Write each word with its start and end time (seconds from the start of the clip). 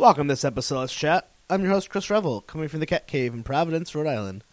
Welcome 0.00 0.28
to 0.28 0.32
this 0.32 0.46
episode 0.46 0.84
of 0.84 0.90
Chat. 0.90 1.28
I'm 1.50 1.60
your 1.60 1.72
host, 1.72 1.90
Chris 1.90 2.08
Revel, 2.08 2.40
coming 2.40 2.68
from 2.68 2.80
the 2.80 2.86
Cat 2.86 3.06
Cave 3.06 3.34
in 3.34 3.42
Providence, 3.42 3.94
Rhode 3.94 4.06
Island. 4.06 4.44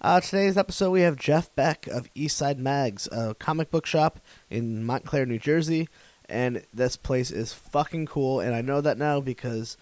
Uh, 0.00 0.18
today's 0.18 0.56
episode, 0.56 0.90
we 0.90 1.02
have 1.02 1.14
Jeff 1.14 1.54
Beck 1.54 1.86
of 1.86 2.12
Eastside 2.14 2.58
Mags, 2.58 3.08
a 3.12 3.32
comic 3.36 3.70
book 3.70 3.86
shop 3.86 4.18
in 4.50 4.82
Montclair, 4.82 5.24
New 5.24 5.38
Jersey. 5.38 5.88
And 6.28 6.66
this 6.74 6.96
place 6.96 7.30
is 7.30 7.52
fucking 7.52 8.06
cool, 8.06 8.40
and 8.40 8.52
I 8.52 8.62
know 8.62 8.80
that 8.80 8.98
now 8.98 9.20
because 9.20 9.76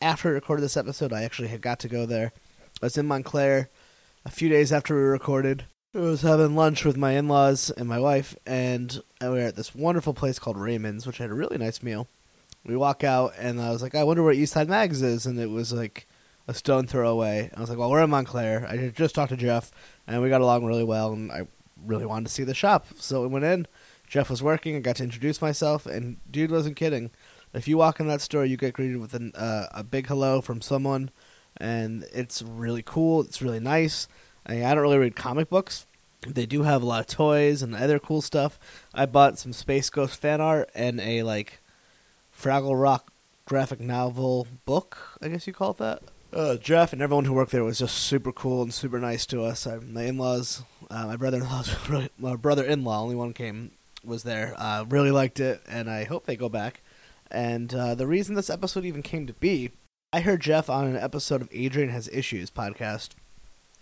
after 0.00 0.30
I 0.30 0.32
recorded 0.32 0.62
this 0.62 0.78
episode, 0.78 1.12
I 1.12 1.24
actually 1.24 1.48
had 1.48 1.60
got 1.60 1.78
to 1.80 1.88
go 1.88 2.06
there. 2.06 2.32
I 2.80 2.86
was 2.86 2.96
in 2.96 3.06
Montclair 3.06 3.68
a 4.24 4.30
few 4.30 4.48
days 4.48 4.72
after 4.72 4.94
we 4.94 5.02
recorded. 5.02 5.66
I 5.94 5.98
was 5.98 6.22
having 6.22 6.56
lunch 6.56 6.86
with 6.86 6.96
my 6.96 7.12
in-laws 7.12 7.68
and 7.68 7.86
my 7.86 8.00
wife, 8.00 8.34
and 8.46 9.02
we 9.20 9.28
were 9.28 9.40
at 9.40 9.56
this 9.56 9.74
wonderful 9.74 10.14
place 10.14 10.38
called 10.38 10.56
Raymond's, 10.56 11.06
which 11.06 11.18
had 11.18 11.28
a 11.28 11.34
really 11.34 11.58
nice 11.58 11.82
meal. 11.82 12.08
We 12.64 12.76
walk 12.76 13.04
out, 13.04 13.34
and 13.38 13.60
I 13.60 13.70
was 13.70 13.82
like, 13.82 13.94
I 13.94 14.04
wonder 14.04 14.22
where 14.22 14.34
Eastside 14.34 14.68
Mags 14.68 15.02
is, 15.02 15.26
and 15.26 15.38
it 15.38 15.50
was 15.50 15.72
like 15.72 16.06
a 16.46 16.54
stone 16.54 16.86
throw 16.86 17.10
away. 17.10 17.50
I 17.56 17.60
was 17.60 17.70
like, 17.70 17.78
well, 17.78 17.90
we're 17.90 18.02
in 18.02 18.10
Montclair. 18.10 18.66
I 18.68 18.88
just 18.88 19.14
talked 19.14 19.30
to 19.30 19.36
Jeff, 19.36 19.70
and 20.06 20.22
we 20.22 20.28
got 20.28 20.40
along 20.40 20.66
really 20.66 20.84
well, 20.84 21.12
and 21.12 21.32
I 21.32 21.46
really 21.84 22.06
wanted 22.06 22.26
to 22.26 22.32
see 22.32 22.44
the 22.44 22.54
shop. 22.54 22.86
So 22.96 23.22
we 23.22 23.28
went 23.28 23.44
in. 23.44 23.66
Jeff 24.06 24.28
was 24.28 24.42
working. 24.42 24.76
I 24.76 24.80
got 24.80 24.96
to 24.96 25.04
introduce 25.04 25.40
myself, 25.40 25.86
and 25.86 26.16
dude 26.30 26.50
wasn't 26.50 26.76
kidding. 26.76 27.10
If 27.54 27.66
you 27.66 27.78
walk 27.78 28.00
in 28.00 28.08
that 28.08 28.20
store, 28.20 28.44
you 28.44 28.56
get 28.56 28.74
greeted 28.74 28.98
with 28.98 29.14
an, 29.14 29.32
uh, 29.34 29.66
a 29.72 29.82
big 29.82 30.06
hello 30.06 30.40
from 30.40 30.60
someone, 30.60 31.10
and 31.56 32.04
it's 32.12 32.42
really 32.42 32.82
cool. 32.82 33.22
It's 33.22 33.40
really 33.40 33.60
nice. 33.60 34.06
I, 34.46 34.54
mean, 34.54 34.64
I 34.64 34.74
don't 34.74 34.82
really 34.82 34.98
read 34.98 35.16
comic 35.16 35.48
books. 35.48 35.86
They 36.26 36.46
do 36.46 36.62
have 36.62 36.82
a 36.82 36.86
lot 36.86 37.00
of 37.00 37.06
toys 37.06 37.62
and 37.62 37.74
other 37.74 37.98
cool 37.98 38.20
stuff. 38.20 38.58
I 38.92 39.06
bought 39.06 39.38
some 39.38 39.52
Space 39.52 39.88
Ghost 39.88 40.20
fan 40.20 40.40
art 40.40 40.70
and 40.74 41.00
a 41.00 41.22
like 41.22 41.60
Fraggle 42.40 42.80
Rock 42.80 43.12
graphic 43.44 43.80
novel 43.80 44.46
book. 44.64 45.18
I 45.20 45.28
guess 45.28 45.46
you 45.46 45.52
call 45.52 45.72
it 45.72 45.76
that. 45.78 46.02
Uh, 46.32 46.56
Jeff 46.56 46.92
and 46.92 47.02
everyone 47.02 47.24
who 47.24 47.32
worked 47.32 47.50
there 47.50 47.64
was 47.64 47.80
just 47.80 47.96
super 47.96 48.32
cool 48.32 48.62
and 48.62 48.72
super 48.72 48.98
nice 48.98 49.26
to 49.26 49.42
us. 49.42 49.66
I, 49.66 49.78
my 49.78 50.04
in-laws, 50.04 50.62
uh, 50.88 51.06
my 51.06 51.16
brother-in-laws, 51.16 51.76
really, 51.88 52.08
my 52.18 52.36
brother-in-law, 52.36 53.02
only 53.02 53.16
one 53.16 53.32
came, 53.32 53.72
was 54.04 54.22
there. 54.22 54.54
Uh, 54.56 54.84
really 54.88 55.10
liked 55.10 55.40
it, 55.40 55.60
and 55.68 55.90
I 55.90 56.04
hope 56.04 56.26
they 56.26 56.36
go 56.36 56.48
back. 56.48 56.80
And 57.30 57.74
uh, 57.74 57.94
the 57.94 58.06
reason 58.06 58.36
this 58.36 58.48
episode 58.48 58.84
even 58.84 59.02
came 59.02 59.26
to 59.26 59.32
be, 59.34 59.72
I 60.12 60.20
heard 60.20 60.40
Jeff 60.40 60.70
on 60.70 60.86
an 60.86 60.96
episode 60.96 61.42
of 61.42 61.48
Adrian 61.52 61.90
Has 61.90 62.08
Issues 62.08 62.50
podcast. 62.50 63.10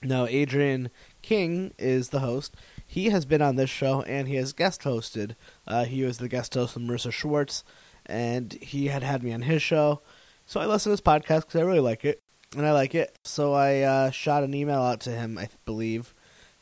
Now, 0.03 0.27
Adrian 0.27 0.91
King 1.23 1.75
is 1.79 2.09
the 2.09 2.21
host. 2.21 2.55
He 2.87 3.11
has 3.11 3.25
been 3.25 3.43
on 3.43 3.57
this 3.57 3.71
show 3.71 4.03
and 4.03 4.29
he 4.29 4.37
has 4.37 4.53
guest 4.53 4.83
hosted. 4.83 5.35
Uh, 5.67 5.85
he 5.85 6.05
was 6.05 6.19
the 6.19 6.29
guest 6.29 6.55
host 6.55 6.77
of 6.77 6.83
Marissa 6.83 7.13
Schwartz, 7.13 7.65
and 8.09 8.53
he 8.55 8.87
had 8.87 9.03
had 9.03 9.23
me 9.23 9.33
on 9.33 9.43
his 9.43 9.63
show. 9.63 10.01
So 10.47 10.61
I 10.61 10.67
listened 10.67 10.91
to 10.91 10.93
his 10.93 11.01
podcast 11.01 11.43
because 11.43 11.57
I 11.57 11.65
really 11.65 11.81
like 11.81 12.05
it, 12.05 12.23
and 12.57 12.67
I 12.67 12.73
like 12.73 12.95
it. 12.95 13.17
So 13.23 13.53
I 13.53 13.81
uh, 13.81 14.11
shot 14.11 14.45
an 14.45 14.55
email 14.55 14.81
out 14.81 15.01
to 15.01 15.11
him, 15.11 15.39
I 15.39 15.49
believe. 15.65 16.15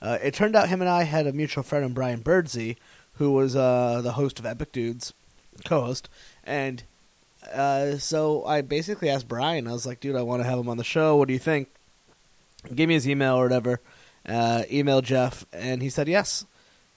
Uh, 0.02 0.18
it 0.22 0.34
turned 0.34 0.56
out 0.56 0.68
him 0.68 0.80
and 0.80 0.90
I 0.90 1.04
had 1.04 1.26
a 1.26 1.32
mutual 1.32 1.62
friend 1.62 1.84
in 1.84 1.94
Brian 1.94 2.20
Birdsey, 2.22 2.76
who 3.14 3.32
was 3.32 3.56
uh, 3.56 4.00
the 4.02 4.12
host 4.12 4.38
of 4.38 4.46
Epic 4.46 4.72
Dudes, 4.72 5.14
co-host, 5.64 6.08
and 6.44 6.82
uh, 7.52 7.96
so 7.96 8.44
I 8.44 8.60
basically 8.60 9.08
asked 9.08 9.28
Brian. 9.28 9.66
I 9.68 9.72
was 9.72 9.86
like, 9.86 10.00
"Dude, 10.00 10.16
I 10.16 10.22
want 10.22 10.42
to 10.42 10.48
have 10.48 10.58
him 10.58 10.68
on 10.68 10.76
the 10.76 10.84
show. 10.84 11.16
What 11.16 11.28
do 11.28 11.34
you 11.34 11.40
think?" 11.40 11.68
Give 12.74 12.88
me 12.88 12.94
his 12.94 13.08
email 13.08 13.36
or 13.36 13.44
whatever. 13.44 13.80
Uh, 14.28 14.64
email 14.70 15.00
Jeff, 15.00 15.46
and 15.52 15.82
he 15.82 15.88
said 15.88 16.08
yes. 16.08 16.44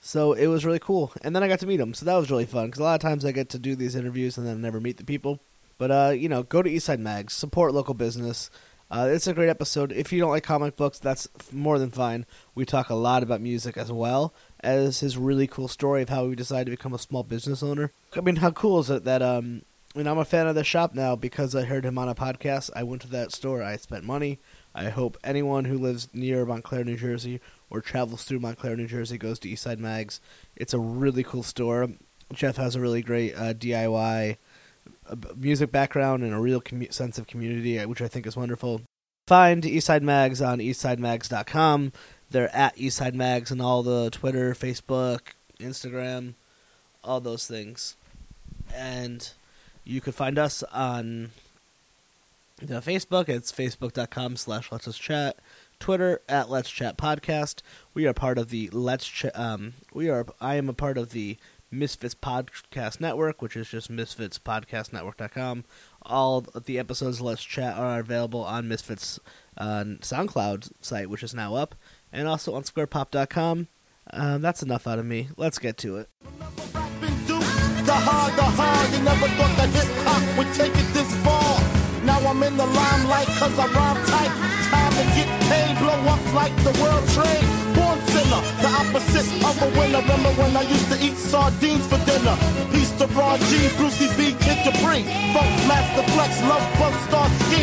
So 0.00 0.32
it 0.32 0.46
was 0.46 0.64
really 0.64 0.78
cool, 0.78 1.12
and 1.22 1.36
then 1.36 1.42
I 1.42 1.48
got 1.48 1.60
to 1.60 1.66
meet 1.66 1.80
him. 1.80 1.92
So 1.92 2.06
that 2.06 2.16
was 2.16 2.30
really 2.30 2.46
fun 2.46 2.66
because 2.66 2.80
a 2.80 2.84
lot 2.84 2.94
of 2.94 3.00
times 3.00 3.24
I 3.24 3.32
get 3.32 3.50
to 3.50 3.58
do 3.58 3.76
these 3.76 3.94
interviews 3.94 4.38
and 4.38 4.46
then 4.46 4.62
never 4.62 4.80
meet 4.80 4.96
the 4.96 5.04
people. 5.04 5.40
But 5.76 5.90
uh, 5.90 6.12
you 6.16 6.28
know, 6.28 6.42
go 6.42 6.62
to 6.62 6.70
Eastside 6.70 7.00
Mags, 7.00 7.34
support 7.34 7.74
local 7.74 7.94
business. 7.94 8.50
Uh, 8.90 9.08
it's 9.12 9.26
a 9.26 9.34
great 9.34 9.48
episode. 9.48 9.92
If 9.92 10.12
you 10.12 10.18
don't 10.18 10.30
like 10.30 10.42
comic 10.42 10.74
books, 10.74 10.98
that's 10.98 11.28
more 11.52 11.78
than 11.78 11.90
fine. 11.90 12.26
We 12.56 12.64
talk 12.64 12.90
a 12.90 12.94
lot 12.94 13.22
about 13.22 13.40
music 13.40 13.76
as 13.76 13.92
well 13.92 14.34
as 14.60 15.00
his 15.00 15.16
really 15.16 15.46
cool 15.46 15.68
story 15.68 16.02
of 16.02 16.08
how 16.08 16.28
he 16.28 16.34
decided 16.34 16.64
to 16.64 16.70
become 16.72 16.92
a 16.92 16.98
small 16.98 17.22
business 17.22 17.62
owner. 17.62 17.92
I 18.16 18.20
mean, 18.20 18.36
how 18.36 18.50
cool 18.50 18.80
is 18.80 18.90
it 18.90 19.04
that 19.04 19.22
um, 19.22 19.62
I 19.96 20.00
I'm 20.00 20.18
a 20.18 20.24
fan 20.24 20.46
of 20.46 20.54
the 20.54 20.64
shop 20.64 20.94
now 20.94 21.16
because 21.16 21.54
I 21.54 21.64
heard 21.64 21.84
him 21.84 21.98
on 21.98 22.08
a 22.08 22.14
podcast. 22.14 22.70
I 22.76 22.84
went 22.84 23.02
to 23.02 23.08
that 23.08 23.32
store. 23.32 23.62
I 23.62 23.76
spent 23.76 24.04
money. 24.04 24.38
I 24.74 24.88
hope 24.88 25.18
anyone 25.24 25.64
who 25.64 25.78
lives 25.78 26.08
near 26.12 26.46
Montclair, 26.46 26.84
New 26.84 26.96
Jersey, 26.96 27.40
or 27.70 27.80
travels 27.80 28.24
through 28.24 28.40
Montclair, 28.40 28.76
New 28.76 28.86
Jersey, 28.86 29.16
goes 29.16 29.38
to 29.40 29.48
Eastside 29.48 29.78
Mags. 29.78 30.20
It's 30.56 30.74
a 30.74 30.78
really 30.78 31.22
cool 31.22 31.42
store. 31.42 31.88
Jeff 32.32 32.56
has 32.56 32.76
a 32.76 32.80
really 32.80 33.02
great 33.02 33.34
uh, 33.34 33.54
DIY 33.54 34.36
uh, 35.08 35.16
music 35.36 35.72
background 35.72 36.22
and 36.22 36.34
a 36.34 36.38
real 36.38 36.60
commu- 36.60 36.92
sense 36.92 37.18
of 37.18 37.26
community, 37.26 37.78
uh, 37.78 37.88
which 37.88 38.02
I 38.02 38.08
think 38.08 38.26
is 38.26 38.36
wonderful. 38.36 38.82
Find 39.26 39.62
Eastside 39.62 40.02
Mags 40.02 40.42
on 40.42 40.58
eastsidemags.com. 40.58 41.92
They're 42.30 42.54
at 42.54 42.76
Eastside 42.76 43.14
Mags 43.14 43.50
on 43.52 43.60
all 43.60 43.82
the 43.82 44.10
Twitter, 44.10 44.54
Facebook, 44.54 45.20
Instagram, 45.58 46.34
all 47.02 47.20
those 47.20 47.46
things. 47.46 47.96
And 48.74 49.28
you 49.84 50.00
can 50.00 50.12
find 50.12 50.38
us 50.38 50.62
on 50.72 51.30
the 52.60 52.80
Facebook. 52.80 53.28
It's 53.28 53.52
facebook.com 53.52 54.36
slash 54.36 54.70
let's 54.70 54.84
just 54.84 55.00
chat. 55.00 55.36
Twitter 55.80 56.20
at 56.28 56.48
let's 56.48 56.70
chat 56.70 56.96
podcast. 56.96 57.62
We 57.94 58.06
are 58.06 58.12
part 58.12 58.38
of 58.38 58.50
the 58.50 58.68
let's 58.72 59.08
chat. 59.08 59.36
Um, 59.36 59.74
we 59.92 60.08
are. 60.08 60.26
I 60.40 60.54
am 60.54 60.68
a 60.68 60.74
part 60.74 60.96
of 60.96 61.10
the 61.10 61.38
Misfits 61.70 62.14
Podcast 62.14 63.00
Network, 63.00 63.40
which 63.40 63.56
is 63.56 63.68
just 63.68 63.90
misfitspodcastnetwork.com. 63.90 65.64
All 66.02 66.40
the 66.40 66.78
episodes 66.78 67.18
of 67.18 67.26
Let's 67.26 67.44
Chat 67.44 67.76
are 67.76 68.00
available 68.00 68.44
on 68.44 68.68
Misfits 68.68 69.20
uh, 69.56 69.84
SoundCloud 70.00 70.72
site, 70.80 71.08
which 71.08 71.22
is 71.22 71.34
now 71.34 71.54
up, 71.54 71.74
and 72.12 72.26
also 72.26 72.54
on 72.54 72.62
squarepop.com. 72.64 73.68
Um, 74.12 74.42
that's 74.42 74.62
enough 74.62 74.86
out 74.86 74.98
of 74.98 75.06
me. 75.06 75.28
Let's 75.36 75.58
get 75.58 75.76
to 75.78 75.98
it. 75.98 76.08
The 76.22 77.94
hard, 77.94 78.36
the 78.36 78.42
hard, 78.42 78.92
you 78.92 79.02
never 79.04 79.28
thought 79.28 79.56
that 79.56 79.68
hip 79.70 79.88
hop 80.04 80.38
would 80.38 80.54
take 80.54 80.72
it 80.72 80.92
this 80.92 81.14
far. 81.24 81.39
Now 82.20 82.30
I'm 82.30 82.42
in 82.42 82.56
the 82.56 82.66
limelight 82.66 83.26
cause 83.28 83.58
I 83.58 83.66
rhyme 83.66 84.04
tight. 84.06 84.32
Time 84.68 84.92
to 84.92 85.04
get 85.16 85.28
paid, 85.48 85.78
blow 85.78 85.96
up 86.12 86.34
like 86.34 86.54
the 86.56 86.72
world 86.80 87.08
trade. 87.16 87.44
Born 87.74 87.98
sinner, 88.08 88.42
the 88.60 88.68
opposite 88.76 89.28
of 89.44 89.62
a 89.62 89.78
winner. 89.78 90.00
Remember 90.00 90.30
when 90.40 90.56
I 90.56 90.62
used 90.62 90.90
to 90.92 91.02
eat 91.02 91.16
sardines 91.16 91.86
for 91.86 91.98
dinner? 92.04 92.36
Peace 92.72 92.92
to 92.98 93.06
Ron 93.06 93.38
G, 93.38 93.68
Brucie 93.78 94.14
B, 94.18 94.32
Kid 94.38 94.58
Capri. 94.64 95.02
Funk 95.32 95.50
Master 95.66 96.02
Flex, 96.12 96.42
Love 96.42 96.78
Bug 96.78 96.94
Star 97.08 97.28
Ski. 97.28 97.62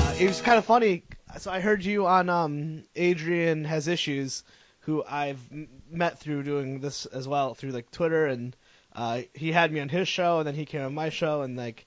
Uh, 0.00 0.14
it 0.18 0.26
was 0.26 0.40
kind 0.40 0.58
of 0.58 0.64
funny. 0.64 1.02
So 1.36 1.50
I 1.50 1.60
heard 1.60 1.84
you 1.84 2.06
on 2.06 2.30
um, 2.30 2.84
Adrian 2.96 3.64
Has 3.64 3.88
Issues, 3.88 4.42
who 4.80 5.04
I've 5.06 5.40
met 5.90 6.18
through 6.18 6.44
doing 6.44 6.80
this 6.80 7.04
as 7.06 7.28
well, 7.28 7.54
through 7.54 7.72
like 7.72 7.90
Twitter 7.90 8.26
and 8.26 8.56
uh, 8.94 9.22
he 9.32 9.52
had 9.52 9.70
me 9.70 9.78
on 9.78 9.88
his 9.88 10.08
show, 10.08 10.38
and 10.38 10.46
then 10.46 10.54
he 10.54 10.64
came 10.64 10.80
on 10.80 10.92
my 10.92 11.08
show, 11.08 11.42
and 11.42 11.56
like, 11.56 11.86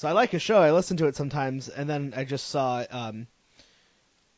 so 0.00 0.08
I 0.08 0.12
like 0.12 0.30
his 0.30 0.40
show. 0.40 0.56
I 0.62 0.70
listen 0.72 0.96
to 0.96 1.08
it 1.08 1.14
sometimes, 1.14 1.68
and 1.68 1.86
then 1.86 2.14
I 2.16 2.24
just 2.24 2.48
saw, 2.48 2.82
um, 2.90 3.26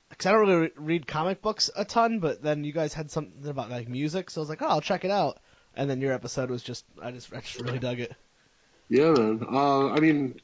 because 0.08 0.26
I 0.26 0.32
don't 0.32 0.40
really 0.40 0.56
re- 0.62 0.70
read 0.74 1.06
comic 1.06 1.40
books 1.40 1.70
a 1.76 1.84
ton, 1.84 2.18
but 2.18 2.42
then 2.42 2.64
you 2.64 2.72
guys 2.72 2.92
had 2.92 3.12
something 3.12 3.48
about 3.48 3.70
like 3.70 3.88
music, 3.88 4.28
so 4.28 4.40
I 4.40 4.42
was 4.42 4.48
like, 4.48 4.60
oh, 4.60 4.66
I'll 4.66 4.80
check 4.80 5.04
it 5.04 5.12
out. 5.12 5.38
And 5.76 5.88
then 5.88 6.00
your 6.00 6.14
episode 6.14 6.50
was 6.50 6.64
just, 6.64 6.84
I 7.00 7.12
just, 7.12 7.32
I 7.32 7.38
just 7.38 7.60
really 7.60 7.78
dug 7.78 8.00
it. 8.00 8.12
Yeah, 8.88 9.12
man. 9.12 9.46
Uh, 9.48 9.90
I 9.90 10.00
mean, 10.00 10.40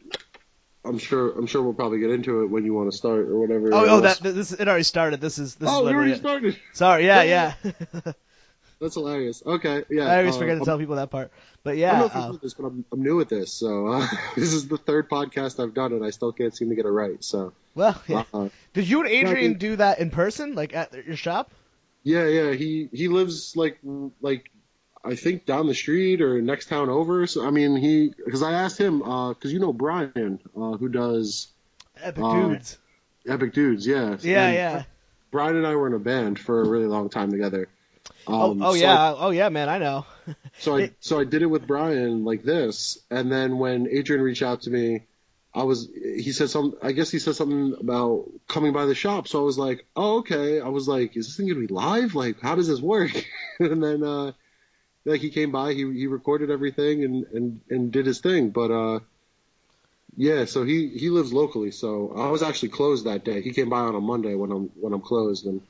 I'm 0.85 0.99
sure, 0.99 1.37
I'm 1.37 1.49
sure 1.49 1.63
we'll 1.63 1.75
probably 1.75 1.99
get 1.99 2.11
into 2.11 2.43
it 2.45 2.47
when 2.47 2.65
you 2.65 2.73
want 2.73 2.89
to 2.93 2.97
start 2.97 3.27
or 3.27 3.41
whatever. 3.41 3.75
Oh, 3.75 3.87
oh, 3.89 4.01
that 4.03 4.21
this 4.21 4.53
it 4.53 4.69
already 4.69 4.85
started. 4.85 5.21
This 5.21 5.41
is 5.41 5.57
this 5.57 5.69
Oh, 5.69 5.85
is 5.85 5.93
already 5.93 6.13
it. 6.13 6.19
started. 6.19 6.57
Sorry, 6.75 7.05
yeah, 7.07 7.23
Yeah. 7.25 7.55
yeah. 8.81 8.85
That's 8.85 8.95
hilarious. 8.95 9.43
Okay, 9.45 9.85
yeah. 9.91 10.07
I 10.07 10.19
always 10.21 10.37
uh, 10.37 10.39
forget 10.39 10.55
to 10.55 10.59
I'm- 10.61 10.65
tell 10.65 10.79
people 10.79 10.97
that 10.97 11.11
part, 11.11 11.31
but 11.63 11.71
I 11.71 11.73
don't 11.75 11.81
yeah. 11.81 11.99
know 11.99 12.07
if 12.07 12.15
you 12.15 12.21
uh, 12.21 12.27
know 12.29 12.37
this, 12.43 12.55
but 12.55 12.67
I'm, 12.67 12.85
I'm 12.93 13.03
new 13.03 13.21
at 13.21 13.29
this, 13.29 13.53
so 13.53 13.87
uh, 13.89 14.07
this 14.37 14.53
is 14.53 14.69
the 14.69 14.77
third 14.79 15.09
podcast 15.09 15.63
I've 15.63 15.75
done, 15.75 15.93
and 15.93 16.05
I 16.05 16.11
still 16.11 16.33
can't 16.33 16.57
seem 16.57 16.69
to 16.71 16.75
get 16.77 16.85
it 16.87 16.91
right. 16.91 17.23
So, 17.23 17.53
well, 17.75 18.01
yeah. 18.07 18.25
uh, 18.33 18.49
Did 18.75 18.89
you 18.89 19.01
and 19.01 19.09
Adrian 19.09 19.53
dude. 19.53 19.59
do 19.59 19.77
that 19.77 19.99
in 19.99 20.11
person, 20.11 20.55
like 20.55 20.75
at 20.75 20.93
your 21.07 21.17
shop? 21.17 21.51
yeah, 22.05 22.27
yeah. 22.27 22.53
He 22.53 22.89
he 22.93 23.09
lives 23.09 23.57
like 23.57 23.79
like 24.21 24.51
I 25.05 25.15
think 25.15 25.45
down 25.47 25.67
the 25.67 25.75
street 25.75 26.23
or 26.23 26.41
next 26.41 26.69
town 26.69 26.89
over. 26.89 27.27
So 27.27 27.47
I 27.47 27.51
mean, 27.51 27.77
he 27.77 28.13
because 28.25 28.43
I 28.43 28.53
asked 28.53 28.79
him 28.79 28.99
because 29.01 29.53
you 29.53 29.59
know 29.59 29.73
Brian 29.73 30.39
uh, 30.57 30.77
who 30.77 30.89
does 30.89 31.49
Epic 32.01 32.23
Uh, 32.25 32.35
dudes. 32.49 32.79
Epic 33.27 33.53
Dudes, 33.53 33.87
yeah. 33.87 34.17
Yeah, 34.23 34.47
And 34.47 34.55
yeah. 34.55 34.83
Brian 35.31 35.57
and 35.57 35.67
I 35.67 35.75
were 35.75 35.87
in 35.87 35.93
a 35.93 35.99
band 35.99 36.39
for 36.39 36.63
a 36.63 36.69
really 36.69 36.87
long 36.87 37.11
time 37.11 37.31
together. 37.31 37.69
Oh, 38.29 38.53
Um, 38.53 38.59
oh 38.61 38.75
so 38.75 38.89
I 38.89 38.99
yeah, 38.99 39.15
oh 39.17 39.31
yeah, 39.31 39.49
man, 39.49 39.69
I 39.69 39.79
know. 39.79 40.07
So 40.59 40.77
I 40.77 40.91
so 41.01 41.19
I 41.21 41.25
did 41.25 41.43
it 41.43 41.47
with 41.47 41.67
Brian 41.67 42.25
like 42.25 42.43
this, 42.43 42.99
and 43.11 43.31
then 43.33 43.59
when 43.59 43.89
Adrian 43.91 44.23
reached 44.23 44.43
out 44.43 44.63
to 44.63 44.71
me, 44.71 45.07
I 45.55 45.65
was 45.65 45.89
he 45.95 46.33
said 46.33 46.51
some 46.51 46.77
I 46.83 46.93
guess 46.93 47.11
he 47.11 47.19
said 47.19 47.37
something 47.37 47.77
about 47.81 48.29
coming 48.49 48.73
by 48.73 48.87
the 48.87 48.95
shop. 48.95 49.29
So 49.29 49.41
I 49.41 49.45
was 49.45 49.59
like, 49.59 49.87
oh 49.97 50.19
okay. 50.19 50.61
I 50.61 50.69
was 50.69 50.89
like, 50.89 51.17
is 51.17 51.27
this 51.27 51.37
thing 51.37 51.49
gonna 51.49 51.61
be 51.61 51.67
live? 51.69 52.15
Like, 52.15 52.41
how 52.41 52.55
does 52.57 52.69
this 52.69 52.81
work? 52.81 53.13
and 53.61 53.83
then 53.83 54.03
uh, 54.05 54.33
like 55.05 55.21
he 55.23 55.31
came 55.31 55.53
by, 55.53 55.75
he 55.75 55.93
he 55.93 56.07
recorded 56.07 56.51
everything 56.51 57.05
and 57.05 57.27
and 57.33 57.61
and 57.71 57.93
did 57.93 58.07
his 58.07 58.21
thing. 58.21 58.51
But 58.51 58.71
uh, 58.71 59.01
Yeah, 60.17 60.45
so 60.47 60.65
he 60.65 60.89
he 60.89 61.11
lives 61.11 61.33
locally. 61.33 61.71
So 61.71 62.13
I 62.17 62.29
was 62.31 62.43
actually 62.43 62.71
closed 62.71 63.05
that 63.07 63.25
day. 63.25 63.41
He 63.43 63.53
came 63.53 63.69
by 63.71 63.81
on 63.81 63.95
a 63.95 64.01
Monday 64.01 64.35
when 64.35 64.51
I'm 64.51 64.65
when 64.81 64.93
I'm 64.93 65.01
closed, 65.01 65.47
and 65.47 65.63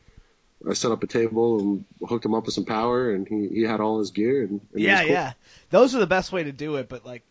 I 0.66 0.74
set 0.74 0.90
up 0.90 1.02
a 1.02 1.06
table 1.06 1.60
and 1.60 1.84
hooked 2.08 2.24
him 2.24 2.34
up 2.34 2.46
with 2.46 2.54
some 2.54 2.64
power, 2.64 3.12
and 3.12 3.28
he 3.28 3.48
he 3.48 3.62
had 3.62 3.80
all 3.80 3.98
his 3.98 4.10
gear. 4.10 4.42
And, 4.42 4.60
and 4.72 4.82
yeah, 4.82 5.02
cool. 5.02 5.10
yeah. 5.10 5.32
Those 5.70 5.94
are 5.94 6.00
the 6.00 6.06
best 6.06 6.32
way 6.32 6.44
to 6.44 6.52
do 6.52 6.76
it. 6.76 6.88
But 6.88 7.06
like, 7.06 7.22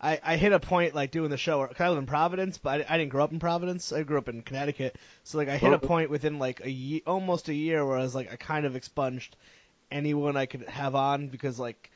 I 0.00 0.20
I 0.22 0.36
hit 0.36 0.52
a 0.52 0.60
point 0.60 0.94
like 0.94 1.10
doing 1.10 1.30
the 1.30 1.36
show. 1.36 1.66
Cause 1.66 1.76
I 1.80 1.88
live 1.88 1.98
in 1.98 2.06
Providence, 2.06 2.58
but 2.58 2.82
I, 2.82 2.94
I 2.94 2.98
didn't 2.98 3.10
grow 3.10 3.24
up 3.24 3.32
in 3.32 3.40
Providence. 3.40 3.92
I 3.92 4.02
grew 4.02 4.18
up 4.18 4.28
in 4.28 4.42
Connecticut. 4.42 4.96
So 5.24 5.38
like, 5.38 5.48
I 5.48 5.56
hit 5.56 5.72
a 5.72 5.76
oh. 5.76 5.78
point 5.78 6.10
within 6.10 6.38
like 6.38 6.60
a 6.64 6.70
ye- 6.70 7.02
almost 7.06 7.48
a 7.48 7.54
year 7.54 7.84
where 7.84 7.98
I 7.98 8.02
was 8.02 8.14
like, 8.14 8.32
I 8.32 8.36
kind 8.36 8.64
of 8.64 8.76
expunged 8.76 9.36
anyone 9.90 10.36
I 10.36 10.46
could 10.46 10.68
have 10.68 10.94
on 10.94 11.28
because 11.28 11.58
like. 11.58 11.90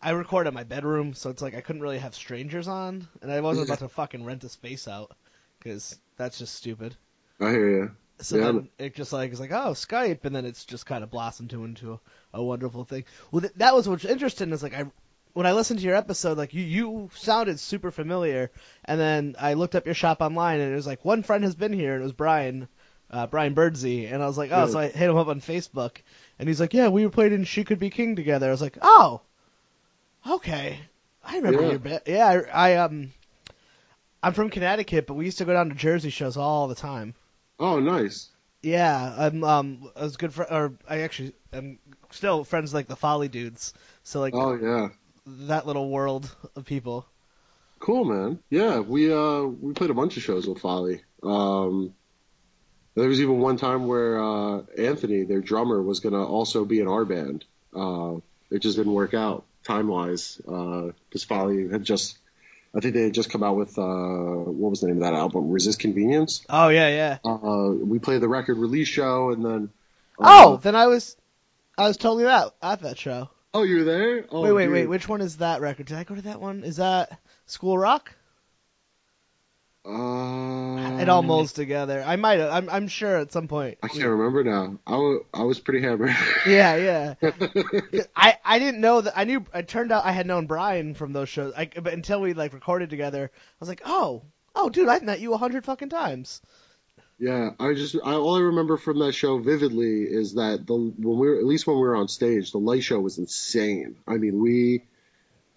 I 0.00 0.10
record 0.10 0.46
in 0.46 0.54
my 0.54 0.62
bedroom, 0.62 1.12
so 1.14 1.28
it's 1.28 1.42
like 1.42 1.56
I 1.56 1.60
couldn't 1.60 1.82
really 1.82 1.98
have 1.98 2.14
strangers 2.14 2.68
on, 2.68 3.08
and 3.20 3.32
I 3.32 3.40
wasn't 3.40 3.66
about 3.66 3.78
to 3.80 3.88
fucking 3.88 4.24
rent 4.24 4.44
a 4.44 4.48
space 4.48 4.86
out 4.86 5.10
because 5.58 5.98
that's 6.16 6.38
just 6.38 6.54
stupid. 6.54 6.94
I 7.40 7.50
hear 7.50 7.68
you. 7.68 7.90
So 8.20 8.36
Yeah, 8.36 8.44
then 8.44 8.68
it 8.78 8.94
just 8.94 9.12
like 9.12 9.30
it's 9.30 9.40
like 9.40 9.52
oh 9.52 9.72
Skype, 9.72 10.24
and 10.24 10.34
then 10.34 10.44
it's 10.44 10.64
just 10.64 10.86
kind 10.86 11.04
of 11.04 11.10
blossomed 11.10 11.50
to 11.50 11.64
into 11.64 11.92
a, 11.92 12.00
a 12.38 12.42
wonderful 12.42 12.84
thing. 12.84 13.04
Well, 13.30 13.42
th- 13.42 13.52
that 13.56 13.74
was 13.74 13.88
what's 13.88 14.04
interesting 14.04 14.52
is 14.52 14.62
like 14.62 14.74
I 14.74 14.86
when 15.34 15.46
I 15.46 15.52
listened 15.52 15.78
to 15.80 15.86
your 15.86 15.94
episode, 15.94 16.36
like 16.36 16.52
you 16.54 16.62
you 16.64 17.10
sounded 17.14 17.60
super 17.60 17.90
familiar, 17.90 18.50
and 18.84 18.98
then 19.00 19.36
I 19.38 19.54
looked 19.54 19.76
up 19.76 19.86
your 19.86 19.94
shop 19.94 20.20
online, 20.20 20.60
and 20.60 20.72
it 20.72 20.76
was 20.76 20.86
like 20.86 21.04
one 21.04 21.22
friend 21.22 21.44
has 21.44 21.54
been 21.54 21.72
here, 21.72 21.92
and 21.94 22.00
it 22.00 22.04
was 22.04 22.12
Brian. 22.12 22.68
Uh, 23.10 23.26
Brian 23.26 23.54
Birdsey, 23.54 24.04
and 24.12 24.22
I 24.22 24.26
was 24.26 24.36
like, 24.36 24.50
oh, 24.52 24.66
Good. 24.66 24.72
so 24.72 24.78
I 24.80 24.88
hit 24.88 25.08
him 25.08 25.16
up 25.16 25.28
on 25.28 25.40
Facebook, 25.40 25.96
and 26.38 26.46
he's 26.46 26.60
like, 26.60 26.74
yeah, 26.74 26.88
we 26.88 27.06
were 27.06 27.10
played 27.10 27.32
in 27.32 27.44
She 27.44 27.64
Could 27.64 27.78
Be 27.78 27.88
King 27.88 28.16
together. 28.16 28.48
I 28.48 28.50
was 28.50 28.60
like, 28.60 28.76
oh, 28.82 29.22
okay, 30.28 30.78
I 31.24 31.36
remember 31.36 31.62
Yeah. 31.62 31.70
your 31.70 31.78
bit. 31.78 32.02
Yeah, 32.06 32.26
I, 32.52 32.72
I 32.72 32.76
um, 32.76 33.12
I'm 34.22 34.34
from 34.34 34.50
Connecticut, 34.50 35.06
but 35.06 35.14
we 35.14 35.24
used 35.24 35.38
to 35.38 35.46
go 35.46 35.54
down 35.54 35.70
to 35.70 35.74
Jersey 35.74 36.10
shows 36.10 36.36
all 36.36 36.68
the 36.68 36.74
time. 36.74 37.14
Oh, 37.58 37.80
nice. 37.80 38.28
Yeah, 38.62 39.14
I'm 39.16 39.44
um 39.44 39.90
I 39.96 40.02
was 40.02 40.16
good 40.16 40.34
for 40.34 40.50
or 40.52 40.74
I 40.88 41.00
actually 41.00 41.32
am 41.52 41.78
still 42.10 42.44
friends 42.44 42.70
with, 42.72 42.80
like 42.80 42.88
the 42.88 42.96
Folly 42.96 43.28
dudes. 43.28 43.72
So 44.02 44.20
like 44.20 44.34
Oh 44.34 44.54
yeah. 44.54 44.88
that 45.46 45.66
little 45.66 45.88
world 45.90 46.34
of 46.56 46.64
people. 46.64 47.06
Cool, 47.78 48.04
man. 48.04 48.40
Yeah, 48.50 48.80
we 48.80 49.12
uh 49.12 49.42
we 49.42 49.72
played 49.74 49.90
a 49.90 49.94
bunch 49.94 50.16
of 50.16 50.22
shows 50.24 50.46
with 50.46 50.58
Folly. 50.58 51.02
Um, 51.22 51.94
there 52.96 53.08
was 53.08 53.20
even 53.20 53.38
one 53.38 53.56
time 53.56 53.86
where 53.86 54.20
uh, 54.20 54.62
Anthony, 54.76 55.22
their 55.22 55.40
drummer, 55.40 55.80
was 55.80 56.00
gonna 56.00 56.24
also 56.24 56.64
be 56.64 56.80
in 56.80 56.88
our 56.88 57.04
band. 57.04 57.44
Uh, 57.74 58.16
it 58.50 58.58
just 58.60 58.76
didn't 58.76 58.92
work 58.92 59.14
out 59.14 59.44
time 59.62 59.86
wise 59.86 60.36
because 60.36 61.24
Folly 61.24 61.68
had 61.68 61.84
just, 61.84 62.18
I 62.78 62.80
think 62.80 62.94
they 62.94 63.02
had 63.02 63.14
just 63.14 63.28
come 63.28 63.42
out 63.42 63.56
with 63.56 63.76
uh, 63.76 63.82
what 63.82 64.70
was 64.70 64.80
the 64.80 64.86
name 64.86 64.98
of 64.98 65.02
that 65.02 65.14
album? 65.14 65.50
Resist 65.50 65.80
Convenience. 65.80 66.46
Oh 66.48 66.68
yeah, 66.68 66.88
yeah. 66.88 67.18
Uh, 67.28 67.72
we 67.72 67.98
played 67.98 68.20
the 68.20 68.28
record 68.28 68.56
release 68.56 68.86
show 68.86 69.30
and 69.30 69.44
then. 69.44 69.70
uh, 70.20 70.44
oh, 70.46 70.56
then 70.58 70.76
I 70.76 70.86
was 70.86 71.16
I 71.76 71.88
was 71.88 71.96
totally 71.96 72.22
that 72.24 72.54
at 72.62 72.82
that 72.82 72.96
show. 72.96 73.30
Oh, 73.52 73.64
you 73.64 73.78
were 73.78 73.84
there? 73.84 74.26
Oh, 74.30 74.42
wait, 74.42 74.52
wait, 74.52 74.64
dude. 74.66 74.74
wait. 74.74 74.86
Which 74.86 75.08
one 75.08 75.20
is 75.20 75.38
that 75.38 75.60
record? 75.60 75.86
Did 75.86 75.96
I 75.96 76.04
go 76.04 76.14
to 76.14 76.22
that 76.22 76.40
one? 76.40 76.62
Is 76.62 76.76
that 76.76 77.18
School 77.46 77.76
Rock? 77.76 78.14
Uh, 79.88 81.00
It 81.00 81.08
all 81.08 81.22
molds 81.22 81.52
together. 81.54 82.04
I 82.06 82.16
might. 82.16 82.40
I'm 82.40 82.68
I'm 82.68 82.88
sure 82.88 83.16
at 83.16 83.32
some 83.32 83.48
point. 83.48 83.78
I 83.82 83.88
can't 83.88 84.04
remember 84.04 84.44
now. 84.44 84.78
I 84.86 85.18
I 85.32 85.44
was 85.44 85.58
pretty 85.60 85.80
hammered. 85.80 86.14
Yeah, 86.46 87.14
yeah. 87.22 87.30
I 88.16 88.36
I 88.44 88.58
didn't 88.58 88.80
know 88.80 89.00
that. 89.00 89.16
I 89.16 89.24
knew. 89.24 89.44
It 89.54 89.68
turned 89.68 89.92
out 89.92 90.04
I 90.04 90.12
had 90.12 90.26
known 90.26 90.46
Brian 90.46 90.94
from 90.94 91.12
those 91.12 91.28
shows. 91.28 91.52
I, 91.56 91.66
but 91.66 91.92
until 91.94 92.20
we 92.20 92.34
like 92.34 92.52
recorded 92.52 92.90
together, 92.90 93.30
I 93.34 93.56
was 93.60 93.68
like, 93.68 93.82
oh, 93.84 94.24
oh, 94.54 94.68
dude, 94.68 94.88
I've 94.88 95.02
met 95.02 95.20
you 95.20 95.32
a 95.32 95.38
hundred 95.38 95.64
fucking 95.64 95.88
times. 95.88 96.42
Yeah, 97.18 97.50
I 97.58 97.74
just 97.74 97.96
I, 98.04 98.12
all 98.12 98.36
I 98.36 98.40
remember 98.40 98.76
from 98.76 98.98
that 99.00 99.12
show 99.12 99.38
vividly 99.38 100.02
is 100.02 100.34
that 100.34 100.66
the 100.66 100.74
when 100.74 101.18
we 101.18 101.28
were 101.28 101.38
at 101.38 101.44
least 101.46 101.66
when 101.66 101.76
we 101.76 101.82
were 101.82 101.96
on 101.96 102.08
stage, 102.08 102.52
the 102.52 102.58
light 102.58 102.84
show 102.84 103.00
was 103.00 103.18
insane. 103.18 103.96
I 104.06 104.18
mean, 104.18 104.40
we 104.40 104.84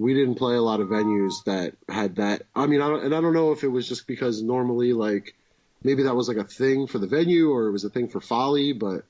we 0.02 0.16
didn't 0.16 0.36
play 0.36 0.56
a 0.56 0.62
lot 0.62 0.80
of 0.80 0.88
venues 0.88 1.44
that 1.46 1.76
had 1.88 2.16
that. 2.16 2.42
I 2.56 2.66
mean, 2.66 2.82
I 2.82 2.88
don't, 2.88 3.06
and 3.06 3.14
I 3.14 3.22
don't 3.22 3.36
know 3.36 3.52
if 3.52 3.64
it 3.64 3.68
was 3.68 3.88
just 3.88 4.08
because 4.08 4.42
normally 4.42 4.94
like 4.94 5.36
maybe 5.84 6.04
that 6.04 6.16
was 6.16 6.28
like 6.28 6.38
a 6.38 6.44
thing 6.44 6.88
for 6.88 6.98
the 6.98 7.06
venue 7.06 7.52
or 7.52 7.68
it 7.68 7.72
was 7.72 7.84
a 7.84 7.90
thing 7.90 8.08
for 8.08 8.20
Folly, 8.20 8.74
but 8.74 9.04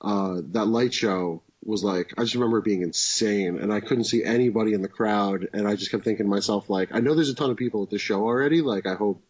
uh, 0.00 0.40
that 0.52 0.66
light 0.66 0.94
show 0.94 1.42
was 1.64 1.82
like 1.82 2.14
I 2.16 2.22
just 2.22 2.36
remember 2.36 2.60
being 2.60 2.82
insane, 2.82 3.58
and 3.58 3.72
I 3.72 3.80
couldn't 3.80 4.04
see 4.04 4.22
anybody 4.22 4.72
in 4.72 4.82
the 4.82 4.88
crowd, 4.88 5.48
and 5.52 5.66
I 5.66 5.74
just 5.74 5.90
kept 5.90 6.04
thinking 6.04 6.26
to 6.26 6.30
myself 6.30 6.70
like 6.70 6.90
I 6.94 7.00
know 7.00 7.16
there's 7.16 7.30
a 7.30 7.34
ton 7.34 7.50
of 7.50 7.56
people 7.56 7.82
at 7.82 7.90
this 7.90 8.00
show 8.00 8.22
already. 8.22 8.62
Like 8.62 8.86
I 8.86 8.94
hope 8.94 9.20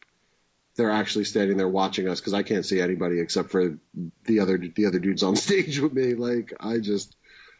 they're 0.77 0.91
actually 0.91 1.25
standing 1.25 1.57
there 1.57 1.67
watching 1.67 2.09
us 2.11 2.21
because 2.21 2.35
I 2.35 2.43
can't 2.43 2.67
see 2.67 2.79
anybody 2.79 3.21
except 3.21 3.51
for 3.51 3.79
the 4.27 4.41
other 4.41 4.59
the 4.59 4.85
other 4.85 4.99
dudes 4.99 5.23
on 5.23 5.35
stage 5.47 5.81
with 5.81 5.95
me. 5.95 6.13
Like 6.13 6.53
I 6.61 6.77
just 6.77 7.17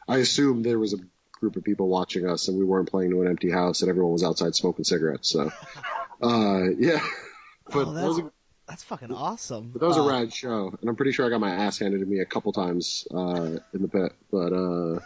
I 0.07 0.19
assumed 0.19 0.67
there 0.67 0.79
was 0.79 0.93
a 0.93 0.99
group 1.41 1.57
of 1.57 1.65
people 1.65 1.89
watching 1.89 2.29
us 2.29 2.49
and 2.49 2.59
we 2.59 2.65
weren't 2.65 2.91
playing 2.91 3.11
to 3.11 3.23
an 3.23 3.29
empty 3.29 3.51
house 3.51 3.83
and 3.83 3.91
everyone 3.91 4.13
was 4.13 4.25
outside 4.25 4.55
smoking 4.55 4.85
cigarettes. 4.85 5.29
So 5.31 5.51
uh 6.23 6.63
yeah. 6.79 7.01
But 7.71 7.89
oh, 7.89 7.93
that 7.93 8.07
was 8.07 8.17
that's, 8.17 8.29
a, 8.29 8.33
that's 8.69 8.85
fucking 8.85 9.13
awesome. 9.13 9.71
but 9.73 9.81
that 9.81 9.87
was 9.89 9.99
Uh, 9.99 10.03
a 10.03 10.09
rad 10.09 10.33
show 10.33 10.75
and 10.81 10.89
I'm 10.89 10.97
pretty 10.97 11.13
sure 11.13 11.27
I 11.27 11.31
got 11.31 11.41
my 11.41 11.51
ass 11.51 11.79
handed 11.79 12.01
to 12.01 12.07
me 12.07 12.21
a 12.21 12.25
couple 12.25 12.53
times 12.53 13.07
uh 13.15 13.59
in 13.75 13.83
the 13.83 13.89
pit. 13.89 14.13
But 14.31 14.53
uh 14.53 15.01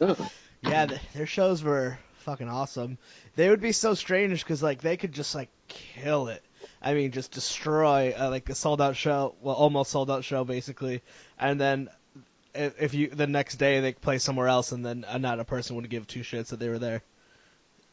yeah. 0.62 0.88
Yeah, 0.90 0.98
their 1.14 1.26
shows 1.26 1.62
were 1.62 1.98
fucking 2.18 2.48
awesome. 2.48 2.98
They 3.36 3.48
would 3.48 3.60
be 3.60 3.72
so 3.72 3.94
strange 3.94 4.42
because 4.42 4.62
like 4.62 4.80
they 4.82 4.96
could 4.96 5.12
just 5.12 5.34
like 5.34 5.48
kill 5.68 6.28
it. 6.28 6.42
I 6.82 6.94
mean, 6.94 7.12
just 7.12 7.32
destroy 7.32 8.14
uh, 8.18 8.30
like 8.30 8.48
a 8.50 8.54
sold 8.54 8.80
out 8.80 8.96
show, 8.96 9.34
well, 9.40 9.54
almost 9.54 9.90
sold 9.90 10.10
out 10.10 10.24
show 10.24 10.44
basically, 10.44 11.02
and 11.38 11.60
then 11.60 11.88
if, 12.58 12.94
you 12.94 13.08
the 13.08 13.26
next 13.26 13.56
day 13.56 13.80
they 13.80 13.92
play 13.92 14.18
somewhere 14.18 14.48
else, 14.48 14.72
and 14.72 14.84
then 14.84 15.04
not 15.18 15.40
a 15.40 15.44
person 15.44 15.76
would 15.76 15.88
give 15.88 16.06
two 16.06 16.20
shits 16.20 16.48
that 16.48 16.58
they 16.58 16.68
were 16.68 16.78
there. 16.78 17.02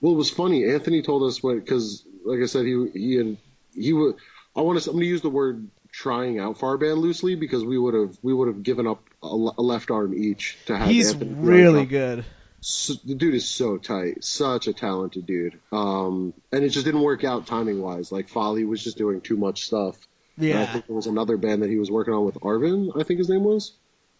Well, 0.01 0.13
it 0.13 0.17
was 0.17 0.29
funny. 0.29 0.69
Anthony 0.69 1.01
told 1.01 1.23
us 1.23 1.41
what 1.41 1.55
because, 1.55 2.03
like 2.25 2.39
I 2.41 2.45
said, 2.45 2.65
he 2.65 2.89
he 2.93 3.15
had 3.15 3.37
he 3.73 3.93
would. 3.93 4.15
I 4.55 4.61
want 4.61 4.81
to. 4.81 4.89
I'm 4.89 4.95
going 4.95 5.03
to 5.03 5.09
use 5.09 5.21
the 5.21 5.29
word 5.29 5.67
trying 5.91 6.39
out 6.39 6.59
for 6.59 6.69
our 6.69 6.77
band 6.77 6.99
loosely 6.99 7.35
because 7.35 7.63
we 7.63 7.77
would 7.77 7.93
have 7.93 8.17
we 8.21 8.33
would 8.33 8.47
have 8.47 8.63
given 8.63 8.87
up 8.87 9.03
a, 9.23 9.27
a 9.27 9.61
left 9.61 9.91
arm 9.91 10.13
each 10.13 10.57
to 10.65 10.77
have. 10.77 10.87
He's 10.87 11.13
Anthony 11.13 11.35
really 11.41 11.85
good. 11.85 12.25
So, 12.61 12.93
the 13.05 13.13
dude 13.15 13.35
is 13.35 13.47
so 13.47 13.77
tight, 13.77 14.23
such 14.23 14.67
a 14.67 14.73
talented 14.73 15.27
dude. 15.27 15.59
Um, 15.71 16.33
and 16.51 16.63
it 16.63 16.69
just 16.69 16.85
didn't 16.85 17.01
work 17.01 17.23
out 17.23 17.45
timing 17.45 17.79
wise. 17.79 18.11
Like 18.11 18.27
Folly 18.27 18.65
was 18.65 18.83
just 18.83 18.97
doing 18.97 19.21
too 19.21 19.37
much 19.37 19.65
stuff. 19.65 19.97
And 20.37 20.57
I 20.57 20.61
Yeah. 20.61 20.73
think 20.73 20.87
there 20.87 20.95
was 20.95 21.05
another 21.07 21.37
band 21.37 21.61
that 21.63 21.69
he 21.69 21.77
was 21.77 21.91
working 21.91 22.13
on 22.13 22.25
with 22.25 22.35
Arvin. 22.41 22.89
I 22.99 23.03
think 23.03 23.19
his 23.19 23.29
name 23.29 23.43
was. 23.43 23.73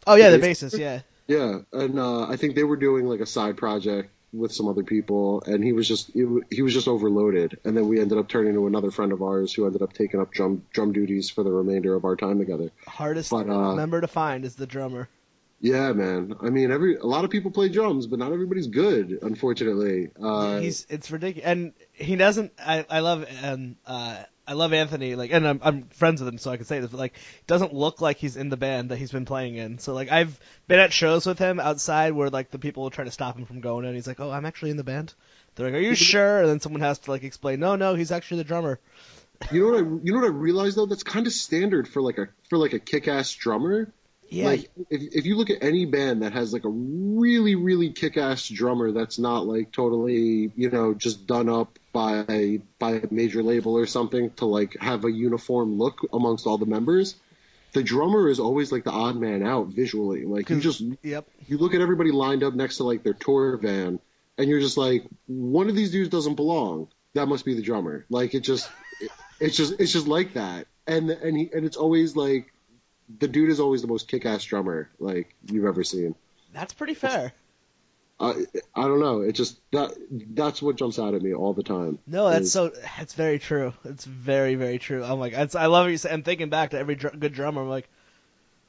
Oh 0.08 0.16
yeah, 0.16 0.30
the 0.30 0.40
bassist. 0.40 0.78
Yeah. 0.78 1.02
Yeah, 1.28 1.62
and 1.74 2.00
uh, 2.00 2.28
I 2.28 2.36
think 2.36 2.56
they 2.56 2.64
were 2.64 2.78
doing 2.78 3.06
like 3.06 3.20
a 3.20 3.26
side 3.26 3.58
project 3.58 4.12
with 4.32 4.54
some 4.54 4.68
other 4.68 4.84
people, 4.84 5.42
and 5.46 5.64
he 5.64 5.74
was 5.74 5.88
just 5.88 6.12
he, 6.14 6.26
he 6.52 6.62
was 6.62 6.74
just 6.74 6.88
overloaded. 6.88 7.60
And 7.64 7.76
then 7.76 7.88
we 7.88 8.00
ended 8.00 8.18
up 8.18 8.28
turning 8.28 8.54
to 8.54 8.68
another 8.68 8.92
friend 8.92 9.12
of 9.12 9.22
ours 9.22 9.54
who 9.54 9.66
ended 9.66 9.82
up 9.82 9.94
taking 9.94 10.20
up 10.20 10.32
drum 10.32 10.64
drum 10.72 10.92
duties 10.94 11.30
for 11.30 11.44
the 11.44 11.52
remainder 11.52 11.96
of 11.96 12.06
our 12.06 12.16
time 12.16 12.38
together. 12.38 12.70
Hardest 12.88 13.32
But, 13.32 13.50
uh, 13.50 13.74
member 13.76 14.02
to 14.02 14.08
find 14.08 14.46
is 14.46 14.56
the 14.56 14.68
drummer. 14.68 15.10
Yeah, 15.62 15.94
man. 15.94 16.36
I 16.42 16.50
mean, 16.50 16.72
every 16.72 16.98
a 16.98 17.06
lot 17.06 17.24
of 17.26 17.32
people 17.32 17.50
play 17.50 17.70
drums, 17.70 18.08
but 18.08 18.20
not 18.20 18.34
everybody's 18.34 18.68
good, 18.68 19.18
unfortunately. 19.22 20.10
Uh, 20.22 20.60
He's 20.60 20.86
it's 20.90 21.10
ridiculous, 21.10 21.48
and 21.48 21.74
he 21.94 22.16
doesn't. 22.16 22.52
I 22.60 22.86
I 22.90 23.00
love 23.00 23.26
um 23.42 23.78
uh 23.86 24.24
I 24.48 24.54
love 24.54 24.74
Anthony 24.74 25.16
like, 25.16 25.32
and 25.32 25.48
I'm 25.48 25.60
I'm 25.64 25.84
friends 25.88 26.22
with 26.22 26.32
him, 26.32 26.38
so 26.38 26.52
I 26.52 26.58
can 26.58 26.66
say 26.66 26.80
this, 26.80 26.92
but 26.92 27.00
like, 27.00 27.18
doesn't 27.48 27.74
look 27.74 28.02
like 28.02 28.18
he's 28.18 28.38
in 28.38 28.50
the 28.50 28.58
band 28.58 28.90
that 28.90 28.98
he's 28.98 29.12
been 29.12 29.26
playing 29.26 29.56
in. 29.56 29.80
So 29.80 29.94
like, 29.94 30.12
I've 30.12 30.40
been 30.68 30.80
at 30.80 30.94
shows 30.94 31.26
with 31.26 31.40
him 31.40 31.60
outside 31.60 32.14
where 32.14 32.30
like 32.30 32.52
the 32.52 32.60
people 32.60 32.84
will 32.84 32.92
try 32.92 33.06
to 33.06 33.12
stop 33.12 33.38
him 33.38 33.46
from 33.46 33.62
going, 33.62 33.86
and 33.86 33.96
he's 33.96 34.08
like, 34.08 34.20
oh, 34.20 34.30
I'm 34.30 34.46
actually 34.46 34.72
in 34.72 34.78
the 34.78 34.84
band. 34.84 35.14
They're 35.56 35.68
like, 35.68 35.76
are 35.76 35.84
you 35.84 35.96
sure? 35.96 36.42
And 36.42 36.50
then 36.50 36.60
someone 36.60 36.82
has 36.82 37.00
to 37.00 37.12
like 37.12 37.24
explain, 37.24 37.60
no, 37.60 37.76
no, 37.76 37.96
he's 37.96 38.12
actually 38.12 38.38
the 38.38 38.44
drummer. 38.46 38.80
you 39.52 39.62
know 39.62 39.72
what 39.72 39.78
I 39.78 39.88
you 40.04 40.14
know 40.14 40.20
what 40.20 40.28
I 40.28 40.34
realized 40.34 40.78
though? 40.78 40.86
That's 40.86 41.04
kind 41.04 41.26
of 41.28 41.34
standard 41.34 41.88
for 41.88 42.02
like 42.02 42.18
a 42.18 42.28
for 42.50 42.58
like 42.58 42.74
a 42.74 42.80
kick-ass 42.80 43.34
drummer. 43.34 43.92
Yeah, 44.30 44.46
Like 44.46 44.72
if 44.90 45.02
if 45.16 45.26
you 45.26 45.36
look 45.36 45.50
at 45.50 45.62
any 45.62 45.86
band 45.86 46.24
that 46.24 46.34
has 46.34 46.52
like 46.52 46.66
a 46.66 46.70
really 46.70 47.56
really 47.56 47.92
kick-ass 47.92 48.48
drummer 48.50 48.92
that's 48.92 49.20
not 49.20 49.46
like 49.46 49.72
totally 49.72 50.52
you 50.56 50.70
know 50.70 50.94
just 50.94 51.28
done 51.28 51.48
up 51.48 51.78
by 51.94 52.60
by 52.80 52.92
a 52.92 53.08
major 53.12 53.44
label 53.44 53.78
or 53.78 53.86
something 53.86 54.32
to 54.32 54.46
like 54.46 54.76
have 54.80 55.06
a 55.06 55.12
uniform 55.12 55.78
look 55.78 56.00
amongst 56.12 56.48
all 56.48 56.58
the 56.58 56.66
members, 56.66 57.16
the 57.76 57.84
drummer 57.84 58.30
is 58.30 58.40
always 58.40 58.72
like 58.72 58.86
the 58.86 58.92
odd 58.92 59.18
man 59.18 59.46
out 59.46 59.68
visually. 59.68 60.24
Like 60.24 60.50
you 60.50 60.60
just 60.60 60.82
yep. 61.04 61.28
you 61.48 61.58
look 61.58 61.74
at 61.74 61.82
everybody 61.82 62.12
lined 62.12 62.42
up 62.42 62.54
next 62.54 62.78
to 62.78 62.84
like 62.84 63.04
their 63.04 63.14
tour 63.14 63.58
van, 63.58 64.00
and 64.38 64.50
you're 64.50 64.62
just 64.62 64.78
like, 64.78 65.06
one 65.28 65.70
of 65.70 65.76
these 65.76 65.92
dudes 65.92 66.10
doesn't 66.10 66.36
belong. 66.36 66.88
That 67.14 67.28
must 67.28 67.46
be 67.46 67.54
the 67.54 67.62
drummer. 67.62 68.06
Like 68.10 68.34
it 68.34 68.42
just, 68.42 68.70
it, 69.02 69.12
it's 69.40 69.58
just, 69.58 69.80
it's 69.80 69.92
just 69.92 70.08
like 70.08 70.34
that. 70.34 70.68
And 70.88 71.10
and 71.10 71.38
he 71.38 71.50
and 71.54 71.66
it's 71.66 71.78
always 71.78 72.16
like, 72.16 72.52
the 73.20 73.28
dude 73.28 73.50
is 73.50 73.60
always 73.60 73.82
the 73.82 73.88
most 73.88 74.08
kick-ass 74.08 74.44
drummer 74.44 74.90
like 75.00 75.36
you've 75.46 75.66
ever 75.66 75.84
seen. 75.84 76.16
That's 76.54 76.74
pretty 76.74 76.94
fair. 76.94 77.34
I 78.20 78.46
I 78.74 78.84
don't 78.84 79.02
know. 79.02 79.22
It 79.22 79.34
just 79.34 79.60
that 79.72 79.94
that's 80.10 80.62
what 80.62 80.78
jumps 80.78 81.00
out 81.00 81.14
at 81.16 81.22
me 81.22 81.34
all 81.34 81.54
the 81.54 81.64
time. 81.64 82.00
No, 82.08 82.30
that's 82.30 82.46
is- 82.46 82.52
so. 82.54 82.72
It's 83.00 83.14
very 83.14 83.40
true. 83.40 83.74
It's 83.84 84.06
very, 84.06 84.56
very 84.56 84.80
true. 84.80 85.04
I'm 85.04 85.20
like, 85.20 85.34
I 85.34 85.66
love 85.66 85.86
what 85.88 85.92
you. 86.04 86.10
I'm 86.10 86.24
thinking 86.24 86.50
back 86.50 86.70
to 86.70 86.80
every 86.80 86.96
dr- 86.96 87.20
good 87.20 87.34
drummer. 87.34 87.62
I'm 87.62 87.70
like, 87.70 87.90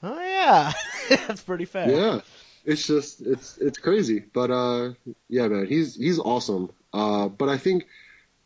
oh 0.02 0.20
yeah, 0.20 0.72
that's 1.08 1.42
pretty 1.42 1.64
fair. 1.64 1.88
Yeah, 1.88 2.20
it's 2.64 2.88
just 2.88 3.20
it's 3.20 3.56
it's 3.58 3.78
crazy, 3.78 4.18
but 4.18 4.50
uh, 4.50 4.94
yeah, 5.28 5.46
man, 5.46 5.66
he's 5.66 5.94
he's 5.94 6.18
awesome. 6.18 6.70
Uh, 6.92 7.28
but 7.28 7.48
I 7.48 7.56
think, 7.56 7.86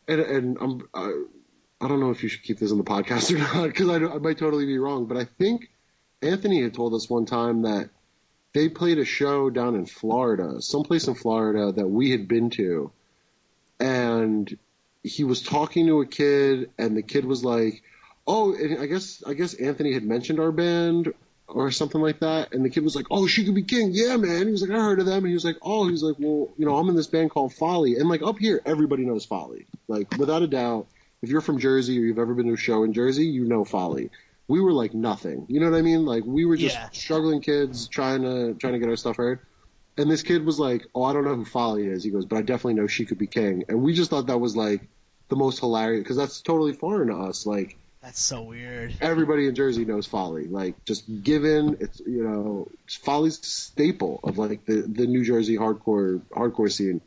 and 0.07 0.21
and 0.21 0.57
I'm 0.61 0.87
I, 0.93 1.23
I 1.81 1.87
don't 1.87 1.99
know 1.99 2.11
if 2.11 2.21
you 2.21 2.29
should 2.29 2.43
keep 2.43 2.59
this 2.59 2.69
in 2.69 2.77
the 2.77 2.83
podcast 2.83 3.33
or 3.33 3.39
not 3.39 3.63
because 3.69 3.89
I, 3.89 3.95
I 3.95 4.19
might 4.19 4.37
totally 4.37 4.67
be 4.67 4.77
wrong, 4.77 5.07
but 5.07 5.17
I 5.17 5.25
think 5.25 5.70
Anthony 6.21 6.61
had 6.61 6.73
told 6.73 6.93
us 6.93 7.09
one 7.09 7.25
time 7.25 7.63
that 7.63 7.89
they 8.53 8.69
played 8.69 8.99
a 8.99 9.05
show 9.05 9.49
down 9.49 9.75
in 9.75 9.85
Florida, 9.85 10.61
someplace 10.61 11.07
in 11.07 11.15
Florida 11.15 11.71
that 11.71 11.87
we 11.87 12.11
had 12.11 12.27
been 12.27 12.49
to, 12.51 12.91
and 13.79 14.57
he 15.03 15.23
was 15.23 15.41
talking 15.41 15.87
to 15.87 16.01
a 16.01 16.05
kid, 16.05 16.69
and 16.77 16.95
the 16.95 17.01
kid 17.01 17.25
was 17.25 17.43
like, 17.43 17.81
"Oh, 18.27 18.55
I 18.55 18.85
guess 18.85 19.23
I 19.25 19.33
guess 19.33 19.53
Anthony 19.53 19.93
had 19.93 20.03
mentioned 20.03 20.39
our 20.39 20.51
band 20.51 21.13
or 21.47 21.71
something 21.71 22.01
like 22.01 22.19
that," 22.19 22.53
and 22.53 22.63
the 22.63 22.69
kid 22.69 22.83
was 22.83 22.95
like, 22.95 23.07
"Oh, 23.09 23.25
she 23.25 23.45
could 23.45 23.55
be 23.55 23.63
king, 23.63 23.91
yeah, 23.93 24.17
man." 24.17 24.45
He 24.45 24.51
was 24.51 24.61
like, 24.61 24.71
"I 24.71 24.81
heard 24.81 24.99
of 24.99 25.05
them," 25.05 25.19
and 25.19 25.27
he 25.27 25.33
was 25.33 25.45
like, 25.45 25.57
"Oh," 25.61 25.85
he 25.85 25.91
was 25.91 26.03
like, 26.03 26.17
"Well, 26.19 26.49
you 26.57 26.65
know, 26.65 26.77
I'm 26.77 26.89
in 26.89 26.95
this 26.95 27.07
band 27.07 27.31
called 27.31 27.53
Folly," 27.53 27.95
and 27.95 28.09
like 28.09 28.21
up 28.21 28.37
here, 28.37 28.61
everybody 28.65 29.05
knows 29.05 29.25
Folly, 29.25 29.65
like 29.87 30.17
without 30.17 30.43
a 30.43 30.47
doubt. 30.47 30.87
If 31.23 31.29
you're 31.29 31.41
from 31.41 31.59
Jersey 31.59 31.99
or 31.99 32.01
you've 32.01 32.19
ever 32.19 32.33
been 32.33 32.47
to 32.47 32.53
a 32.53 32.57
show 32.57 32.83
in 32.83 32.93
Jersey, 32.93 33.27
you 33.27 33.45
know 33.45 33.63
Folly. 33.63 34.09
We 34.47 34.59
were 34.61 34.73
like 34.73 34.93
nothing, 34.93 35.45
you 35.47 35.59
know 35.59 35.69
what 35.71 35.77
I 35.77 35.81
mean? 35.81 36.05
Like 36.05 36.23
we 36.25 36.45
were 36.45 36.57
just 36.57 36.75
Yeah. 36.75 36.89
struggling 36.91 37.41
kids 37.41 37.87
trying 37.87 38.23
to 38.23 38.53
trying 38.55 38.73
to 38.73 38.79
get 38.79 38.89
our 38.89 38.95
stuff 38.97 39.17
heard. 39.17 39.39
And 39.97 40.09
this 40.09 40.23
kid 40.23 40.45
was 40.45 40.57
like, 40.59 40.87
"Oh, 40.95 41.03
I 41.03 41.13
don't 41.13 41.25
know 41.25 41.35
who 41.35 41.45
Folly 41.45 41.85
is." 41.85 42.03
He 42.03 42.09
goes, 42.11 42.25
"But 42.25 42.37
I 42.37 42.41
definitely 42.41 42.75
know 42.75 42.87
she 42.87 43.05
could 43.05 43.17
be 43.17 43.27
king." 43.27 43.65
And 43.69 43.81
we 43.81 43.93
just 43.93 44.09
thought 44.09 44.27
that 44.27 44.39
was 44.39 44.55
like 44.55 44.87
the 45.29 45.35
most 45.35 45.59
hilarious 45.59 46.03
because 46.03 46.17
that's 46.17 46.41
totally 46.41 46.73
foreign 46.73 47.09
to 47.09 47.15
us. 47.15 47.45
Like 47.45 47.77
That's 48.01 48.19
so 48.19 48.41
weird. 48.41 48.93
everybody 48.99 49.47
in 49.47 49.55
Jersey 49.55 49.85
knows 49.85 50.07
Folly. 50.07 50.47
Like 50.47 50.83
just 50.85 51.03
given 51.23 51.77
it's 51.79 51.99
you 51.99 52.23
know 52.23 52.67
Folly's 53.03 53.39
a 53.39 53.43
staple 53.43 54.19
of 54.23 54.37
like 54.37 54.65
the 54.65 54.81
the 54.81 55.07
New 55.07 55.23
Jersey 55.23 55.57
hardcore 55.57 56.21
hardcore 56.31 56.71
scene, 56.71 57.01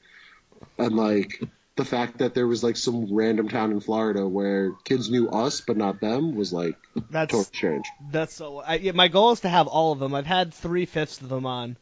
and 0.78 0.94
like 0.96 1.42
the 1.76 1.84
fact 1.84 2.18
that 2.18 2.34
there 2.34 2.46
was 2.46 2.62
like 2.62 2.76
some 2.76 3.12
random 3.14 3.48
town 3.48 3.72
in 3.72 3.80
Florida 3.80 4.26
where 4.28 4.72
kids 4.84 5.10
knew 5.10 5.28
us 5.28 5.60
but 5.60 5.76
not 5.76 6.00
them 6.00 6.36
was 6.36 6.52
like 6.52 6.76
That's 7.10 7.32
totally 7.32 7.44
strange. 7.56 7.86
that's 8.10 8.32
so. 8.34 8.58
I, 8.60 8.74
yeah, 8.76 8.92
my 8.92 9.08
goal 9.08 9.32
is 9.32 9.40
to 9.40 9.48
have 9.48 9.66
all 9.66 9.92
of 9.92 9.98
them. 9.98 10.14
I've 10.14 10.26
had 10.26 10.54
three 10.54 10.86
fifths 10.86 11.20
of 11.20 11.28
them 11.28 11.46
on, 11.46 11.76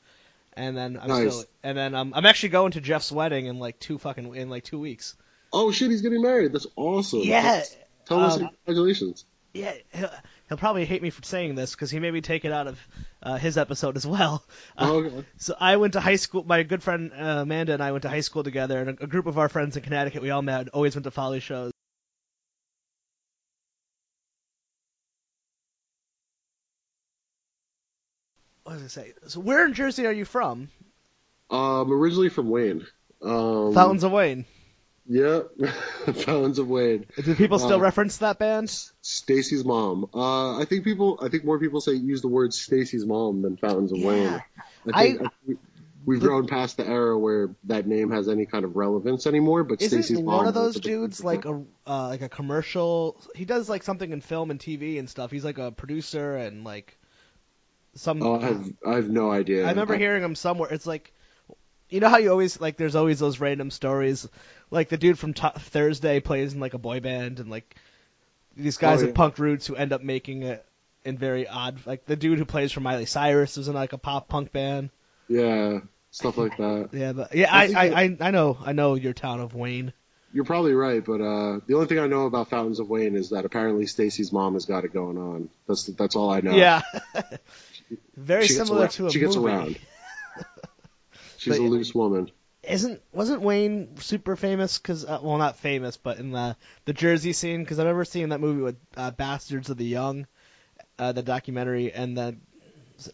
and 0.55 0.77
then 0.77 0.99
I'm 1.01 1.09
Nice. 1.09 1.33
still. 1.35 1.45
And 1.63 1.77
then 1.77 1.95
um, 1.95 2.13
I'm 2.17 2.25
actually 2.27 2.49
going 2.51 2.73
to 2.73 2.81
Jeff's 2.81 3.13
wedding 3.13 3.47
in 3.47 3.59
like 3.59 3.79
two 3.79 3.99
fucking 3.99 4.35
in 4.35 4.49
like 4.49 4.65
two 4.65 4.79
weeks. 4.81 5.15
Oh 5.53 5.71
shit, 5.71 5.91
he's 5.91 6.01
getting 6.03 6.23
married. 6.23 6.53
That's 6.53 6.67
awesome. 6.77 7.21
Yeah. 7.23 7.63
Tell 8.07 8.21
us 8.21 8.39
Um, 8.41 8.49
congratulations. 8.65 9.25
Yeah, 9.53 9.75
he'll, 10.52 10.59
probably 10.59 10.85
hate 10.85 11.02
me 11.02 11.11
for 11.11 11.23
saying 11.23 11.54
this 11.54 11.73
because 11.73 11.90
he 11.90 11.99
made 11.99 12.12
me 12.12 12.21
take 12.21 12.44
it 12.44 12.52
out 12.52 12.66
of 12.66 12.78
uh, 13.23 13.37
his 13.37 13.59
episode 13.59 13.97
as 13.97 14.06
well. 14.06 14.44
Uh, 14.76 14.88
Oh, 14.90 15.04
okay. 15.04 15.25
So 15.38 15.54
I 15.59 15.76
went 15.76 15.94
to 15.94 16.00
high 16.00 16.16
school. 16.16 16.44
My 16.44 16.62
good 16.62 16.82
friend 16.82 17.12
uh, 17.12 17.40
Amanda 17.42 17.73
and 17.73 17.82
I 17.82 17.92
went 17.92 18.02
to 18.02 18.09
high 18.09 18.21
school 18.21 18.42
together, 18.42 18.78
and 18.80 18.90
a, 18.90 19.04
a 19.04 19.06
group 19.06 19.26
of 19.26 19.38
our 19.38 19.49
friends 19.49 19.76
in 19.76 19.82
Connecticut. 19.82 20.23
We 20.23 20.30
all 20.30 20.42
met. 20.42 20.68
Always 20.68 20.94
went 20.94 21.04
to 21.04 21.11
Folly 21.11 21.40
shows. 21.40 21.73
What 28.64 28.75
was 28.75 28.85
I 28.85 28.87
say? 28.87 29.12
So 29.26 29.40
where 29.40 29.66
in 29.66 29.75
Jersey 29.75 30.06
are 30.06 30.12
you 30.12 30.25
from? 30.25 30.68
Um, 31.50 31.92
originally 31.92 32.28
from 32.28 32.49
Wayne. 32.49 32.87
Um, 33.21 33.75
Fountains 33.75 34.04
of 34.04 34.12
Wayne. 34.12 34.47
Yeah, 35.12 35.40
Fountains 36.12 36.59
of 36.59 36.69
Wayne. 36.69 37.04
Do 37.23 37.35
people 37.35 37.59
still 37.59 37.75
uh, 37.76 37.81
reference 37.81 38.19
that 38.19 38.38
band? 38.38 38.71
Stacy's 39.02 39.64
mom. 39.64 40.09
Uh, 40.14 40.59
I 40.59 40.64
think 40.64 40.85
people. 40.85 41.19
I 41.23 41.28
think 41.28 41.45
more 41.45 41.59
people 41.59 41.81
say 41.81 41.92
use 41.92 42.23
the 42.23 42.28
word 42.28 42.54
Stacy's 42.54 43.04
mom 43.04 43.42
than 43.42 43.57
Fountains 43.57 43.92
of 43.92 43.99
Yeah. 43.99 44.07
Wayne. 44.09 44.42
I 44.95 45.07
think 45.07 45.23
I- 45.23 45.25
I, 45.26 45.28
think 45.47 45.59
we've 46.07 46.21
the- 46.21 46.26
grown 46.26 46.47
past 46.47 46.78
the 46.78 46.87
era 46.87 47.19
where 47.19 47.54
that 47.64 47.87
name 47.87 48.11
has 48.11 48.28
any 48.28 48.47
kind 48.47 48.64
of 48.64 48.75
relevance 48.76 49.26
anymore. 49.26 49.64
But 49.64 49.83
Stacy's 49.83 50.12
mom. 50.19 50.25
one 50.38 50.47
of 50.49 50.54
those 50.54 50.76
dudes 50.76 51.23
like 51.23 51.45
a 51.45 51.62
uh, 51.87 52.09
like 52.09 52.23
a 52.23 52.28
commercial? 52.28 53.21
He 53.35 53.45
does 53.45 53.69
like 53.69 53.83
something 53.83 54.11
in 54.11 54.21
film 54.23 54.50
and 54.50 54.59
TV 54.59 54.99
and 54.99 55.11
stuff. 55.11 55.31
He's 55.31 55.45
like 55.45 55.59
a 55.59 55.71
producer 55.73 56.37
and 56.37 56.64
like 56.64 56.97
some. 57.97 58.23
Oh, 58.23 58.40
I 58.40 58.45
have. 58.45 58.73
I 58.87 58.95
have 58.95 59.11
no 59.11 59.31
idea. 59.31 59.66
I 59.66 59.71
remember 59.71 59.97
hearing 59.97 60.23
him 60.23 60.35
somewhere. 60.35 60.73
It's 60.73 60.87
like, 60.87 61.12
you 61.90 62.00
know 62.00 62.09
how 62.09 62.16
you 62.19 62.31
always 62.31 62.61
like. 62.61 62.76
There's 62.78 62.97
always 62.97 63.19
those 63.19 63.38
random 63.40 63.71
stories, 63.71 64.26
like 64.73 64.88
the 64.88 64.97
dude 64.97 65.19
from 65.19 65.35
T- 65.35 65.47
Thursday 65.59 66.19
plays 66.21 66.55
in 66.55 66.61
like 66.61 66.75
a 66.75 66.79
boy 66.79 66.99
band, 67.00 67.38
and 67.38 67.49
like 67.50 67.76
these 68.57 68.76
guys 68.79 69.02
Oh, 69.02 69.07
yeah. 69.07 69.12
punk 69.12 69.38
roots 69.38 69.67
who 69.67 69.76
end 69.76 69.93
up 69.93 70.02
making 70.02 70.43
it 70.43 70.64
in 71.05 71.17
very 71.19 71.47
odd. 71.47 71.81
Like 71.87 72.07
the 72.07 72.17
dude 72.17 72.38
who 72.38 72.45
plays 72.45 72.73
for 72.73 72.81
Miley 72.81 73.07
Cyrus 73.07 73.57
is 73.59 73.69
in 73.69 73.75
like 73.75 73.93
a 73.93 73.99
pop 73.99 74.29
punk 74.29 74.50
band. 74.52 74.91
Yeah, 75.29 75.81
stuff 76.11 76.37
like 76.37 76.57
that. 76.57 76.88
Yeah, 76.93 77.12
but 77.12 77.35
yeah, 77.35 77.55
I 77.55 77.64
I 77.64 77.87
I, 77.87 78.02
I, 78.02 78.17
I 78.21 78.31
know 78.33 78.59
I 78.64 78.73
know 78.73 78.95
your 78.95 79.12
town 79.12 79.41
of 79.41 79.55
Wayne. 79.55 79.93
You're 80.35 80.45
probably 80.47 80.73
right, 80.73 81.05
but 81.05 81.21
uh, 81.21 81.61
the 81.67 81.75
only 81.75 81.87
thing 81.87 81.99
I 81.99 82.07
know 82.07 82.25
about 82.25 82.49
Fountains 82.49 82.81
of 82.81 82.88
Wayne 82.88 83.17
is 83.17 83.31
that 83.31 83.45
apparently 83.45 83.85
Stacy's 83.85 84.33
mom 84.33 84.55
has 84.55 84.64
got 84.64 84.85
it 84.87 84.93
going 84.95 85.19
on. 85.19 85.50
That's 85.69 85.85
that's 85.85 86.17
all 86.17 86.31
I 86.31 86.41
know. 86.41 86.52
Yeah, 86.55 86.81
very 88.17 88.47
She 88.47 88.55
similar 88.55 88.81
around- 88.81 88.91
to 88.93 89.07
a 89.09 89.11
she 89.11 89.19
gets 89.21 89.37
around. 89.37 89.79
She's 91.37 91.59
But- 91.59 91.62
a 91.62 91.69
loose 91.69 91.95
woman. 91.95 92.31
Isn't 92.62 93.00
wasn't 93.12 93.42
Wayne 93.42 93.97
super 93.99 94.37
famous? 94.37 94.78
Cause 94.78 95.04
uh, 95.04 95.19
well, 95.23 95.37
not 95.38 95.57
famous, 95.59 95.97
but 95.97 96.19
in 96.19 96.31
the 96.31 96.57
the 96.85 96.92
Jersey 96.92 97.33
scene. 97.33 97.62
Because 97.62 97.78
I 97.78 97.83
remember 97.83 98.04
seeing 98.04 98.28
that 98.28 98.40
movie 98.40 98.62
with 98.62 98.76
uh, 98.97 99.11
Bastards 99.11 99.69
of 99.69 99.76
the 99.76 99.85
Young, 99.85 100.26
uh, 100.99 101.11
the 101.12 101.23
documentary, 101.23 101.92
and 101.92 102.16
the 102.16 102.37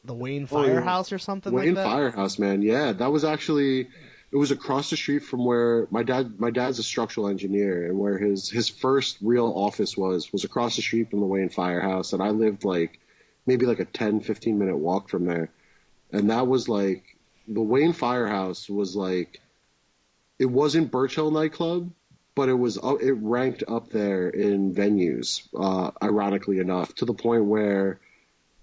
the 0.04 0.12
Wayne 0.14 0.44
Oh. 0.50 0.62
Firehouse 0.62 1.12
or 1.12 1.18
something 1.18 1.50
Wayne 1.52 1.74
like 1.74 1.76
that. 1.76 1.86
Wayne 1.86 1.96
Firehouse, 2.10 2.38
man. 2.38 2.60
Yeah, 2.60 2.92
that 2.92 3.10
was 3.10 3.24
actually 3.24 3.88
it 4.30 4.36
was 4.36 4.50
across 4.50 4.90
the 4.90 4.96
street 4.98 5.20
from 5.20 5.46
where 5.46 5.86
my 5.90 6.02
dad 6.02 6.38
my 6.38 6.50
dad's 6.50 6.78
a 6.78 6.82
structural 6.82 7.28
engineer 7.28 7.86
and 7.86 7.98
where 7.98 8.18
his 8.18 8.50
his 8.50 8.68
first 8.68 9.16
real 9.22 9.46
office 9.46 9.96
was 9.96 10.30
was 10.30 10.44
across 10.44 10.76
the 10.76 10.82
street 10.82 11.10
from 11.10 11.20
the 11.20 11.26
Wayne 11.26 11.48
Firehouse 11.48 12.12
and 12.12 12.22
I 12.22 12.30
lived 12.30 12.64
like 12.64 13.00
maybe 13.46 13.64
like 13.64 13.80
a 13.80 13.86
10 13.86 14.20
15 14.20 14.58
minute 14.58 14.76
walk 14.76 15.08
from 15.08 15.24
there. 15.24 15.48
And 16.12 16.28
that 16.28 16.46
was 16.46 16.68
like 16.68 17.16
the 17.48 17.62
Wayne 17.62 17.92
Firehouse 17.92 18.68
was 18.68 18.94
like 18.94 19.40
it 20.38 20.46
wasn't 20.46 20.90
Birch 20.90 21.16
Hill 21.16 21.30
nightclub, 21.30 21.90
but 22.34 22.48
it 22.48 22.54
was 22.54 22.78
uh, 22.78 22.96
it 22.96 23.16
ranked 23.20 23.64
up 23.66 23.90
there 23.90 24.28
in 24.28 24.74
venues, 24.74 25.48
uh, 25.58 25.90
ironically 26.02 26.58
enough, 26.58 26.94
to 26.96 27.04
the 27.04 27.14
point 27.14 27.44
where 27.44 28.00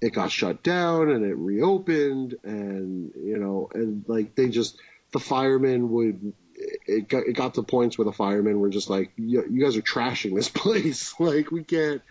it 0.01 0.13
got 0.13 0.31
shut 0.31 0.61
down 0.61 1.09
and 1.09 1.25
it 1.25 1.35
reopened 1.35 2.35
and 2.43 3.11
you 3.15 3.37
know 3.37 3.69
and 3.73 4.05
like 4.07 4.35
they 4.35 4.49
just 4.49 4.77
the 5.11 5.19
firemen 5.19 5.89
would 5.89 6.33
it 6.55 7.07
got, 7.07 7.25
it 7.25 7.33
got 7.33 7.55
to 7.55 7.63
points 7.63 7.97
where 7.97 8.05
the 8.05 8.11
firemen 8.11 8.59
were 8.59 8.69
just 8.69 8.89
like 8.89 9.11
you, 9.17 9.43
you 9.49 9.63
guys 9.63 9.75
are 9.75 9.81
trashing 9.81 10.35
this 10.35 10.49
place. 10.63 11.13
Like 11.19 11.51
we 11.51 11.63
can't 11.63 12.01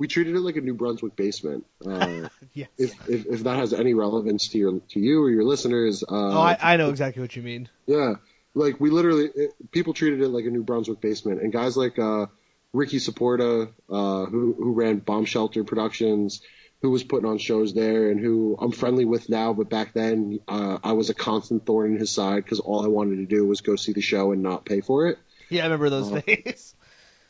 we 0.00 0.08
treated 0.08 0.34
it 0.34 0.40
like 0.40 0.56
a 0.56 0.60
New 0.60 0.74
Brunswick 0.74 1.14
basement 1.14 1.64
uh, 1.86 2.28
Yes. 2.54 2.68
if, 2.76 3.08
if 3.08 3.26
if 3.26 3.44
that 3.44 3.56
has 3.58 3.72
any 3.72 3.94
relevance 3.94 4.48
to 4.48 4.58
your 4.58 4.80
to 4.90 4.98
you 4.98 5.22
or 5.22 5.30
your 5.30 5.44
listeners 5.44 6.02
uh, 6.02 6.06
oh, 6.10 6.40
I, 6.40 6.58
I 6.60 6.76
know 6.76 6.90
exactly 6.90 7.20
what 7.22 7.36
you 7.36 7.42
mean. 7.42 7.68
yeah, 7.86 8.14
like 8.54 8.80
we 8.80 8.90
literally 8.90 9.30
it, 9.34 9.50
people 9.70 9.94
treated 9.94 10.20
it 10.22 10.28
like 10.28 10.44
a 10.46 10.50
New 10.50 10.64
Brunswick 10.64 11.00
basement, 11.00 11.40
and 11.42 11.52
guys 11.52 11.76
like 11.76 11.98
uh, 12.00 12.26
Ricky 12.72 12.96
Saporta, 12.98 13.68
uh, 13.88 14.24
who 14.26 14.54
who 14.58 14.72
ran 14.72 14.98
Bomb 14.98 15.24
Shelter 15.26 15.62
Productions, 15.64 16.40
who 16.82 16.90
was 16.90 17.04
putting 17.04 17.28
on 17.28 17.38
shows 17.38 17.74
there, 17.74 18.10
and 18.10 18.18
who 18.18 18.56
I'm 18.60 18.72
friendly 18.72 19.04
with 19.04 19.28
now, 19.28 19.52
but 19.52 19.68
back 19.68 19.92
then 19.92 20.40
uh, 20.48 20.78
I 20.82 20.92
was 20.92 21.10
a 21.10 21.14
constant 21.14 21.66
thorn 21.66 21.92
in 21.92 21.98
his 21.98 22.10
side 22.10 22.42
because 22.44 22.58
all 22.60 22.84
I 22.84 22.88
wanted 22.88 23.16
to 23.16 23.26
do 23.26 23.46
was 23.46 23.60
go 23.60 23.76
see 23.76 23.92
the 23.92 24.00
show 24.00 24.32
and 24.32 24.42
not 24.42 24.64
pay 24.64 24.80
for 24.80 25.08
it. 25.08 25.18
Yeah, 25.50 25.62
I 25.62 25.64
remember 25.64 25.90
those 25.90 26.10
Uh, 26.12 26.20
days. 26.20 26.74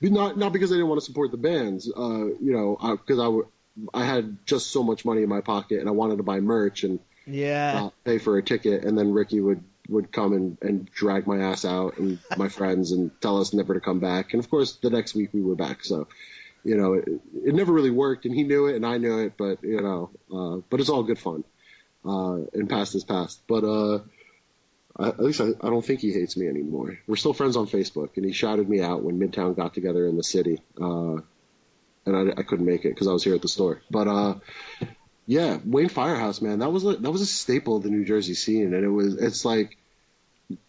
But 0.00 0.12
Not 0.12 0.38
not 0.38 0.52
because 0.52 0.71
I 0.73 0.76
didn't 0.76 0.88
want 0.88 1.00
to 1.00 1.04
support 1.07 1.30
the 1.30 1.37
bands, 1.37 1.90
uh, 1.95 2.25
you 2.25 2.52
know, 2.52 2.76
because 2.97 3.19
I, 3.19 3.25
w- 3.25 3.47
I 3.92 4.04
had 4.04 4.38
just 4.47 4.71
so 4.71 4.83
much 4.83 5.04
money 5.04 5.23
in 5.23 5.28
my 5.28 5.40
pocket 5.42 5.80
and 5.80 5.88
I 5.88 5.92
wanted 5.92 6.16
to 6.16 6.23
buy 6.23 6.40
merch 6.40 6.85
and 6.85 7.00
Yeah. 7.26 7.73
uh, 7.87 7.90
pay 8.04 8.19
for 8.19 8.38
a 8.38 8.42
ticket, 8.42 8.85
and 8.85 8.97
then 8.97 9.12
Ricky 9.12 9.40
would 9.40 9.62
would 9.88 10.12
come 10.12 10.33
and, 10.33 10.57
and 10.62 10.88
drag 10.92 11.26
my 11.26 11.38
ass 11.42 11.64
out 11.64 11.99
and 11.99 12.19
my 12.37 12.49
friends 12.49 12.92
and 12.92 13.11
tell 13.21 13.40
us 13.40 13.52
never 13.52 13.75
to 13.75 13.80
come 13.80 13.99
back. 14.00 14.33
And 14.33 14.42
of 14.42 14.49
course, 14.49 14.76
the 14.76 14.88
next 14.90 15.14
week 15.16 15.30
we 15.33 15.42
were 15.42 15.57
back. 15.57 15.85
So, 15.85 16.07
you 16.62 16.76
know, 16.76 16.92
it, 16.95 17.09
it 17.45 17.54
never 17.54 17.73
really 17.73 17.90
worked, 17.90 18.25
and 18.25 18.35
he 18.35 18.45
knew 18.45 18.66
it, 18.66 18.76
and 18.76 18.87
I 18.87 18.99
knew 18.99 19.19
it. 19.21 19.35
But 19.37 19.62
you 19.62 19.80
know, 19.80 20.11
uh, 20.33 20.62
but 20.71 20.80
it's 20.80 20.88
all 20.90 21.02
good 21.02 21.19
fun. 21.19 21.45
Uh, 22.04 22.47
and 22.54 22.69
past 22.71 22.95
is 22.95 23.04
past. 23.04 23.42
But 23.47 23.64
uh, 23.64 23.99
I, 24.97 25.09
at 25.09 25.20
least 25.20 25.40
I, 25.40 25.49
I 25.61 25.70
don't 25.70 25.85
think 25.85 26.00
he 26.00 26.12
hates 26.12 26.37
me 26.37 26.49
anymore. 26.49 26.99
We're 27.06 27.16
still 27.16 27.32
friends 27.32 27.56
on 27.56 27.66
Facebook, 27.66 28.16
and 28.16 28.25
he 28.25 28.32
shouted 28.32 28.68
me 28.68 28.80
out 28.80 29.02
when 29.02 29.18
Midtown 29.18 29.56
got 29.56 29.75
together 29.75 30.06
in 30.06 30.16
the 30.16 30.25
city. 30.25 30.61
Uh, 30.80 31.18
and 32.06 32.16
I, 32.16 32.40
I 32.40 32.42
couldn't 32.42 32.66
make 32.66 32.85
it 32.85 32.90
because 32.90 33.09
I 33.09 33.12
was 33.12 33.25
here 33.25 33.35
at 33.35 33.42
the 33.42 33.49
store. 33.49 33.82
But 33.90 34.09
uh, 34.09 34.35
yeah, 35.26 35.59
Wayne 35.64 35.88
Firehouse, 35.88 36.40
man, 36.40 36.61
that 36.61 36.70
was 36.70 36.85
a, 36.85 36.97
that 36.97 37.11
was 37.11 37.20
a 37.20 37.26
staple 37.26 37.76
of 37.76 37.82
the 37.82 37.90
New 37.90 38.04
Jersey 38.04 38.35
scene, 38.35 38.75
and 38.75 38.85
it 38.85 38.88
was 38.88 39.14
it's 39.14 39.44
like 39.44 39.76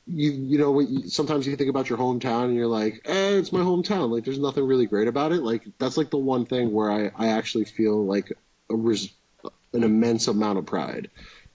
you 0.05 0.31
you 0.31 0.57
know 0.57 1.07
sometimes 1.07 1.47
you 1.47 1.55
think 1.55 1.69
about 1.69 1.89
your 1.89 1.97
hometown 1.97 2.45
and 2.45 2.55
you're 2.55 2.67
like, 2.67 3.01
eh, 3.05 3.37
it's 3.37 3.51
my 3.51 3.61
hometown. 3.61 4.11
Like 4.11 4.25
there's 4.25 4.39
nothing 4.39 4.65
really 4.65 4.85
great 4.85 5.07
about 5.07 5.31
it. 5.31 5.41
Like 5.41 5.63
that's 5.79 5.97
like 5.97 6.09
the 6.09 6.17
one 6.17 6.45
thing 6.45 6.71
where 6.71 6.91
I 6.91 7.11
I 7.15 7.29
actually 7.29 7.65
feel 7.65 8.05
like 8.05 8.31
a 8.69 8.75
res- 8.75 9.13
an 9.73 9.83
immense 9.83 10.27
amount 10.27 10.59
of 10.59 10.65
pride 10.65 11.09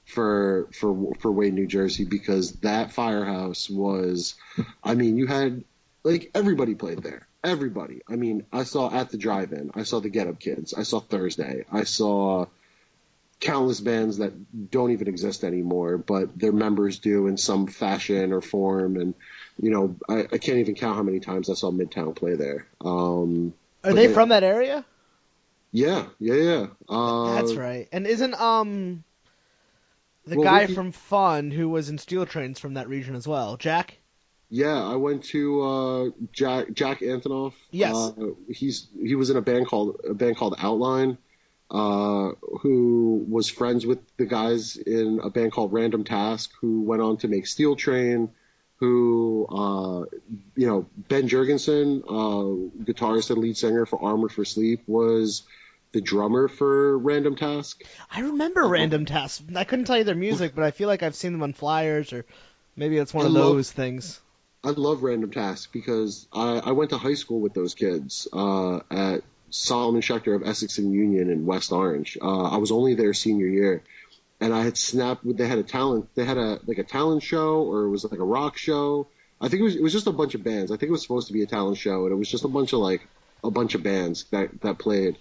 for 0.07 0.69
for 0.73 1.15
for 1.19 1.31
Wayne, 1.31 1.55
New 1.55 1.67
Jersey, 1.67 2.05
because 2.05 2.53
that 2.61 2.93
firehouse 2.93 3.69
was, 3.69 4.37
I 4.83 4.95
mean, 4.95 5.19
you 5.19 5.27
had 5.27 5.65
like 6.05 6.31
everybody 6.35 6.75
played 6.75 7.03
there. 7.03 7.27
Everybody. 7.45 8.01
I 8.09 8.17
mean, 8.17 8.47
I 8.53 8.65
saw 8.65 8.91
at 8.91 9.11
the 9.11 9.19
drive-in. 9.19 9.73
I 9.75 9.83
saw 9.83 10.01
the 10.01 10.09
Get 10.09 10.27
Up 10.27 10.41
Kids. 10.41 10.75
I 10.75 10.83
saw 10.83 11.01
Thursday. 11.01 11.65
I 11.71 11.85
saw 11.85 12.47
countless 13.41 13.81
bands 13.81 14.19
that 14.19 14.71
don't 14.71 14.93
even 14.93 15.09
exist 15.09 15.45
anymore, 15.45 15.99
but 15.99 16.37
their 16.39 16.53
members 16.53 16.99
do 16.99 17.27
in 17.27 17.37
some 17.37 17.67
fashion 17.67 18.33
or 18.33 18.41
form. 18.41 18.97
And 18.97 19.15
you 19.61 19.71
know, 19.71 19.97
I, 20.09 20.21
I 20.21 20.39
can't 20.39 20.59
even 20.59 20.75
count 20.77 20.97
how 20.97 21.03
many 21.03 21.21
times 21.21 21.51
I 21.51 21.55
saw 21.55 21.71
Midtown 21.71 22.15
play 22.15 22.35
there. 22.35 22.67
Um, 22.81 23.55
Are 23.85 23.91
but 23.91 23.97
they 23.97 24.09
from 24.09 24.31
that 24.31 24.45
area? 24.45 24.85
Yeah, 25.73 26.07
yeah, 26.19 26.35
yeah. 26.35 26.67
Uh, 26.89 27.35
That's 27.35 27.55
right. 27.55 27.89
And 27.93 28.07
isn't 28.07 28.35
um 28.41 29.05
the 30.27 30.37
Well, 30.37 30.45
guy 30.45 30.61
Ricky- 30.63 30.75
from 30.75 30.93
Fun 30.93 31.51
who 31.51 31.69
was 31.69 31.89
in 31.89 31.99
Steel 31.99 32.27
Trains 32.27 32.59
from 32.59 32.75
that 32.75 32.89
region 32.89 33.15
as 33.15 33.27
well? 33.27 33.57
Jack? 33.57 33.99
Yeah, 34.49 34.81
I 34.83 34.95
went 34.97 35.25
to 35.25 35.63
uh, 35.63 36.11
Jack 36.33 36.73
Jack 36.73 37.01
Antonoff. 37.01 37.55
Yes. 37.71 37.95
uh, 37.97 38.13
he's 38.49 38.89
he 39.03 39.15
was 39.17 39.31
in 39.31 39.37
a 39.37 39.43
band 39.43 39.67
called 39.67 40.01
a 40.09 40.15
band 40.15 40.37
called 40.37 40.55
Outline, 40.59 41.19
uh, 41.71 42.31
who 42.61 43.25
was 43.29 43.49
friends 43.49 43.85
with 43.87 43.99
the 44.19 44.25
guys 44.27 44.77
in 44.77 45.19
a 45.23 45.31
band 45.31 45.51
called 45.53 45.73
Random 45.73 46.05
Task, 46.05 46.53
who 46.61 46.83
went 46.83 47.03
on 47.03 47.17
to 47.19 47.29
make 47.29 47.47
Steel 47.47 47.75
Train. 47.77 48.31
Who, 48.79 49.47
uh, 49.49 50.05
you 50.55 50.67
know, 50.67 50.87
Ben 51.09 51.29
Jurgensen, 51.31 52.03
uh, 52.05 52.85
guitarist 52.85 53.31
and 53.31 53.39
lead 53.39 53.57
singer 53.57 53.87
for 53.87 54.03
Armor 54.05 54.29
for 54.29 54.45
Sleep, 54.45 54.83
was 54.87 55.45
the 55.97 56.03
drummer 56.03 56.47
for 56.47 56.99
Random 56.99 57.37
Task. 57.37 57.83
I 58.11 58.21
remember 58.21 58.61
Uh-huh. 58.61 58.71
Random 58.71 59.07
Task. 59.07 59.43
I 59.57 59.65
couldn't 59.65 59.87
tell 59.87 59.97
you 59.97 60.05
their 60.05 60.15
music, 60.15 60.55
but 60.55 60.63
I 60.63 60.71
feel 60.71 60.89
like 60.89 61.03
I've 61.03 61.15
seen 61.15 61.33
them 61.33 61.43
on 61.43 61.55
flyers 61.55 62.13
or 62.13 62.27
maybe 62.77 62.99
it's 62.99 63.15
one 63.15 63.25
I 63.25 63.29
of 63.29 63.33
love- 63.33 63.55
those 63.57 63.73
things. 63.73 64.21
I 64.63 64.71
love 64.71 65.03
Random 65.03 65.31
Task 65.31 65.73
because 65.73 66.27
I, 66.33 66.59
I 66.59 66.73
went 66.73 66.91
to 66.91 66.99
high 66.99 67.15
school 67.15 67.41
with 67.41 67.55
those 67.55 67.75
kids 67.75 68.29
uh, 68.33 68.81
at 68.91 69.23
Solomon 69.49 70.03
Schechter 70.03 70.35
of 70.37 70.43
Essex 70.47 70.77
and 70.79 70.93
Union 70.93 71.31
in 71.31 71.47
West 71.47 71.73
Orange. 71.73 72.19
Uh, 72.21 72.43
I 72.51 72.57
was 72.59 72.73
only 72.73 72.95
there 72.95 73.15
senior 73.15 73.47
year, 73.47 73.83
and 74.41 74.53
I 74.53 74.65
had 74.65 74.77
snapped. 74.77 75.23
They 75.25 75.47
had 75.47 75.59
a 75.59 75.63
talent. 75.63 76.09
They 76.17 76.25
had 76.25 76.37
a 76.37 76.59
like 76.67 76.79
a 76.79 76.85
talent 76.85 77.23
show, 77.23 77.63
or 77.63 77.85
it 77.85 77.91
was 77.91 78.05
like 78.05 78.19
a 78.19 78.25
rock 78.25 78.57
show. 78.59 79.07
I 79.41 79.49
think 79.49 79.61
it 79.61 79.65
was 79.65 79.77
it 79.77 79.83
was 79.83 79.93
just 79.93 80.09
a 80.09 80.13
bunch 80.13 80.35
of 80.35 80.43
bands. 80.43 80.73
I 80.73 80.77
think 80.77 80.89
it 80.89 80.93
was 80.93 81.03
supposed 81.03 81.29
to 81.29 81.33
be 81.33 81.43
a 81.43 81.47
talent 81.47 81.79
show, 81.79 82.03
and 82.05 82.13
it 82.13 82.17
was 82.17 82.29
just 82.29 82.45
a 82.45 82.49
bunch 82.49 82.73
of 82.73 82.81
like 82.81 83.07
a 83.45 83.51
bunch 83.53 83.77
of 83.77 83.85
bands 83.85 84.25
that 84.33 84.61
that 84.63 84.79
played. 84.79 85.17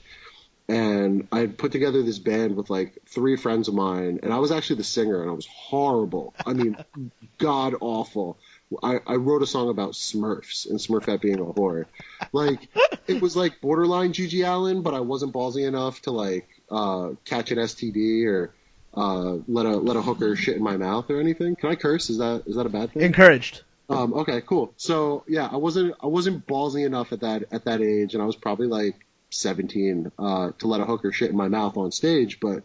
And 0.68 1.28
I 1.32 1.40
had 1.40 1.58
put 1.58 1.72
together 1.72 2.02
this 2.02 2.18
band 2.18 2.56
with 2.56 2.72
like 2.72 2.98
three 3.08 3.36
friends 3.36 3.68
of 3.68 3.76
mine, 3.76 4.20
and 4.24 4.34
I 4.34 4.40
was 4.40 4.52
actually 4.52 4.78
the 4.78 4.84
singer, 4.84 5.22
and 5.22 5.30
I 5.30 5.34
was 5.34 5.46
horrible. 5.46 6.34
I 6.46 6.54
mean, 6.54 6.76
god 7.38 7.76
awful. 7.82 8.38
I, 8.82 9.00
I 9.06 9.16
wrote 9.16 9.44
a 9.44 9.48
song 9.48 9.70
about 9.70 9.92
Smurfs 9.92 10.68
and 10.68 10.80
Smurfette 10.80 11.22
being 11.22 11.40
a 11.40 11.44
whore. 11.44 11.86
Like 12.32 12.68
it 13.08 13.22
was 13.22 13.36
like 13.36 13.62
borderline 13.62 14.12
GG 14.12 14.44
Allin, 14.46 14.82
but 14.82 14.96
I 14.96 15.02
wasn't 15.02 15.34
ballsy 15.34 15.68
enough 15.68 16.02
to 16.04 16.12
like 16.12 16.48
uh, 16.72 17.12
catch 17.26 17.52
an 17.52 17.60
STD 17.60 18.26
or 18.26 18.52
uh, 18.96 19.38
let 19.48 19.66
a 19.66 19.78
let 19.78 19.96
a 19.98 20.02
hooker 20.02 20.36
shit 20.36 20.56
in 20.56 20.64
my 20.64 20.78
mouth 20.78 21.10
or 21.10 21.20
anything. 21.20 21.56
Can 21.56 21.70
I 21.70 21.76
curse? 21.76 22.10
Is 22.10 22.18
that 22.18 22.44
is 22.48 22.56
that 22.56 22.66
a 22.66 22.70
bad 22.70 22.92
thing? 22.92 23.04
Encouraged. 23.04 23.62
Um, 23.88 24.14
okay, 24.14 24.42
cool. 24.42 24.74
So 24.78 25.24
yeah, 25.28 25.48
I 25.52 25.58
wasn't 25.58 25.96
I 26.02 26.08
wasn't 26.08 26.48
ballsy 26.48 26.86
enough 26.86 27.12
at 27.12 27.22
that 27.22 27.44
at 27.52 27.66
that 27.66 27.82
age, 27.82 28.14
and 28.14 28.24
I 28.24 28.26
was 28.26 28.36
probably 28.36 28.68
like 28.68 28.96
17 29.30 30.12
uh, 30.18 30.52
to 30.60 30.68
let 30.68 30.82
a 30.82 30.86
hooker 30.86 31.12
shit 31.12 31.30
in 31.30 31.38
my 31.38 31.48
mouth 31.48 31.78
on 31.78 31.92
stage, 31.92 32.40
but 32.40 32.64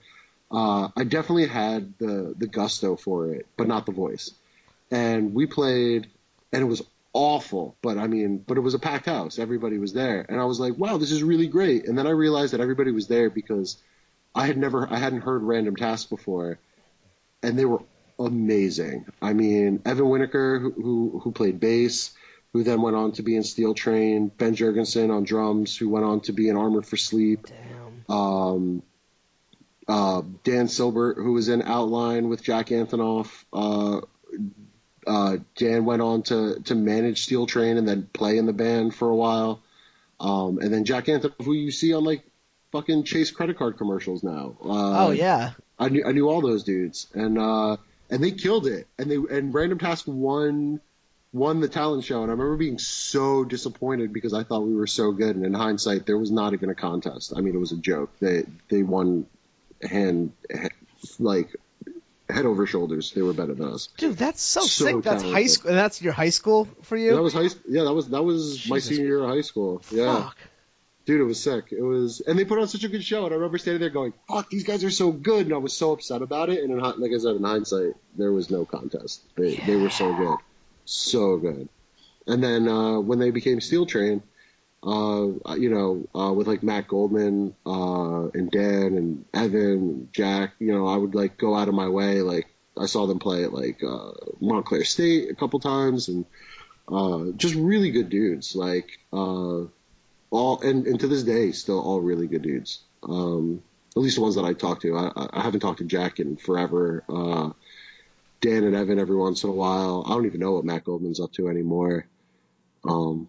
uh, 0.51 0.89
I 0.97 1.05
definitely 1.05 1.47
had 1.47 1.95
the 1.99 2.35
the 2.37 2.47
gusto 2.47 2.97
for 2.97 3.33
it, 3.33 3.47
but 3.57 3.69
not 3.69 3.87
the 3.87 3.93
voice. 3.93 4.33
And 4.91 5.33
we 5.33 5.47
played, 5.47 6.09
and 6.53 6.63
it 6.63 6.67
was 6.67 6.83
awful, 7.13 7.77
but 7.83 7.99
I 7.99 8.07
mean, 8.09 8.39
but 8.39 8.57
it 8.57 8.61
was 8.61 8.75
a 8.75 8.79
packed 8.79 9.07
house. 9.07 9.39
Everybody 9.39 9.79
was 9.79 9.93
there, 9.93 10.25
and 10.29 10.41
I 10.41 10.45
was 10.45 10.59
like, 10.59 10.77
wow, 10.77 10.99
this 10.99 11.13
is 11.13 11.23
really 11.23 11.47
great. 11.47 11.87
And 11.87 11.97
then 11.97 12.07
I 12.07 12.11
realized 12.11 12.53
that 12.53 12.61
everybody 12.61 12.91
was 12.91 13.07
there 13.07 13.31
because 13.31 13.77
I 14.35 14.47
had 14.47 14.59
never 14.59 14.89
I 14.93 14.97
hadn't 14.97 15.23
heard 15.23 15.43
Random 15.43 15.77
Task 15.77 16.09
before, 16.09 16.59
and 17.43 17.59
they 17.59 17.65
were 17.65 17.83
amazing. 18.19 19.07
I 19.23 19.33
mean, 19.33 19.83
Evan 19.85 20.07
Winiker, 20.07 20.61
who, 20.61 20.71
who 20.73 21.21
who 21.23 21.33
played 21.33 21.61
bass, 21.61 22.11
who 22.53 22.65
then 22.65 22.83
went 22.83 22.97
on 22.97 23.13
to 23.13 23.23
be 23.23 23.37
in 23.37 23.43
Steel 23.43 23.75
Train, 23.75 24.29
Ben 24.29 24.55
Jurgensen 24.55 25.11
on 25.15 25.25
drums, 25.25 25.77
who 25.77 25.89
went 25.89 26.05
on 26.05 26.21
to 26.23 26.33
be 26.33 26.49
in 26.49 26.57
Armor 26.57 26.83
for 26.83 26.97
Sleep, 26.97 27.47
Damn. 27.47 28.17
um, 28.17 28.83
uh, 29.87 30.23
Dan 30.45 30.67
Silbert, 30.67 31.17
who 31.17 31.33
was 31.33 31.49
in 31.49 31.63
Outline 31.63 32.29
with 32.29 32.43
Jack 32.43 32.67
Antonoff. 32.67 33.45
Uh, 33.53 34.01
uh, 35.07 35.39
Dan 35.57 35.85
went 35.85 36.03
on 36.03 36.23
to 36.25 36.61
to 36.65 36.75
manage 36.75 37.23
Steel 37.23 37.47
Train 37.47 37.77
and 37.77 37.89
then 37.89 38.09
play 38.13 38.37
in 38.39 38.47
the 38.47 38.53
band 38.53 38.95
for 38.95 39.09
a 39.09 39.17
while. 39.17 39.63
Um, 40.21 40.59
and 40.59 40.73
then 40.73 40.85
Jack 40.85 41.07
Antonoff, 41.07 41.45
who 41.45 41.55
you 41.55 41.71
see 41.71 41.95
on 41.95 42.05
like 42.05 42.23
fucking 42.73 43.05
Chase 43.05 43.31
credit 43.31 43.57
card 43.57 43.79
commercials 43.79 44.23
now. 44.23 44.57
Uh, 44.63 45.07
oh 45.07 45.11
yeah. 45.11 45.53
I 45.79 45.89
knew 45.89 46.05
I 46.07 46.13
knew 46.13 46.29
all 46.29 46.43
those 46.43 46.63
dudes, 46.63 47.07
and 47.15 47.39
uh, 47.39 47.79
and 48.11 48.23
they 48.23 48.33
killed 48.33 48.67
it. 48.67 48.87
And 48.99 49.11
they 49.11 49.17
and 49.17 49.55
Random 49.55 49.79
Task 49.79 50.05
won 50.07 50.81
won 51.33 51.61
the 51.61 51.69
talent 51.69 52.05
show, 52.05 52.23
and 52.23 52.31
I 52.31 52.33
remember 52.33 52.57
being 52.57 52.79
so 52.79 53.45
disappointed 53.45 54.13
because 54.13 54.35
I 54.35 54.43
thought 54.43 54.61
we 54.61 54.75
were 54.75 54.87
so 54.87 55.13
good. 55.13 55.37
And 55.37 55.45
in 55.45 55.55
hindsight, 55.55 56.07
there 56.07 56.19
was 56.19 56.31
not 56.31 56.53
even 56.55 56.71
a 56.71 56.75
contest. 56.75 57.33
I 57.37 57.41
mean, 57.41 57.55
it 57.55 57.59
was 57.59 57.73
a 57.73 57.77
joke. 57.77 58.11
They 58.21 58.45
they 58.69 58.83
won 58.83 59.27
hand 59.83 60.33
like 61.19 61.55
head 62.29 62.47
over 62.47 62.67
shoulders. 62.67 63.13
They 63.13 63.23
were 63.23 63.33
better 63.33 63.55
than 63.55 63.69
us. 63.69 63.89
Dude, 63.97 64.17
that's 64.17 64.43
so, 64.43 64.61
So 64.63 64.85
sick. 64.87 65.03
That's 65.03 65.23
high 65.23 65.29
talented. 65.31 65.51
school. 65.51 65.73
That's 65.73 66.03
your 66.03 66.13
high 66.13 66.31
school 66.31 66.69
for 66.83 66.97
you. 66.97 67.15
That 67.15 67.23
was 67.23 67.33
high. 67.33 67.49
Yeah, 67.69 67.85
that 67.85 67.93
was 67.93 68.09
that 68.09 68.23
was 68.23 68.69
my 68.69 68.79
senior 68.79 69.07
year 69.07 69.23
of 69.25 69.31
high 69.31 69.41
school. 69.43 69.83
Yeah. 69.91 70.23
Fuck. 70.25 70.37
Dude, 71.07 71.21
it 71.21 71.25
was 71.25 71.43
sick. 71.43 71.73
It 71.73 71.81
was, 71.83 72.21
and 72.21 72.39
they 72.39 72.45
put 72.45 72.59
on 72.61 72.69
such 72.69 72.85
a 72.85 72.89
good 72.89 73.03
show. 73.03 73.25
And 73.25 73.33
I 73.33 73.37
remember 73.37 73.59
standing 73.59 73.81
there 73.81 73.91
going, 73.91 74.13
"Fuck, 74.29 74.51
these 74.51 74.65
guys 74.65 74.85
are 74.85 74.91
so 74.91 75.11
good," 75.11 75.47
and 75.47 75.55
I 75.55 75.59
was 75.59 75.73
so 75.77 75.93
upset 75.93 76.23
about 76.23 76.51
it. 76.51 76.63
And 76.63 76.71
in, 76.73 76.79
like 76.79 77.11
I 77.13 77.19
said, 77.19 77.37
in 77.37 77.43
hindsight, 77.43 77.95
there 78.17 78.31
was 78.33 78.51
no 78.51 78.65
contest. 78.65 79.23
They 79.35 79.55
they 79.57 79.77
were 79.77 79.91
so 79.91 80.15
good, 80.15 80.39
so 80.91 81.37
good. 81.37 81.69
And 82.27 82.43
then 82.43 82.69
uh, 82.69 83.01
when 83.01 83.19
they 83.19 83.31
became 83.31 83.61
Steel 83.61 83.87
Train, 83.87 84.23
uh, 84.83 85.29
you 85.57 85.71
know, 85.71 86.09
uh, 86.19 86.33
with 86.33 86.47
like 86.47 86.63
Matt 86.63 86.89
Goldman 86.89 87.55
uh, 87.67 88.29
and 88.29 88.51
Dan 88.51 88.97
and 88.97 89.25
Evan 89.35 89.61
and 89.61 90.13
Jack, 90.13 90.55
you 90.59 90.73
know, 90.73 90.87
I 90.87 90.97
would 90.97 91.15
like 91.15 91.37
go 91.37 91.55
out 91.55 91.69
of 91.69 91.75
my 91.75 91.89
way. 91.89 92.23
Like 92.23 92.47
I 92.79 92.87
saw 92.87 93.07
them 93.07 93.19
play 93.19 93.45
at 93.45 93.53
like 93.53 93.83
uh, 93.83 94.13
Montclair 94.41 94.85
State 94.85 95.31
a 95.31 95.35
couple 95.35 95.61
times, 95.61 96.09
and 96.09 96.25
uh, 96.89 97.33
just 97.37 97.55
really 97.55 97.91
good 97.91 98.09
dudes. 98.09 98.55
Like. 98.55 98.99
Uh, 99.13 99.67
all 100.31 100.61
and, 100.61 100.87
and 100.87 101.01
to 101.01 101.09
this 101.09 101.23
day 101.23 101.53
still 101.53 101.81
all 101.81 102.01
really 102.01 102.27
good 102.27 102.43
dudes 102.43 102.81
um 103.03 103.63
at 103.97 104.03
least 104.03 104.17
the 104.17 104.23
ones 104.23 104.37
that 104.37 104.45
i 104.45 104.53
talked 104.53 104.83
to 104.83 104.97
i, 104.97 105.11
I 105.17 105.43
haven't 105.43 105.61
talked 105.61 105.79
to 105.79 105.85
jack 105.85 106.21
in 106.21 106.37
forever 106.37 107.05
uh 107.09 107.51
dan 108.41 108.65
and 108.65 108.75
evan 108.75 108.99
every 108.99 109.17
once 109.17 109.45
in 109.45 109.51
a 109.51 109.53
while 109.53 110.05
i 110.07 110.11
don't 110.11 110.27
even 110.27 110.41
know 110.41 110.53
what 110.53 110.65
matt 110.65 110.85
goldman's 110.85 111.21
up 111.21 111.33
to 111.33 111.49
anymore 111.49 112.07
um 112.89 113.29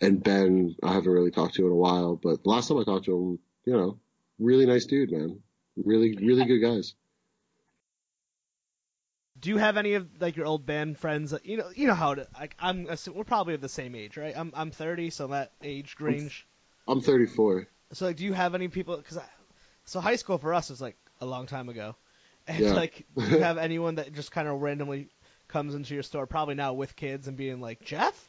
and 0.00 0.22
ben 0.22 0.74
i 0.82 0.92
haven't 0.92 1.12
really 1.12 1.30
talked 1.30 1.54
to 1.54 1.66
in 1.66 1.72
a 1.72 1.76
while 1.76 2.16
but 2.16 2.42
the 2.42 2.48
last 2.50 2.68
time 2.68 2.78
i 2.78 2.84
talked 2.84 3.06
to 3.06 3.16
him 3.16 3.38
you 3.64 3.72
know 3.72 3.98
really 4.38 4.66
nice 4.66 4.84
dude 4.86 5.10
man 5.12 5.40
really 5.76 6.16
really 6.20 6.44
good 6.44 6.60
guys 6.60 6.94
Do 9.40 9.50
you 9.50 9.58
have 9.58 9.76
any 9.76 9.94
of 9.94 10.08
like 10.20 10.36
your 10.36 10.46
old 10.46 10.64
band 10.64 10.96
friends? 10.98 11.32
that- 11.32 11.44
You 11.44 11.58
know, 11.58 11.68
you 11.74 11.86
know 11.86 11.94
how 11.94 12.14
to. 12.14 12.26
Like, 12.38 12.54
I'm. 12.58 12.86
We're 13.12 13.24
probably 13.24 13.54
of 13.54 13.60
the 13.60 13.68
same 13.68 13.94
age, 13.94 14.16
right? 14.16 14.32
I'm. 14.34 14.52
I'm 14.54 14.70
30, 14.70 15.10
so 15.10 15.26
that 15.28 15.52
age 15.62 15.96
range. 16.00 16.46
i'm 16.88 17.00
34 17.02 17.66
So, 17.92 18.06
like, 18.06 18.16
do 18.16 18.24
you 18.24 18.32
have 18.32 18.54
any 18.54 18.68
people? 18.68 18.96
Because, 18.96 19.18
so 19.84 20.00
high 20.00 20.16
school 20.16 20.38
for 20.38 20.54
us 20.54 20.70
was 20.70 20.80
like 20.80 20.96
a 21.20 21.26
long 21.26 21.46
time 21.46 21.68
ago, 21.68 21.94
and 22.46 22.58
Yeah. 22.58 22.72
like, 22.74 23.06
do 23.16 23.24
you 23.24 23.38
have 23.40 23.58
anyone 23.58 23.96
that 23.96 24.12
just 24.12 24.30
kind 24.32 24.48
of 24.48 24.60
randomly 24.60 25.08
comes 25.48 25.74
into 25.74 25.94
your 25.94 26.02
store, 26.02 26.26
probably 26.26 26.54
now 26.54 26.72
with 26.72 26.96
kids, 26.96 27.28
and 27.28 27.36
being 27.36 27.60
like, 27.60 27.82
Jeff, 27.84 28.28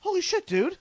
holy 0.00 0.20
shit, 0.20 0.46
dude. 0.46 0.76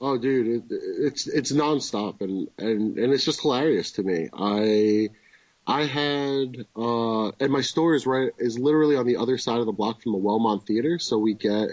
Oh, 0.00 0.18
dude, 0.18 0.64
it, 0.70 0.76
it's 1.00 1.26
it's 1.26 1.52
nonstop, 1.52 2.20
and, 2.20 2.48
and 2.58 2.98
and 2.98 3.12
it's 3.12 3.24
just 3.24 3.40
hilarious 3.42 3.92
to 3.92 4.02
me. 4.02 4.28
I 4.32 5.08
I 5.66 5.84
had 5.86 6.66
uh, 6.76 7.28
and 7.40 7.50
my 7.50 7.62
store 7.62 7.94
is 7.94 8.04
right 8.06 8.30
is 8.38 8.58
literally 8.58 8.96
on 8.96 9.06
the 9.06 9.16
other 9.16 9.38
side 9.38 9.60
of 9.60 9.66
the 9.66 9.72
block 9.72 10.02
from 10.02 10.12
the 10.12 10.18
Wellmont 10.18 10.66
Theater, 10.66 10.98
so 10.98 11.16
we 11.18 11.34
get. 11.34 11.70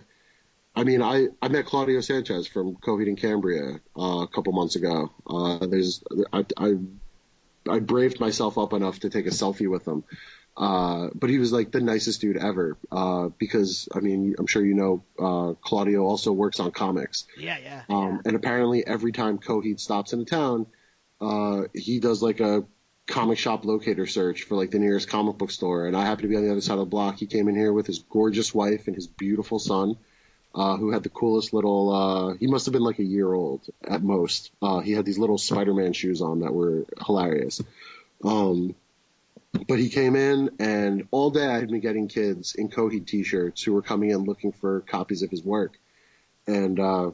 I 0.73 0.85
mean, 0.85 1.01
I, 1.01 1.27
I 1.41 1.49
met 1.49 1.65
Claudio 1.65 1.99
Sanchez 1.99 2.47
from 2.47 2.75
Coheed 2.77 3.09
and 3.09 3.17
Cambria 3.17 3.81
uh, 3.99 4.19
a 4.21 4.27
couple 4.27 4.53
months 4.53 4.77
ago. 4.77 5.11
Uh, 5.27 5.65
there's 5.67 6.01
I, 6.31 6.45
I 6.55 6.75
I 7.69 7.79
braved 7.79 8.21
myself 8.21 8.57
up 8.57 8.71
enough 8.71 8.99
to 9.01 9.09
take 9.09 9.25
a 9.25 9.31
selfie 9.31 9.69
with 9.69 9.85
him. 9.85 10.05
Uh, 10.55 11.09
but 11.15 11.29
he 11.29 11.37
was 11.37 11.51
like 11.51 11.71
the 11.71 11.81
nicest 11.81 12.21
dude 12.21 12.37
ever. 12.37 12.77
Uh, 12.91 13.29
because 13.37 13.87
I 13.93 13.99
mean, 13.99 14.35
I'm 14.37 14.47
sure 14.47 14.63
you 14.63 14.73
know, 14.73 15.03
uh, 15.17 15.53
Claudio 15.61 16.03
also 16.03 16.31
works 16.31 16.59
on 16.59 16.71
comics. 16.71 17.25
Yeah, 17.37 17.57
yeah. 17.63 17.83
Um, 17.89 18.21
and 18.25 18.35
apparently 18.35 18.85
every 18.85 19.11
time 19.11 19.37
Coheed 19.37 19.79
stops 19.79 20.13
in 20.13 20.21
a 20.21 20.25
town, 20.25 20.67
uh, 21.19 21.63
he 21.73 21.99
does 21.99 22.21
like 22.21 22.39
a 22.39 22.65
comic 23.07 23.37
shop 23.37 23.65
locator 23.65 24.07
search 24.07 24.43
for 24.43 24.55
like 24.55 24.71
the 24.71 24.79
nearest 24.79 25.09
comic 25.09 25.37
book 25.37 25.51
store. 25.51 25.87
And 25.87 25.95
I 25.95 26.03
happened 26.03 26.23
to 26.23 26.27
be 26.27 26.35
on 26.35 26.43
the 26.43 26.51
other 26.51 26.61
side 26.61 26.73
of 26.73 26.79
the 26.79 26.85
block. 26.85 27.17
He 27.17 27.27
came 27.27 27.47
in 27.47 27.55
here 27.55 27.73
with 27.73 27.87
his 27.87 27.99
gorgeous 27.99 28.53
wife 28.53 28.87
and 28.87 28.95
his 28.95 29.07
beautiful 29.07 29.59
son, 29.59 29.97
uh, 30.55 30.77
who 30.77 30.91
had 30.91 31.03
the 31.03 31.09
coolest 31.09 31.53
little, 31.53 31.93
uh, 31.93 32.35
he 32.35 32.47
must 32.47 32.65
have 32.65 32.73
been 32.73 32.83
like 32.83 32.99
a 32.99 33.03
year 33.03 33.31
old 33.31 33.61
at 33.87 34.03
most. 34.03 34.51
Uh, 34.61 34.79
he 34.79 34.91
had 34.91 35.05
these 35.05 35.17
little 35.17 35.37
Spider-Man 35.37 35.93
shoes 35.93 36.21
on 36.21 36.41
that 36.41 36.53
were 36.53 36.85
hilarious. 37.05 37.61
Um, 38.23 38.75
but 39.67 39.79
he 39.79 39.89
came 39.89 40.15
in 40.15 40.51
and 40.59 41.07
all 41.11 41.29
day 41.29 41.45
I 41.45 41.59
had 41.59 41.69
been 41.69 41.81
getting 41.81 42.07
kids 42.07 42.55
in 42.55 42.69
Coheed 42.69 43.05
t-shirts 43.05 43.61
who 43.63 43.73
were 43.73 43.81
coming 43.81 44.11
in 44.11 44.23
looking 44.23 44.51
for 44.53 44.81
copies 44.81 45.23
of 45.23 45.29
his 45.29 45.43
work. 45.43 45.77
And, 46.47 46.79
uh, 46.79 47.11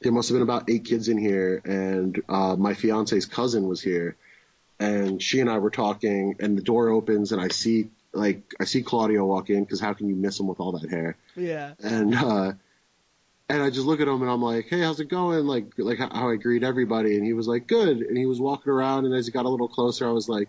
there 0.00 0.12
must 0.12 0.28
have 0.28 0.36
been 0.36 0.42
about 0.42 0.70
eight 0.70 0.84
kids 0.84 1.08
in 1.08 1.18
here 1.18 1.60
and, 1.64 2.20
uh, 2.28 2.54
my 2.56 2.74
fiance's 2.74 3.26
cousin 3.26 3.66
was 3.66 3.80
here 3.80 4.16
and 4.78 5.22
she 5.22 5.40
and 5.40 5.50
I 5.50 5.58
were 5.58 5.70
talking 5.70 6.36
and 6.38 6.56
the 6.56 6.62
door 6.62 6.90
opens 6.90 7.32
and 7.32 7.40
I 7.40 7.48
see, 7.48 7.90
like, 8.12 8.54
I 8.60 8.64
see 8.64 8.82
Claudio 8.82 9.24
walk 9.24 9.50
in 9.50 9.64
because 9.64 9.80
how 9.80 9.94
can 9.94 10.08
you 10.08 10.14
miss 10.14 10.38
him 10.38 10.46
with 10.46 10.60
all 10.60 10.72
that 10.72 10.88
hair? 10.88 11.16
Yeah. 11.34 11.72
And, 11.80 12.14
uh, 12.14 12.52
and 13.48 13.62
I 13.62 13.70
just 13.70 13.86
look 13.86 14.00
at 14.00 14.06
him 14.06 14.20
and 14.20 14.30
I'm 14.30 14.42
like, 14.42 14.66
hey, 14.68 14.80
how's 14.80 15.00
it 15.00 15.08
going? 15.08 15.46
Like, 15.46 15.72
like 15.78 15.98
how 15.98 16.30
I 16.30 16.36
greet 16.36 16.62
everybody. 16.62 17.16
And 17.16 17.24
he 17.24 17.32
was 17.32 17.48
like, 17.48 17.66
good. 17.66 17.96
And 17.98 18.16
he 18.16 18.26
was 18.26 18.38
walking 18.38 18.70
around 18.70 19.06
and 19.06 19.14
as 19.14 19.26
he 19.26 19.32
got 19.32 19.46
a 19.46 19.48
little 19.48 19.68
closer, 19.68 20.06
I 20.06 20.12
was 20.12 20.28
like, 20.28 20.48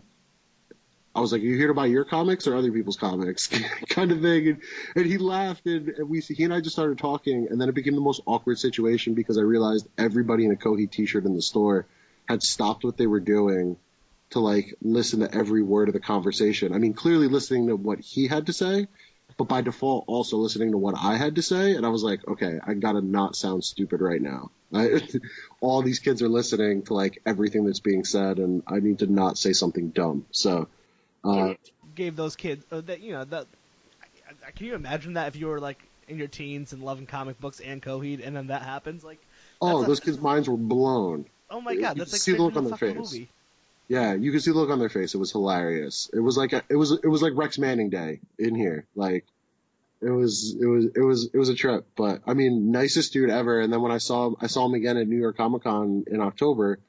I 1.16 1.22
was 1.22 1.32
like, 1.32 1.42
"Are 1.42 1.46
you 1.46 1.58
here 1.58 1.68
to 1.68 1.74
buy 1.74 1.88
your 1.88 2.06
comics 2.06 2.48
or 2.48 2.56
other 2.56 2.72
people's 2.72 2.98
comics?" 2.98 3.48
kind 3.90 4.12
of 4.12 4.22
thing. 4.22 4.48
And, 4.48 4.62
and 4.96 5.06
he 5.06 5.18
laughed, 5.18 5.66
and, 5.66 5.90
and 5.90 6.10
we 6.10 6.22
he 6.22 6.44
and 6.44 6.54
I 6.54 6.62
just 6.62 6.76
started 6.76 6.98
talking, 6.98 7.48
and 7.50 7.60
then 7.60 7.70
it 7.70 7.76
became 7.76 7.96
the 7.96 8.02
most 8.02 8.22
awkward 8.26 8.60
situation 8.60 9.14
because 9.16 9.38
I 9.38 9.42
realized 9.42 9.88
everybody 9.98 10.46
in 10.46 10.52
a 10.52 10.56
Coheed 10.56 10.92
T-shirt 10.92 11.26
in 11.26 11.36
the 11.36 11.42
store 11.42 11.86
had 12.28 12.44
stopped 12.44 12.84
what 12.84 12.98
they 12.98 13.08
were 13.08 13.20
doing 13.20 13.78
to 14.30 14.40
like 14.40 14.76
listen 14.82 15.22
to 15.22 15.34
every 15.34 15.64
word 15.64 15.90
of 15.90 15.94
the 15.94 16.00
conversation. 16.00 16.74
I 16.74 16.78
mean, 16.78 16.94
clearly 16.94 17.28
listening 17.28 17.68
to 17.68 17.76
what 17.76 18.00
he 18.00 18.28
had 18.28 18.46
to 18.46 18.54
say, 18.54 18.88
but 19.38 19.48
by 19.48 19.62
default 19.62 20.06
also 20.08 20.38
listening 20.38 20.72
to 20.72 20.78
what 20.78 20.96
I 20.98 21.18
had 21.18 21.36
to 21.36 21.42
say. 21.42 21.76
And 21.76 21.86
I 21.86 21.90
was 21.90 22.04
like, 22.04 22.28
okay, 22.28 22.60
I 22.64 22.76
gotta 22.76 23.02
not 23.02 23.36
sound 23.36 23.64
stupid 23.64 24.02
right 24.02 24.22
now. 24.22 24.52
All 25.62 25.82
these 25.82 26.00
kids 26.00 26.22
are 26.22 26.30
listening 26.30 26.84
to 26.84 26.94
like 26.94 27.20
everything 27.26 27.66
that's 27.66 27.80
being 27.80 28.06
said, 28.06 28.38
and 28.38 28.62
I 28.68 28.80
need 28.80 29.00
to 29.00 29.12
not 29.12 29.38
say 29.38 29.54
something 29.54 29.90
dumb. 29.90 30.26
So. 30.32 30.68
Uh, 31.24 31.54
Gave 31.96 32.16
those 32.16 32.36
kids 32.36 32.64
uh, 32.72 32.82
that 32.82 33.02
you 33.02 33.12
know 33.14 33.24
that. 33.26 33.48
I- 34.02 34.48
I- 34.48 34.52
Can 34.52 34.66
you 34.68 34.76
imagine 34.76 35.14
that 35.14 35.28
if 35.28 35.36
you 35.36 35.48
were 35.48 35.60
like 35.60 35.80
in 36.08 36.18
your 36.18 36.28
teens 36.28 36.72
and 36.74 36.82
loving 36.84 37.06
comic 37.06 37.40
books 37.42 37.60
and 37.60 37.82
Coheed, 37.82 38.26
and 38.26 38.36
then 38.36 38.48
that 38.48 38.62
happens? 38.62 39.04
Like, 39.04 39.20
oh, 39.62 39.84
a- 39.84 39.88
those 39.88 40.00
kids' 40.00 40.20
minds 40.20 40.48
were 40.48 40.58
blown. 40.58 41.26
oh 41.50 41.62
my 41.62 41.76
god, 41.76 41.98
you 41.98 42.00
that's 42.02 42.14
like 42.14 42.22
see 42.22 42.34
the 42.34 42.42
look 42.44 42.56
on 42.56 42.66
their 42.66 42.78
face. 42.78 42.96
movie. 42.96 43.30
Yeah, 43.88 44.14
you 44.14 44.32
could 44.32 44.44
see 44.44 44.52
the 44.52 44.58
look 44.58 44.70
on 44.70 44.78
their 44.80 44.90
face. 44.90 45.16
It 45.16 45.18
was 45.18 45.32
hilarious. 45.32 46.10
It 46.14 46.20
was 46.20 46.38
like 46.38 46.54
a, 46.54 46.62
it 46.70 46.76
was 46.76 46.92
it 46.92 47.08
was 47.08 47.22
like 47.24 47.34
Rex 47.36 47.58
Manning 47.58 47.90
Day 47.90 48.20
in 48.38 48.54
here. 48.54 48.86
Like 48.96 49.26
it 50.02 50.12
was 50.12 50.56
it 50.62 50.66
was 50.68 50.86
it 50.96 51.02
was 51.02 51.30
it 51.34 51.38
was 51.38 51.50
a 51.50 51.56
trip. 51.56 51.88
But 51.98 52.22
I 52.28 52.36
mean, 52.36 52.72
nicest 52.72 53.14
dude 53.14 53.32
ever. 53.32 53.60
And 53.60 53.74
then 53.74 53.82
when 53.82 53.92
I 53.92 53.98
saw 53.98 54.28
him, 54.28 54.36
I 54.40 54.46
saw 54.48 54.66
him 54.68 54.76
again 54.76 54.96
at 54.98 55.08
New 55.08 55.18
York 55.18 55.38
Comic 55.38 55.64
Con 55.64 56.06
in 56.10 56.22
October. 56.22 56.80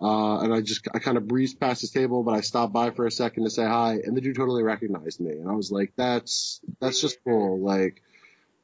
Uh, 0.00 0.40
and 0.40 0.52
I 0.52 0.60
just 0.60 0.86
I 0.94 0.98
kind 0.98 1.16
of 1.16 1.26
breezed 1.26 1.58
past 1.58 1.80
his 1.80 1.90
table, 1.90 2.22
but 2.22 2.34
I 2.34 2.42
stopped 2.42 2.72
by 2.72 2.90
for 2.90 3.06
a 3.06 3.10
second 3.10 3.44
to 3.44 3.50
say 3.50 3.64
hi, 3.64 3.94
and 4.04 4.16
the 4.16 4.20
dude 4.20 4.36
totally 4.36 4.62
recognized 4.62 5.20
me, 5.20 5.30
and 5.32 5.48
I 5.48 5.52
was 5.54 5.72
like, 5.72 5.92
that's 5.96 6.60
that's 6.80 7.00
just 7.00 7.18
cool. 7.24 7.58
Like 7.60 8.02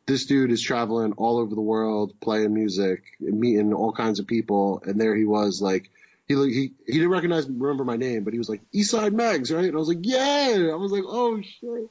this 0.05 0.27
dude 0.27 0.51
is 0.51 0.61
traveling 0.61 1.12
all 1.14 1.38
over 1.38 1.55
the 1.55 1.61
world, 1.61 2.12
playing 2.21 2.53
music, 2.53 3.03
meeting 3.21 3.73
all 3.73 3.92
kinds 3.92 4.18
of 4.21 4.27
people, 4.27 4.83
and 4.85 5.01
there 5.01 5.16
he 5.16 5.25
was, 5.25 5.62
like 5.62 5.88
he 6.29 6.35
he 6.35 6.73
he 6.87 6.92
didn't 6.92 7.09
recognize 7.09 7.49
remember 7.49 7.85
my 7.85 7.97
name, 7.97 8.25
but 8.25 8.35
he 8.35 8.38
was 8.38 8.51
like 8.51 8.61
Eastside 8.75 9.12
Mags, 9.14 9.51
right? 9.51 9.64
And 9.64 9.75
I 9.75 9.79
was 9.79 9.88
like, 9.88 9.99
yeah. 10.03 10.68
I 10.71 10.77
was 10.77 10.92
like, 10.92 11.05
oh 11.07 11.40
shit. 11.40 11.88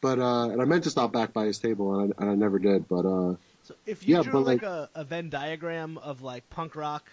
But 0.00 0.18
uh, 0.18 0.48
and 0.48 0.60
I 0.60 0.64
meant 0.64 0.82
to 0.84 0.90
stop 0.90 1.12
back 1.12 1.32
by 1.32 1.44
his 1.44 1.60
table, 1.60 2.00
and 2.00 2.12
I, 2.18 2.22
and 2.22 2.30
I 2.32 2.34
never 2.34 2.58
did. 2.58 2.88
But 2.88 3.06
uh, 3.06 3.36
So 3.62 3.76
if 3.86 4.02
you 4.02 4.16
Yeah, 4.16 4.22
drew 4.22 4.40
like, 4.40 4.62
like- 4.62 4.62
a, 4.64 4.90
a 4.96 5.04
Venn 5.04 5.30
diagram 5.30 5.98
of 5.98 6.22
like 6.22 6.50
punk 6.50 6.74
rock 6.74 7.08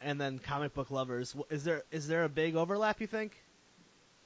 and 0.00 0.20
then 0.20 0.38
comic 0.38 0.74
book 0.74 0.90
lovers, 0.90 1.34
is 1.50 1.64
there 1.64 1.84
is 1.90 2.08
there 2.08 2.24
a 2.24 2.28
big 2.28 2.56
overlap? 2.56 3.00
You 3.00 3.06
think? 3.06 3.36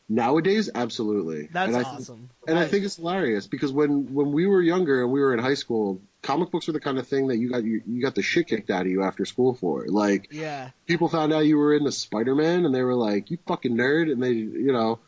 nowadays, 0.09 0.71
absolutely. 0.75 1.49
That's 1.53 1.75
and 1.75 1.85
I 1.85 1.89
awesome. 1.89 2.31
And 2.47 2.59
I 2.59 2.67
think 2.67 2.85
it's 2.85 2.97
hilarious 2.97 3.47
because 3.47 3.73
when 3.73 4.13
when 4.15 4.33
we 4.33 4.47
were 4.47 4.61
younger 4.61 5.03
and 5.03 5.13
we 5.13 5.21
were 5.21 5.33
in 5.33 5.41
high 5.41 5.55
school, 5.55 6.01
comic 6.23 6.51
books 6.51 6.67
were 6.67 6.73
the 6.73 6.81
kind 6.81 6.99
of 6.99 7.09
thing 7.09 7.29
that 7.29 7.39
you 7.39 7.51
got 7.51 7.65
you, 7.65 7.83
you 7.87 8.03
got 8.03 8.15
the 8.15 8.23
shit 8.23 8.49
kicked 8.49 8.71
out 8.71 8.83
of 8.83 8.89
you 8.89 9.03
after 9.03 9.25
school 9.25 9.55
for. 9.55 9.87
Like 9.87 10.29
yeah, 10.33 10.71
people 10.87 11.09
found 11.09 11.33
out 11.33 11.47
you 11.47 11.57
were 11.57 11.75
into 11.75 11.93
Spider 11.93 12.35
Man 12.35 12.65
and 12.65 12.75
they 12.75 12.83
were 12.83 12.95
like, 12.95 13.31
"You 13.31 13.39
fucking 13.47 13.77
nerd," 13.77 14.11
and 14.13 14.23
they 14.23 14.33
you 14.33 14.73
know 14.73 15.01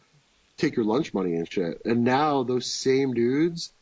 take 0.57 0.77
your 0.77 0.87
lunch 0.87 1.13
money 1.13 1.35
and 1.35 1.51
shit. 1.51 1.83
And 1.85 2.05
now 2.05 2.43
those 2.43 2.73
same 2.73 3.15
dudes, 3.15 3.73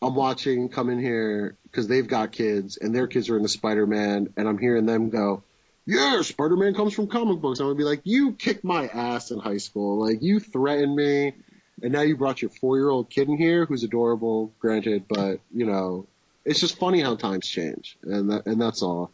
I'm 0.00 0.14
watching 0.14 0.68
come 0.68 0.90
in 0.90 1.00
here 1.00 1.56
because 1.64 1.88
they've 1.88 2.06
got 2.06 2.32
kids 2.32 2.76
and 2.76 2.94
their 2.94 3.08
kids 3.08 3.28
are 3.30 3.36
into 3.36 3.48
Spider 3.48 3.86
Man, 3.86 4.32
and 4.36 4.48
I'm 4.48 4.58
hearing 4.58 4.86
them 4.86 5.10
go. 5.10 5.42
Yeah, 5.86 6.22
Spider 6.22 6.56
Man 6.56 6.74
comes 6.74 6.94
from 6.94 7.08
comic 7.08 7.40
books. 7.40 7.60
I 7.60 7.64
would 7.64 7.76
be 7.76 7.84
like, 7.84 8.00
you 8.04 8.32
kicked 8.32 8.64
my 8.64 8.86
ass 8.86 9.30
in 9.30 9.38
high 9.38 9.58
school. 9.58 9.98
Like, 9.98 10.22
you 10.22 10.40
threatened 10.40 10.96
me, 10.96 11.34
and 11.82 11.92
now 11.92 12.00
you 12.00 12.16
brought 12.16 12.40
your 12.40 12.50
four 12.50 12.78
year 12.78 12.88
old 12.88 13.10
kid 13.10 13.28
in 13.28 13.36
here 13.36 13.66
who's 13.66 13.84
adorable, 13.84 14.52
granted, 14.60 15.04
but, 15.08 15.40
you 15.54 15.66
know, 15.66 16.06
it's 16.44 16.60
just 16.60 16.78
funny 16.78 17.00
how 17.00 17.16
times 17.16 17.46
change, 17.46 17.96
and 18.02 18.30
that, 18.30 18.46
and 18.46 18.60
that's 18.60 18.82
all. 18.82 19.10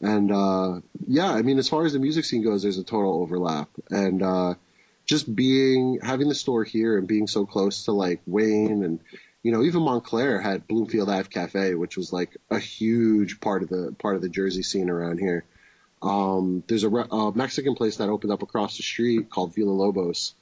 And 0.00 0.32
uh, 0.32 0.80
yeah, 1.06 1.30
I 1.30 1.42
mean, 1.42 1.58
as 1.58 1.68
far 1.68 1.84
as 1.84 1.92
the 1.92 1.98
music 1.98 2.24
scene 2.24 2.42
goes, 2.42 2.62
there's 2.62 2.78
a 2.78 2.84
total 2.84 3.22
overlap, 3.22 3.68
and 3.90 4.22
uh, 4.22 4.54
just 5.06 5.32
being 5.34 6.00
having 6.02 6.28
the 6.28 6.34
store 6.34 6.64
here 6.64 6.98
and 6.98 7.06
being 7.06 7.26
so 7.28 7.46
close 7.46 7.84
to 7.84 7.92
like 7.92 8.20
Wayne 8.26 8.82
and 8.82 9.00
you 9.42 9.52
know 9.52 9.62
even 9.62 9.82
Montclair 9.82 10.40
had 10.40 10.66
Bloomfield 10.66 11.08
Ave 11.08 11.28
Cafe, 11.28 11.74
which 11.74 11.96
was 11.96 12.12
like 12.12 12.36
a 12.50 12.58
huge 12.58 13.40
part 13.40 13.62
of 13.62 13.68
the 13.68 13.94
part 13.98 14.16
of 14.16 14.22
the 14.22 14.28
Jersey 14.28 14.62
scene 14.62 14.90
around 14.90 15.18
here. 15.18 15.44
Um, 16.02 16.64
there's 16.66 16.82
a, 16.82 16.88
re- 16.88 17.04
a 17.10 17.32
Mexican 17.32 17.74
place 17.74 17.96
that 17.98 18.08
opened 18.08 18.32
up 18.32 18.42
across 18.42 18.76
the 18.76 18.82
street 18.82 19.30
called 19.30 19.54
Villalobos. 19.54 20.32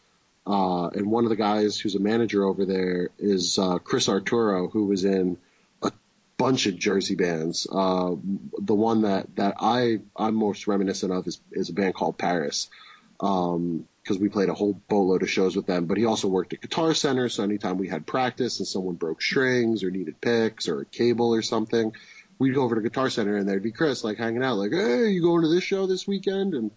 Uh, 0.47 0.89
and 0.89 1.11
one 1.11 1.25
of 1.25 1.31
the 1.31 1.37
guys 1.37 1.79
who's 1.79 1.95
a 1.95 2.01
manager 2.01 2.45
over 2.45 2.65
there 2.65 3.11
is 3.19 3.59
uh, 3.59 3.79
Chris 3.79 4.09
Arturo, 4.09 4.69
who 4.69 4.87
was 4.87 5.05
in 5.05 5.37
a 5.83 5.93
bunch 6.39 6.67
of 6.67 6.79
Jersey 6.79 7.15
bands. 7.15 7.67
Uh, 7.71 8.15
the 8.59 8.75
one 8.75 9.03
that, 9.03 9.37
that 9.37 9.57
I 9.61 10.01
I'm 10.17 10.35
most 10.35 10.67
reminiscent 10.67 11.13
of 11.13 11.27
is, 11.27 11.41
is 11.53 11.69
a 11.69 11.75
band 11.75 11.95
called 11.95 12.17
Paris, 12.17 12.71
because 13.19 14.19
we 14.19 14.31
played 14.31 14.49
a 14.49 14.55
whole 14.55 14.81
boatload 14.89 15.23
of 15.23 15.31
shows 15.31 15.55
with 15.55 15.67
them. 15.67 15.85
But 15.85 15.99
he 15.99 16.07
also 16.07 16.27
worked 16.27 16.55
at 16.55 16.63
Guitar 16.63 16.95
Center, 16.95 17.29
so 17.29 17.45
anytime 17.45 17.77
we 17.77 17.89
had 17.89 18.07
practice 18.07 18.61
and 18.61 18.67
someone 18.67 18.95
broke 18.95 19.21
strings 19.21 19.85
or 19.85 19.91
needed 19.91 20.23
picks 20.23 20.69
or 20.69 20.81
a 20.81 20.87
cable 20.87 21.35
or 21.35 21.43
something, 21.43 21.93
we'd 22.41 22.55
go 22.55 22.63
over 22.63 22.75
to 22.75 22.81
Guitar 22.81 23.11
Center 23.11 23.37
and 23.37 23.49
there'd 23.49 23.63
be 23.63 23.71
Chris 23.71 24.03
like 24.03 24.19
hanging 24.19 24.43
out, 24.43 24.57
like, 24.57 24.73
"Hey, 24.73 25.11
you 25.11 25.23
going 25.23 25.43
to 25.43 25.49
this 25.49 25.63
show 25.63 25.87
this 25.87 26.09
weekend?" 26.09 26.55
And 26.55 26.73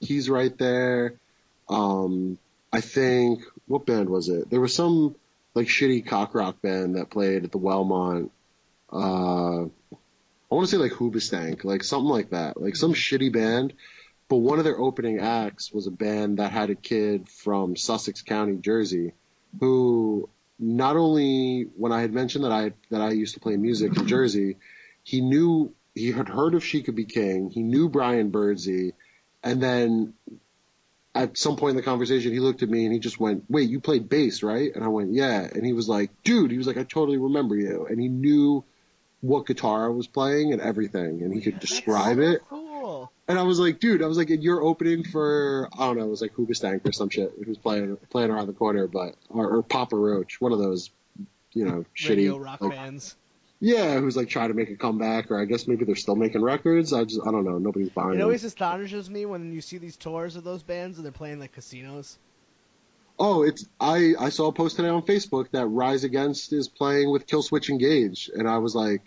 he's 0.00 0.28
right 0.28 0.56
there. 0.58 1.14
Um, 1.68 2.38
I 2.72 2.80
think 2.80 3.44
what 3.68 3.86
band 3.86 4.08
was 4.08 4.28
it? 4.28 4.50
There 4.50 4.60
was 4.60 4.74
some 4.74 5.14
like 5.54 5.68
shitty 5.68 6.06
cock 6.06 6.34
rock 6.34 6.60
band 6.60 6.96
that 6.96 7.10
played 7.10 7.44
at 7.44 7.52
the 7.52 7.58
Wellmont. 7.58 8.30
Uh, 8.92 9.66
I 9.66 10.54
want 10.54 10.66
to 10.68 10.70
say 10.70 10.78
like 10.78 10.92
Hoobastank, 10.92 11.64
like 11.64 11.84
something 11.84 12.10
like 12.10 12.30
that, 12.30 12.60
like 12.60 12.74
some 12.74 12.94
shitty 12.94 13.32
band. 13.32 13.74
But 14.28 14.36
one 14.36 14.58
of 14.58 14.64
their 14.64 14.78
opening 14.78 15.20
acts 15.20 15.70
was 15.70 15.86
a 15.86 15.90
band 15.90 16.38
that 16.38 16.50
had 16.50 16.70
a 16.70 16.74
kid 16.74 17.28
from 17.28 17.76
Sussex 17.76 18.22
County, 18.22 18.56
Jersey, 18.56 19.12
who 19.60 20.30
not 20.58 20.96
only 20.96 21.68
when 21.76 21.92
I 21.92 22.00
had 22.00 22.12
mentioned 22.12 22.44
that 22.44 22.52
I 22.52 22.72
that 22.90 23.02
I 23.02 23.10
used 23.10 23.34
to 23.34 23.40
play 23.40 23.56
music 23.56 23.96
in 23.96 24.06
Jersey, 24.06 24.56
he 25.04 25.20
knew 25.20 25.72
he 25.94 26.10
had 26.10 26.28
heard 26.28 26.54
of 26.54 26.64
She 26.64 26.82
Could 26.82 26.96
Be 26.96 27.04
King, 27.04 27.50
he 27.50 27.62
knew 27.62 27.88
Brian 27.88 28.30
Birdsey, 28.30 28.94
and 29.42 29.62
then 29.62 30.14
at 31.14 31.38
some 31.38 31.56
point 31.56 31.70
in 31.70 31.76
the 31.76 31.82
conversation 31.82 32.32
he 32.32 32.40
looked 32.40 32.62
at 32.62 32.68
me 32.68 32.84
and 32.84 32.92
he 32.92 32.98
just 32.98 33.20
went, 33.20 33.44
"Wait, 33.48 33.70
you 33.70 33.78
played 33.78 34.08
bass, 34.08 34.42
right?" 34.42 34.74
And 34.74 34.82
I 34.82 34.88
went, 34.88 35.12
"Yeah." 35.12 35.42
And 35.42 35.64
he 35.64 35.72
was 35.72 35.88
like, 35.88 36.10
"Dude," 36.24 36.50
he 36.50 36.58
was 36.58 36.66
like, 36.66 36.78
"I 36.78 36.82
totally 36.82 37.18
remember 37.18 37.54
you," 37.54 37.86
and 37.86 38.00
he 38.00 38.08
knew 38.08 38.64
what 39.20 39.46
guitar 39.46 39.86
I 39.86 39.88
was 39.88 40.06
playing 40.06 40.52
and 40.52 40.60
everything, 40.60 41.22
and 41.22 41.32
he 41.32 41.40
could 41.40 41.60
describe 41.60 42.18
it. 42.18 42.42
Cool. 42.48 43.10
And 43.26 43.38
I 43.38 43.42
was 43.42 43.58
like, 43.58 43.80
dude, 43.80 44.02
I 44.02 44.06
was 44.06 44.18
like, 44.18 44.28
you're 44.28 44.62
opening 44.62 45.02
for 45.02 45.68
I 45.72 45.86
don't 45.86 45.96
know, 45.96 46.04
it 46.04 46.10
was 46.10 46.20
like 46.20 46.34
Hoobastank 46.34 46.86
or 46.86 46.92
some 46.92 47.08
shit 47.08 47.32
who's 47.44 47.56
playing 47.56 47.96
playing 48.10 48.30
around 48.30 48.48
the 48.48 48.52
corner, 48.52 48.86
but 48.86 49.14
or, 49.30 49.48
or 49.48 49.62
Papa 49.62 49.96
Roach, 49.96 50.40
one 50.40 50.52
of 50.52 50.58
those, 50.58 50.90
you 51.52 51.64
know, 51.64 51.86
Radio 52.06 52.36
shitty 52.36 52.44
rock 52.44 52.60
like, 52.60 52.72
bands. 52.72 53.16
Yeah, 53.64 53.98
who's 53.98 54.14
like 54.16 54.28
trying 54.28 54.48
to 54.48 54.54
make 54.54 54.68
a 54.68 54.76
comeback, 54.76 55.30
or 55.30 55.40
I 55.40 55.46
guess 55.46 55.66
maybe 55.66 55.86
they're 55.86 55.94
still 55.94 56.16
making 56.16 56.42
records. 56.42 56.92
I 56.92 57.04
just 57.04 57.20
I 57.26 57.30
don't 57.30 57.44
know, 57.44 57.56
nobody's 57.58 57.88
buying 57.88 58.10
It 58.10 58.20
them. 58.20 58.20
always 58.20 58.44
astonishes 58.44 59.08
me 59.08 59.24
when 59.24 59.52
you 59.52 59.62
see 59.62 59.78
these 59.78 59.96
tours 59.96 60.36
of 60.36 60.44
those 60.44 60.62
bands 60.62 60.98
and 60.98 61.04
they're 61.04 61.12
playing 61.12 61.40
like 61.40 61.52
casinos. 61.52 62.18
Oh, 63.18 63.42
it's 63.42 63.66
I 63.80 64.14
I 64.18 64.28
saw 64.28 64.48
a 64.48 64.52
post 64.52 64.76
today 64.76 64.88
on 64.88 65.02
Facebook 65.02 65.50
that 65.52 65.66
Rise 65.66 66.04
Against 66.04 66.52
is 66.52 66.68
playing 66.68 67.10
with 67.10 67.26
Killswitch 67.26 67.70
Engage, 67.70 68.30
and 68.34 68.46
I 68.48 68.58
was 68.58 68.74
like, 68.74 69.02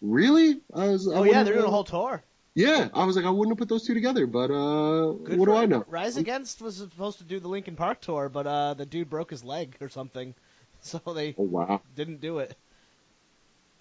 really? 0.00 0.60
I 0.72 0.88
was. 0.88 1.08
I 1.08 1.18
Oh 1.18 1.24
yeah, 1.24 1.42
they're 1.42 1.52
doing 1.54 1.66
a 1.66 1.70
whole 1.70 1.84
tour. 1.84 2.22
Yeah, 2.54 2.88
I 2.94 3.04
was 3.04 3.16
like, 3.16 3.24
I 3.24 3.30
wouldn't 3.30 3.52
have 3.52 3.58
put 3.58 3.68
those 3.68 3.86
two 3.86 3.94
together, 3.94 4.26
but 4.26 4.50
uh, 4.50 5.12
Good 5.12 5.38
what 5.38 5.46
do 5.46 5.54
I 5.54 5.66
know? 5.66 5.84
Rise 5.88 6.16
Against 6.16 6.60
was 6.62 6.76
supposed 6.76 7.18
to 7.18 7.24
do 7.24 7.40
the 7.40 7.48
Linkin 7.48 7.76
Park 7.76 8.00
tour, 8.00 8.28
but 8.28 8.46
uh, 8.46 8.74
the 8.74 8.86
dude 8.86 9.10
broke 9.10 9.30
his 9.30 9.42
leg 9.42 9.76
or 9.80 9.88
something, 9.88 10.34
so 10.80 10.98
they 11.14 11.36
Oh 11.38 11.44
wow. 11.44 11.80
didn't 11.96 12.20
do 12.20 12.38
it. 12.38 12.56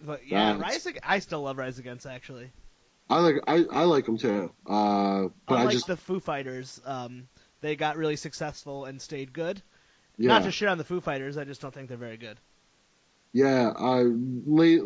But 0.03 0.27
yeah, 0.27 0.53
That's- 0.53 0.73
Rise. 0.73 0.87
Ag- 0.87 0.99
I 1.03 1.19
still 1.19 1.41
love 1.43 1.57
Rise 1.57 1.79
Against 1.79 2.05
actually. 2.05 2.51
I 3.09 3.19
like 3.19 3.35
I 3.47 3.65
I 3.71 3.83
like 3.83 4.05
them 4.05 4.17
too. 4.17 4.51
Uh, 4.65 5.27
but 5.47 5.55
Unlike 5.55 5.67
I 5.67 5.71
just 5.71 5.87
the 5.87 5.97
Foo 5.97 6.19
Fighters, 6.19 6.81
um, 6.85 7.27
they 7.59 7.75
got 7.75 7.97
really 7.97 8.15
successful 8.15 8.85
and 8.85 9.01
stayed 9.01 9.33
good. 9.33 9.61
yeah 10.17 10.29
Not 10.29 10.43
to 10.43 10.51
shit 10.51 10.69
on 10.69 10.77
the 10.77 10.83
Foo 10.85 11.01
Fighters, 11.01 11.37
I 11.37 11.43
just 11.43 11.61
don't 11.61 11.73
think 11.73 11.89
they're 11.89 11.97
very 11.97 12.15
good. 12.17 12.37
yeah. 13.33 13.73
Uh, 13.77 14.03
late 14.05 14.81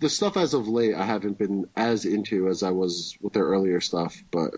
the 0.00 0.08
stuff 0.08 0.36
as 0.36 0.54
of 0.54 0.68
late 0.68 0.94
I 0.94 1.04
haven't 1.04 1.38
been 1.38 1.66
as 1.76 2.04
into 2.04 2.48
as 2.48 2.62
I 2.62 2.70
was 2.70 3.16
with 3.20 3.32
their 3.32 3.44
earlier 3.44 3.80
stuff, 3.80 4.16
but 4.30 4.54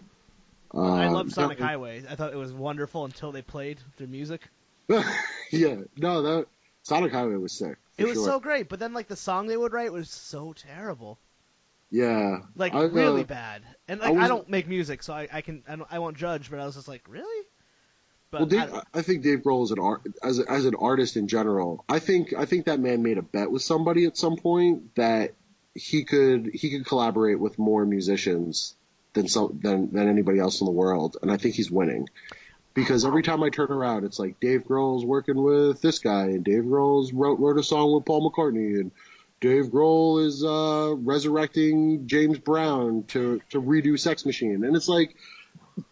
uh, 0.74 0.80
I 0.82 1.08
love 1.08 1.32
Sonic 1.32 1.61
no- 1.61 1.66
Highway. 1.66 2.02
I 2.08 2.14
thought 2.14 2.32
it 2.34 2.37
was 2.38 2.52
wonderful 2.52 3.06
until 3.06 3.32
they 3.32 3.42
played 3.42 3.78
their 3.96 4.06
music. 4.06 4.42
yeah, 5.50 5.76
no, 5.96 6.22
that 6.22 6.46
Sonic 6.82 7.12
Highway 7.12 7.37
was 7.37 7.52
sick. 7.52 7.76
It 7.98 8.04
was 8.06 8.14
sure. 8.14 8.24
so 8.24 8.40
great, 8.40 8.68
but 8.68 8.78
then 8.78 8.92
like 8.94 9.08
the 9.08 9.16
song 9.16 9.48
they 9.48 9.56
would 9.56 9.72
write 9.72 9.92
was 9.92 10.08
so 10.08 10.52
terrible, 10.52 11.18
yeah, 11.90 12.40
like 12.54 12.74
I've, 12.74 12.90
uh, 12.92 12.94
really 12.94 13.24
bad. 13.24 13.62
And 13.88 14.00
like 14.00 14.14
I 14.14 14.24
I, 14.24 14.28
don't 14.28 14.48
make 14.48 14.68
music, 14.68 15.02
so 15.02 15.12
I, 15.12 15.28
I 15.32 15.40
can 15.40 15.62
I, 15.68 15.76
don't, 15.76 15.88
I 15.90 15.98
won't 15.98 16.16
judge. 16.16 16.50
But 16.50 16.61
I 16.61 16.66
was 16.66 16.76
just 16.76 16.88
like, 16.88 17.02
really? 17.08 17.46
But 18.30 18.40
Well, 18.40 18.48
Dave, 18.48 18.74
I- 18.74 18.82
I, 18.94 19.02
think 19.02 19.22
Dave 19.22 19.40
Grohl 19.40 19.64
is 19.64 19.70
an 19.70 19.78
art 19.78 20.02
as 20.22 20.38
a, 20.38 20.50
as 20.50 20.66
an 20.66 20.74
artist 20.78 21.16
in 21.16 21.28
general. 21.28 21.84
I 21.88 21.98
think 21.98 22.34
I 22.34 22.44
think 22.44 22.66
that 22.66 22.78
man 22.78 23.02
made 23.02 23.18
a 23.18 23.22
bet 23.22 23.50
with 23.50 23.62
somebody 23.62 24.04
at 24.04 24.16
some 24.16 24.37
point 24.37 24.94
that 24.96 25.34
he 25.74 26.04
could 26.04 26.50
he 26.52 26.70
could 26.70 26.87
collaborate 26.87 27.40
with 27.40 27.58
more 27.58 27.87
musicians 27.87 28.74
than 29.14 29.28
some 29.28 29.58
than 29.62 29.90
than 29.92 30.08
anybody 30.08 30.38
else 30.38 30.61
in 30.61 30.66
the 30.66 30.72
world, 30.72 31.16
and 31.22 31.30
I 31.32 31.37
think 31.38 31.54
he's 31.54 31.70
winning. 31.70 32.08
Because 32.79 33.05
every 33.05 33.23
time 33.25 33.43
I 33.43 33.51
turn 33.51 33.73
around, 33.73 34.05
it's 34.05 34.21
like 34.21 34.38
Dave 34.38 34.62
Grohl's 34.64 35.05
working 35.05 35.43
with 35.43 35.81
this 35.83 35.99
guy, 35.99 36.27
and 36.27 36.45
Dave 36.45 36.62
Grohl's 36.62 37.12
wrote 37.12 37.41
wrote 37.41 37.59
a 37.59 37.62
song 37.62 37.93
with 37.93 38.05
Paul 38.05 38.31
McCartney, 38.31 38.79
and 38.81 38.93
Dave 39.41 39.67
Grohl 39.67 40.25
is 40.25 40.45
uh, 40.45 40.95
resurrecting 40.97 42.07
James 42.07 42.38
Brown 42.38 43.03
to 43.09 43.41
to 43.51 43.61
redo 43.61 43.99
Sex 43.99 44.25
Machine, 44.25 44.64
and 44.64 44.77
it's 44.77 44.88
like 44.88 45.17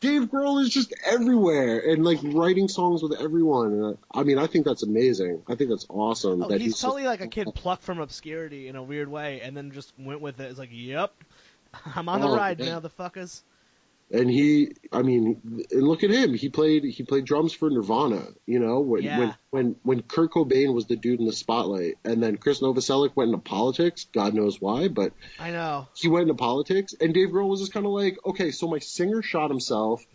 Dave 0.01 0.31
Grohl 0.31 0.61
is 0.63 0.69
just 0.71 0.95
everywhere 1.05 1.81
and 1.81 2.05
like 2.05 2.19
writing 2.23 2.69
songs 2.69 3.03
with 3.03 3.21
everyone. 3.21 3.73
And, 3.73 3.85
uh, 3.85 3.93
I 4.15 4.23
mean, 4.23 4.39
I 4.39 4.47
think 4.47 4.65
that's 4.65 4.83
amazing. 4.83 5.43
I 5.49 5.55
think 5.57 5.71
that's 5.71 5.87
awesome. 5.89 6.43
oh, 6.45 6.49
that 6.49 6.61
he's, 6.61 6.73
just- 6.73 6.83
totally 6.83 7.05
like 7.05 7.21
a 7.21 7.29
kid 7.29 7.49
plucked 7.55 7.83
from 7.83 7.99
obscurity 7.99 8.69
in 8.69 8.77
a 8.77 8.83
weird 8.83 9.09
way, 9.09 9.41
and 9.41 9.57
then 9.57 9.73
just 9.73 9.93
went 9.99 10.21
with 10.21 10.39
it. 10.41 10.51
It's 10.51 10.59
like, 10.59 10.71
yep, 10.73 11.13
I'm 11.97 12.09
on 12.09 12.21
the 12.21 12.29
Oh, 12.29 12.37
ride 12.37 12.61
yeah. 12.61 12.67
now, 12.67 12.81
the 12.81 12.91
fuckers. 12.91 13.43
And 14.09 14.31
he, 14.31 14.73
I 14.93 15.03
mean, 15.03 15.65
and 15.73 15.83
look 15.83 16.05
at 16.05 16.11
him. 16.11 16.33
He 16.33 16.49
played 16.49 16.85
he 16.85 17.03
played 17.03 17.25
drums 17.25 17.53
for 17.53 17.69
Nirvana. 17.69 18.23
You 18.47 18.61
know, 18.61 18.79
when 18.81 19.03
Yeah. 19.03 19.19
when 19.19 19.35
when 19.51 19.77
when 19.83 20.03
Kurt 20.03 20.31
Cobain 20.33 20.73
was 20.75 20.87
the 20.87 20.95
dude 20.95 21.19
in 21.19 21.27
the 21.27 21.33
spotlight, 21.33 21.95
and 22.05 22.23
then 22.23 22.37
Chris 22.37 22.61
Novoselic 22.61 23.17
went 23.17 23.31
into 23.33 23.41
politics. 23.43 24.07
God 24.13 24.33
knows 24.33 24.61
why, 24.61 24.87
but 24.87 25.13
I 25.41 25.51
know. 25.51 25.89
he 25.97 26.09
went 26.09 26.23
into 26.23 26.35
politics, 26.35 26.95
and 27.01 27.13
Dave 27.13 27.31
Grohl 27.31 27.49
was 27.49 27.61
just 27.61 27.73
kind 27.73 27.85
of 27.85 27.91
like, 27.93 28.17
okay, 28.25 28.53
so 28.53 28.69
my 28.69 28.79
singer 28.79 29.23
shot 29.23 29.51
himself. 29.51 30.07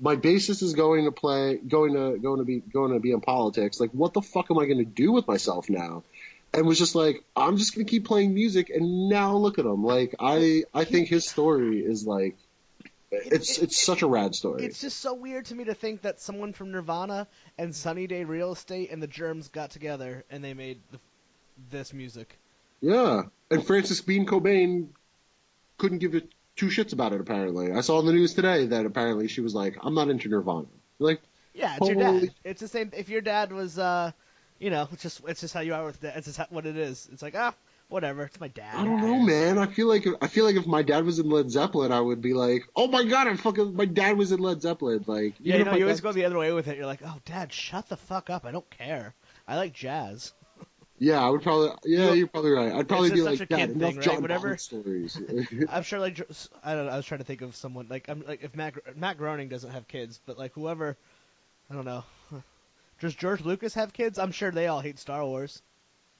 My 0.00 0.14
bassist 0.16 0.62
is 0.62 0.74
going 0.74 1.04
to 1.04 1.12
play, 1.12 1.56
going 1.56 1.94
to 1.94 2.18
going 2.18 2.38
to 2.38 2.44
be 2.44 2.60
going 2.60 2.92
to 2.92 3.00
be 3.00 3.10
in 3.10 3.20
politics. 3.20 3.80
Like, 3.80 3.90
what 3.90 4.14
the 4.14 4.22
fuck 4.22 4.52
am 4.52 4.58
I 4.58 4.66
going 4.66 4.78
to 4.78 4.84
do 4.84 5.10
with 5.10 5.26
myself 5.26 5.68
now? 5.68 6.04
And 6.54 6.64
was 6.66 6.78
just 6.78 6.94
like, 6.94 7.24
I'm 7.34 7.56
just 7.56 7.74
going 7.74 7.86
to 7.86 7.90
keep 7.90 8.04
playing 8.04 8.34
music. 8.34 8.70
And 8.70 9.08
now 9.08 9.36
look 9.36 9.58
at 9.58 9.64
him. 9.64 9.82
Like, 9.82 10.14
I 10.20 10.62
I 10.72 10.84
think 10.84 11.08
his 11.08 11.28
story 11.28 11.80
is 11.80 12.06
like, 12.06 12.36
it's 13.12 13.58
it's 13.58 13.80
such 13.80 14.02
a 14.02 14.06
rad 14.06 14.34
story. 14.34 14.64
It's 14.64 14.80
just 14.80 15.00
so 15.00 15.14
weird 15.14 15.46
to 15.46 15.54
me 15.54 15.64
to 15.64 15.74
think 15.74 16.02
that 16.02 16.20
someone 16.20 16.52
from 16.52 16.72
Nirvana 16.72 17.28
and 17.58 17.74
Sunny 17.74 18.06
Day 18.06 18.24
Real 18.24 18.52
Estate 18.52 18.90
and 18.90 19.02
the 19.02 19.06
Germs 19.06 19.48
got 19.48 19.70
together 19.70 20.24
and 20.30 20.42
they 20.42 20.54
made 20.54 20.80
the, 20.90 20.98
this 21.70 21.92
music. 21.92 22.38
Yeah, 22.80 23.24
and 23.50 23.64
Francis 23.64 24.00
Bean 24.00 24.26
Cobain 24.26 24.88
couldn't 25.78 25.98
give 25.98 26.14
it 26.14 26.28
two 26.56 26.66
shits 26.66 26.92
about 26.92 27.12
it. 27.12 27.20
Apparently, 27.20 27.72
I 27.72 27.82
saw 27.82 28.00
in 28.00 28.06
the 28.06 28.12
news 28.12 28.34
today 28.34 28.66
that 28.66 28.86
apparently 28.86 29.28
she 29.28 29.40
was 29.40 29.54
like, 29.54 29.76
I'm 29.80 29.94
not 29.94 30.08
into 30.08 30.28
Nirvana. 30.28 30.66
Like. 30.98 31.20
Yeah, 31.54 31.76
it's 31.76 31.86
your 31.86 31.96
dad. 31.96 32.30
It's 32.44 32.60
the 32.62 32.68
same. 32.68 32.92
If 32.96 33.10
your 33.10 33.20
dad 33.20 33.52
was, 33.52 33.78
uh, 33.78 34.12
you 34.58 34.70
know, 34.70 34.88
it's 34.90 35.02
just 35.02 35.20
it's 35.26 35.42
just 35.42 35.52
how 35.52 35.60
you 35.60 35.74
are 35.74 35.84
with 35.84 36.00
dad. 36.00 36.14
It's 36.16 36.26
just 36.26 36.38
how, 36.38 36.46
what 36.48 36.64
it 36.64 36.78
is. 36.78 37.10
It's 37.12 37.20
like 37.20 37.34
ah, 37.36 37.54
whatever. 37.92 38.24
It's 38.24 38.40
my 38.40 38.48
dad. 38.48 38.74
I 38.74 38.84
don't 38.84 39.00
know, 39.00 39.20
man. 39.20 39.58
I 39.58 39.66
feel 39.66 39.86
like 39.86 40.06
I 40.20 40.26
feel 40.26 40.44
like 40.44 40.56
if 40.56 40.66
my 40.66 40.82
dad 40.82 41.04
was 41.04 41.18
in 41.18 41.28
Led 41.30 41.50
Zeppelin, 41.50 41.92
I 41.92 42.00
would 42.00 42.20
be 42.22 42.34
like, 42.34 42.64
"Oh 42.74 42.88
my 42.88 43.04
god, 43.04 43.28
I 43.28 43.36
fucking 43.36 43.76
my 43.76 43.84
dad 43.84 44.16
was 44.16 44.32
in 44.32 44.40
Led 44.40 44.62
Zeppelin." 44.62 45.04
Like, 45.06 45.34
Yeah, 45.38 45.58
you 45.58 45.64
know, 45.64 45.74
you 45.74 45.84
always 45.84 45.98
dad- 45.98 46.02
go 46.04 46.12
the 46.12 46.24
other 46.24 46.38
way 46.38 46.52
with 46.52 46.68
it. 46.68 46.76
You're 46.76 46.86
like, 46.86 47.00
oh, 47.04 47.18
dad, 47.24 47.52
shut 47.52 47.88
the 47.88 47.96
fuck 47.96 48.30
up. 48.30 48.44
I 48.44 48.50
don't 48.50 48.68
care. 48.70 49.14
I 49.46 49.56
like 49.56 49.72
jazz. 49.74 50.32
Yeah, 50.98 51.20
I 51.24 51.28
would 51.30 51.42
probably. 51.42 51.70
Yeah, 51.84 52.10
You- 52.10 52.14
you're 52.14 52.26
probably 52.28 52.52
right. 52.52 52.72
I'd 52.72 52.88
probably 52.88 53.10
be 53.10 53.22
like, 53.22 53.38
"Dad, 53.40 53.48
kid 53.48 53.70
enough 53.70 53.96
right? 53.96 54.04
John 54.04 54.22
Whatever." 54.22 54.48
Bond 54.48 54.60
stories." 54.60 55.20
I'm 55.68 55.82
sure, 55.82 55.98
like, 55.98 56.20
I 56.62 56.74
don't 56.74 56.86
know. 56.86 56.92
I 56.92 56.96
was 56.96 57.06
trying 57.06 57.18
to 57.18 57.24
think 57.24 57.40
of 57.42 57.56
someone 57.56 57.86
like 57.88 58.08
I'm 58.08 58.22
like 58.26 58.44
if 58.44 58.54
Matt 58.54 58.74
Matt 58.96 59.18
Groening 59.18 59.48
doesn't 59.48 59.70
have 59.72 59.88
kids, 59.88 60.20
but 60.26 60.38
like 60.38 60.52
whoever, 60.52 60.96
I 61.70 61.74
don't 61.74 61.84
know. 61.84 62.04
Does 63.00 63.16
George 63.16 63.40
Lucas 63.40 63.74
have 63.74 63.92
kids? 63.92 64.16
I'm 64.16 64.30
sure 64.30 64.52
they 64.52 64.68
all 64.68 64.80
hate 64.80 64.96
Star 65.00 65.24
Wars. 65.24 65.60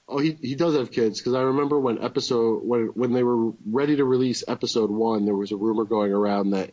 Oh, 0.07 0.19
he 0.19 0.37
he 0.41 0.55
does 0.55 0.75
have 0.75 0.91
kids 0.91 1.19
because 1.19 1.33
I 1.33 1.41
remember 1.41 1.79
when 1.79 2.03
episode 2.03 2.63
when 2.63 2.87
when 2.87 3.13
they 3.13 3.23
were 3.23 3.51
ready 3.65 3.95
to 3.95 4.03
release 4.05 4.43
episode 4.47 4.91
one, 4.91 5.25
there 5.25 5.35
was 5.35 5.51
a 5.51 5.55
rumor 5.57 5.85
going 5.85 6.11
around 6.11 6.51
that 6.51 6.71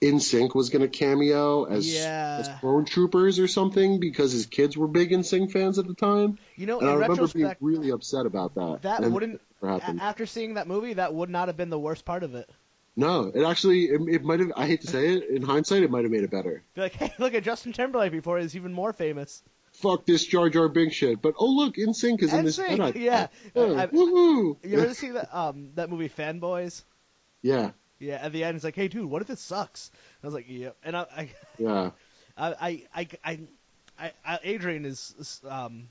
NSYNC 0.00 0.54
was 0.54 0.70
going 0.70 0.82
to 0.82 0.88
cameo 0.88 1.64
as 1.64 1.92
Yeah. 1.92 2.36
as 2.40 2.48
clone 2.60 2.84
troopers 2.84 3.40
or 3.40 3.48
something 3.48 3.98
because 3.98 4.30
his 4.30 4.46
kids 4.46 4.76
were 4.76 4.86
big 4.86 5.10
NSYNC 5.10 5.50
fans 5.50 5.78
at 5.80 5.88
the 5.88 5.94
time, 5.94 6.38
You 6.56 6.66
know, 6.66 6.78
and 6.78 6.88
I 6.88 6.94
remember 6.94 7.26
being 7.26 7.52
really 7.60 7.90
upset 7.90 8.24
about 8.26 8.54
that. 8.54 8.82
that 8.82 9.02
and 9.02 9.12
wouldn't. 9.12 9.34
it 9.34 9.40
never 9.60 9.74
a- 9.74 9.78
happened. 9.80 10.00
after 10.00 10.24
seeing 10.24 10.54
that 10.54 10.68
movie, 10.68 10.92
that 10.94 11.12
would 11.14 11.30
not 11.30 11.48
have 11.48 11.56
been 11.56 11.70
the 11.70 11.78
worst 11.80 12.04
part 12.04 12.22
of 12.22 12.36
it. 12.36 12.48
No, 12.94 13.30
it 13.34 13.42
actually 13.44 13.86
it, 13.86 14.00
it 14.08 14.24
might 14.24 14.38
have. 14.40 14.52
I 14.56 14.66
hate 14.66 14.82
to 14.82 14.86
say 14.86 15.14
it. 15.14 15.28
In 15.30 15.42
hindsight, 15.42 15.82
it 15.82 15.90
might 15.90 16.02
have 16.04 16.10
made 16.12 16.22
it 16.22 16.30
better. 16.30 16.62
Be 16.74 16.80
like, 16.82 16.92
hey, 16.94 17.12
look 17.18 17.34
at 17.34 17.42
Justin 17.42 17.72
Timberlake 17.72 18.12
before 18.12 18.38
he's 18.38 18.54
even 18.56 18.72
more 18.72 18.92
famous. 18.92 19.42
Fuck 19.80 20.06
this 20.06 20.24
Jar 20.26 20.48
Jar 20.48 20.68
Binks 20.68 20.96
shit. 20.96 21.22
But 21.22 21.34
oh 21.38 21.46
look, 21.46 21.76
NSYNC 21.76 22.22
is 22.22 22.32
in 22.32 22.44
this. 22.44 22.58
NSYNC, 22.58 22.96
yeah. 22.96 23.28
Oh, 23.54 23.76
I've- 23.76 23.96
woohoo! 23.96 24.56
You 24.64 24.80
ever 24.80 24.94
see 24.94 25.10
that 25.10 25.34
um 25.36 25.70
that 25.74 25.88
movie 25.90 26.08
Fanboys? 26.08 26.82
Yeah, 27.42 27.70
Yeah, 28.00 28.16
at 28.16 28.32
the 28.32 28.42
end 28.44 28.56
it's 28.56 28.64
like, 28.64 28.74
hey 28.74 28.88
dude, 28.88 29.04
what 29.06 29.22
if 29.22 29.30
it 29.30 29.38
sucks? 29.38 29.90
I 30.22 30.26
was 30.26 30.34
like, 30.34 30.46
yep. 30.48 30.76
And 30.82 30.96
I 30.96 31.00
I 31.16 31.30
yeah. 31.58 31.90
I 32.36 32.48
I 32.48 32.82
I, 32.94 33.08
I, 33.24 33.38
I, 34.00 34.12
I 34.26 34.38
Adrian 34.42 34.84
is, 34.84 35.40
um 35.48 35.88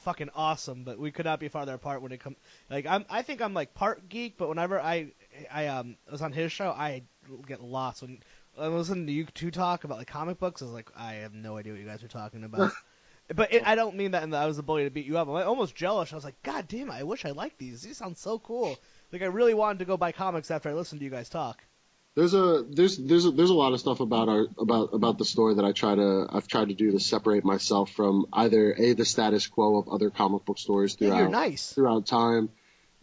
fucking 0.00 0.30
awesome, 0.34 0.82
but 0.84 0.98
we 0.98 1.10
could 1.12 1.24
not 1.24 1.38
be 1.40 1.48
farther 1.48 1.74
apart 1.74 2.02
when 2.02 2.12
it 2.12 2.20
comes. 2.20 2.36
Like 2.68 2.86
I'm 2.86 3.04
I 3.08 3.22
think 3.22 3.40
I'm 3.40 3.54
like 3.54 3.72
part 3.72 4.08
geek, 4.08 4.36
but 4.36 4.48
whenever 4.48 4.78
I 4.80 5.12
I 5.50 5.68
um 5.68 5.96
was 6.10 6.20
on 6.20 6.32
his 6.32 6.52
show, 6.52 6.68
I 6.70 7.02
get 7.46 7.62
lost 7.62 8.02
when. 8.02 8.18
I 8.58 8.68
was 8.68 8.90
listening 8.90 9.06
to 9.06 9.12
you 9.14 9.24
two 9.24 9.50
talk 9.50 9.84
about 9.84 9.96
like 9.96 10.08
comic 10.08 10.38
books. 10.38 10.60
I 10.60 10.66
was 10.66 10.74
like, 10.74 10.90
I 10.94 11.14
have 11.14 11.32
no 11.32 11.56
idea 11.56 11.72
what 11.72 11.80
you 11.80 11.86
guys 11.86 12.02
are 12.04 12.08
talking 12.08 12.44
about. 12.44 12.70
But 13.34 13.52
it, 13.52 13.66
I 13.66 13.74
don't 13.74 13.96
mean 13.96 14.10
that 14.10 14.22
in 14.22 14.30
the 14.30 14.36
I 14.36 14.46
was 14.46 14.58
a 14.58 14.62
bully 14.62 14.84
to 14.84 14.90
beat 14.90 15.06
you 15.06 15.16
up. 15.18 15.28
I'm 15.28 15.46
almost 15.48 15.74
jealous. 15.74 16.12
I 16.12 16.16
was 16.16 16.24
like, 16.24 16.42
God 16.42 16.68
damn 16.68 16.90
it, 16.90 16.94
I 16.94 17.02
wish 17.04 17.24
I 17.24 17.30
liked 17.30 17.58
these. 17.58 17.82
These 17.82 17.96
sound 17.98 18.16
so 18.18 18.38
cool. 18.38 18.76
Like 19.12 19.22
I 19.22 19.26
really 19.26 19.54
wanted 19.54 19.78
to 19.80 19.84
go 19.84 19.96
buy 19.96 20.12
comics 20.12 20.50
after 20.50 20.68
I 20.68 20.72
listened 20.74 21.00
to 21.00 21.04
you 21.04 21.10
guys 21.10 21.28
talk. 21.28 21.62
There's 22.14 22.34
a 22.34 22.62
there's 22.68 22.98
there's 22.98 23.24
a, 23.24 23.30
there's 23.30 23.48
a 23.48 23.54
lot 23.54 23.72
of 23.72 23.80
stuff 23.80 24.00
about 24.00 24.28
our 24.28 24.46
about 24.58 24.90
about 24.92 25.16
the 25.16 25.24
store 25.24 25.54
that 25.54 25.64
I 25.64 25.72
try 25.72 25.94
to 25.94 26.26
I've 26.30 26.46
tried 26.46 26.68
to 26.68 26.74
do 26.74 26.90
to 26.92 27.00
separate 27.00 27.42
myself 27.42 27.90
from 27.90 28.26
either 28.34 28.74
a 28.76 28.92
the 28.92 29.06
status 29.06 29.46
quo 29.46 29.78
of 29.78 29.88
other 29.88 30.10
comic 30.10 30.44
book 30.44 30.58
stores 30.58 30.94
Yeah, 30.98 31.08
throughout 31.08 31.18
you're 31.20 31.28
nice. 31.30 31.72
throughout 31.72 32.06
time. 32.06 32.50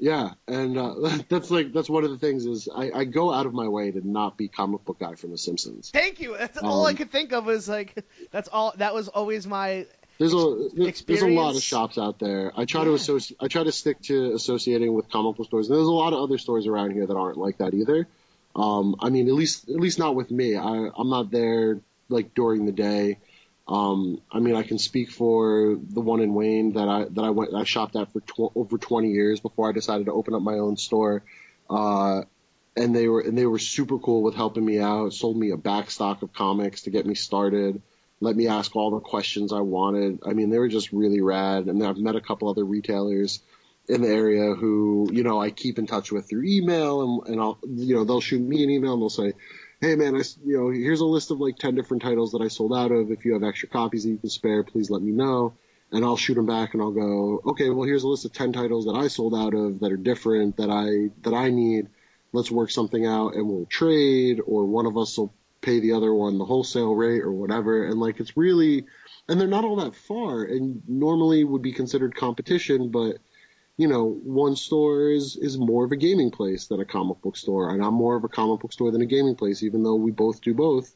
Yeah, 0.02 0.34
and 0.48 0.78
uh, 0.78 0.94
that's 1.30 1.50
like 1.50 1.74
that's 1.74 1.90
one 1.90 2.04
of 2.04 2.12
the 2.12 2.20
things 2.20 2.46
is 2.46 2.70
I, 2.74 2.92
I 2.94 3.04
go 3.06 3.34
out 3.34 3.48
of 3.48 3.54
my 3.54 3.68
way 3.68 3.90
to 3.92 4.08
not 4.08 4.38
be 4.38 4.48
comic 4.48 4.86
book 4.86 5.00
guy 5.00 5.16
from 5.16 5.32
The 5.32 5.38
Simpsons. 5.40 5.90
Thank 5.92 6.20
you. 6.22 6.38
That's 6.38 6.58
all 6.60 6.86
I 6.86 6.92
Um, 6.92 6.98
could 6.98 7.12
think 7.12 7.34
of 7.34 7.46
was 7.46 7.68
like 7.68 8.06
that's 8.32 8.48
all. 8.48 8.74
That 8.78 8.94
was 8.94 9.08
always 9.08 9.48
my 9.48 9.88
There's 10.20 10.34
a 10.34 10.70
there's, 10.74 11.02
there's 11.04 11.22
a 11.22 11.30
lot 11.30 11.56
of 11.56 11.64
shops 11.64 11.98
out 11.98 12.20
there. 12.20 12.52
I 12.56 12.66
try 12.66 12.84
to 12.84 12.94
associate. 12.94 13.38
I 13.40 13.48
try 13.48 13.64
to 13.64 13.72
stick 13.72 14.02
to 14.04 14.34
associating 14.34 14.94
with 14.94 15.10
comic 15.10 15.38
book 15.38 15.48
stores. 15.48 15.70
And 15.70 15.78
there's 15.78 15.88
a 15.88 15.92
lot 15.92 16.12
of 16.12 16.20
other 16.20 16.38
stores 16.38 16.68
around 16.68 16.92
here 16.92 17.08
that 17.08 17.16
aren't 17.16 17.38
like 17.38 17.60
that 17.60 17.74
either. 17.74 18.06
Um, 18.54 18.98
I 19.00 19.10
mean, 19.10 19.30
at 19.30 19.34
least 19.34 19.70
at 19.70 19.78
least 19.78 19.98
not 19.98 20.16
with 20.16 20.30
me. 20.30 20.58
I 20.58 20.90
I'm 20.94 21.10
not 21.10 21.32
there 21.32 21.80
like 22.10 22.34
during 22.34 22.66
the 22.66 22.74
day. 22.74 23.20
Um, 23.66 24.22
I 24.30 24.40
mean, 24.40 24.56
I 24.56 24.64
can 24.64 24.78
speak 24.78 25.10
for 25.10 25.78
the 25.80 26.02
one 26.02 26.20
in 26.20 26.34
Wayne 26.34 26.74
that 26.74 26.90
I 26.90 27.06
that 27.06 27.24
I 27.24 27.30
went 27.30 27.54
I 27.54 27.64
shopped 27.64 27.96
at 27.96 28.12
for 28.12 28.20
tw- 28.20 28.52
over 28.56 28.78
20 28.78 29.12
years 29.12 29.40
before 29.40 29.70
I 29.70 29.72
decided 29.72 30.08
to 30.08 30.12
open 30.12 30.34
up 30.34 30.42
my 30.42 30.56
own 30.56 30.76
store. 30.76 31.24
Uh, 31.70 32.24
and 32.76 32.94
they 32.94 33.08
were 33.08 33.22
and 33.22 33.38
they 33.38 33.46
were 33.46 33.60
super 33.60 34.00
cool 34.00 34.22
with 34.22 34.36
helping 34.36 34.66
me 34.66 34.80
out. 34.80 35.14
Sold 35.14 35.38
me 35.38 35.52
a 35.52 35.58
back 35.58 35.92
stock 35.92 36.24
of 36.24 36.34
comics 36.34 36.82
to 36.82 36.90
get 36.90 37.06
me 37.06 37.16
started. 37.16 37.82
Let 38.22 38.36
me 38.36 38.48
ask 38.48 38.76
all 38.76 38.92
the 38.92 39.00
questions 39.00 39.54
I 39.54 39.62
wanted. 39.62 40.20
I 40.26 40.34
mean, 40.34 40.50
they 40.50 40.60
were 40.60 40.68
just 40.68 40.92
really 40.92 41.22
rad. 41.22 41.66
And 41.66 41.84
I've 41.84 41.98
met 41.98 42.16
a 42.16 42.22
couple 42.22 42.50
other 42.50 42.66
retailers 42.66 43.42
in 43.88 44.02
the 44.02 44.10
area 44.10 44.54
who, 44.54 45.10
you 45.12 45.24
know, 45.24 45.42
I 45.42 45.52
keep 45.52 45.80
in 45.80 45.88
touch 45.88 46.12
with 46.12 46.30
through 46.30 46.44
email 46.46 47.02
and, 47.02 47.28
and 47.34 47.42
I'll, 47.42 47.58
you 47.68 47.96
know, 47.96 48.04
they'll 48.04 48.22
shoot 48.22 48.42
me 48.42 48.64
an 48.64 48.70
email 48.70 48.94
and 48.94 49.02
they'll 49.02 49.10
say, 49.10 49.34
Hey 49.82 49.96
man, 49.96 50.16
I, 50.16 50.24
you 50.46 50.58
know, 50.58 50.70
here's 50.70 51.00
a 51.00 51.06
list 51.06 51.32
of 51.32 51.40
like 51.40 51.56
10 51.58 51.76
different 51.76 52.04
titles 52.04 52.34
that 52.34 52.42
I 52.42 52.50
sold 52.50 52.74
out 52.74 52.92
of. 52.92 53.12
If 53.12 53.24
you 53.24 53.34
have 53.34 53.44
extra 53.44 53.70
copies 53.70 54.04
that 54.04 54.10
you 54.10 54.18
can 54.18 54.30
spare, 54.30 54.64
please 54.64 54.90
let 54.90 55.02
me 55.02 55.14
know. 55.14 55.54
And 55.92 56.04
I'll 56.04 56.18
shoot 56.18 56.36
them 56.36 56.46
back 56.46 56.74
and 56.74 56.84
I'll 56.84 56.92
go, 56.92 57.42
okay, 57.48 57.70
well 57.70 57.88
here's 57.88 58.04
a 58.04 58.08
list 58.08 58.26
of 58.26 58.34
10 58.34 58.52
titles 58.52 58.86
that 58.86 58.96
I 58.96 59.08
sold 59.08 59.34
out 59.34 59.54
of 59.54 59.80
that 59.80 59.92
are 59.92 59.98
different 59.98 60.58
that 60.58 60.70
I, 60.70 61.10
that 61.22 61.34
I 61.34 61.50
need. 61.50 61.88
Let's 62.34 62.52
work 62.52 62.70
something 62.70 63.08
out 63.08 63.34
and 63.34 63.48
we'll 63.48 63.66
trade 63.66 64.42
or 64.46 64.66
one 64.66 64.86
of 64.86 64.98
us 64.98 65.18
will 65.18 65.34
pay 65.62 65.80
the 65.80 65.94
other 65.94 66.14
one 66.14 66.38
the 66.38 66.46
wholesale 66.46 66.96
rate 66.96 67.22
or 67.22 67.32
whatever. 67.32 67.86
And 67.86 68.00
like, 68.00 68.20
it's 68.20 68.38
really, 68.38 68.86
and 69.28 69.40
they're 69.40 69.48
not 69.48 69.66
all 69.66 69.78
that 69.78 69.96
far 69.96 70.44
and 70.44 70.82
normally 70.88 71.44
would 71.44 71.62
be 71.62 71.74
considered 71.74 72.16
competition, 72.16 72.90
but 72.90 73.18
you 73.78 73.88
know, 73.88 74.06
one 74.06 74.58
store 74.58 75.10
is, 75.10 75.38
is 75.38 75.58
more 75.58 75.86
of 75.86 75.92
a 75.94 75.96
gaming 75.96 76.32
place 76.32 76.68
than 76.68 76.82
a 76.82 76.86
comic 76.86 77.22
book 77.22 77.38
store. 77.38 77.74
And 77.74 77.84
I'm 77.84 77.94
more 77.94 78.18
of 78.18 78.26
a 78.26 78.28
comic 78.28 78.60
book 78.60 78.74
store 78.74 78.92
than 78.92 79.02
a 79.02 79.06
gaming 79.06 79.36
place, 79.36 79.64
even 79.64 79.84
though 79.84 79.96
we 79.96 80.12
both 80.12 80.42
do 80.42 80.54
both. 80.54 80.94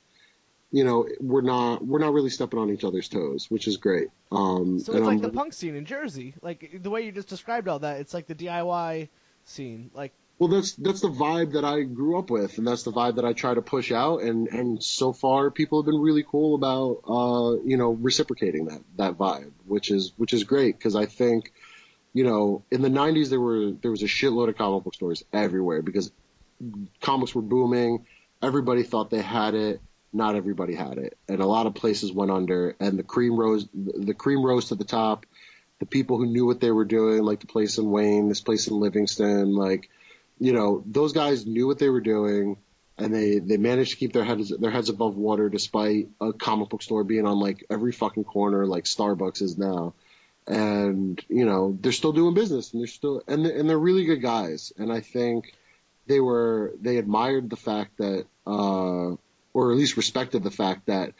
You 0.69 0.83
know, 0.83 1.07
we're 1.19 1.43
not, 1.43 1.85
we're 1.85 1.99
not 1.99 2.11
really 2.13 2.31
stepping 2.31 2.59
on 2.59 2.71
each 2.71 2.83
other's 2.83 3.07
toes, 3.07 3.45
which 3.49 3.67
is 3.67 3.77
great. 3.77 4.07
Um, 4.31 4.79
so 4.79 4.93
it's 4.93 5.05
like 5.05 5.17
I'm, 5.17 5.21
the 5.21 5.29
punk 5.29 5.53
scene 5.53 5.75
in 5.75 5.85
Jersey. 5.85 6.33
Like 6.41 6.81
the 6.81 6.89
way 6.89 7.03
you 7.05 7.11
just 7.11 7.29
described 7.29 7.69
all 7.69 7.79
that, 7.79 8.01
it's 8.01 8.13
like 8.13 8.27
the 8.27 8.35
DIY 8.35 9.07
scene. 9.45 9.91
Like 9.93 10.11
well, 10.43 10.51
that's 10.51 10.73
that's 10.73 10.99
the 10.99 11.09
vibe 11.09 11.53
that 11.53 11.63
I 11.63 11.83
grew 11.83 12.19
up 12.19 12.29
with, 12.29 12.57
and 12.57 12.67
that's 12.67 12.83
the 12.83 12.91
vibe 12.91 13.15
that 13.15 13.23
I 13.23 13.31
try 13.31 13.53
to 13.53 13.61
push 13.61 13.93
out. 13.93 14.23
And 14.23 14.49
and 14.49 14.83
so 14.83 15.13
far, 15.13 15.49
people 15.49 15.81
have 15.81 15.85
been 15.85 16.01
really 16.01 16.25
cool 16.29 16.55
about 16.55 16.99
uh, 17.07 17.63
you 17.63 17.77
know 17.77 17.91
reciprocating 17.91 18.65
that 18.65 18.81
that 18.97 19.17
vibe, 19.17 19.53
which 19.65 19.89
is 19.89 20.11
which 20.17 20.33
is 20.33 20.43
great 20.43 20.77
because 20.77 20.97
I 20.97 21.05
think 21.05 21.53
you 22.11 22.25
know 22.25 22.61
in 22.71 22.81
the 22.81 22.89
'90s 22.89 23.29
there 23.29 23.39
were 23.39 23.71
there 23.71 23.89
was 23.89 24.03
a 24.03 24.07
shitload 24.07 24.49
of 24.49 24.57
comic 24.57 24.83
book 24.83 24.95
stores 24.95 25.23
everywhere 25.31 25.81
because 25.81 26.11
comics 26.99 27.33
were 27.33 27.41
booming. 27.41 28.05
Everybody 28.41 28.83
thought 28.83 29.11
they 29.11 29.21
had 29.21 29.53
it. 29.53 29.79
Not 30.11 30.35
everybody 30.35 30.75
had 30.75 30.97
it, 30.97 31.17
and 31.29 31.39
a 31.39 31.47
lot 31.47 31.67
of 31.67 31.73
places 31.73 32.11
went 32.11 32.31
under. 32.31 32.75
And 32.81 32.99
the 32.99 33.03
cream 33.03 33.37
rose 33.39 33.65
the 33.73 34.13
cream 34.13 34.43
rose 34.43 34.67
to 34.67 34.75
the 34.75 34.83
top. 34.83 35.25
The 35.79 35.85
people 35.85 36.17
who 36.17 36.25
knew 36.25 36.45
what 36.45 36.59
they 36.59 36.71
were 36.71 36.83
doing, 36.83 37.23
like 37.23 37.39
the 37.39 37.47
place 37.47 37.77
in 37.77 37.89
Wayne, 37.89 38.27
this 38.27 38.41
place 38.41 38.67
in 38.67 38.77
Livingston, 38.77 39.55
like 39.55 39.89
you 40.39 40.53
know, 40.53 40.83
those 40.85 41.13
guys 41.13 41.45
knew 41.45 41.67
what 41.67 41.79
they 41.79 41.89
were 41.89 42.01
doing 42.01 42.57
and 42.97 43.13
they, 43.13 43.39
they 43.39 43.57
managed 43.57 43.91
to 43.91 43.97
keep 43.97 44.13
their 44.13 44.23
heads, 44.23 44.49
their 44.49 44.71
heads 44.71 44.89
above 44.89 45.15
water 45.15 45.49
despite 45.49 46.09
a 46.21 46.33
comic 46.33 46.69
book 46.69 46.81
store 46.81 47.03
being 47.03 47.25
on 47.25 47.39
like 47.39 47.65
every 47.69 47.91
fucking 47.91 48.23
corner 48.23 48.65
like 48.65 48.83
Starbucks 48.85 49.41
is 49.41 49.57
now. 49.57 49.93
And, 50.45 51.23
you 51.29 51.45
know, 51.45 51.77
they're 51.79 51.91
still 51.91 52.11
doing 52.11 52.33
business 52.33 52.73
and 52.73 52.81
they're 52.81 52.87
still, 52.87 53.23
and 53.27 53.45
they're, 53.45 53.57
and 53.57 53.69
they're 53.69 53.77
really 53.79 54.05
good 54.05 54.21
guys. 54.21 54.73
And 54.77 54.91
I 54.91 54.99
think 54.99 55.53
they 56.07 56.19
were, 56.19 56.73
they 56.81 56.97
admired 56.97 57.49
the 57.49 57.55
fact 57.55 57.97
that, 57.97 58.25
uh, 58.45 59.15
or 59.53 59.71
at 59.71 59.77
least 59.77 59.97
respected 59.97 60.43
the 60.43 60.51
fact 60.51 60.87
that 60.87 61.13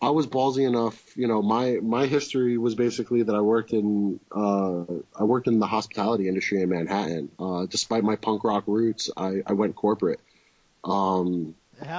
I 0.00 0.10
was 0.10 0.28
ballsy 0.28 0.66
enough, 0.66 1.16
you 1.16 1.26
know, 1.26 1.42
my, 1.42 1.78
my 1.82 2.06
history 2.06 2.56
was 2.56 2.76
basically 2.76 3.24
that 3.24 3.34
I 3.34 3.40
worked 3.40 3.72
in, 3.72 4.20
uh, 4.30 4.84
I 5.18 5.24
worked 5.24 5.48
in 5.48 5.58
the 5.58 5.66
hospitality 5.66 6.28
industry 6.28 6.62
in 6.62 6.68
Manhattan. 6.68 7.30
Uh, 7.38 7.66
despite 7.66 8.04
my 8.04 8.14
punk 8.14 8.44
rock 8.44 8.64
roots, 8.68 9.10
I, 9.16 9.42
I 9.44 9.54
went 9.54 9.74
corporate. 9.74 10.20
Um, 10.84 11.56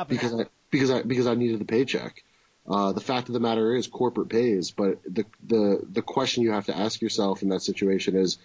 because 0.07 0.33
I, 0.33 0.45
because 0.71 0.91
I, 0.91 1.01
because 1.01 1.27
I 1.27 1.35
needed 1.35 1.59
the 1.59 1.65
paycheck. 1.65 2.23
Uh, 2.65 2.93
the 2.93 3.01
fact 3.01 3.27
of 3.27 3.33
the 3.33 3.39
matter 3.39 3.75
is 3.75 3.87
corporate 3.87 4.29
pays, 4.29 4.71
but 4.71 4.99
the, 5.03 5.25
the, 5.45 5.81
the 5.91 6.01
question 6.01 6.43
you 6.43 6.51
have 6.51 6.67
to 6.67 6.77
ask 6.77 7.01
yourself 7.01 7.41
in 7.41 7.49
that 7.49 7.61
situation 7.61 8.15
is, 8.15 8.37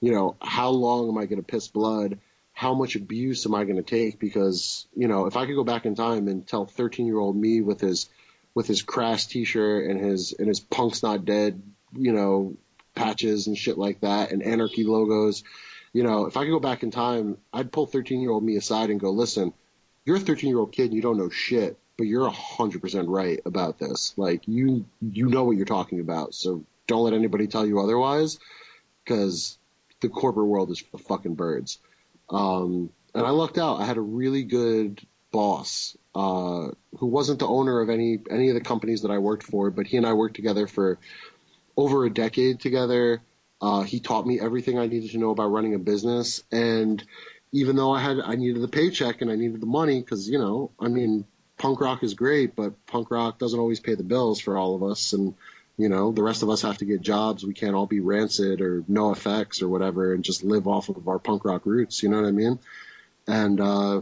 you 0.00 0.12
know, 0.12 0.36
how 0.40 0.70
long 0.70 1.08
am 1.08 1.18
I 1.18 1.26
going 1.26 1.42
to 1.42 1.46
piss 1.46 1.66
blood? 1.66 2.18
How 2.52 2.74
much 2.74 2.94
abuse 2.94 3.44
am 3.46 3.54
I 3.54 3.64
going 3.64 3.76
to 3.76 3.82
take? 3.82 4.20
Because, 4.20 4.86
you 4.94 5.08
know, 5.08 5.26
if 5.26 5.36
I 5.36 5.46
could 5.46 5.54
go 5.54 5.64
back 5.64 5.84
in 5.86 5.94
time 5.94 6.28
and 6.28 6.46
tell 6.46 6.66
13 6.66 7.06
year 7.06 7.18
old 7.18 7.36
me 7.36 7.60
with 7.60 7.80
his, 7.80 8.08
with 8.54 8.66
his 8.66 8.82
crass 8.82 9.26
T-shirt 9.26 9.88
and 9.90 10.00
his 10.00 10.32
and 10.38 10.48
his 10.48 10.60
"Punk's 10.60 11.02
Not 11.02 11.24
Dead," 11.24 11.62
you 11.96 12.12
know, 12.12 12.56
patches 12.94 13.46
and 13.46 13.56
shit 13.56 13.78
like 13.78 14.00
that, 14.00 14.32
and 14.32 14.42
anarchy 14.42 14.84
logos. 14.84 15.44
You 15.92 16.04
know, 16.04 16.26
if 16.26 16.36
I 16.36 16.44
could 16.44 16.50
go 16.50 16.60
back 16.60 16.82
in 16.82 16.90
time, 16.90 17.38
I'd 17.52 17.72
pull 17.72 17.86
13 17.86 18.20
year 18.20 18.30
old 18.30 18.44
me 18.44 18.56
aside 18.56 18.90
and 18.90 19.00
go, 19.00 19.10
"Listen, 19.10 19.52
you're 20.04 20.16
a 20.16 20.20
13 20.20 20.48
year 20.48 20.58
old 20.58 20.72
kid 20.72 20.86
and 20.86 20.94
you 20.94 21.02
don't 21.02 21.18
know 21.18 21.30
shit, 21.30 21.78
but 21.96 22.06
you're 22.06 22.28
hundred 22.28 22.80
percent 22.80 23.08
right 23.08 23.40
about 23.44 23.78
this. 23.78 24.14
Like 24.16 24.46
you 24.46 24.86
you 25.00 25.26
know 25.26 25.44
what 25.44 25.56
you're 25.56 25.66
talking 25.66 26.00
about, 26.00 26.34
so 26.34 26.64
don't 26.86 27.04
let 27.04 27.14
anybody 27.14 27.46
tell 27.46 27.66
you 27.66 27.80
otherwise, 27.80 28.38
because 29.04 29.58
the 30.00 30.08
corporate 30.08 30.46
world 30.46 30.70
is 30.70 30.78
for 30.78 30.98
fucking 30.98 31.34
birds." 31.34 31.78
Um, 32.28 32.90
and 33.14 33.26
I 33.26 33.30
lucked 33.30 33.58
out. 33.58 33.80
I 33.80 33.86
had 33.86 33.96
a 33.96 34.02
really 34.02 34.44
good 34.44 35.00
boss 35.32 35.96
uh, 36.14 36.68
who 36.98 37.06
wasn't 37.06 37.38
the 37.38 37.46
owner 37.46 37.80
of 37.80 37.88
any 37.88 38.18
any 38.30 38.48
of 38.48 38.54
the 38.54 38.60
companies 38.60 39.02
that 39.02 39.10
I 39.10 39.18
worked 39.18 39.44
for, 39.44 39.70
but 39.70 39.86
he 39.86 39.96
and 39.96 40.06
I 40.06 40.12
worked 40.12 40.36
together 40.36 40.66
for 40.66 40.98
over 41.76 42.04
a 42.04 42.10
decade 42.10 42.60
together. 42.60 43.22
Uh, 43.60 43.82
he 43.82 44.00
taught 44.00 44.26
me 44.26 44.40
everything 44.40 44.78
I 44.78 44.86
needed 44.86 45.10
to 45.10 45.18
know 45.18 45.30
about 45.30 45.52
running 45.52 45.74
a 45.74 45.78
business, 45.78 46.42
and 46.50 47.02
even 47.52 47.76
though 47.76 47.92
I 47.92 48.00
had 48.00 48.18
I 48.20 48.34
needed 48.34 48.62
the 48.62 48.68
paycheck 48.68 49.22
and 49.22 49.30
I 49.30 49.36
needed 49.36 49.60
the 49.60 49.66
money 49.66 50.00
because 50.00 50.28
you 50.28 50.38
know 50.38 50.72
I 50.80 50.88
mean 50.88 51.26
punk 51.58 51.80
rock 51.80 52.02
is 52.02 52.14
great, 52.14 52.56
but 52.56 52.86
punk 52.86 53.10
rock 53.10 53.38
doesn't 53.38 53.58
always 53.58 53.80
pay 53.80 53.94
the 53.94 54.02
bills 54.02 54.40
for 54.40 54.56
all 54.56 54.74
of 54.74 54.82
us, 54.82 55.12
and 55.12 55.34
you 55.76 55.88
know 55.88 56.10
the 56.10 56.22
rest 56.22 56.42
of 56.42 56.50
us 56.50 56.62
have 56.62 56.78
to 56.78 56.84
get 56.86 57.02
jobs. 57.02 57.44
We 57.44 57.54
can't 57.54 57.74
all 57.74 57.86
be 57.86 58.00
rancid 58.00 58.60
or 58.60 58.82
NOFX 58.82 59.62
or 59.62 59.68
whatever 59.68 60.12
and 60.12 60.24
just 60.24 60.42
live 60.42 60.66
off 60.66 60.88
of 60.88 61.06
our 61.06 61.20
punk 61.20 61.44
rock 61.44 61.66
roots. 61.66 62.02
You 62.02 62.08
know 62.08 62.20
what 62.20 62.28
I 62.28 62.32
mean? 62.32 62.58
And 63.28 63.60
uh, 63.60 64.00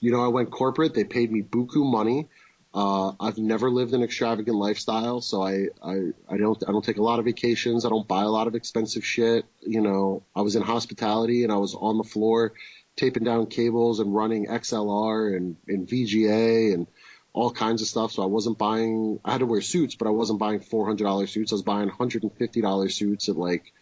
you 0.00 0.12
know, 0.12 0.24
I 0.24 0.28
went 0.28 0.50
corporate. 0.50 0.94
They 0.94 1.04
paid 1.04 1.30
me 1.30 1.42
buku 1.42 1.90
money. 1.90 2.28
Uh, 2.74 3.12
I've 3.18 3.38
never 3.38 3.70
lived 3.70 3.94
an 3.94 4.02
extravagant 4.02 4.56
lifestyle, 4.56 5.20
so 5.20 5.42
I, 5.42 5.68
I, 5.82 6.12
I 6.28 6.36
don't, 6.36 6.62
I 6.68 6.70
don't 6.70 6.84
take 6.84 6.98
a 6.98 7.02
lot 7.02 7.18
of 7.18 7.24
vacations. 7.24 7.84
I 7.84 7.88
don't 7.88 8.06
buy 8.06 8.22
a 8.22 8.28
lot 8.28 8.46
of 8.46 8.54
expensive 8.54 9.04
shit. 9.04 9.46
You 9.62 9.80
know, 9.80 10.22
I 10.36 10.42
was 10.42 10.54
in 10.54 10.62
hospitality 10.62 11.44
and 11.44 11.52
I 11.52 11.56
was 11.56 11.74
on 11.74 11.96
the 11.96 12.04
floor 12.04 12.52
taping 12.96 13.24
down 13.24 13.46
cables 13.46 14.00
and 14.00 14.14
running 14.14 14.46
XLR 14.46 15.34
and, 15.36 15.56
and 15.66 15.88
VGA 15.88 16.74
and 16.74 16.86
all 17.32 17.50
kinds 17.50 17.80
of 17.80 17.88
stuff. 17.88 18.12
So 18.12 18.22
I 18.22 18.26
wasn't 18.26 18.58
buying, 18.58 19.20
I 19.24 19.32
had 19.32 19.38
to 19.38 19.46
wear 19.46 19.62
suits, 19.62 19.94
but 19.94 20.08
I 20.08 20.10
wasn't 20.10 20.38
buying 20.38 20.60
$400 20.60 21.28
suits. 21.28 21.52
I 21.52 21.54
was 21.54 21.62
buying 21.62 21.88
$150 21.88 22.92
suits 22.92 23.28
at 23.28 23.36
like 23.36 23.72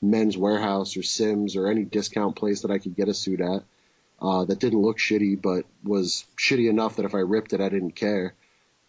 Men's 0.00 0.36
Wearhouse 0.36 0.96
or 0.96 1.02
Syms 1.02 1.56
or 1.56 1.68
any 1.68 1.84
discount 1.84 2.36
place 2.36 2.62
that 2.62 2.70
I 2.70 2.78
could 2.78 2.94
get 2.94 3.08
a 3.08 3.14
suit 3.14 3.40
at 3.40 3.64
uh, 4.20 4.44
that 4.44 4.58
didn't 4.58 4.80
look 4.80 4.98
shitty, 4.98 5.40
but 5.40 5.64
was 5.84 6.24
shitty 6.36 6.68
enough 6.68 6.96
that 6.96 7.04
if 7.04 7.14
I 7.14 7.18
ripped 7.18 7.52
it, 7.52 7.60
I 7.60 7.68
didn't 7.68 7.92
care. 7.92 8.34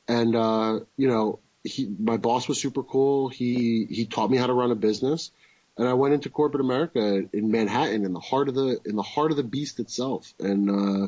And 0.07 0.35
uh, 0.35 0.79
you 0.95 1.07
know, 1.07 1.39
he, 1.63 1.93
my 1.99 2.17
boss 2.17 2.47
was 2.47 2.59
super 2.59 2.83
cool. 2.83 3.29
He 3.29 3.85
he 3.89 4.05
taught 4.05 4.31
me 4.31 4.37
how 4.37 4.47
to 4.47 4.53
run 4.53 4.71
a 4.71 4.75
business, 4.75 5.31
and 5.77 5.87
I 5.87 5.93
went 5.93 6.13
into 6.13 6.29
corporate 6.29 6.61
America 6.61 7.23
in 7.33 7.51
Manhattan, 7.51 8.05
in 8.05 8.13
the 8.13 8.19
heart 8.19 8.47
of 8.47 8.55
the 8.55 8.79
in 8.85 8.95
the 8.95 9.03
heart 9.03 9.31
of 9.31 9.37
the 9.37 9.43
beast 9.43 9.79
itself, 9.79 10.33
and 10.39 10.69
uh, 10.69 11.07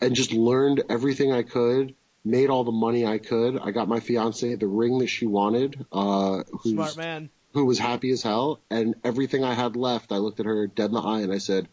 and 0.00 0.14
just 0.14 0.32
learned 0.32 0.82
everything 0.88 1.32
I 1.32 1.42
could. 1.42 1.94
Made 2.22 2.50
all 2.50 2.64
the 2.64 2.72
money 2.72 3.06
I 3.06 3.16
could. 3.16 3.58
I 3.58 3.70
got 3.70 3.88
my 3.88 4.00
fiance 4.00 4.54
the 4.54 4.66
ring 4.66 4.98
that 4.98 5.06
she 5.06 5.24
wanted. 5.24 5.86
Uh, 5.90 6.42
Smart 6.62 6.96
man. 6.98 7.30
Who 7.54 7.64
was 7.64 7.78
happy 7.78 8.10
as 8.10 8.22
hell, 8.22 8.60
and 8.70 8.94
everything 9.02 9.42
I 9.42 9.54
had 9.54 9.74
left, 9.74 10.12
I 10.12 10.18
looked 10.18 10.38
at 10.38 10.44
her 10.44 10.66
dead 10.66 10.90
in 10.90 10.92
the 10.92 11.00
eye 11.00 11.22
and 11.22 11.32
I 11.32 11.38
said, 11.38 11.66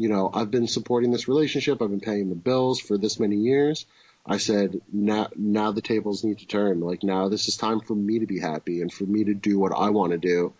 you 0.00 0.08
know, 0.08 0.30
I've 0.32 0.50
been 0.50 0.66
supporting 0.66 1.10
this 1.10 1.28
relationship. 1.28 1.82
I've 1.82 1.90
been 1.90 2.00
paying 2.00 2.28
the 2.28 2.34
bills 2.34 2.80
for 2.80 2.96
this 2.96 3.20
many 3.20 3.36
years. 3.36 3.86
I 4.24 4.38
said, 4.38 4.80
now, 4.92 5.28
now 5.36 5.72
the 5.72 5.80
tables 5.80 6.24
need 6.24 6.38
to 6.38 6.46
turn. 6.46 6.80
Like 6.80 7.02
now 7.02 7.28
this 7.28 7.48
is 7.48 7.56
time 7.56 7.80
for 7.80 7.94
me 7.94 8.20
to 8.20 8.26
be 8.26 8.38
happy 8.38 8.80
and 8.80 8.92
for 8.92 9.04
me 9.04 9.24
to 9.24 9.34
do 9.34 9.58
what 9.58 9.72
I 9.76 9.90
want 9.90 10.12
to 10.12 10.18
do, 10.18 10.52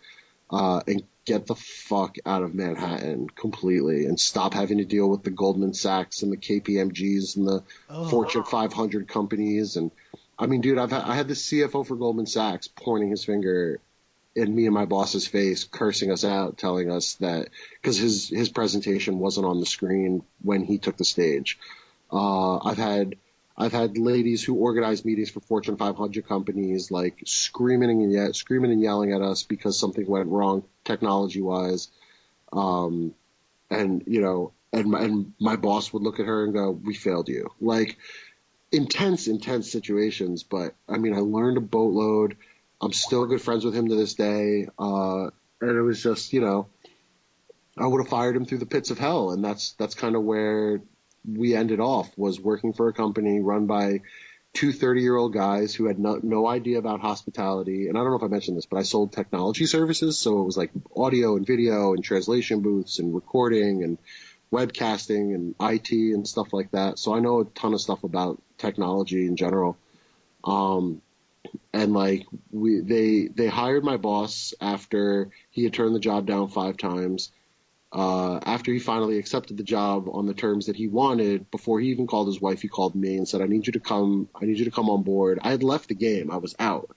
uh, 0.50 0.80
and 0.86 1.02
get 1.24 1.46
the 1.46 1.54
fuck 1.54 2.16
out 2.26 2.42
of 2.42 2.54
Manhattan 2.54 3.28
completely 3.28 4.06
and 4.06 4.18
stop 4.18 4.54
having 4.54 4.78
to 4.78 4.84
deal 4.84 5.08
with 5.08 5.22
the 5.22 5.30
Goldman 5.30 5.74
Sachs 5.74 6.22
and 6.22 6.32
the 6.32 6.36
KPMGs 6.36 7.36
and 7.36 7.46
the 7.46 7.62
oh. 7.88 8.08
Fortune 8.08 8.44
500 8.44 9.06
companies. 9.06 9.76
And 9.76 9.90
I 10.38 10.46
mean, 10.46 10.60
dude, 10.60 10.78
I've 10.78 10.90
had, 10.90 11.02
I 11.02 11.14
had 11.14 11.28
the 11.28 11.34
CFO 11.34 11.86
for 11.86 11.96
Goldman 11.96 12.26
Sachs 12.26 12.68
pointing 12.68 13.10
his 13.10 13.24
finger 13.24 13.80
in 14.34 14.54
me 14.54 14.66
and 14.66 14.74
my 14.74 14.84
boss's 14.84 15.26
face, 15.26 15.64
cursing 15.64 16.10
us 16.10 16.24
out, 16.24 16.58
telling 16.58 16.90
us 16.90 17.14
that 17.16 17.48
because 17.74 17.96
his 17.96 18.28
his 18.28 18.48
presentation 18.48 19.18
wasn't 19.18 19.46
on 19.46 19.60
the 19.60 19.66
screen 19.66 20.22
when 20.42 20.64
he 20.64 20.78
took 20.78 20.96
the 20.96 21.04
stage. 21.04 21.58
Uh, 22.12 22.58
I've 22.58 22.78
had 22.78 23.16
I've 23.56 23.72
had 23.72 23.98
ladies 23.98 24.42
who 24.42 24.54
organize 24.54 25.04
meetings 25.04 25.30
for 25.30 25.40
Fortune 25.40 25.76
500 25.76 26.26
companies 26.26 26.90
like 26.90 27.22
screaming 27.26 27.90
and 27.90 28.12
ye- 28.12 28.32
screaming 28.32 28.72
and 28.72 28.80
yelling 28.80 29.12
at 29.12 29.20
us 29.20 29.42
because 29.42 29.78
something 29.78 30.06
went 30.06 30.28
wrong 30.28 30.64
technology 30.84 31.42
wise. 31.42 31.88
Um, 32.52 33.14
and 33.68 34.02
you 34.06 34.20
know, 34.20 34.52
and 34.72 34.90
my, 34.90 35.02
and 35.02 35.32
my 35.38 35.56
boss 35.56 35.92
would 35.92 36.02
look 36.02 36.20
at 36.20 36.26
her 36.26 36.44
and 36.44 36.54
go, 36.54 36.70
"We 36.70 36.94
failed 36.94 37.28
you." 37.28 37.50
Like 37.60 37.98
intense, 38.72 39.26
intense 39.26 39.70
situations. 39.70 40.42
But 40.42 40.74
I 40.88 40.98
mean, 40.98 41.14
I 41.14 41.20
learned 41.20 41.58
a 41.58 41.60
boatload. 41.60 42.36
I'm 42.80 42.92
still 42.92 43.26
good 43.26 43.42
friends 43.42 43.64
with 43.64 43.74
him 43.74 43.88
to 43.88 43.94
this 43.94 44.14
day. 44.14 44.68
Uh, 44.78 45.30
and 45.60 45.76
it 45.76 45.82
was 45.82 46.02
just, 46.02 46.32
you 46.32 46.40
know, 46.40 46.68
I 47.76 47.86
would 47.86 48.00
have 48.00 48.08
fired 48.08 48.36
him 48.36 48.46
through 48.46 48.58
the 48.58 48.66
pits 48.66 48.90
of 48.90 48.98
hell. 48.98 49.30
And 49.30 49.44
that's, 49.44 49.72
that's 49.72 49.94
kind 49.94 50.16
of 50.16 50.22
where 50.22 50.80
we 51.26 51.54
ended 51.54 51.80
off 51.80 52.10
was 52.16 52.40
working 52.40 52.72
for 52.72 52.88
a 52.88 52.92
company 52.92 53.40
run 53.40 53.66
by 53.66 54.00
two 54.52 54.72
30 54.72 55.02
year 55.02 55.16
old 55.16 55.32
guys 55.32 55.74
who 55.74 55.86
had 55.86 55.98
no, 55.98 56.18
no 56.22 56.46
idea 56.46 56.78
about 56.78 57.00
hospitality. 57.00 57.88
And 57.88 57.96
I 57.96 58.00
don't 58.00 58.10
know 58.10 58.16
if 58.16 58.22
I 58.22 58.28
mentioned 58.28 58.56
this, 58.56 58.66
but 58.66 58.78
I 58.78 58.82
sold 58.82 59.12
technology 59.12 59.66
services. 59.66 60.18
So 60.18 60.40
it 60.40 60.44
was 60.44 60.56
like 60.56 60.70
audio 60.96 61.36
and 61.36 61.46
video 61.46 61.92
and 61.94 62.02
translation 62.02 62.60
booths 62.60 62.98
and 62.98 63.14
recording 63.14 63.84
and 63.84 63.98
webcasting 64.52 65.34
and 65.34 65.54
IT 65.60 65.92
and 65.92 66.26
stuff 66.26 66.52
like 66.52 66.72
that. 66.72 66.98
So 66.98 67.14
I 67.14 67.20
know 67.20 67.40
a 67.40 67.44
ton 67.44 67.74
of 67.74 67.80
stuff 67.80 68.02
about 68.02 68.42
technology 68.58 69.26
in 69.26 69.36
general. 69.36 69.76
Um, 70.42 71.02
and 71.72 71.92
like 71.92 72.26
we, 72.50 72.80
they, 72.80 73.28
they 73.28 73.48
hired 73.48 73.84
my 73.84 73.96
boss 73.96 74.54
after 74.60 75.30
he 75.50 75.64
had 75.64 75.72
turned 75.72 75.94
the 75.94 76.00
job 76.00 76.26
down 76.26 76.48
five 76.48 76.76
times 76.76 77.30
uh, 77.92 78.38
after 78.44 78.72
he 78.72 78.78
finally 78.78 79.18
accepted 79.18 79.56
the 79.56 79.64
job 79.64 80.08
on 80.12 80.26
the 80.26 80.34
terms 80.34 80.66
that 80.66 80.76
he 80.76 80.86
wanted, 80.86 81.50
before 81.50 81.80
he 81.80 81.88
even 81.88 82.06
called 82.06 82.28
his 82.28 82.40
wife, 82.40 82.62
he 82.62 82.68
called 82.68 82.94
me 82.94 83.16
and 83.16 83.28
said, 83.28 83.40
"I 83.40 83.46
need 83.46 83.66
you 83.66 83.72
to 83.72 83.80
come. 83.80 84.28
I 84.40 84.44
need 84.44 84.58
you 84.58 84.66
to 84.66 84.70
come 84.70 84.88
on 84.88 85.02
board." 85.02 85.40
I 85.42 85.50
had 85.50 85.64
left 85.64 85.88
the 85.88 85.94
game. 85.94 86.30
I 86.30 86.36
was 86.36 86.54
out, 86.60 86.94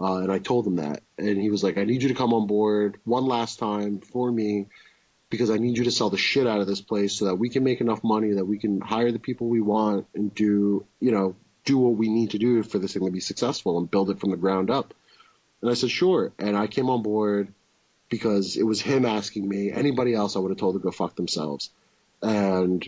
uh, 0.00 0.16
and 0.16 0.32
I 0.32 0.38
told 0.38 0.66
him 0.66 0.76
that, 0.76 1.02
and 1.16 1.40
he 1.40 1.48
was 1.48 1.62
like, 1.62 1.78
"I 1.78 1.84
need 1.84 2.02
you 2.02 2.08
to 2.08 2.14
come 2.14 2.34
on 2.34 2.48
board 2.48 2.98
one 3.04 3.26
last 3.26 3.58
time 3.58 4.00
for 4.00 4.30
me." 4.30 4.66
Because 5.30 5.48
I 5.48 5.56
need 5.56 5.78
you 5.78 5.84
to 5.84 5.90
sell 5.90 6.10
the 6.10 6.18
shit 6.18 6.46
out 6.46 6.60
of 6.60 6.66
this 6.66 6.82
place 6.82 7.14
so 7.14 7.24
that 7.26 7.36
we 7.36 7.48
can 7.48 7.64
make 7.64 7.80
enough 7.80 8.04
money 8.04 8.32
that 8.32 8.44
we 8.44 8.58
can 8.58 8.82
hire 8.82 9.12
the 9.12 9.18
people 9.18 9.48
we 9.48 9.62
want 9.62 10.06
and 10.14 10.34
do, 10.34 10.84
you 11.00 11.10
know, 11.10 11.36
do 11.64 11.78
what 11.78 11.96
we 11.96 12.08
need 12.08 12.30
to 12.30 12.38
do 12.38 12.62
for 12.62 12.78
this 12.78 12.94
thing 12.94 13.04
to 13.04 13.10
be 13.10 13.20
successful 13.20 13.78
and 13.78 13.90
build 13.90 14.10
it 14.10 14.20
from 14.20 14.30
the 14.30 14.36
ground 14.36 14.70
up. 14.70 14.94
And 15.60 15.70
I 15.70 15.74
said, 15.74 15.90
sure. 15.90 16.32
And 16.38 16.56
I 16.56 16.66
came 16.66 16.90
on 16.90 17.02
board 17.02 17.52
because 18.08 18.56
it 18.56 18.64
was 18.64 18.80
him 18.80 19.06
asking 19.06 19.48
me. 19.48 19.70
Anybody 19.72 20.14
else 20.14 20.36
I 20.36 20.40
would 20.40 20.50
have 20.50 20.58
told 20.58 20.74
to 20.74 20.80
go 20.80 20.90
fuck 20.90 21.16
themselves. 21.16 21.70
And 22.20 22.84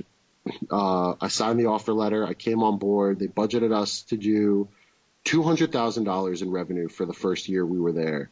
uh, 0.70 1.14
I 1.20 1.28
signed 1.28 1.58
the 1.58 1.66
offer 1.66 1.92
letter. 1.92 2.26
I 2.26 2.34
came 2.34 2.62
on 2.62 2.78
board. 2.78 3.18
They 3.18 3.26
budgeted 3.26 3.72
us 3.72 4.02
to 4.02 4.16
do 4.16 4.68
two 5.24 5.42
hundred 5.42 5.72
thousand 5.72 6.04
dollars 6.04 6.42
in 6.42 6.50
revenue 6.50 6.88
for 6.88 7.06
the 7.06 7.14
first 7.14 7.48
year 7.48 7.64
we 7.64 7.80
were 7.80 7.92
there, 7.92 8.30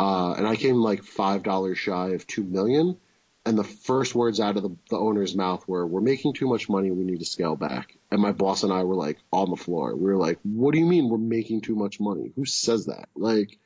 uh, 0.00 0.34
and 0.36 0.46
I 0.46 0.56
came 0.56 0.76
like 0.76 1.04
five 1.04 1.42
dollars 1.42 1.78
shy 1.78 2.10
of 2.10 2.26
two 2.26 2.42
million. 2.42 2.96
And 3.44 3.58
the 3.58 3.64
first 3.64 4.14
words 4.14 4.38
out 4.38 4.56
of 4.56 4.62
the, 4.62 4.76
the 4.88 4.98
owner's 4.98 5.34
mouth 5.34 5.66
were, 5.66 5.86
"We're 5.86 6.00
making 6.00 6.34
too 6.34 6.48
much 6.48 6.68
money. 6.68 6.90
We 6.90 7.04
need 7.04 7.20
to 7.20 7.24
scale 7.24 7.56
back." 7.56 7.96
And 8.12 8.20
my 8.20 8.32
boss 8.32 8.62
and 8.62 8.72
I 8.72 8.84
were 8.84 8.94
like 8.94 9.18
on 9.32 9.48
the 9.48 9.56
floor. 9.56 9.96
We 9.96 10.04
were 10.04 10.18
like, 10.18 10.38
"What 10.42 10.74
do 10.74 10.78
you 10.78 10.84
mean 10.84 11.08
we're 11.08 11.16
making 11.16 11.62
too 11.62 11.74
much 11.74 11.98
money? 11.98 12.30
Who 12.36 12.44
says 12.44 12.86
that?" 12.86 13.08
Like, 13.16 13.58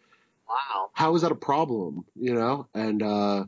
Wow. 0.49 0.90
how 0.92 1.16
is 1.16 1.22
that 1.22 1.32
a 1.32 1.34
problem? 1.36 2.05
You 2.14 2.34
know, 2.34 2.68
and 2.72 3.03
uh, 3.03 3.44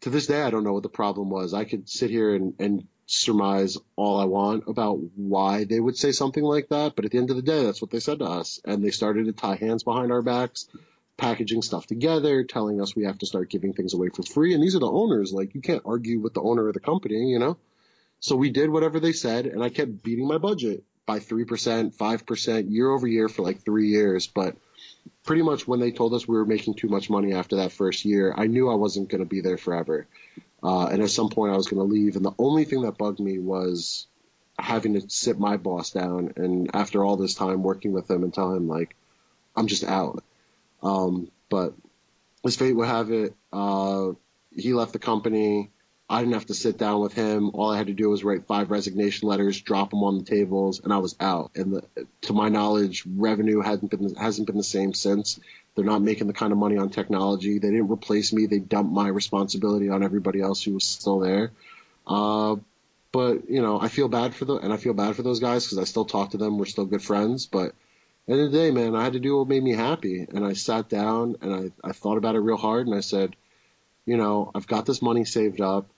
to 0.00 0.10
this 0.10 0.26
day, 0.26 0.42
I 0.42 0.50
don't 0.50 0.64
know 0.64 0.72
what 0.72 0.82
the 0.82 0.88
problem 0.88 1.30
was. 1.30 1.54
I 1.54 1.64
could 1.64 1.88
sit 1.88 2.10
here 2.10 2.34
and, 2.34 2.54
and 2.58 2.88
surmise 3.06 3.78
all 3.94 4.18
I 4.18 4.24
want 4.24 4.64
about 4.66 4.98
why 5.14 5.62
they 5.64 5.78
would 5.78 5.96
say 5.96 6.10
something 6.10 6.42
like 6.42 6.68
that, 6.70 6.96
but 6.96 7.04
at 7.04 7.12
the 7.12 7.18
end 7.18 7.30
of 7.30 7.36
the 7.36 7.42
day, 7.42 7.64
that's 7.64 7.80
what 7.80 7.92
they 7.92 8.00
said 8.00 8.18
to 8.18 8.24
us, 8.24 8.60
and 8.64 8.84
they 8.84 8.90
started 8.90 9.26
to 9.26 9.32
tie 9.32 9.54
hands 9.54 9.84
behind 9.84 10.10
our 10.10 10.22
backs, 10.22 10.68
packaging 11.16 11.62
stuff 11.62 11.86
together, 11.86 12.42
telling 12.42 12.80
us 12.80 12.96
we 12.96 13.04
have 13.04 13.18
to 13.18 13.26
start 13.26 13.50
giving 13.50 13.72
things 13.72 13.94
away 13.94 14.08
for 14.08 14.24
free, 14.24 14.52
and 14.52 14.62
these 14.62 14.74
are 14.74 14.80
the 14.80 14.90
owners. 14.90 15.32
Like 15.32 15.54
you 15.54 15.60
can't 15.60 15.82
argue 15.86 16.18
with 16.18 16.34
the 16.34 16.42
owner 16.42 16.66
of 16.66 16.74
the 16.74 16.80
company, 16.80 17.30
you 17.30 17.38
know. 17.38 17.56
So 18.20 18.36
we 18.36 18.50
did 18.50 18.70
whatever 18.70 19.00
they 19.00 19.12
said, 19.12 19.46
and 19.46 19.62
I 19.62 19.68
kept 19.68 20.02
beating 20.02 20.26
my 20.26 20.38
budget 20.38 20.84
by 21.06 21.20
three 21.20 21.44
percent, 21.44 21.94
five 21.94 22.26
percent 22.26 22.70
year 22.70 22.90
over 22.90 23.06
year 23.06 23.28
for 23.28 23.42
like 23.42 23.64
three 23.64 23.88
years, 23.88 24.26
but 24.26 24.56
pretty 25.24 25.42
much 25.42 25.66
when 25.66 25.80
they 25.80 25.90
told 25.90 26.14
us 26.14 26.26
we 26.26 26.36
were 26.36 26.44
making 26.44 26.74
too 26.74 26.88
much 26.88 27.10
money 27.10 27.32
after 27.32 27.56
that 27.56 27.72
first 27.72 28.04
year, 28.04 28.34
I 28.36 28.46
knew 28.46 28.70
I 28.70 28.74
wasn't 28.74 29.08
going 29.08 29.22
to 29.22 29.28
be 29.28 29.40
there 29.40 29.58
forever. 29.58 30.06
Uh, 30.62 30.86
and 30.86 31.02
at 31.02 31.10
some 31.10 31.28
point 31.28 31.52
I 31.52 31.56
was 31.56 31.68
going 31.68 31.78
to 31.86 31.94
leave. 31.94 32.16
And 32.16 32.24
the 32.24 32.34
only 32.38 32.64
thing 32.64 32.82
that 32.82 32.98
bugged 32.98 33.20
me 33.20 33.38
was 33.38 34.06
having 34.58 34.94
to 34.94 35.08
sit 35.08 35.38
my 35.38 35.56
boss 35.56 35.90
down. 35.90 36.32
And 36.36 36.70
after 36.74 37.04
all 37.04 37.16
this 37.16 37.34
time 37.34 37.62
working 37.62 37.92
with 37.92 38.10
him 38.10 38.24
and 38.24 38.34
tell 38.34 38.52
him 38.52 38.68
like, 38.68 38.96
I'm 39.56 39.66
just 39.66 39.84
out. 39.84 40.24
Um, 40.82 41.30
but 41.48 41.74
as 42.44 42.56
fate 42.56 42.74
would 42.74 42.88
have 42.88 43.10
it, 43.10 43.34
uh, 43.52 44.10
he 44.54 44.72
left 44.74 44.92
the 44.92 44.98
company. 44.98 45.70
I 46.10 46.20
didn't 46.20 46.34
have 46.34 46.46
to 46.46 46.54
sit 46.54 46.78
down 46.78 47.00
with 47.00 47.12
him. 47.12 47.50
All 47.52 47.70
I 47.70 47.76
had 47.76 47.88
to 47.88 47.92
do 47.92 48.08
was 48.08 48.24
write 48.24 48.46
five 48.46 48.70
resignation 48.70 49.28
letters, 49.28 49.60
drop 49.60 49.90
them 49.90 50.02
on 50.02 50.18
the 50.18 50.24
tables, 50.24 50.80
and 50.82 50.92
I 50.92 50.98
was 50.98 51.14
out. 51.20 51.50
And 51.54 51.74
the, 51.74 52.06
to 52.22 52.32
my 52.32 52.48
knowledge, 52.48 53.04
revenue 53.06 53.60
hasn't 53.60 53.90
been 53.90 54.14
hasn't 54.14 54.46
been 54.46 54.56
the 54.56 54.64
same 54.64 54.94
since. 54.94 55.38
They're 55.74 55.84
not 55.84 56.02
making 56.02 56.26
the 56.26 56.32
kind 56.32 56.50
of 56.50 56.58
money 56.58 56.78
on 56.78 56.88
technology. 56.88 57.58
They 57.58 57.70
didn't 57.70 57.92
replace 57.92 58.32
me. 58.32 58.46
They 58.46 58.58
dumped 58.58 58.92
my 58.92 59.08
responsibility 59.08 59.90
on 59.90 60.02
everybody 60.02 60.40
else 60.40 60.62
who 60.62 60.74
was 60.74 60.84
still 60.84 61.18
there. 61.18 61.52
Uh, 62.06 62.56
but 63.12 63.50
you 63.50 63.60
know, 63.60 63.78
I 63.80 63.88
feel 63.88 64.08
bad 64.08 64.34
for 64.34 64.46
them, 64.46 64.60
and 64.62 64.72
I 64.72 64.78
feel 64.78 64.94
bad 64.94 65.14
for 65.14 65.22
those 65.22 65.40
guys 65.40 65.64
because 65.64 65.78
I 65.78 65.84
still 65.84 66.06
talk 66.06 66.30
to 66.30 66.38
them. 66.38 66.56
We're 66.56 66.64
still 66.64 66.86
good 66.86 67.02
friends, 67.02 67.46
but 67.46 67.74
the 68.28 68.34
end 68.34 68.42
of 68.42 68.52
the 68.52 68.58
day, 68.58 68.70
man, 68.70 68.94
I 68.94 69.04
had 69.04 69.14
to 69.14 69.20
do 69.20 69.38
what 69.38 69.48
made 69.48 69.62
me 69.62 69.72
happy. 69.72 70.26
And 70.28 70.44
I 70.44 70.52
sat 70.52 70.90
down 70.90 71.36
and 71.40 71.72
I, 71.82 71.88
I 71.88 71.92
thought 71.92 72.18
about 72.18 72.34
it 72.34 72.40
real 72.40 72.58
hard 72.58 72.86
and 72.86 72.94
I 72.94 73.00
said, 73.00 73.34
you 74.04 74.18
know, 74.18 74.50
I've 74.54 74.66
got 74.66 74.84
this 74.84 75.00
money 75.00 75.24
saved 75.24 75.62
up. 75.62 75.88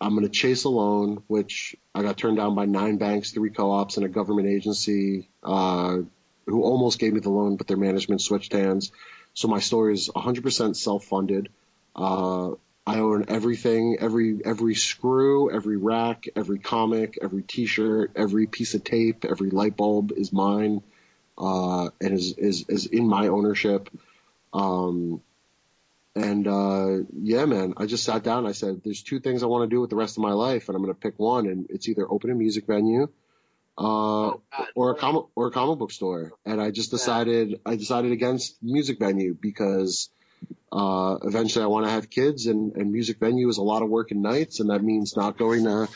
I'm 0.00 0.14
going 0.14 0.24
to 0.26 0.32
chase 0.32 0.64
a 0.64 0.68
loan, 0.68 1.22
which 1.26 1.76
I 1.94 2.02
got 2.02 2.16
turned 2.16 2.38
down 2.38 2.54
by 2.54 2.64
nine 2.64 2.96
banks, 2.96 3.32
three 3.32 3.50
co-ops, 3.50 3.96
and 3.96 4.06
a 4.06 4.08
government 4.08 4.48
agency 4.48 5.28
uh, 5.42 5.98
who 6.46 6.62
almost 6.62 6.98
gave 6.98 7.12
me 7.12 7.20
the 7.20 7.30
loan, 7.30 7.56
but 7.56 7.66
their 7.66 7.76
management 7.76 8.22
switched 8.22 8.52
hands. 8.52 8.92
So 9.34 9.48
my 9.48 9.60
store 9.60 9.90
is 9.90 10.08
100% 10.08 10.74
self-funded. 10.74 11.50
Uh, 11.94 12.52
I 12.86 12.98
own 12.98 13.26
everything, 13.28 13.98
every 14.00 14.40
every 14.44 14.74
screw, 14.74 15.50
every 15.50 15.76
rack, 15.76 16.26
every 16.34 16.58
comic, 16.58 17.18
every 17.22 17.42
T-shirt, 17.42 18.12
every 18.16 18.46
piece 18.46 18.74
of 18.74 18.82
tape, 18.82 19.24
every 19.24 19.50
light 19.50 19.76
bulb 19.76 20.12
is 20.16 20.32
mine, 20.32 20.82
uh, 21.38 21.90
and 22.00 22.14
is 22.14 22.32
is 22.38 22.64
is 22.68 22.86
in 22.86 23.06
my 23.06 23.28
ownership. 23.28 23.90
Um, 24.52 25.22
and 26.14 26.46
uh, 26.46 26.98
yeah, 27.12 27.44
man, 27.44 27.74
I 27.76 27.86
just 27.86 28.04
sat 28.04 28.24
down. 28.24 28.38
And 28.38 28.48
I 28.48 28.52
said, 28.52 28.82
"There's 28.84 29.02
two 29.02 29.20
things 29.20 29.42
I 29.42 29.46
want 29.46 29.68
to 29.68 29.74
do 29.74 29.80
with 29.80 29.90
the 29.90 29.96
rest 29.96 30.16
of 30.16 30.22
my 30.22 30.32
life, 30.32 30.68
and 30.68 30.76
I'm 30.76 30.82
going 30.82 30.94
to 30.94 31.00
pick 31.00 31.18
one. 31.18 31.46
And 31.46 31.66
it's 31.70 31.88
either 31.88 32.10
open 32.10 32.30
a 32.30 32.34
music 32.34 32.66
venue, 32.66 33.04
uh, 33.78 33.82
Oh, 33.82 34.40
or 34.74 34.90
a 34.90 34.94
comic 34.96 35.26
or 35.36 35.46
a 35.46 35.50
comic 35.50 35.78
book 35.78 35.92
store." 35.92 36.32
And 36.44 36.60
I 36.60 36.70
just 36.70 36.90
decided 36.90 37.60
I 37.64 37.76
decided 37.76 38.12
against 38.12 38.62
music 38.62 38.98
venue 38.98 39.36
because 39.40 40.10
uh, 40.72 41.18
eventually 41.22 41.64
I 41.64 41.68
want 41.68 41.86
to 41.86 41.92
have 41.92 42.10
kids, 42.10 42.46
and 42.46 42.74
and 42.76 42.90
music 42.90 43.18
venue 43.20 43.48
is 43.48 43.58
a 43.58 43.62
lot 43.62 43.82
of 43.82 43.88
work 43.88 44.10
and 44.10 44.22
nights, 44.22 44.58
and 44.60 44.70
that 44.70 44.82
means 44.82 45.16
not 45.16 45.38
going 45.38 45.64
to 45.64 45.88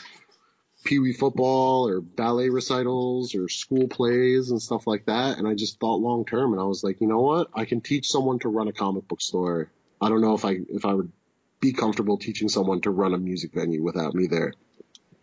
pee 0.85 0.99
wee 0.99 1.13
football 1.13 1.89
or 1.89 1.99
ballet 1.99 2.49
recitals 2.49 3.35
or 3.35 3.49
school 3.49 3.87
plays 3.87 4.51
and 4.51 4.61
stuff 4.61 4.85
like 4.87 5.05
that. 5.07 5.39
And 5.39 5.47
I 5.47 5.55
just 5.55 5.79
thought 5.79 5.95
long 5.95 6.25
term, 6.25 6.53
and 6.53 6.61
I 6.61 6.65
was 6.65 6.83
like, 6.83 7.01
you 7.01 7.07
know 7.07 7.21
what? 7.21 7.49
I 7.53 7.65
can 7.65 7.81
teach 7.81 8.09
someone 8.09 8.39
to 8.39 8.49
run 8.49 8.67
a 8.67 8.73
comic 8.73 9.07
book 9.07 9.19
store. 9.21 9.71
I 10.01 10.09
don't 10.09 10.21
know 10.21 10.33
if 10.33 10.45
I 10.45 10.57
if 10.69 10.85
I 10.85 10.93
would 10.93 11.11
be 11.59 11.73
comfortable 11.73 12.17
teaching 12.17 12.49
someone 12.49 12.81
to 12.81 12.91
run 12.91 13.13
a 13.13 13.17
music 13.17 13.53
venue 13.53 13.83
without 13.83 14.13
me 14.13 14.27
there. 14.27 14.53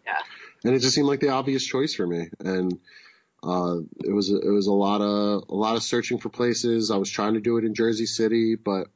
Yeah. 0.05 0.19
And 0.65 0.75
it 0.75 0.81
just 0.81 0.95
seemed 0.95 1.09
like 1.09 1.21
the 1.21 1.31
obvious 1.31 1.65
choice 1.65 1.95
for 1.95 2.07
me. 2.07 2.29
And 2.41 2.79
uh, 3.43 3.79
it 4.05 4.13
was 4.13 4.31
it 4.31 4.51
was 4.51 4.67
a 4.67 4.73
lot 4.73 5.01
of 5.01 5.45
a 5.49 5.55
lot 5.55 5.77
of 5.77 5.83
searching 5.83 6.19
for 6.19 6.29
places. 6.29 6.91
I 6.91 6.97
was 6.97 7.11
trying 7.11 7.35
to 7.35 7.41
do 7.41 7.59
it 7.59 7.65
in 7.65 7.75
Jersey 7.75 8.07
City, 8.07 8.57
but 8.57 8.89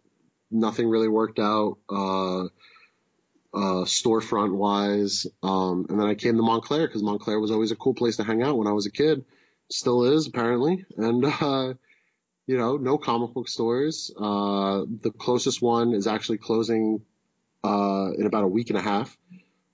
nothing 0.50 0.88
really 0.88 1.08
worked 1.08 1.38
out. 1.38 1.78
Uh, 1.88 2.44
uh, 3.54 3.84
storefront 3.84 4.54
wise. 4.54 5.26
Um, 5.42 5.86
and 5.88 5.98
then 5.98 6.06
I 6.06 6.14
came 6.14 6.36
to 6.36 6.42
Montclair 6.42 6.86
because 6.86 7.02
Montclair 7.02 7.40
was 7.40 7.50
always 7.50 7.70
a 7.70 7.76
cool 7.76 7.94
place 7.94 8.16
to 8.16 8.24
hang 8.24 8.42
out 8.42 8.58
when 8.58 8.66
I 8.66 8.72
was 8.72 8.86
a 8.86 8.90
kid. 8.90 9.24
Still 9.70 10.04
is 10.04 10.26
apparently. 10.26 10.84
And, 10.96 11.24
uh, 11.24 11.74
you 12.46 12.56
know, 12.56 12.76
no 12.76 12.98
comic 12.98 13.34
book 13.34 13.48
stores. 13.48 14.10
Uh, 14.16 14.84
the 15.02 15.12
closest 15.16 15.60
one 15.60 15.92
is 15.94 16.06
actually 16.06 16.38
closing, 16.38 17.02
uh, 17.64 18.10
in 18.16 18.26
about 18.26 18.44
a 18.44 18.48
week 18.48 18.70
and 18.70 18.78
a 18.78 18.82
half. 18.82 19.16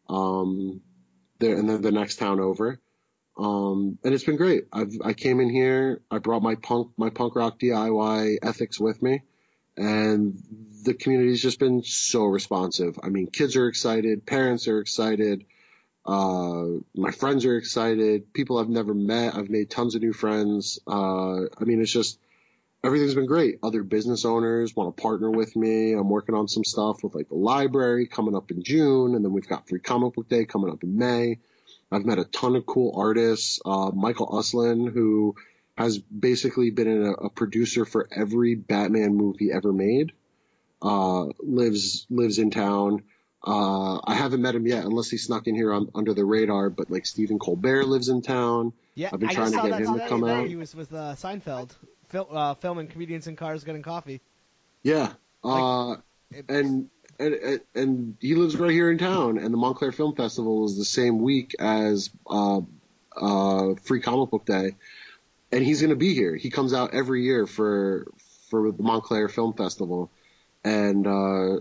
Um, 0.08 0.80
there, 1.38 1.56
and 1.56 1.68
then 1.68 1.82
the 1.82 1.92
next 1.92 2.16
town 2.16 2.40
over. 2.40 2.80
Um, 3.36 3.98
and 4.04 4.14
it's 4.14 4.24
been 4.24 4.36
great. 4.36 4.66
I've, 4.72 4.92
I 5.02 5.12
came 5.14 5.40
in 5.40 5.48
here, 5.48 6.02
I 6.10 6.18
brought 6.18 6.42
my 6.42 6.54
punk, 6.54 6.92
my 6.96 7.10
punk 7.10 7.34
rock 7.34 7.58
DIY 7.58 8.38
ethics 8.42 8.78
with 8.78 9.02
me 9.02 9.22
and 9.76 10.38
the 10.84 10.94
community's 10.94 11.42
just 11.42 11.58
been 11.58 11.82
so 11.82 12.24
responsive. 12.24 12.98
I 13.02 13.08
mean, 13.08 13.28
kids 13.28 13.56
are 13.56 13.68
excited, 13.68 14.26
parents 14.26 14.68
are 14.68 14.80
excited, 14.80 15.44
uh, 16.04 16.64
my 16.94 17.10
friends 17.12 17.44
are 17.46 17.56
excited, 17.56 18.32
people 18.32 18.58
I've 18.58 18.68
never 18.68 18.94
met, 18.94 19.34
I've 19.34 19.50
made 19.50 19.70
tons 19.70 19.94
of 19.94 20.02
new 20.02 20.12
friends. 20.12 20.80
Uh, 20.86 21.44
I 21.58 21.64
mean, 21.64 21.80
it's 21.80 21.92
just, 21.92 22.18
everything's 22.84 23.14
been 23.14 23.26
great. 23.26 23.58
Other 23.62 23.82
business 23.82 24.24
owners 24.24 24.74
want 24.74 24.96
to 24.96 25.02
partner 25.02 25.30
with 25.30 25.54
me. 25.56 25.92
I'm 25.92 26.08
working 26.08 26.34
on 26.34 26.48
some 26.48 26.64
stuff 26.64 27.02
with 27.02 27.14
like 27.14 27.28
the 27.28 27.36
library 27.36 28.06
coming 28.06 28.34
up 28.34 28.50
in 28.50 28.62
June, 28.62 29.14
and 29.14 29.24
then 29.24 29.32
we've 29.32 29.48
got 29.48 29.68
Free 29.68 29.80
Comic 29.80 30.14
Book 30.14 30.28
Day 30.28 30.44
coming 30.44 30.70
up 30.70 30.82
in 30.82 30.98
May. 30.98 31.38
I've 31.90 32.06
met 32.06 32.18
a 32.18 32.24
ton 32.24 32.56
of 32.56 32.64
cool 32.66 32.94
artists. 32.96 33.60
Uh, 33.64 33.90
Michael 33.90 34.28
Uslan, 34.28 34.90
who 34.90 35.36
has 35.76 35.98
basically 35.98 36.70
been 36.70 37.06
a, 37.06 37.12
a, 37.12 37.30
producer 37.30 37.84
for 37.84 38.08
every 38.14 38.54
Batman 38.54 39.14
movie 39.14 39.52
ever 39.52 39.72
made, 39.72 40.12
uh, 40.80 41.26
lives 41.40 42.06
lives 42.10 42.38
in 42.38 42.50
town. 42.50 43.02
Uh, 43.44 44.00
I 44.04 44.14
haven't 44.14 44.40
met 44.40 44.54
him 44.54 44.66
yet, 44.66 44.84
unless 44.84 45.10
he 45.10 45.18
snuck 45.18 45.48
in 45.48 45.54
here 45.54 45.72
on, 45.72 45.90
under 45.94 46.14
the 46.14 46.24
radar. 46.24 46.70
But 46.70 46.90
like 46.90 47.04
Stephen 47.04 47.38
Colbert 47.38 47.84
lives 47.84 48.08
in 48.08 48.22
town. 48.22 48.72
Yeah, 48.94 49.10
I've 49.12 49.20
been 49.20 49.30
I 49.30 49.34
trying 49.34 49.52
to 49.52 49.68
get 49.68 49.80
him 49.80 49.98
to 49.98 50.08
come 50.08 50.24
out. 50.24 50.46
He 50.46 50.56
was 50.56 50.74
with 50.74 50.92
uh, 50.92 51.14
Seinfeld, 51.14 51.70
fil- 52.12 52.28
uh, 52.30 52.54
filming 52.54 52.86
comedians 52.86 53.26
in 53.26 53.34
cars 53.34 53.64
getting 53.64 53.82
coffee. 53.82 54.20
Yeah, 54.84 55.12
uh, 55.42 55.96
It- 56.30 56.44
and, 56.48 56.88
and 57.18 57.34
and 57.34 57.60
and 57.74 58.16
he 58.20 58.34
lives 58.34 58.56
right 58.56 58.70
here 58.70 58.90
in 58.90 58.98
town. 58.98 59.38
And 59.38 59.52
the 59.52 59.58
Montclair 59.58 59.92
Film 59.92 60.14
Festival 60.14 60.64
is 60.66 60.76
the 60.76 60.84
same 60.84 61.18
week 61.20 61.54
as 61.58 62.10
uh, 62.28 62.60
uh, 63.16 63.74
Free 63.82 64.00
Comic 64.00 64.30
Book 64.30 64.44
Day, 64.44 64.76
and 65.50 65.64
he's 65.64 65.80
going 65.80 65.90
to 65.90 65.96
be 65.96 66.14
here. 66.14 66.36
He 66.36 66.50
comes 66.50 66.72
out 66.72 66.94
every 66.94 67.24
year 67.24 67.46
for 67.46 68.06
for 68.50 68.70
the 68.70 68.82
Montclair 68.82 69.28
Film 69.28 69.52
Festival, 69.54 70.10
and 70.64 71.06
uh, 71.06 71.56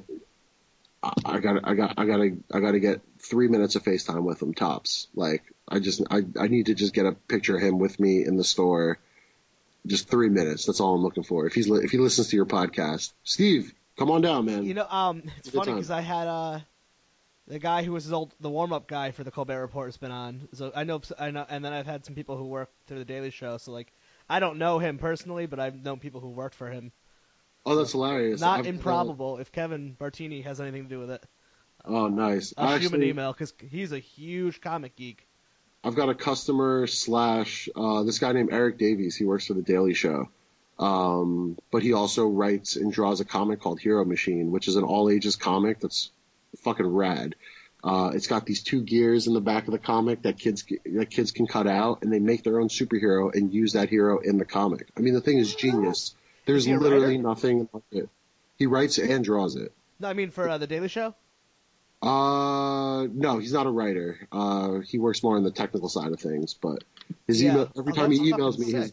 I- 1.03 1.13
I 1.25 1.39
got 1.39 1.67
I 1.67 1.73
got 1.75 1.93
I 1.97 2.05
got 2.05 2.17
to 2.17 2.37
I 2.53 2.59
got 2.59 2.71
to 2.71 2.79
get 2.79 3.01
three 3.19 3.47
minutes 3.47 3.75
of 3.75 3.83
FaceTime 3.83 4.23
with 4.23 4.41
him 4.41 4.53
tops. 4.53 5.07
Like 5.15 5.43
I 5.67 5.79
just 5.79 6.01
I 6.09 6.23
I 6.39 6.47
need 6.47 6.67
to 6.67 6.73
just 6.75 6.93
get 6.93 7.05
a 7.05 7.11
picture 7.13 7.55
of 7.57 7.61
him 7.61 7.77
with 7.79 7.99
me 7.99 8.25
in 8.25 8.35
the 8.37 8.43
store. 8.43 8.99
Just 9.85 10.09
three 10.09 10.29
minutes. 10.29 10.65
That's 10.65 10.79
all 10.79 10.95
I'm 10.95 11.01
looking 11.01 11.23
for. 11.23 11.47
If 11.47 11.53
he's 11.53 11.67
li- 11.67 11.83
if 11.83 11.91
he 11.91 11.97
listens 11.97 12.27
to 12.29 12.35
your 12.35 12.45
podcast, 12.45 13.13
Steve, 13.23 13.73
come 13.97 14.11
on 14.11 14.21
down, 14.21 14.45
man. 14.45 14.65
You 14.65 14.75
know, 14.75 14.87
um, 14.87 15.23
it's 15.39 15.49
funny 15.49 15.71
because 15.73 15.89
I 15.89 16.01
had 16.01 16.27
uh, 16.27 16.59
the 17.47 17.57
guy 17.57 17.83
who 17.83 17.91
was 17.93 18.03
his 18.03 18.13
old 18.13 18.33
the 18.39 18.49
warm 18.49 18.73
up 18.73 18.87
guy 18.87 19.11
for 19.11 19.23
the 19.23 19.31
Colbert 19.31 19.59
Report 19.61 19.87
has 19.87 19.97
been 19.97 20.11
on. 20.11 20.47
So 20.53 20.71
I 20.75 20.83
know 20.83 21.01
I 21.17 21.31
know, 21.31 21.45
and 21.49 21.65
then 21.65 21.73
I've 21.73 21.87
had 21.87 22.05
some 22.05 22.13
people 22.13 22.37
who 22.37 22.45
work 22.45 22.69
through 22.85 22.99
the 22.99 23.05
Daily 23.05 23.31
Show. 23.31 23.57
So 23.57 23.71
like, 23.71 23.91
I 24.29 24.39
don't 24.39 24.57
know 24.59 24.77
him 24.77 24.99
personally, 24.99 25.47
but 25.47 25.59
I've 25.59 25.83
known 25.83 25.99
people 25.99 26.21
who 26.21 26.29
worked 26.29 26.55
for 26.55 26.69
him. 26.69 26.91
oh, 27.65 27.75
that's 27.75 27.93
hilarious. 27.93 28.39
Not 28.39 28.59
I've- 28.59 28.69
improbable 28.69 29.37
if 29.39 29.51
Kevin 29.51 29.97
Bartini 29.99 30.43
has 30.43 30.61
anything 30.61 30.83
to 30.83 30.89
do 30.89 30.99
with 30.99 31.11
it. 31.11 31.25
Oh, 31.83 32.07
nice. 32.07 32.53
I'll 32.55 32.77
shoot 32.77 32.93
him 32.93 33.01
an 33.01 33.07
email 33.07 33.33
because 33.33 33.53
he's 33.71 33.91
a 33.91 33.97
huge 33.97 34.61
comic 34.61 34.95
geek. 34.95 35.27
I've 35.83 35.95
got 35.95 36.09
a 36.09 36.15
customer 36.15 36.85
slash 36.87 37.67
uh, 37.75 38.03
this 38.03 38.19
guy 38.19 38.31
named 38.33 38.49
Eric 38.51 38.77
Davies. 38.77 39.15
He 39.15 39.25
works 39.25 39.47
for 39.47 39.53
the 39.53 39.61
Daily 39.63 39.93
Show, 39.93 40.29
um, 40.77 41.57
but 41.71 41.81
he 41.81 41.93
also 41.93 42.27
writes 42.27 42.75
and 42.75 42.91
draws 42.93 43.19
a 43.19 43.25
comic 43.25 43.59
called 43.61 43.79
Hero 43.79 44.05
Machine, 44.05 44.51
which 44.51 44.67
is 44.67 44.75
an 44.75 44.83
all 44.83 45.09
ages 45.09 45.35
comic 45.35 45.79
that's 45.79 46.11
fucking 46.63 46.85
rad. 46.85 47.35
Uh, 47.83 48.11
it's 48.13 48.27
got 48.27 48.45
these 48.45 48.61
two 48.61 48.83
gears 48.83 49.25
in 49.25 49.33
the 49.33 49.41
back 49.41 49.65
of 49.65 49.71
the 49.71 49.79
comic 49.79 50.21
that 50.21 50.37
kids 50.37 50.63
that 50.85 51.09
kids 51.09 51.31
can 51.31 51.47
cut 51.47 51.65
out, 51.65 52.03
and 52.03 52.13
they 52.13 52.19
make 52.19 52.43
their 52.43 52.59
own 52.59 52.67
superhero 52.67 53.33
and 53.33 53.51
use 53.51 53.73
that 53.73 53.89
hero 53.89 54.19
in 54.19 54.37
the 54.37 54.45
comic. 54.45 54.87
I 54.95 54.99
mean, 55.01 55.15
the 55.15 55.21
thing 55.21 55.39
is 55.39 55.55
genius. 55.55 56.13
There's 56.45 56.67
Is 56.67 56.79
literally 56.79 57.15
writer? 57.17 57.23
nothing 57.23 57.69
like 57.73 57.83
it. 57.91 58.09
He 58.57 58.67
writes 58.67 58.99
and 58.99 59.23
draws 59.25 59.55
it. 59.55 59.71
No, 59.99 60.09
I 60.09 60.13
mean 60.13 60.29
for 60.29 60.47
uh, 60.47 60.59
the 60.59 60.67
Daily 60.67 60.89
Show. 60.89 61.15
Uh, 62.01 63.07
no, 63.13 63.37
he's 63.39 63.53
not 63.53 63.67
a 63.67 63.69
writer. 63.69 64.27
Uh, 64.31 64.79
he 64.79 64.97
works 64.97 65.21
more 65.23 65.35
on 65.35 65.43
the 65.43 65.51
technical 65.51 65.87
side 65.89 66.11
of 66.11 66.19
things. 66.19 66.53
But 66.53 66.83
his 67.27 67.41
Yeah. 67.41 67.51
email 67.51 67.69
every 67.77 67.93
Oh, 67.93 67.95
time 67.95 68.11
he 68.11 68.31
emails 68.31 68.57
me, 68.57 68.71
his 68.71 68.91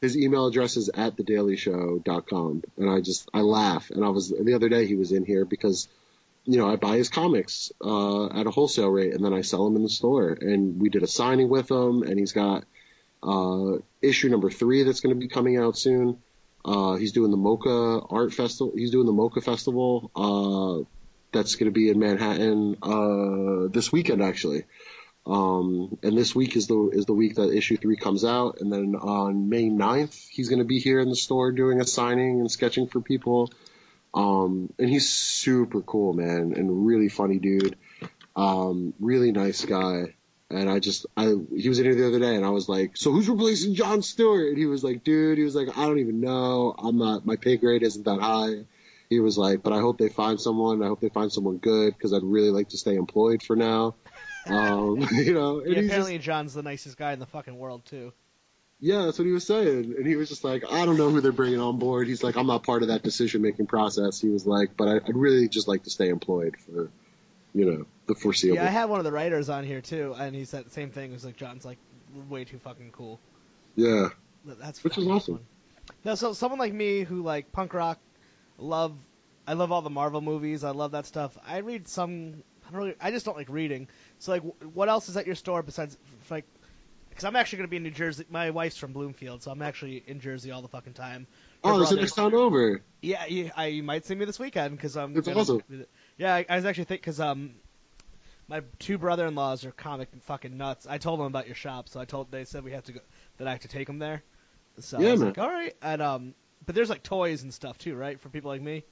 his 0.00 0.16
email 0.16 0.46
address 0.46 0.76
is 0.76 0.88
at 0.90 1.16
thedailyshow.com, 1.16 2.62
and 2.76 2.90
I 2.90 3.00
just 3.00 3.28
I 3.34 3.40
laugh. 3.42 3.90
And 3.90 4.04
I 4.04 4.08
was 4.10 4.30
the 4.30 4.54
other 4.54 4.68
day 4.68 4.86
he 4.86 4.94
was 4.96 5.12
in 5.12 5.24
here 5.24 5.44
because 5.44 5.88
you 6.44 6.56
know 6.58 6.68
I 6.68 6.76
buy 6.76 6.96
his 6.96 7.08
comics 7.08 7.72
uh, 7.84 8.26
at 8.28 8.46
a 8.46 8.50
wholesale 8.50 8.88
rate, 8.90 9.12
and 9.14 9.24
then 9.24 9.32
I 9.34 9.42
sell 9.42 9.64
them 9.64 9.76
in 9.76 9.82
the 9.82 9.88
store. 9.88 10.30
And 10.30 10.80
we 10.80 10.88
did 10.88 11.02
a 11.02 11.06
signing 11.08 11.48
with 11.48 11.70
him, 11.70 12.02
and 12.02 12.18
he's 12.18 12.32
got 12.32 12.64
uh, 13.22 13.78
issue 14.02 14.28
number 14.28 14.50
three 14.50 14.82
that's 14.84 15.00
going 15.00 15.14
to 15.14 15.18
be 15.20 15.28
coming 15.28 15.56
out 15.56 15.76
soon. 15.76 16.18
Uh, 16.64 16.96
he's 16.96 17.12
doing 17.12 17.30
the 17.30 17.36
MoCCA 17.36 18.06
Art 18.10 18.32
Festival. 18.32 18.72
He's 18.76 18.90
doing 18.90 19.06
the 19.06 19.12
MoCCA 19.12 19.42
Festival. 19.42 20.10
Uh, 20.14 20.84
that's 21.32 21.56
going 21.56 21.70
to 21.70 21.74
be 21.74 21.88
in 21.88 21.98
Manhattan 21.98 22.76
uh, 22.82 23.68
this 23.70 23.92
weekend, 23.92 24.22
actually. 24.22 24.64
Um, 25.26 25.98
and 26.02 26.16
this 26.16 26.34
week 26.34 26.56
is 26.56 26.68
the 26.68 26.90
is 26.92 27.04
the 27.04 27.12
week 27.12 27.34
that 27.34 27.52
issue 27.52 27.76
three 27.76 27.96
comes 27.96 28.24
out, 28.24 28.58
and 28.60 28.72
then 28.72 28.96
on 28.96 29.50
May 29.50 29.68
9th, 29.68 30.28
he's 30.28 30.48
going 30.48 30.60
to 30.60 30.64
be 30.64 30.78
here 30.78 31.00
in 31.00 31.10
the 31.10 31.16
store 31.16 31.52
doing 31.52 31.80
a 31.80 31.84
signing 31.84 32.40
and 32.40 32.50
sketching 32.50 32.86
for 32.86 33.00
people. 33.00 33.50
Um, 34.14 34.72
and 34.78 34.88
he's 34.88 35.08
super 35.08 35.82
cool, 35.82 36.14
man, 36.14 36.54
and 36.56 36.86
really 36.86 37.08
funny 37.08 37.38
dude. 37.38 37.76
Um, 38.34 38.94
really 39.00 39.32
nice 39.32 39.64
guy. 39.64 40.14
And 40.50 40.70
I 40.70 40.78
just, 40.78 41.04
I, 41.14 41.34
he 41.54 41.68
was 41.68 41.78
in 41.78 41.84
here 41.84 41.94
the 41.94 42.06
other 42.06 42.20
day 42.20 42.34
and 42.34 42.44
I 42.44 42.50
was 42.50 42.70
like, 42.70 42.96
so 42.96 43.12
who's 43.12 43.28
replacing 43.28 43.74
Jon 43.74 44.00
Stewart? 44.00 44.48
And 44.48 44.56
he 44.56 44.64
was 44.64 44.82
like, 44.82 45.04
dude, 45.04 45.36
he 45.36 45.44
was 45.44 45.54
like, 45.54 45.76
I 45.76 45.84
don't 45.84 45.98
even 45.98 46.20
know. 46.20 46.74
I'm 46.78 46.96
not, 46.96 47.26
my 47.26 47.36
pay 47.36 47.58
grade 47.58 47.82
isn't 47.82 48.04
that 48.04 48.20
high. 48.20 48.64
He 49.10 49.20
was 49.20 49.38
like, 49.38 49.62
but 49.62 49.72
I 49.72 49.80
hope 49.80 49.98
they 49.98 50.08
find 50.08 50.40
someone. 50.40 50.82
I 50.82 50.86
hope 50.86 51.00
they 51.00 51.08
find 51.08 51.32
someone 51.32 51.56
good 51.58 51.94
because 51.94 52.12
I'd 52.12 52.22
really 52.22 52.50
like 52.50 52.68
to 52.70 52.76
stay 52.76 52.94
employed 52.94 53.42
for 53.42 53.56
now. 53.56 53.94
Um, 54.46 55.00
you 55.12 55.34
know, 55.34 55.58
and 55.58 55.68
Yeah, 55.68 55.74
he's 55.74 55.74
just- 55.74 55.86
apparently 55.90 56.18
Jon's 56.18 56.54
the 56.54 56.62
nicest 56.62 56.96
guy 56.96 57.12
in 57.12 57.18
the 57.18 57.26
fucking 57.26 57.58
world 57.58 57.84
too. 57.84 58.14
yeah, 58.80 59.04
that's 59.04 59.18
what 59.18 59.26
he 59.26 59.32
was 59.32 59.46
saying. 59.46 59.94
And 59.98 60.06
he 60.06 60.16
was 60.16 60.30
just 60.30 60.42
like, 60.42 60.64
I 60.72 60.86
don't 60.86 60.96
know 60.96 61.10
who 61.10 61.20
they're 61.20 61.32
bringing 61.32 61.60
on 61.60 61.78
board. 61.78 62.08
He's 62.08 62.22
like, 62.22 62.36
I'm 62.36 62.46
not 62.46 62.62
part 62.62 62.80
of 62.80 62.88
that 62.88 63.02
decision 63.02 63.42
making 63.42 63.66
process. 63.66 64.18
He 64.18 64.28
was 64.30 64.46
like, 64.46 64.70
but 64.78 64.88
I, 64.88 64.96
I'd 65.06 65.16
really 65.16 65.48
just 65.48 65.68
like 65.68 65.82
to 65.82 65.90
stay 65.90 66.08
employed 66.08 66.54
for, 66.64 66.88
you 67.52 67.66
know, 67.70 67.84
the 68.06 68.14
foreseeable. 68.14 68.56
Yeah, 68.56 68.64
I 68.64 68.70
had 68.70 68.86
one 68.86 69.00
of 69.00 69.04
the 69.04 69.12
writers 69.12 69.50
on 69.50 69.64
here 69.64 69.82
too, 69.82 70.14
and 70.18 70.34
he 70.34 70.46
said 70.46 70.64
the 70.64 70.70
same 70.70 70.92
thing. 70.92 71.10
It 71.10 71.14
was 71.14 71.26
like 71.26 71.36
Jon's 71.36 71.66
like 71.66 71.78
way 72.30 72.44
too 72.44 72.58
fucking 72.58 72.92
cool. 72.92 73.20
yeah. 73.76 74.08
That's 74.46 74.82
Which 74.82 74.96
is 74.96 75.06
awesome. 75.06 75.36
fun. 75.38 75.44
No, 76.06 76.14
so 76.14 76.32
someone 76.32 76.58
like 76.58 76.72
me 76.72 77.02
who 77.02 77.22
like 77.22 77.52
punk 77.52 77.74
rock, 77.74 77.98
love, 78.58 78.94
I 79.46 79.54
love 79.54 79.72
all 79.72 79.82
the 79.82 79.90
Marvel 79.90 80.20
movies. 80.20 80.64
I 80.64 80.70
love 80.70 80.92
that 80.92 81.06
stuff. 81.06 81.36
I 81.46 81.58
read 81.58 81.88
some. 81.88 82.42
I 82.66 82.70
don't 82.70 82.78
really. 82.80 82.94
I 83.00 83.10
just 83.10 83.24
don't 83.24 83.36
like 83.36 83.48
reading. 83.48 83.88
So 84.18 84.32
like, 84.32 84.42
what 84.74 84.88
else 84.88 85.08
is 85.08 85.16
at 85.16 85.26
your 85.26 85.34
store 85.34 85.62
besides 85.62 85.96
like? 86.30 86.44
Because 87.08 87.24
I'm 87.24 87.34
actually 87.36 87.58
gonna 87.58 87.68
be 87.68 87.78
in 87.78 87.82
New 87.82 87.90
Jersey. 87.90 88.24
My 88.30 88.50
wife's 88.50 88.76
from 88.76 88.92
Bloomfield, 88.92 89.42
so 89.42 89.50
I'm 89.50 89.62
actually 89.62 90.04
in 90.06 90.20
Jersey 90.20 90.50
all 90.52 90.62
the 90.62 90.68
fucking 90.68 90.92
time. 90.92 91.26
Her 91.64 91.72
Oh, 91.72 91.78
that's 91.78 91.90
the 91.90 91.96
next 91.96 92.12
town 92.14 92.34
over. 92.34 92.82
Yeah, 93.02 93.26
you, 93.26 93.50
I, 93.56 93.66
you 93.66 93.82
might 93.82 94.04
see 94.04 94.14
me 94.14 94.24
this 94.24 94.38
weekend 94.38 94.76
because 94.76 94.96
I'm. 94.96 95.14
That's 95.14 95.26
gonna- 95.26 95.40
awesome. 95.40 95.62
Yeah, 96.16 96.34
I, 96.34 96.46
I 96.48 96.56
was 96.56 96.64
actually 96.64 96.84
think 96.84 97.00
because 97.00 97.18
um, 97.18 97.54
my 98.48 98.62
two 98.78 98.98
brother-in-laws 98.98 99.64
are 99.64 99.72
comic 99.72 100.08
fucking 100.22 100.56
nuts. 100.56 100.86
I 100.88 100.98
told 100.98 101.18
them 101.18 101.26
about 101.26 101.46
your 101.46 101.56
shop, 101.56 101.88
so 101.88 101.98
I 102.00 102.04
told 102.04 102.30
they 102.30 102.44
said 102.44 102.62
we 102.64 102.72
have 102.72 102.84
to 102.84 102.92
go 102.92 103.00
that 103.38 103.48
I 103.48 103.52
have 103.52 103.60
to 103.60 103.68
take 103.68 103.86
them 103.88 103.98
there. 103.98 104.22
So 104.78 105.00
Yeah, 105.00 105.08
I 105.08 105.12
was 105.12 105.20
man. 105.20 105.28
like, 105.30 105.38
all 105.38 105.48
right, 105.48 105.74
and 105.82 106.00
um, 106.02 106.34
but 106.68 106.74
there's 106.74 106.90
like 106.90 107.02
toys 107.02 107.42
and 107.44 107.54
stuff 107.54 107.78
too, 107.78 107.96
right, 107.96 108.20
for 108.20 108.28
people 108.28 108.50
like 108.50 108.60
me. 108.60 108.84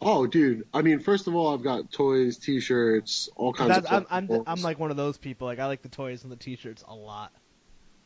Oh, 0.00 0.26
dude. 0.26 0.66
I 0.74 0.82
mean, 0.82 0.98
first 0.98 1.28
of 1.28 1.36
all, 1.36 1.54
I've 1.54 1.62
got 1.62 1.92
toys, 1.92 2.36
T-shirts, 2.36 3.28
all 3.36 3.52
kinds 3.52 3.78
of. 3.78 3.86
I'm, 3.88 4.06
I'm. 4.10 4.42
I'm 4.44 4.60
like 4.60 4.80
one 4.80 4.90
of 4.90 4.96
those 4.96 5.18
people. 5.18 5.46
Like 5.46 5.60
I 5.60 5.66
like 5.66 5.82
the 5.82 5.88
toys 5.88 6.24
and 6.24 6.32
the 6.32 6.36
T-shirts 6.36 6.82
a 6.88 6.94
lot. 6.96 7.30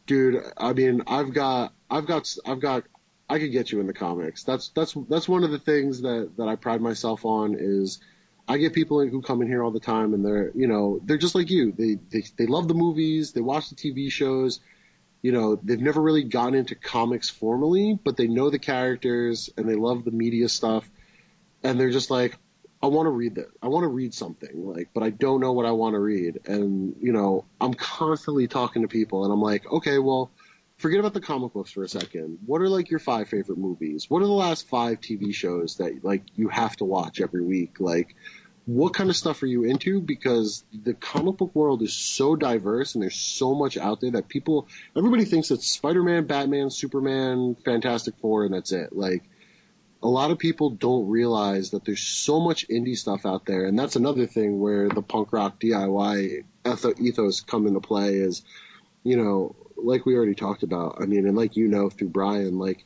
dude. 0.07 0.43
I 0.59 0.75
mean, 0.75 1.03
I've 1.07 1.33
got, 1.33 1.73
I've 1.91 2.07
got, 2.07 2.31
I've 2.45 2.61
got. 2.61 2.85
I 3.27 3.39
could 3.39 3.53
get 3.53 3.73
you 3.73 3.81
in 3.81 3.87
the 3.87 3.95
comics. 3.95 4.45
That's 4.45 4.69
that's 4.69 4.95
that's 5.09 5.27
one 5.27 5.45
of 5.45 5.51
the 5.51 5.59
things 5.59 6.03
that 6.03 6.33
that 6.37 6.47
I 6.47 6.57
pride 6.57 6.83
myself 6.83 7.25
on 7.25 7.57
is. 7.59 8.01
I 8.47 8.59
get 8.59 8.75
people 8.75 9.01
who 9.09 9.23
come 9.23 9.41
in 9.41 9.49
here 9.49 9.65
all 9.65 9.71
the 9.71 9.81
time, 9.81 10.13
and 10.13 10.23
they're, 10.25 10.53
you 10.55 10.69
know, 10.69 11.01
they're 11.03 11.17
just 11.17 11.35
like 11.35 11.51
you. 11.51 11.73
They, 11.73 11.97
they 12.11 12.23
they 12.37 12.47
love 12.47 12.69
the 12.69 12.75
movies, 12.75 13.33
they 13.33 13.41
watch 13.41 13.71
the 13.71 13.77
TV 13.77 14.13
shows. 14.13 14.61
You 15.27 15.33
know, 15.33 15.59
they've 15.61 15.81
never 15.81 16.01
really 16.01 16.23
gotten 16.23 16.55
into 16.55 16.77
comics 16.77 17.29
formally, 17.29 17.99
but 18.05 18.17
they 18.17 18.29
know 18.29 18.49
the 18.49 18.61
characters 18.61 19.51
and 19.57 19.69
they 19.69 19.75
love 19.75 20.05
the 20.05 20.13
media 20.13 20.49
stuff. 20.49 20.89
And 21.65 21.81
they're 21.81 21.91
just 21.91 22.13
like, 22.13 22.39
I 22.81 22.87
want 22.87 23.07
to 23.07 23.11
read 23.11 23.35
that. 23.35 23.49
I 23.61 23.67
want 23.67 23.83
to 23.83 23.89
read 23.89 24.15
something, 24.15 24.65
like, 24.65 24.91
but 24.95 25.03
I 25.03 25.11
don't 25.11 25.41
know 25.41 25.53
what 25.53 25.67
I 25.67 25.73
want 25.73 25.95
to 25.95 25.99
read. 25.99 26.43
And 26.47 26.95
you 27.01 27.13
know, 27.13 27.45
I'm 27.61 27.75
constantly 27.75 28.47
talking 28.47 28.83
to 28.83 28.89
people, 28.89 29.25
and 29.25 29.33
I'm 29.33 29.43
like, 29.43 29.69
okay, 29.69 29.99
well, 29.99 30.31
forget 30.77 31.01
about 31.01 31.13
the 31.13 31.21
comic 31.21 31.55
books 31.55 31.73
for 31.73 31.83
a 31.83 31.89
second. 31.89 32.39
What 32.47 32.61
are 32.61 32.69
like 32.69 32.89
your 32.89 33.01
five 33.01 33.29
favorite 33.29 33.59
movies? 33.59 34.09
What 34.09 34.23
are 34.23 34.27
the 34.27 34.33
last 34.33 34.69
five 34.69 35.01
TV 35.01 35.35
shows 35.35 35.79
that 35.79 36.05
like 36.05 36.23
you 36.37 36.51
have 36.51 36.77
to 36.77 36.85
watch 36.85 37.21
every 37.21 37.43
week? 37.43 37.81
Like, 37.81 38.15
what 38.67 38.95
kind 38.95 39.09
of 39.09 39.17
stuff 39.17 39.43
are 39.43 39.47
you 39.47 39.65
into? 39.65 40.01
Because 40.01 40.65
the 40.73 40.93
comic 40.93 41.37
book 41.37 41.55
world 41.55 41.83
is 41.83 41.95
so 41.95 42.35
diverse 42.35 42.95
and 42.95 43.03
there's 43.03 43.19
so 43.19 43.55
much 43.55 43.79
out 43.79 44.01
there 44.01 44.11
that 44.13 44.29
people, 44.29 44.67
everybody 44.97 45.25
thinks 45.25 45.53
it's 45.53 45.69
Spider-Man, 45.69 46.27
Batman, 46.27 46.71
Superman, 46.71 47.57
Fantastic 47.65 48.17
Four, 48.21 48.45
and 48.45 48.53
that's 48.53 48.73
it. 48.73 48.93
Like, 48.93 49.23
a 50.03 50.09
lot 50.09 50.33
of 50.33 50.39
people 50.39 50.71
don't 50.71 51.09
realize 51.09 51.71
that 51.71 51.85
there's 51.85 52.03
so 52.03 52.41
much 52.41 52.69
indie 52.69 52.97
stuff 52.97 53.25
out 53.25 53.47
there, 53.47 53.65
and 53.65 53.79
that's 53.79 53.97
another 53.97 54.27
thing 54.27 54.59
where 54.59 54.89
the 54.89 55.03
punk 55.03 55.33
rock 55.33 55.59
DIY 55.59 56.45
ethos 57.01 57.41
come 57.41 57.67
into 57.67 57.81
play. 57.81 58.17
Is 58.17 58.43
you 59.05 59.17
know, 59.17 59.57
like 59.77 60.05
we 60.05 60.15
already 60.15 60.35
talked 60.35 60.63
about. 60.63 60.99
I 61.01 61.07
mean, 61.07 61.27
and 61.27 61.37
like 61.37 61.57
you 61.57 61.69
know 61.69 61.89
through 61.89 62.11
Brian, 62.11 62.59
like 62.59 62.85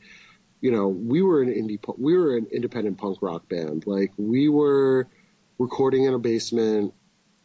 you 0.61 0.71
know, 0.71 0.89
we 0.89 1.23
were 1.23 1.43
an 1.43 1.49
indie, 1.49 1.81
we 1.99 2.17
were 2.17 2.37
an 2.37 2.47
independent 2.53 2.99
punk 2.99 3.19
rock 3.23 3.49
band. 3.49 3.87
Like 3.87 4.13
we 4.17 4.49
were 4.49 5.09
recording 5.61 6.05
in 6.05 6.15
a 6.15 6.19
basement 6.19 6.95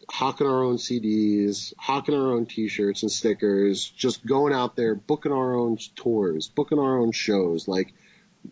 hawking 0.09 0.47
our 0.47 0.63
own 0.63 0.77
CDs, 0.77 1.73
hawking 1.77 2.15
our 2.15 2.31
own 2.31 2.45
T-shirts 2.45 3.01
and 3.01 3.11
stickers, 3.11 3.89
just 3.89 4.25
going 4.25 4.53
out 4.53 4.77
there, 4.77 4.95
booking 4.95 5.33
our 5.33 5.55
own 5.55 5.77
tours, 5.95 6.47
booking 6.47 6.79
our 6.79 6.97
own 6.97 7.11
shows. 7.11 7.67
Like 7.67 7.93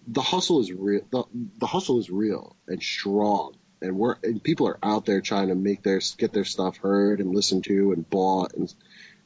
the 0.05 0.21
hustle 0.21 0.59
is 0.59 0.71
real. 0.71 1.01
The, 1.11 1.23
the 1.59 1.65
hustle 1.65 1.99
is 1.99 2.09
real 2.09 2.57
and 2.67 2.83
strong, 2.83 3.55
and 3.81 3.97
we're 3.97 4.17
and 4.21 4.43
people 4.43 4.67
are 4.67 4.79
out 4.83 5.05
there 5.05 5.21
trying 5.21 5.47
to 5.47 5.55
make 5.55 5.81
their 5.81 6.01
get 6.17 6.33
their 6.33 6.43
stuff 6.43 6.77
heard 6.77 7.21
and 7.21 7.33
listened 7.33 7.63
to 7.65 7.93
and 7.93 8.09
bought 8.09 8.53
and 8.55 8.73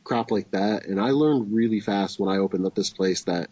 crap 0.04 0.30
like 0.30 0.52
that. 0.52 0.86
And 0.86 1.02
I 1.02 1.12
learned 1.12 1.52
really 1.52 1.80
fast 1.80 2.20
when 2.20 2.30
I 2.30 2.38
opened 2.38 2.66
up 2.68 2.76
this 2.76 2.92
place 2.92 3.24
that 3.24 3.50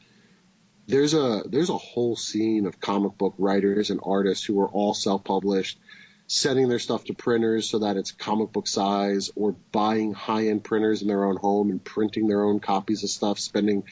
there's 0.85 1.15
a 1.15 1.43
there's 1.47 1.71
a 1.71 1.77
whole 1.77 2.15
scene 2.15 2.67
of 2.67 2.79
comic 2.79 3.17
book 3.17 3.33
writers 3.39 3.89
and 3.89 3.99
artists 4.03 4.45
who 4.45 4.61
are 4.61 4.69
all 4.69 4.93
self-published 4.93 5.79
sending 6.27 6.67
their 6.67 6.79
stuff 6.79 7.05
to 7.05 7.13
printers 7.13 7.69
so 7.69 7.79
that 7.79 7.97
it's 7.97 8.11
comic 8.11 8.51
book 8.51 8.67
size 8.67 9.29
or 9.35 9.55
buying 9.71 10.13
high 10.13 10.47
end 10.47 10.63
printers 10.63 11.01
in 11.01 11.07
their 11.07 11.25
own 11.25 11.37
home 11.37 11.69
and 11.69 11.83
printing 11.83 12.27
their 12.27 12.43
own 12.43 12.59
copies 12.59 13.03
of 13.03 13.09
stuff, 13.09 13.39
spending 13.39 13.83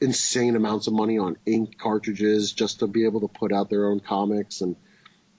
insane 0.00 0.56
amounts 0.56 0.86
of 0.86 0.92
money 0.92 1.18
on 1.18 1.36
ink 1.46 1.78
cartridges 1.78 2.52
just 2.52 2.80
to 2.80 2.86
be 2.86 3.04
able 3.04 3.20
to 3.20 3.28
put 3.28 3.52
out 3.52 3.70
their 3.70 3.86
own 3.86 4.00
comics. 4.00 4.60
And 4.60 4.76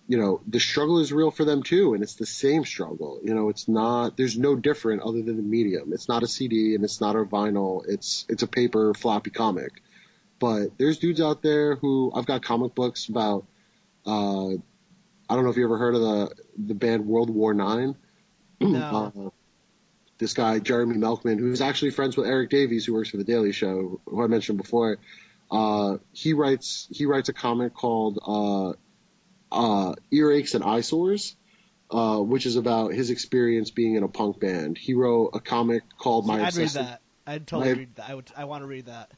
you 0.07 0.19
know 0.19 0.41
the 0.47 0.59
struggle 0.59 0.99
is 0.99 1.11
real 1.11 1.31
for 1.31 1.45
them 1.45 1.63
too 1.63 1.95
and 1.95 2.03
it's 2.03 2.15
the 2.15 2.27
same 2.27 2.63
struggle. 2.63 3.19
You 3.23 3.33
know 3.33 3.49
it's 3.49 3.67
not 3.67 4.15
there's 4.15 4.37
no 4.37 4.55
different 4.55 5.01
other 5.01 5.23
than 5.23 5.37
the 5.37 5.43
medium. 5.43 5.93
It's 5.93 6.07
not 6.07 6.21
a 6.21 6.27
cd 6.27 6.75
and 6.75 6.83
it's 6.83 7.01
not 7.01 7.15
a 7.15 7.23
vinyl. 7.23 7.83
It's 7.87 8.25
it's 8.29 8.43
a 8.43 8.47
paper 8.47 8.93
floppy 8.93 9.31
comic. 9.31 9.81
But 10.37 10.77
there's 10.77 10.99
dudes 10.99 11.21
out 11.21 11.41
there 11.41 11.75
who 11.75 12.11
i've 12.13 12.27
got 12.27 12.43
comic 12.43 12.75
books 12.75 13.07
about 13.07 13.45
uh 14.05 14.49
I 15.29 15.35
don't 15.35 15.43
know 15.43 15.49
if 15.49 15.57
you 15.57 15.65
ever 15.65 15.77
heard 15.77 15.95
of 15.95 16.01
the 16.01 16.35
the 16.57 16.73
band 16.75 17.05
World 17.05 17.29
War 17.29 17.53
Nine. 17.53 17.95
No. 18.59 19.11
Uh, 19.25 19.29
this 20.17 20.33
guy 20.33 20.59
Jeremy 20.59 20.95
Melkman, 20.95 21.39
who's 21.39 21.59
actually 21.59 21.91
friends 21.91 22.15
with 22.15 22.25
Eric 22.25 22.49
Davies, 22.49 22.85
who 22.85 22.93
works 22.93 23.09
for 23.09 23.17
the 23.17 23.25
Daily 23.25 23.51
Show, 23.51 23.99
who 24.05 24.23
I 24.23 24.27
mentioned 24.27 24.57
before. 24.57 24.97
Uh, 25.51 25.97
he 26.13 26.33
writes 26.33 26.87
he 26.89 27.05
writes 27.05 27.27
a 27.27 27.33
comic 27.33 27.73
called 27.73 28.19
uh, 28.25 28.69
uh, 29.51 29.95
Earaches 30.13 30.55
and 30.55 30.63
Eyesores, 30.63 31.35
uh, 31.91 32.19
which 32.19 32.45
is 32.45 32.55
about 32.55 32.93
his 32.93 33.09
experience 33.09 33.71
being 33.71 33.95
in 33.95 34.03
a 34.03 34.07
punk 34.07 34.39
band. 34.39 34.77
He 34.77 34.93
wrote 34.93 35.31
a 35.33 35.39
comic 35.41 35.83
called 35.97 36.25
My 36.25 36.41
I'd 36.45 36.55
read 36.55 36.69
that. 36.69 37.01
I'd 37.27 37.45
totally 37.47 37.73
My- 37.73 37.79
read 37.79 37.95
that. 37.95 38.09
I 38.09 38.15
would. 38.15 38.31
I 38.37 38.45
want 38.45 38.63
to 38.63 38.67
read 38.67 38.85
that. 38.85 39.11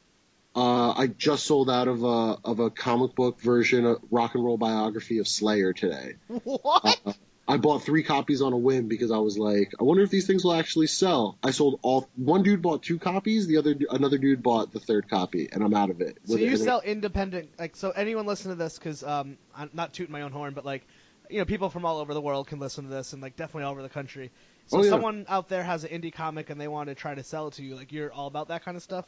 Uh, 0.57 0.91
I 0.97 1.05
just 1.05 1.45
sold 1.45 1.69
out 1.69 1.87
of 1.87 2.03
a 2.03 2.37
of 2.43 2.59
a 2.59 2.71
comic 2.71 3.13
book 3.13 3.39
version 3.39 3.85
of 3.85 3.99
rock 4.09 4.33
and 4.33 4.43
roll 4.43 4.57
biography 4.57 5.19
of 5.19 5.27
Slayer 5.27 5.71
today. 5.71 6.15
What? 6.43 6.99
Uh, 7.05 7.13
I 7.47 7.57
bought 7.57 7.83
three 7.83 8.01
copies 8.03 8.41
on 8.41 8.51
a 8.53 8.57
whim 8.57 8.87
because 8.87 9.11
I 9.11 9.19
was 9.19 9.37
like, 9.37 9.71
I 9.79 9.83
wonder 9.83 10.01
if 10.03 10.09
these 10.09 10.25
things 10.27 10.43
will 10.43 10.53
actually 10.53 10.87
sell. 10.87 11.37
I 11.43 11.51
sold 11.51 11.79
all. 11.83 12.09
One 12.15 12.41
dude 12.43 12.61
bought 12.63 12.81
two 12.81 12.97
copies. 12.99 13.45
The 13.45 13.57
other 13.57 13.75
another 13.91 14.17
dude 14.17 14.41
bought 14.41 14.73
the 14.73 14.79
third 14.79 15.07
copy, 15.09 15.47
and 15.51 15.63
I'm 15.63 15.75
out 15.75 15.91
of 15.91 16.01
it. 16.01 16.17
So 16.25 16.35
you 16.37 16.51
it- 16.53 16.57
sell 16.57 16.81
independent, 16.81 17.51
like 17.59 17.75
so. 17.75 17.91
Anyone 17.91 18.25
listen 18.25 18.49
to 18.49 18.55
this? 18.55 18.79
Because 18.79 19.03
um, 19.03 19.37
I'm 19.55 19.69
not 19.73 19.93
tooting 19.93 20.11
my 20.11 20.23
own 20.23 20.31
horn, 20.31 20.55
but 20.55 20.65
like, 20.65 20.85
you 21.29 21.37
know, 21.37 21.45
people 21.45 21.69
from 21.69 21.85
all 21.85 21.99
over 21.99 22.13
the 22.15 22.21
world 22.21 22.47
can 22.47 22.59
listen 22.59 22.83
to 22.85 22.89
this, 22.89 23.13
and 23.13 23.21
like 23.21 23.35
definitely 23.35 23.63
all 23.63 23.71
over 23.73 23.83
the 23.83 23.89
country. 23.89 24.31
So 24.65 24.79
Oh, 24.79 24.83
yeah. 24.83 24.89
someone 24.89 25.25
out 25.29 25.47
there 25.49 25.63
has 25.63 25.83
an 25.85 25.91
indie 25.91 26.11
comic 26.11 26.49
and 26.49 26.59
they 26.59 26.67
want 26.67 26.89
to 26.89 26.95
try 26.95 27.13
to 27.15 27.23
sell 27.23 27.47
it 27.47 27.53
to 27.53 27.63
you. 27.63 27.75
Like 27.75 27.91
you're 27.93 28.11
all 28.11 28.27
about 28.27 28.47
that 28.49 28.65
kind 28.65 28.75
of 28.75 28.83
stuff. 28.83 29.05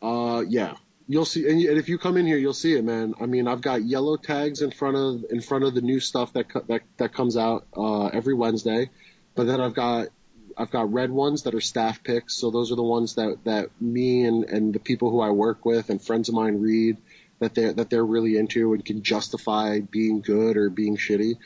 Uh, 0.00 0.44
yeah. 0.46 0.74
You'll 1.06 1.24
see, 1.24 1.48
and, 1.48 1.60
if 1.60 1.88
you 1.88 1.98
come 1.98 2.16
in 2.16 2.26
here, 2.26 2.36
you'll 2.36 2.52
see 2.52 2.74
it, 2.74 2.84
man. 2.84 3.14
I 3.20 3.26
mean, 3.26 3.48
I've 3.48 3.62
got 3.62 3.82
yellow 3.82 4.16
tags 4.16 4.62
in 4.62 4.70
front 4.70 4.96
of 4.96 5.24
in 5.30 5.40
front 5.40 5.64
of 5.64 5.74
the 5.74 5.80
new 5.80 5.98
stuff 5.98 6.32
that 6.34 6.46
that 6.68 6.82
that 6.98 7.12
comes 7.12 7.36
out 7.36 7.66
uh, 7.76 8.06
every 8.06 8.34
Wednesday, 8.34 8.90
but 9.34 9.46
then 9.46 9.60
I've 9.60 9.74
got 9.74 10.08
I've 10.56 10.70
got 10.70 10.92
red 10.92 11.10
ones 11.10 11.44
that 11.44 11.54
are 11.54 11.60
staff 11.60 12.04
picks. 12.04 12.34
So 12.34 12.50
those 12.50 12.70
are 12.70 12.76
the 12.76 12.82
ones 12.82 13.14
that 13.14 13.44
that 13.44 13.70
me 13.80 14.24
and 14.24 14.44
and 14.44 14.72
the 14.72 14.78
people 14.78 15.10
who 15.10 15.20
I 15.20 15.30
work 15.30 15.64
with 15.64 15.90
and 15.90 16.00
friends 16.00 16.28
of 16.28 16.34
mine 16.34 16.60
read 16.60 16.98
that 17.40 17.54
they 17.54 17.64
are 17.64 17.72
that 17.72 17.90
they're 17.90 18.04
really 18.04 18.36
into 18.36 18.74
and 18.74 18.84
can 18.84 19.02
justify 19.02 19.80
being 19.80 20.20
good 20.20 20.56
or 20.56 20.70
being 20.70 20.96
shitty. 20.96 21.38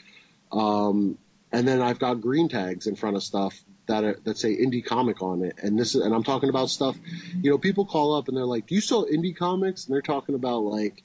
Um, 0.52 1.16
and 1.52 1.66
then 1.66 1.80
I've 1.80 1.98
got 1.98 2.20
green 2.20 2.48
tags 2.48 2.86
in 2.86 2.96
front 2.96 3.16
of 3.16 3.22
stuff 3.22 3.59
that 3.87 4.05
are, 4.05 4.18
that 4.24 4.39
say 4.39 4.57
indie 4.57 4.85
comic 4.85 5.22
on 5.22 5.43
it. 5.45 5.57
And 5.62 5.78
this 5.78 5.95
is, 5.95 6.03
and 6.03 6.14
I'm 6.14 6.24
talking 6.24 6.49
about 6.49 6.70
stuff, 6.70 6.97
you 7.41 7.51
know, 7.51 7.59
people 7.59 7.85
call 7.85 8.16
up 8.16 8.28
and 8.28 8.37
they're 8.37 8.45
like, 8.45 8.66
do 8.66 8.74
you 8.74 8.80
sell 8.80 9.07
indie 9.07 9.37
comics? 9.37 9.87
And 9.87 9.95
they're 9.95 10.03
talking 10.03 10.35
about 10.35 10.61
like 10.61 11.03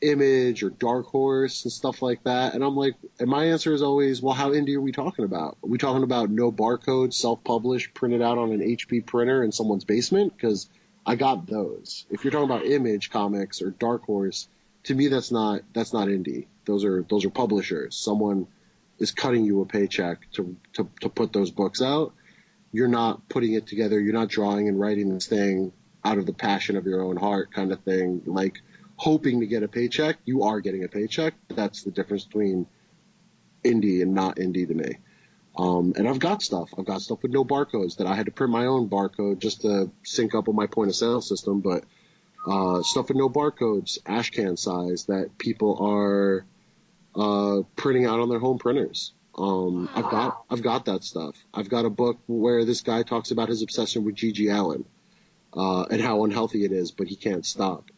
Image 0.00 0.62
or 0.62 0.70
Dark 0.70 1.06
Horse 1.06 1.64
and 1.64 1.72
stuff 1.72 2.02
like 2.02 2.22
that. 2.24 2.54
And 2.54 2.62
I'm 2.62 2.76
like, 2.76 2.94
and 3.18 3.28
my 3.28 3.46
answer 3.46 3.72
is 3.72 3.82
always, 3.82 4.22
well, 4.22 4.34
how 4.34 4.50
indie 4.50 4.76
are 4.76 4.80
we 4.80 4.92
talking 4.92 5.24
about? 5.24 5.56
Are 5.62 5.68
we 5.68 5.78
talking 5.78 6.02
about 6.02 6.30
no 6.30 6.52
barcode, 6.52 7.12
self-published, 7.12 7.94
printed 7.94 8.22
out 8.22 8.38
on 8.38 8.52
an 8.52 8.60
HP 8.60 9.06
printer 9.06 9.42
in 9.42 9.52
someone's 9.52 9.84
basement? 9.84 10.38
Cause 10.38 10.68
I 11.06 11.16
got 11.16 11.46
those. 11.46 12.06
If 12.10 12.24
you're 12.24 12.30
talking 12.30 12.50
about 12.50 12.64
Image 12.64 13.10
comics 13.10 13.60
or 13.60 13.70
Dark 13.70 14.04
Horse, 14.04 14.48
to 14.84 14.94
me, 14.94 15.08
that's 15.08 15.30
not, 15.30 15.62
that's 15.72 15.92
not 15.92 16.08
indie. 16.08 16.46
Those 16.66 16.84
are, 16.84 17.02
those 17.08 17.24
are 17.24 17.30
publishers. 17.30 17.96
Someone, 17.96 18.46
is 18.98 19.10
cutting 19.10 19.44
you 19.44 19.60
a 19.60 19.66
paycheck 19.66 20.30
to, 20.32 20.56
to, 20.74 20.88
to 21.00 21.08
put 21.08 21.32
those 21.32 21.50
books 21.50 21.82
out. 21.82 22.14
You're 22.72 22.88
not 22.88 23.28
putting 23.28 23.54
it 23.54 23.66
together. 23.66 24.00
You're 24.00 24.14
not 24.14 24.28
drawing 24.28 24.68
and 24.68 24.78
writing 24.78 25.12
this 25.12 25.26
thing 25.26 25.72
out 26.04 26.18
of 26.18 26.26
the 26.26 26.32
passion 26.32 26.76
of 26.76 26.86
your 26.86 27.02
own 27.02 27.16
heart 27.16 27.52
kind 27.52 27.72
of 27.72 27.80
thing, 27.80 28.22
like 28.26 28.60
hoping 28.96 29.40
to 29.40 29.46
get 29.46 29.62
a 29.62 29.68
paycheck. 29.68 30.16
You 30.24 30.44
are 30.44 30.60
getting 30.60 30.84
a 30.84 30.88
paycheck. 30.88 31.34
That's 31.48 31.82
the 31.82 31.90
difference 31.90 32.24
between 32.24 32.66
indie 33.64 34.02
and 34.02 34.14
not 34.14 34.36
indie 34.36 34.68
to 34.68 34.74
me. 34.74 34.98
Um, 35.56 35.94
and 35.96 36.08
I've 36.08 36.18
got 36.18 36.42
stuff. 36.42 36.70
I've 36.76 36.84
got 36.84 37.00
stuff 37.00 37.22
with 37.22 37.32
no 37.32 37.44
barcodes 37.44 37.96
that 37.96 38.06
I 38.06 38.14
had 38.14 38.26
to 38.26 38.32
print 38.32 38.52
my 38.52 38.66
own 38.66 38.88
barcode 38.88 39.38
just 39.38 39.62
to 39.62 39.90
sync 40.02 40.34
up 40.34 40.48
with 40.48 40.56
my 40.56 40.66
point 40.66 40.90
of 40.90 40.96
sale 40.96 41.20
system. 41.20 41.60
But 41.60 41.84
uh, 42.46 42.82
stuff 42.82 43.08
with 43.08 43.16
no 43.16 43.28
barcodes, 43.28 43.98
ash 44.04 44.30
can 44.30 44.56
size 44.56 45.06
that 45.06 45.38
people 45.38 45.78
are 45.80 46.44
uh, 47.16 47.62
printing 47.76 48.06
out 48.06 48.20
on 48.20 48.28
their 48.28 48.38
home 48.38 48.58
printers. 48.58 49.12
Um, 49.36 49.88
I've 49.94 50.10
got 50.10 50.44
I've 50.48 50.62
got 50.62 50.84
that 50.86 51.02
stuff. 51.04 51.36
I've 51.52 51.68
got 51.68 51.84
a 51.84 51.90
book 51.90 52.18
where 52.26 52.64
this 52.64 52.82
guy 52.82 53.02
talks 53.02 53.30
about 53.30 53.48
his 53.48 53.62
obsession 53.62 54.04
with 54.04 54.14
GG 54.14 54.54
Allin 54.54 54.84
uh, 55.56 55.84
and 55.84 56.00
how 56.00 56.24
unhealthy 56.24 56.64
it 56.64 56.72
is, 56.72 56.92
but 56.92 57.08
he 57.08 57.16
can't 57.16 57.44
stop. 57.44 57.90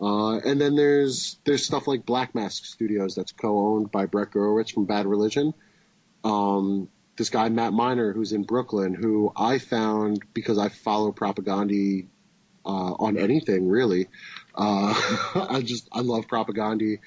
Uh, 0.00 0.36
and 0.38 0.60
then 0.60 0.76
there's 0.76 1.38
there's 1.44 1.64
stuff 1.64 1.86
like 1.86 2.04
Black 2.04 2.34
Mask 2.34 2.64
Studios 2.64 3.14
that's 3.14 3.32
co-owned 3.32 3.90
by 3.90 4.06
Brett 4.06 4.30
Gurewitz 4.30 4.72
from 4.72 4.84
Bad 4.84 5.06
Religion. 5.06 5.54
Um, 6.22 6.88
this 7.16 7.30
guy 7.30 7.48
Matt 7.48 7.72
Miner 7.72 8.12
who's 8.12 8.32
in 8.32 8.42
Brooklyn, 8.42 8.94
who 8.94 9.32
I 9.34 9.58
found 9.58 10.22
because 10.34 10.58
I 10.58 10.68
follow 10.68 11.12
Propagandhi 11.12 12.08
uh, 12.64 12.68
on 12.68 13.16
anything 13.16 13.68
really. 13.68 14.08
Uh, 14.54 14.94
I 15.50 15.62
just 15.62 15.88
I 15.92 16.00
love 16.00 16.26
Propagandhi. 16.26 17.00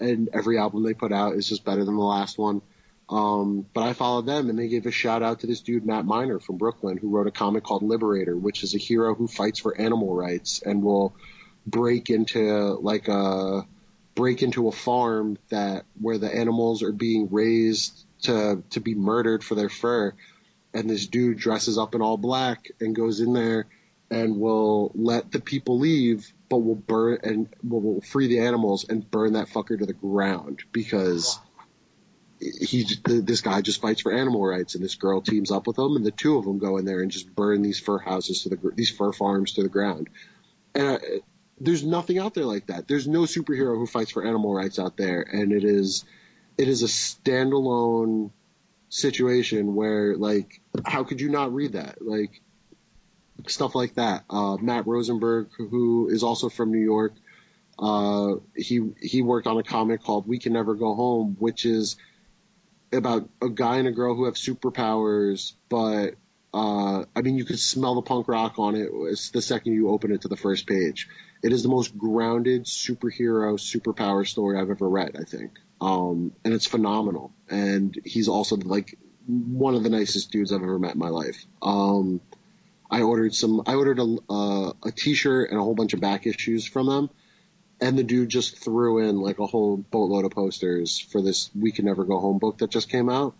And 0.00 0.30
every 0.32 0.58
album 0.58 0.82
they 0.82 0.94
put 0.94 1.12
out 1.12 1.34
is 1.34 1.48
just 1.48 1.64
better 1.64 1.84
than 1.84 1.96
the 1.96 2.02
last 2.02 2.38
one. 2.38 2.62
Um, 3.10 3.66
but 3.74 3.82
I 3.82 3.92
followed 3.92 4.26
them 4.26 4.48
and 4.48 4.58
they 4.58 4.68
gave 4.68 4.86
a 4.86 4.92
shout 4.92 5.22
out 5.22 5.40
to 5.40 5.46
this 5.46 5.60
dude, 5.60 5.84
Matt 5.84 6.04
Miner 6.04 6.38
from 6.38 6.58
Brooklyn, 6.58 6.96
who 6.96 7.08
wrote 7.08 7.26
a 7.26 7.32
comic 7.32 7.64
called 7.64 7.82
Liberator, 7.82 8.36
which 8.36 8.62
is 8.62 8.74
a 8.74 8.78
hero 8.78 9.14
who 9.14 9.26
fights 9.26 9.58
for 9.58 9.76
animal 9.76 10.14
rights 10.14 10.62
and 10.64 10.82
will 10.82 11.14
break 11.66 12.08
into 12.08 12.78
like 12.80 13.08
a, 13.08 13.66
break 14.14 14.42
into 14.42 14.68
a 14.68 14.72
farm 14.72 15.38
that 15.48 15.84
where 16.00 16.18
the 16.18 16.32
animals 16.32 16.82
are 16.82 16.92
being 16.92 17.28
raised 17.30 18.04
to, 18.22 18.62
to 18.70 18.80
be 18.80 18.94
murdered 18.94 19.42
for 19.42 19.56
their 19.56 19.68
fur. 19.68 20.14
And 20.72 20.88
this 20.88 21.06
dude 21.06 21.38
dresses 21.38 21.78
up 21.78 21.96
in 21.96 22.02
all 22.02 22.16
black 22.16 22.70
and 22.80 22.94
goes 22.94 23.18
in 23.18 23.32
there 23.32 23.66
and 24.08 24.38
will 24.38 24.92
let 24.94 25.32
the 25.32 25.40
people 25.40 25.78
leave, 25.78 26.32
but 26.50 26.58
we'll 26.58 26.74
burn 26.74 27.18
and 27.22 27.48
will 27.62 28.02
free 28.02 28.26
the 28.26 28.40
animals 28.40 28.84
and 28.86 29.08
burn 29.10 29.32
that 29.32 29.48
fucker 29.48 29.78
to 29.78 29.86
the 29.86 29.94
ground 29.94 30.64
because 30.72 31.38
he 32.40 32.86
this 33.04 33.40
guy 33.40 33.60
just 33.60 33.80
fights 33.80 34.00
for 34.00 34.12
animal 34.12 34.44
rights, 34.44 34.74
and 34.74 34.82
this 34.82 34.96
girl 34.96 35.20
teams 35.20 35.50
up 35.50 35.66
with 35.66 35.78
him, 35.78 35.96
and 35.96 36.04
the 36.04 36.10
two 36.10 36.36
of 36.36 36.44
them 36.44 36.58
go 36.58 36.76
in 36.76 36.84
there 36.84 37.00
and 37.00 37.10
just 37.10 37.34
burn 37.34 37.62
these 37.62 37.78
fur 37.78 37.98
houses 37.98 38.42
to 38.42 38.48
the 38.48 38.58
these 38.74 38.90
fur 38.90 39.12
farms 39.12 39.52
to 39.52 39.62
the 39.62 39.68
ground. 39.68 40.08
And 40.74 40.88
uh, 40.88 40.98
there's 41.60 41.84
nothing 41.84 42.18
out 42.18 42.34
there 42.34 42.44
like 42.44 42.66
that. 42.66 42.88
There's 42.88 43.06
no 43.06 43.20
superhero 43.20 43.76
who 43.76 43.86
fights 43.86 44.10
for 44.10 44.26
animal 44.26 44.54
rights 44.54 44.78
out 44.78 44.96
there, 44.96 45.22
and 45.22 45.52
it 45.52 45.64
is 45.64 46.04
it 46.58 46.66
is 46.66 46.82
a 46.82 46.86
standalone 46.86 48.30
situation 48.88 49.76
where 49.76 50.16
like 50.16 50.60
how 50.84 51.04
could 51.04 51.20
you 51.20 51.28
not 51.28 51.54
read 51.54 51.72
that 51.72 52.02
like 52.02 52.40
stuff 53.48 53.74
like 53.74 53.94
that. 53.94 54.24
Uh, 54.28 54.56
Matt 54.60 54.86
Rosenberg, 54.86 55.48
who 55.56 56.08
is 56.08 56.22
also 56.22 56.48
from 56.48 56.72
New 56.72 56.82
York, 56.82 57.14
uh, 57.78 58.34
he 58.54 58.90
he 59.00 59.22
worked 59.22 59.46
on 59.46 59.58
a 59.58 59.62
comic 59.62 60.02
called 60.02 60.26
We 60.26 60.38
Can 60.38 60.52
Never 60.52 60.74
Go 60.74 60.94
Home, 60.94 61.36
which 61.38 61.64
is 61.64 61.96
about 62.92 63.28
a 63.40 63.48
guy 63.48 63.76
and 63.76 63.88
a 63.88 63.92
girl 63.92 64.14
who 64.14 64.24
have 64.24 64.34
superpowers, 64.34 65.52
but 65.68 66.14
uh, 66.52 67.04
I 67.14 67.22
mean, 67.22 67.38
you 67.38 67.44
could 67.44 67.60
smell 67.60 67.94
the 67.94 68.02
punk 68.02 68.26
rock 68.26 68.58
on 68.58 68.74
it 68.74 68.88
it's 68.92 69.30
the 69.30 69.42
second 69.42 69.72
you 69.72 69.90
open 69.90 70.10
it 70.10 70.22
to 70.22 70.28
the 70.28 70.36
first 70.36 70.66
page. 70.66 71.08
It 71.42 71.52
is 71.52 71.62
the 71.62 71.68
most 71.68 71.96
grounded 71.96 72.64
superhero 72.64 73.54
superpower 73.54 74.26
story 74.26 74.58
I've 74.58 74.70
ever 74.70 74.88
read, 74.88 75.16
I 75.18 75.24
think. 75.24 75.52
Um, 75.80 76.32
and 76.44 76.52
it's 76.52 76.66
phenomenal. 76.66 77.32
And 77.48 77.96
he's 78.04 78.28
also 78.28 78.56
like 78.56 78.98
one 79.26 79.74
of 79.74 79.84
the 79.84 79.90
nicest 79.90 80.32
dudes 80.32 80.52
I've 80.52 80.62
ever 80.62 80.78
met 80.78 80.94
in 80.94 80.98
my 80.98 81.08
life. 81.08 81.46
Um, 81.62 82.20
I 82.90 83.02
ordered 83.02 83.34
some. 83.34 83.62
I 83.66 83.74
ordered 83.74 83.98
a 83.98 84.16
uh, 84.28 84.72
a 84.84 84.90
T-shirt 84.90 85.50
and 85.50 85.58
a 85.58 85.62
whole 85.62 85.74
bunch 85.74 85.94
of 85.94 86.00
back 86.00 86.26
issues 86.26 86.66
from 86.66 86.86
them, 86.86 87.10
and 87.80 87.96
the 87.96 88.02
dude 88.02 88.28
just 88.28 88.58
threw 88.58 88.98
in 88.98 89.20
like 89.20 89.38
a 89.38 89.46
whole 89.46 89.76
boatload 89.76 90.24
of 90.24 90.32
posters 90.32 90.98
for 90.98 91.22
this 91.22 91.50
"We 91.54 91.72
Can 91.72 91.84
Never 91.84 92.04
Go 92.04 92.18
Home" 92.18 92.38
book 92.38 92.58
that 92.58 92.70
just 92.70 92.88
came 92.88 93.08
out. 93.08 93.34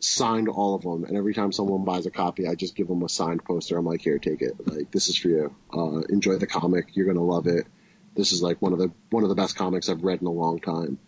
Signed 0.00 0.48
all 0.48 0.74
of 0.74 0.82
them, 0.82 1.04
and 1.04 1.16
every 1.16 1.32
time 1.32 1.50
someone 1.50 1.84
buys 1.84 2.04
a 2.04 2.10
copy, 2.10 2.46
I 2.46 2.54
just 2.56 2.74
give 2.74 2.88
them 2.88 3.02
a 3.02 3.08
signed 3.08 3.42
poster. 3.44 3.78
I'm 3.78 3.86
like, 3.86 4.02
"Here, 4.02 4.18
take 4.18 4.42
it. 4.42 4.54
Like, 4.66 4.90
this 4.90 5.08
is 5.08 5.16
for 5.16 5.28
you. 5.28 5.54
Uh, 5.72 6.00
enjoy 6.10 6.36
the 6.36 6.46
comic. 6.46 6.94
You're 6.94 7.06
gonna 7.06 7.24
love 7.24 7.46
it. 7.46 7.66
This 8.14 8.32
is 8.32 8.42
like 8.42 8.60
one 8.60 8.72
of 8.72 8.78
the 8.78 8.92
one 9.10 9.22
of 9.22 9.28
the 9.28 9.34
best 9.34 9.56
comics 9.56 9.88
I've 9.88 10.04
read 10.04 10.20
in 10.20 10.26
a 10.26 10.32
long 10.32 10.60
time." 10.60 10.98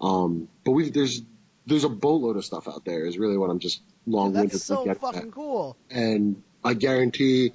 Um, 0.00 0.48
but 0.64 0.72
we 0.72 0.90
there's 0.90 1.22
there's 1.66 1.84
a 1.84 1.88
boatload 1.88 2.36
of 2.36 2.44
stuff 2.44 2.66
out 2.66 2.84
there. 2.84 3.06
Is 3.06 3.18
really 3.18 3.38
what 3.38 3.50
I'm 3.50 3.60
just 3.60 3.80
long 4.06 4.32
winded 4.32 4.50
That's 4.50 4.66
to 4.66 4.66
so 4.66 4.94
fucking 4.94 5.20
at. 5.20 5.30
cool. 5.30 5.76
And 5.90 6.42
I 6.64 6.74
guarantee 6.74 7.52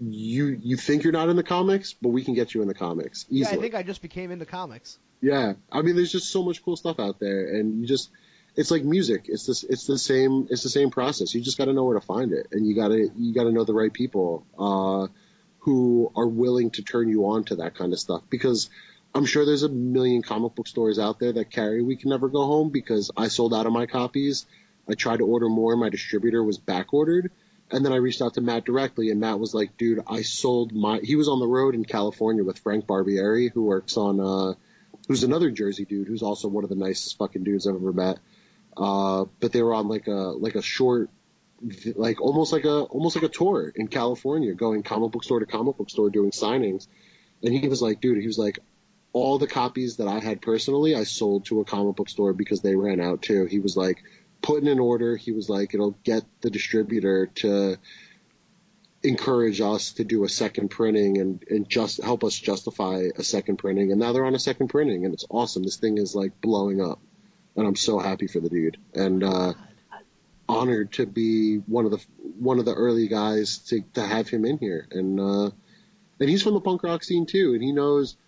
you 0.00 0.58
you 0.60 0.76
think 0.76 1.04
you're 1.04 1.12
not 1.12 1.28
in 1.28 1.36
the 1.36 1.42
comics, 1.42 1.94
but 1.94 2.08
we 2.08 2.24
can 2.24 2.34
get 2.34 2.54
you 2.54 2.62
in 2.62 2.68
the 2.68 2.74
comics 2.74 3.26
Yeah, 3.28 3.42
easily. 3.42 3.58
I 3.58 3.60
think 3.60 3.74
I 3.74 3.82
just 3.82 4.02
became 4.02 4.30
into 4.30 4.46
comics. 4.46 4.98
Yeah, 5.20 5.54
I 5.70 5.82
mean, 5.82 5.96
there's 5.96 6.12
just 6.12 6.30
so 6.30 6.42
much 6.42 6.62
cool 6.62 6.76
stuff 6.76 7.00
out 7.00 7.18
there, 7.20 7.54
and 7.54 7.80
you 7.80 7.86
just 7.86 8.10
it's 8.56 8.70
like 8.70 8.84
music. 8.84 9.26
It's 9.28 9.46
this 9.46 9.64
it's 9.64 9.86
the 9.86 9.98
same 9.98 10.48
it's 10.50 10.62
the 10.62 10.68
same 10.68 10.90
process. 10.90 11.34
You 11.34 11.40
just 11.40 11.58
got 11.58 11.66
to 11.66 11.72
know 11.72 11.84
where 11.84 11.98
to 11.98 12.04
find 12.04 12.32
it, 12.32 12.48
and 12.52 12.66
you 12.66 12.74
got 12.74 12.88
to 12.88 13.10
you 13.16 13.34
got 13.34 13.44
to 13.44 13.52
know 13.52 13.64
the 13.64 13.74
right 13.74 13.92
people 13.92 14.46
uh, 14.58 15.08
who 15.60 16.12
are 16.16 16.26
willing 16.26 16.70
to 16.72 16.82
turn 16.82 17.08
you 17.08 17.26
on 17.26 17.44
to 17.44 17.56
that 17.56 17.74
kind 17.74 17.92
of 17.92 17.98
stuff. 17.98 18.22
Because 18.28 18.68
I'm 19.14 19.26
sure 19.26 19.46
there's 19.46 19.62
a 19.62 19.68
million 19.68 20.22
comic 20.22 20.54
book 20.56 20.66
stores 20.66 20.98
out 20.98 21.20
there 21.20 21.32
that 21.32 21.50
carry 21.50 21.82
We 21.82 21.96
Can 21.96 22.10
Never 22.10 22.28
Go 22.28 22.44
Home. 22.44 22.70
Because 22.70 23.10
I 23.16 23.28
sold 23.28 23.54
out 23.54 23.66
of 23.66 23.72
my 23.72 23.86
copies. 23.86 24.46
I 24.88 24.94
tried 24.94 25.18
to 25.18 25.26
order 25.26 25.48
more. 25.48 25.76
My 25.76 25.88
distributor 25.88 26.44
was 26.44 26.58
back 26.58 26.92
ordered. 26.92 27.30
And 27.70 27.84
then 27.84 27.92
I 27.92 27.96
reached 27.96 28.22
out 28.22 28.34
to 28.34 28.40
Matt 28.40 28.64
directly, 28.64 29.10
and 29.10 29.20
Matt 29.20 29.40
was 29.40 29.54
like, 29.54 29.76
"Dude, 29.76 30.02
I 30.06 30.22
sold 30.22 30.72
my." 30.72 31.00
He 31.02 31.16
was 31.16 31.28
on 31.28 31.40
the 31.40 31.46
road 31.46 31.74
in 31.74 31.84
California 31.84 32.44
with 32.44 32.58
Frank 32.58 32.86
Barbiere, 32.86 33.50
who 33.52 33.62
works 33.62 33.96
on 33.96 34.20
uh, 34.20 34.54
who's 35.08 35.24
another 35.24 35.50
Jersey 35.50 35.84
dude 35.84 36.06
who's 36.06 36.22
also 36.22 36.48
one 36.48 36.64
of 36.64 36.70
the 36.70 36.76
nicest 36.76 37.18
fucking 37.18 37.42
dudes 37.42 37.66
I've 37.66 37.74
ever 37.74 37.92
met. 37.92 38.18
Uh, 38.76 39.26
but 39.40 39.52
they 39.52 39.62
were 39.62 39.74
on 39.74 39.88
like 39.88 40.06
a 40.06 40.10
like 40.10 40.56
a 40.56 40.62
short, 40.62 41.10
like 41.94 42.20
almost 42.20 42.52
like 42.52 42.64
a 42.64 42.82
almost 42.82 43.16
like 43.16 43.24
a 43.24 43.28
tour 43.28 43.72
in 43.74 43.88
California, 43.88 44.52
going 44.54 44.82
comic 44.82 45.12
book 45.12 45.24
store 45.24 45.40
to 45.40 45.46
comic 45.46 45.76
book 45.76 45.90
store 45.90 46.10
doing 46.10 46.30
signings. 46.30 46.86
And 47.42 47.52
he 47.52 47.68
was 47.68 47.82
like, 47.82 48.00
dude, 48.00 48.20
he 48.20 48.26
was 48.26 48.38
like, 48.38 48.58
all 49.12 49.38
the 49.38 49.46
copies 49.46 49.98
that 49.98 50.08
I 50.08 50.18
had 50.18 50.42
personally, 50.42 50.96
I 50.96 51.04
sold 51.04 51.46
to 51.46 51.60
a 51.60 51.64
comic 51.64 51.96
book 51.96 52.08
store 52.08 52.32
because 52.32 52.62
they 52.62 52.74
ran 52.74 53.00
out 53.00 53.22
too. 53.22 53.44
He 53.44 53.60
was 53.60 53.76
like, 53.76 54.02
putting 54.44 54.68
an 54.68 54.78
order. 54.78 55.16
He 55.16 55.32
was 55.32 55.48
like, 55.48 55.72
it'll 55.72 55.96
get 56.04 56.22
the 56.42 56.50
distributor 56.50 57.28
to 57.36 57.78
encourage 59.02 59.62
us 59.62 59.92
to 59.92 60.04
do 60.04 60.24
a 60.24 60.28
second 60.28 60.68
printing 60.68 61.18
and, 61.18 61.42
and 61.48 61.68
just 61.68 62.02
help 62.02 62.22
us 62.22 62.38
justify 62.38 63.08
a 63.16 63.24
second 63.24 63.56
printing. 63.56 63.90
And 63.90 63.98
now 63.98 64.12
they're 64.12 64.26
on 64.26 64.34
a 64.34 64.38
second 64.38 64.68
printing 64.68 65.06
and 65.06 65.14
it's 65.14 65.24
awesome. 65.30 65.62
This 65.62 65.78
thing 65.78 65.96
is 65.96 66.14
like 66.14 66.42
blowing 66.42 66.82
up 66.82 67.00
and 67.56 67.66
I'm 67.66 67.74
so 67.74 67.98
happy 67.98 68.26
for 68.26 68.40
the 68.40 68.50
dude 68.50 68.76
and, 68.94 69.24
uh, 69.24 69.54
honored 70.46 70.92
to 70.92 71.06
be 71.06 71.56
one 71.56 71.86
of 71.86 71.90
the, 71.90 72.04
one 72.38 72.58
of 72.58 72.66
the 72.66 72.74
early 72.74 73.08
guys 73.08 73.58
to, 73.70 73.80
to 73.94 74.06
have 74.06 74.28
him 74.28 74.44
in 74.44 74.58
here. 74.58 74.86
And, 74.90 75.18
uh, 75.18 75.50
and 76.20 76.28
he's 76.28 76.42
from 76.42 76.52
the 76.52 76.60
punk 76.60 76.82
rock 76.82 77.02
scene 77.02 77.24
too. 77.24 77.54
And 77.54 77.62
he 77.62 77.72
knows, 77.72 78.18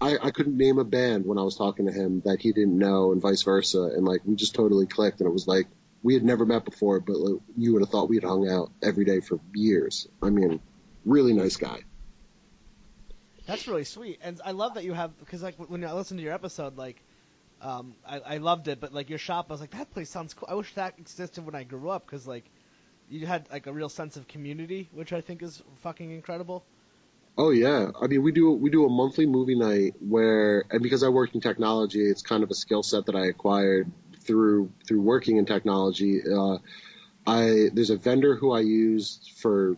I, 0.00 0.18
I 0.22 0.30
couldn't 0.30 0.56
name 0.56 0.78
a 0.78 0.84
band 0.84 1.24
when 1.24 1.38
I 1.38 1.42
was 1.42 1.56
talking 1.56 1.86
to 1.86 1.92
him 1.92 2.22
that 2.24 2.40
he 2.40 2.52
didn't 2.52 2.76
know 2.76 3.12
and 3.12 3.22
vice 3.22 3.42
versa. 3.42 3.82
And 3.82 4.04
like, 4.04 4.22
we 4.24 4.34
just 4.34 4.54
totally 4.54 4.86
clicked 4.86 5.20
and 5.20 5.28
it 5.28 5.32
was 5.32 5.46
like, 5.46 5.66
we 6.02 6.14
had 6.14 6.22
never 6.22 6.44
met 6.44 6.64
before, 6.64 7.00
but 7.00 7.16
like, 7.16 7.40
you 7.56 7.72
would 7.72 7.82
have 7.82 7.88
thought 7.88 8.08
we 8.10 8.16
had 8.16 8.24
hung 8.24 8.48
out 8.48 8.70
every 8.82 9.04
day 9.04 9.20
for 9.20 9.40
years. 9.54 10.06
I 10.22 10.30
mean, 10.30 10.60
really 11.04 11.32
nice 11.32 11.56
guy. 11.56 11.80
That's 13.46 13.68
really 13.68 13.84
sweet, 13.84 14.20
and 14.22 14.40
I 14.42 14.52
love 14.52 14.74
that 14.74 14.84
you 14.84 14.94
have 14.94 15.18
because 15.18 15.42
like 15.42 15.56
when 15.56 15.84
I 15.84 15.92
listened 15.92 16.18
to 16.18 16.24
your 16.24 16.32
episode, 16.32 16.78
like 16.78 17.02
um, 17.60 17.94
I, 18.06 18.20
I 18.20 18.36
loved 18.38 18.68
it, 18.68 18.80
but 18.80 18.94
like 18.94 19.10
your 19.10 19.18
shop, 19.18 19.46
I 19.50 19.52
was 19.52 19.60
like 19.60 19.72
that 19.72 19.90
place 19.90 20.08
sounds 20.08 20.32
cool. 20.32 20.48
I 20.50 20.54
wish 20.54 20.72
that 20.74 20.94
existed 20.98 21.44
when 21.44 21.54
I 21.54 21.64
grew 21.64 21.90
up 21.90 22.06
because 22.06 22.26
like 22.26 22.44
you 23.10 23.26
had 23.26 23.46
like 23.52 23.66
a 23.66 23.72
real 23.72 23.90
sense 23.90 24.16
of 24.16 24.26
community, 24.28 24.88
which 24.92 25.12
I 25.12 25.20
think 25.20 25.42
is 25.42 25.62
fucking 25.82 26.10
incredible. 26.10 26.64
Oh 27.36 27.50
yeah, 27.50 27.90
I 28.00 28.06
mean 28.06 28.22
we 28.22 28.30
do 28.30 28.52
we 28.52 28.70
do 28.70 28.86
a 28.86 28.88
monthly 28.88 29.26
movie 29.26 29.56
night 29.56 29.94
where 30.00 30.64
and 30.70 30.82
because 30.82 31.02
I 31.02 31.08
work 31.08 31.34
in 31.34 31.40
technology, 31.40 32.00
it's 32.00 32.22
kind 32.22 32.44
of 32.44 32.50
a 32.50 32.54
skill 32.54 32.82
set 32.82 33.06
that 33.06 33.16
I 33.16 33.26
acquired 33.26 33.90
through 34.20 34.70
through 34.86 35.00
working 35.00 35.36
in 35.38 35.44
technology. 35.44 36.20
Uh, 36.22 36.58
I 37.26 37.70
there's 37.72 37.90
a 37.90 37.96
vendor 37.96 38.36
who 38.36 38.52
I 38.52 38.60
used 38.60 39.32
for 39.36 39.76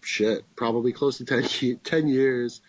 shit 0.00 0.44
probably 0.56 0.92
close 0.92 1.18
to 1.18 1.24
10, 1.24 1.44
ye- 1.60 1.74
10 1.76 2.06
years. 2.08 2.60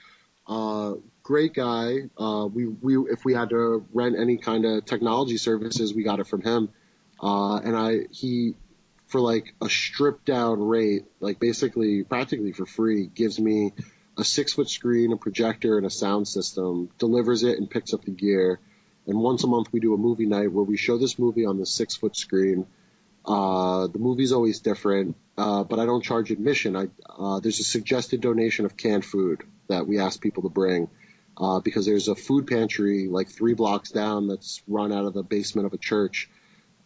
Uh, 0.48 0.96
great 1.22 1.54
guy. 1.54 2.10
Uh, 2.18 2.48
we 2.52 2.66
we 2.66 2.98
if 3.12 3.24
we 3.24 3.36
had 3.36 3.50
to 3.52 3.86
rent 3.94 4.16
any 4.18 4.38
kind 4.38 4.66
of 4.66 4.86
technology 4.86 5.38
services, 5.38 5.94
we 5.94 6.02
got 6.04 6.20
it 6.20 6.26
from 6.26 6.42
him. 6.42 6.70
Uh, 7.22 7.58
and 7.58 7.76
I 7.76 8.08
he 8.12 8.56
for 9.10 9.20
like 9.20 9.54
a 9.62 9.68
stripped 9.68 10.26
down 10.26 10.62
rate, 10.62 11.06
like 11.20 11.40
basically 11.40 12.04
practically 12.04 12.54
for 12.54 12.66
free, 12.66 13.08
gives 13.08 13.40
me 13.40 13.74
a 14.18 14.24
six 14.24 14.54
foot 14.54 14.70
screen, 14.70 15.12
a 15.12 15.18
projector, 15.18 15.78
and 15.78 15.86
a 15.86 15.90
sound 15.90 16.28
system, 16.28 16.90
delivers 17.00 17.44
it 17.44 17.58
and 17.58 17.70
picks 17.70 17.94
up 17.94 18.06
the 18.06 18.12
gear. 18.12 18.60
And 19.08 19.20
once 19.20 19.44
a 19.44 19.48
month 19.48 19.74
we 19.74 19.80
do 19.80 19.96
a 19.96 19.98
movie 19.98 20.28
night 20.28 20.52
where 20.52 20.64
we 20.64 20.78
show 20.78 20.98
this 20.98 21.18
movie 21.18 21.46
on 21.46 21.58
the 21.58 21.66
six 21.66 21.96
foot 21.96 22.16
screen. 22.16 22.68
Uh, 23.26 23.88
the 23.88 24.00
movie's 24.00 24.32
always 24.32 24.60
different, 24.60 25.16
uh, 25.38 25.64
but 25.64 25.80
I 25.80 25.86
don't 25.86 26.04
charge 26.04 26.32
admission. 26.32 26.76
I, 26.76 26.88
uh, 27.10 27.40
there's 27.40 27.60
a 27.60 27.64
suggested 27.64 28.22
donation 28.22 28.66
of 28.66 28.78
canned 28.78 29.06
food 29.06 29.44
that 29.68 29.88
we 29.88 30.00
ask 30.00 30.22
people 30.22 30.44
to 30.44 30.50
bring. 30.50 30.90
Uh, 31.36 31.62
because 31.62 31.86
there's 31.86 32.10
a 32.10 32.16
food 32.16 32.48
pantry 32.48 33.08
like 33.08 33.30
three 33.30 33.54
blocks 33.54 33.92
down 33.92 34.28
that's 34.28 34.62
run 34.68 34.92
out 34.92 35.06
of 35.06 35.14
the 35.14 35.24
basement 35.24 35.66
of 35.66 35.74
a 35.74 35.78
church. 35.78 36.30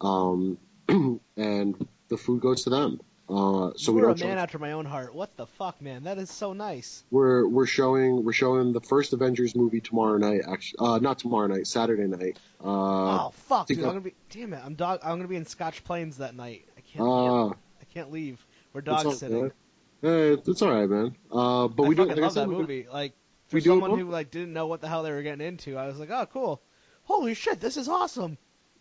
Um, 0.00 0.58
and 1.36 1.88
the 2.14 2.22
food 2.22 2.40
goes 2.40 2.62
to 2.64 2.70
them. 2.70 3.00
Uh, 3.28 3.72
so 3.76 3.90
we 3.92 4.02
You're 4.02 4.10
a 4.10 4.14
man 4.14 4.18
charge. 4.18 4.38
after 4.38 4.58
my 4.58 4.72
own 4.72 4.84
heart. 4.84 5.14
What 5.14 5.34
the 5.36 5.46
fuck, 5.46 5.80
man? 5.80 6.04
That 6.04 6.18
is 6.18 6.30
so 6.30 6.52
nice. 6.52 7.04
We're 7.10 7.48
we're 7.48 7.66
showing 7.66 8.22
we're 8.22 8.34
showing 8.34 8.72
the 8.72 8.82
first 8.82 9.14
Avengers 9.14 9.56
movie 9.56 9.80
tomorrow 9.80 10.18
night. 10.18 10.42
Actually, 10.46 10.86
uh, 10.86 10.98
not 10.98 11.18
tomorrow 11.18 11.46
night, 11.46 11.66
Saturday 11.66 12.06
night. 12.06 12.38
Uh, 12.62 12.66
oh 13.26 13.32
fuck, 13.48 13.66
dude! 13.66 13.78
I'm 13.78 13.84
gonna 13.84 14.00
be. 14.02 14.14
Damn 14.28 14.52
it! 14.52 14.60
I'm 14.64 14.74
dog. 14.74 15.00
I'm 15.02 15.16
gonna 15.16 15.28
be 15.28 15.36
in 15.36 15.46
Scotch 15.46 15.82
Plains 15.84 16.18
that 16.18 16.34
night. 16.36 16.66
I 16.76 16.82
can't. 16.82 17.08
uh, 17.08 17.46
I 17.48 17.84
can't 17.94 18.12
leave. 18.12 18.44
We're 18.74 18.82
dog 18.82 19.10
sitting. 19.14 19.50
good. 20.02 20.36
Eh, 20.36 20.42
it's 20.46 20.60
all 20.60 20.70
right, 20.70 20.88
man. 20.88 21.16
Uh, 21.32 21.68
but 21.68 21.84
I 21.84 21.88
we 21.88 21.94
do. 21.94 22.02
fucking 22.02 22.16
like 22.16 22.18
I 22.18 22.26
love 22.26 22.34
that 22.34 22.48
we 22.48 22.54
movie. 22.56 22.86
Like 22.92 23.14
for 23.46 23.56
we 23.56 23.62
someone 23.62 23.98
who 23.98 24.10
like 24.10 24.30
didn't 24.30 24.52
know 24.52 24.66
what 24.66 24.82
the 24.82 24.88
hell 24.88 25.02
they 25.02 25.12
were 25.12 25.22
getting 25.22 25.46
into, 25.46 25.78
I 25.78 25.86
was 25.86 25.98
like, 25.98 26.10
oh 26.10 26.26
cool. 26.30 26.62
Holy 27.04 27.32
shit, 27.32 27.58
this 27.60 27.78
is 27.78 27.88
awesome. 27.88 28.36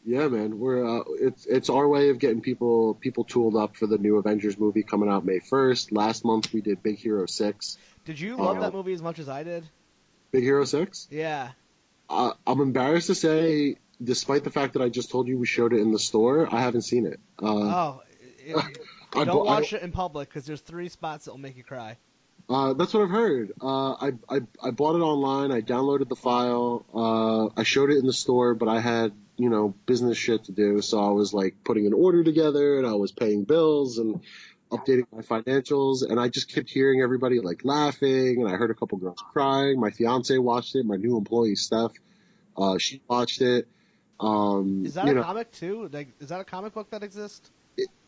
Yeah, 0.05 0.27
man. 0.27 0.59
We're 0.59 0.85
uh, 0.99 1.03
it's 1.19 1.45
it's 1.45 1.69
our 1.69 1.87
way 1.87 2.09
of 2.09 2.19
getting 2.19 2.41
people 2.41 2.93
people 2.95 3.23
tooled 3.23 3.55
up 3.55 3.75
for 3.77 3.87
the 3.87 3.97
new 3.97 4.17
Avengers 4.17 4.57
movie 4.59 4.83
coming 4.83 5.09
out 5.09 5.25
May 5.25 5.39
first. 5.39 5.91
Last 5.91 6.25
month 6.25 6.51
we 6.53 6.61
did 6.61 6.83
Big 6.83 6.97
Hero 6.97 7.25
Six. 7.25 7.77
Did 8.05 8.19
you 8.19 8.35
love 8.35 8.57
Uh, 8.57 8.61
that 8.61 8.73
movie 8.73 8.93
as 8.93 9.01
much 9.01 9.19
as 9.19 9.29
I 9.29 9.43
did? 9.43 9.63
Big 10.31 10.43
Hero 10.43 10.65
Six. 10.65 11.07
Yeah. 11.09 11.51
Uh, 12.09 12.33
I'm 12.45 12.59
embarrassed 12.59 13.07
to 13.07 13.15
say, 13.15 13.77
despite 14.03 14.43
the 14.43 14.51
fact 14.51 14.73
that 14.73 14.81
I 14.81 14.89
just 14.89 15.09
told 15.09 15.27
you 15.29 15.37
we 15.37 15.45
showed 15.45 15.71
it 15.73 15.79
in 15.79 15.91
the 15.91 15.99
store, 15.99 16.53
I 16.53 16.59
haven't 16.61 16.81
seen 16.81 17.05
it. 17.05 17.19
Uh, 17.41 17.45
Oh, 17.47 18.01
it, 18.45 18.77
I 19.15 19.23
don't 19.23 19.45
watch 19.45 19.71
it 19.71 19.83
in 19.83 19.91
public 19.93 20.27
because 20.27 20.45
there's 20.45 20.59
three 20.61 20.89
spots 20.89 21.25
that 21.25 21.31
will 21.31 21.37
make 21.39 21.55
you 21.55 21.63
cry. 21.63 21.97
Uh, 22.49 22.73
that's 22.73 22.93
what 22.93 23.03
I've 23.03 23.09
heard. 23.09 23.53
Uh, 23.61 23.93
I, 23.93 24.11
I 24.29 24.41
I 24.61 24.71
bought 24.71 24.95
it 24.95 25.01
online. 25.01 25.51
I 25.51 25.61
downloaded 25.61 26.09
the 26.09 26.15
file. 26.15 26.85
Uh, 26.93 27.59
I 27.59 27.63
showed 27.63 27.89
it 27.89 27.97
in 27.97 28.05
the 28.05 28.13
store, 28.13 28.53
but 28.53 28.67
I 28.67 28.79
had 28.79 29.13
you 29.37 29.49
know 29.49 29.73
business 29.85 30.17
shit 30.17 30.45
to 30.45 30.51
do, 30.51 30.81
so 30.81 31.03
I 31.03 31.09
was 31.11 31.33
like 31.33 31.55
putting 31.63 31.87
an 31.87 31.93
order 31.93 32.23
together, 32.23 32.77
and 32.77 32.85
I 32.85 32.93
was 32.93 33.11
paying 33.11 33.45
bills 33.45 33.97
and 33.97 34.21
updating 34.71 35.05
my 35.11 35.21
financials, 35.21 36.07
and 36.07 36.19
I 36.19 36.27
just 36.27 36.53
kept 36.53 36.69
hearing 36.69 37.01
everybody 37.01 37.39
like 37.39 37.63
laughing, 37.63 38.41
and 38.41 38.49
I 38.49 38.55
heard 38.55 38.71
a 38.71 38.75
couple 38.75 38.97
girls 38.97 39.23
crying. 39.31 39.79
My 39.79 39.91
fiance 39.91 40.37
watched 40.37 40.75
it. 40.75 40.85
My 40.85 40.97
new 40.97 41.17
employee 41.17 41.55
Steph, 41.55 41.93
uh, 42.57 42.77
she 42.77 43.01
watched 43.07 43.41
it. 43.41 43.67
Um, 44.19 44.85
Is 44.85 44.95
that 44.95 45.07
a 45.07 45.13
know, 45.13 45.23
comic 45.23 45.51
too? 45.51 45.89
Like, 45.91 46.09
is 46.19 46.29
that 46.29 46.41
a 46.41 46.45
comic 46.45 46.73
book 46.73 46.89
that 46.91 47.03
exists? 47.03 47.51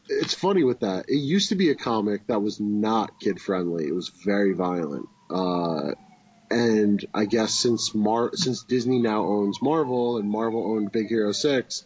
It's 0.10 0.34
funny 0.34 0.64
with 0.64 0.82
that. 0.82 1.06
It 1.08 1.18
used 1.18 1.50
to 1.50 1.56
be 1.56 1.70
a 1.70 1.76
comic 1.76 2.28
that 2.28 2.42
was 2.42 2.60
not 2.60 3.20
kid 3.20 3.40
friendly. 3.40 3.88
It 3.88 3.96
was 3.96 4.10
very 4.10 4.54
violent. 4.54 5.08
Uh, 5.30 5.92
and 6.52 7.04
I 7.14 7.26
guess 7.26 7.54
since 7.54 7.96
Mar 7.96 8.32
since 8.34 8.64
Disney 8.64 9.00
now 9.00 9.24
owns 9.26 9.62
Marvel 9.62 10.18
and 10.18 10.30
Marvel 10.30 10.74
owned 10.74 10.92
Big 10.92 11.08
Hero 11.08 11.32
Six, 11.32 11.84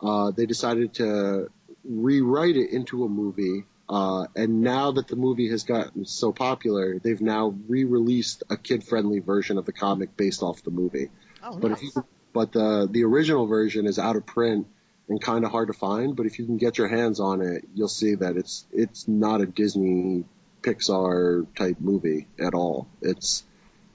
uh, 0.00 0.30
they 0.30 0.46
decided 0.46 0.94
to 0.94 1.50
rewrite 1.84 2.56
it 2.56 2.70
into 2.70 3.04
a 3.04 3.08
movie. 3.08 3.64
Uh, 3.88 4.26
and 4.36 4.62
now 4.62 4.92
that 4.92 5.08
the 5.08 5.16
movie 5.16 5.50
has 5.50 5.64
gotten 5.64 6.06
so 6.06 6.32
popular, 6.32 7.00
they've 7.00 7.20
now 7.20 7.56
re-released 7.66 8.44
a 8.48 8.56
kid-friendly 8.56 9.18
version 9.18 9.58
of 9.58 9.66
the 9.66 9.72
comic 9.72 10.16
based 10.16 10.44
off 10.44 10.62
the 10.62 10.70
movie. 10.70 11.10
Oh, 11.42 11.56
But 11.56 11.72
if 11.72 11.82
you, 11.82 11.90
but 12.32 12.52
the 12.52 12.88
the 12.90 13.04
original 13.04 13.46
version 13.46 13.86
is 13.86 13.98
out 13.98 14.16
of 14.16 14.24
print 14.24 14.66
and 15.10 15.20
kind 15.20 15.44
of 15.44 15.50
hard 15.50 15.68
to 15.68 15.74
find. 15.74 16.16
But 16.16 16.26
if 16.26 16.38
you 16.38 16.46
can 16.46 16.56
get 16.56 16.78
your 16.78 16.88
hands 16.88 17.20
on 17.20 17.42
it, 17.42 17.66
you'll 17.74 17.88
see 17.88 18.14
that 18.14 18.36
it's 18.36 18.64
it's 18.72 19.06
not 19.06 19.42
a 19.42 19.46
Disney 19.46 20.24
Pixar 20.62 21.46
type 21.54 21.76
movie 21.80 22.28
at 22.38 22.54
all. 22.54 22.88
It's 23.02 23.44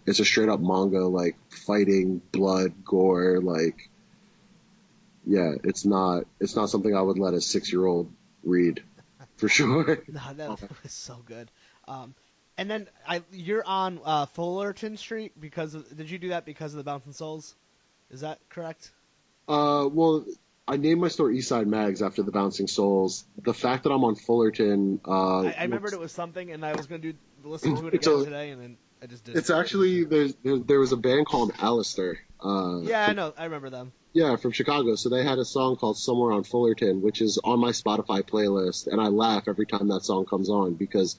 it's 0.06 0.20
a 0.20 0.26
straight 0.26 0.50
up 0.50 0.60
manga 0.60 1.06
like 1.06 1.38
fighting, 1.50 2.22
blood, 2.32 2.84
gore, 2.84 3.40
like 3.40 3.90
yeah, 5.26 5.54
it's 5.64 5.86
not 5.86 6.26
it's 6.40 6.56
not 6.56 6.70
something 6.70 6.96
I 6.96 7.02
would 7.02 7.18
let 7.18 7.34
a 7.34 7.42
six 7.42 7.72
year 7.72 7.86
old 7.86 8.12
read 8.44 8.84
for 9.38 9.50
sure. 9.50 10.04
No, 10.08 10.34
that 10.34 10.50
was 10.50 10.92
so 10.92 11.22
good. 11.26 11.50
Um, 11.88 12.14
and 12.58 12.70
then 12.70 12.88
I, 13.08 13.22
you're 13.32 13.66
on 13.66 14.00
uh, 14.04 14.26
Fullerton 14.28 14.98
Street 14.98 15.34
because 15.40 15.76
of, 15.76 15.96
did 15.96 16.10
you 16.10 16.18
do 16.18 16.30
that 16.30 16.46
because 16.46 16.74
of 16.74 16.78
the 16.78 16.84
Bouncing 16.84 17.12
Souls? 17.12 17.54
Is 18.12 18.22
that 18.22 18.40
correct? 18.50 18.92
Uh, 19.48 19.90
well, 19.92 20.26
I 20.68 20.78
named 20.78 21.00
my 21.02 21.10
store 21.10 21.30
Eastside 21.30 21.68
Mags 21.68 22.02
after 22.02 22.24
the 22.24 22.32
Bouncing 22.32 22.68
Souls. 22.68 23.26
The 23.44 23.54
fact 23.54 23.84
that 23.84 23.92
I'm 23.92 24.04
on 24.04 24.16
Fullerton, 24.16 25.00
uh, 25.08 25.42
I, 25.42 25.56
I 25.60 25.64
remembered 25.64 25.94
it 25.94 26.00
was 26.00 26.12
something, 26.12 26.52
and 26.52 26.66
I 26.66 26.74
was 26.76 26.88
going 26.88 27.02
to 27.02 27.14
do 27.14 27.18
listen 27.44 27.76
to 27.76 27.88
it 27.88 27.94
again 27.94 28.14
a- 28.14 28.24
today, 28.26 28.50
and 28.50 28.62
then 28.62 28.78
I 29.02 29.06
just 29.06 29.24
did. 29.26 29.36
It's 29.36 29.50
actually 29.52 30.06
there's 30.06 30.34
there, 30.44 30.58
there 30.58 30.80
was 30.80 30.92
a 30.92 30.98
band 30.98 31.28
called 31.28 31.52
Allister. 31.60 32.20
Uh, 32.44 32.80
yeah, 32.82 33.08
I 33.08 33.14
know, 33.14 33.34
I 33.38 33.44
remember 33.46 33.70
them. 33.70 33.92
Yeah, 34.14 34.38
from 34.38 34.52
Chicago. 34.54 34.96
So 34.96 35.10
they 35.10 35.24
had 35.24 35.38
a 35.40 35.46
song 35.46 35.76
called 35.76 35.98
Somewhere 35.98 36.32
on 36.32 36.44
Fullerton, 36.44 37.02
which 37.02 37.22
is 37.22 37.40
on 37.44 37.60
my 37.60 37.70
Spotify 37.72 38.24
playlist, 38.24 38.88
and 38.88 39.00
I 39.00 39.08
laugh 39.08 39.48
every 39.48 39.66
time 39.66 39.90
that 39.90 40.04
song 40.04 40.26
comes 40.26 40.50
on 40.50 40.74
because 40.76 41.18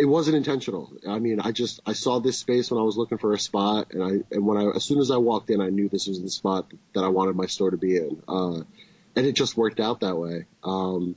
it 0.00 0.06
wasn't 0.06 0.34
intentional. 0.34 0.90
I 1.06 1.18
mean, 1.18 1.40
I 1.40 1.52
just 1.52 1.80
I 1.84 1.92
saw 1.92 2.20
this 2.20 2.38
space 2.38 2.70
when 2.70 2.80
I 2.80 2.84
was 2.84 2.96
looking 2.96 3.18
for 3.18 3.34
a 3.34 3.38
spot, 3.38 3.92
and 3.92 4.02
I 4.02 4.34
and 4.34 4.46
when 4.46 4.56
I 4.56 4.70
as 4.74 4.82
soon 4.82 4.98
as 4.98 5.10
I 5.10 5.18
walked 5.18 5.50
in, 5.50 5.60
I 5.60 5.68
knew 5.68 5.90
this 5.90 6.06
was 6.06 6.22
the 6.22 6.30
spot 6.30 6.72
that 6.94 7.04
I 7.04 7.08
wanted 7.08 7.36
my 7.36 7.46
store 7.46 7.70
to 7.70 7.76
be 7.76 7.96
in, 7.96 8.22
uh, 8.26 8.62
and 9.14 9.26
it 9.26 9.32
just 9.32 9.58
worked 9.58 9.78
out 9.78 10.00
that 10.00 10.16
way. 10.16 10.46
Um, 10.64 11.16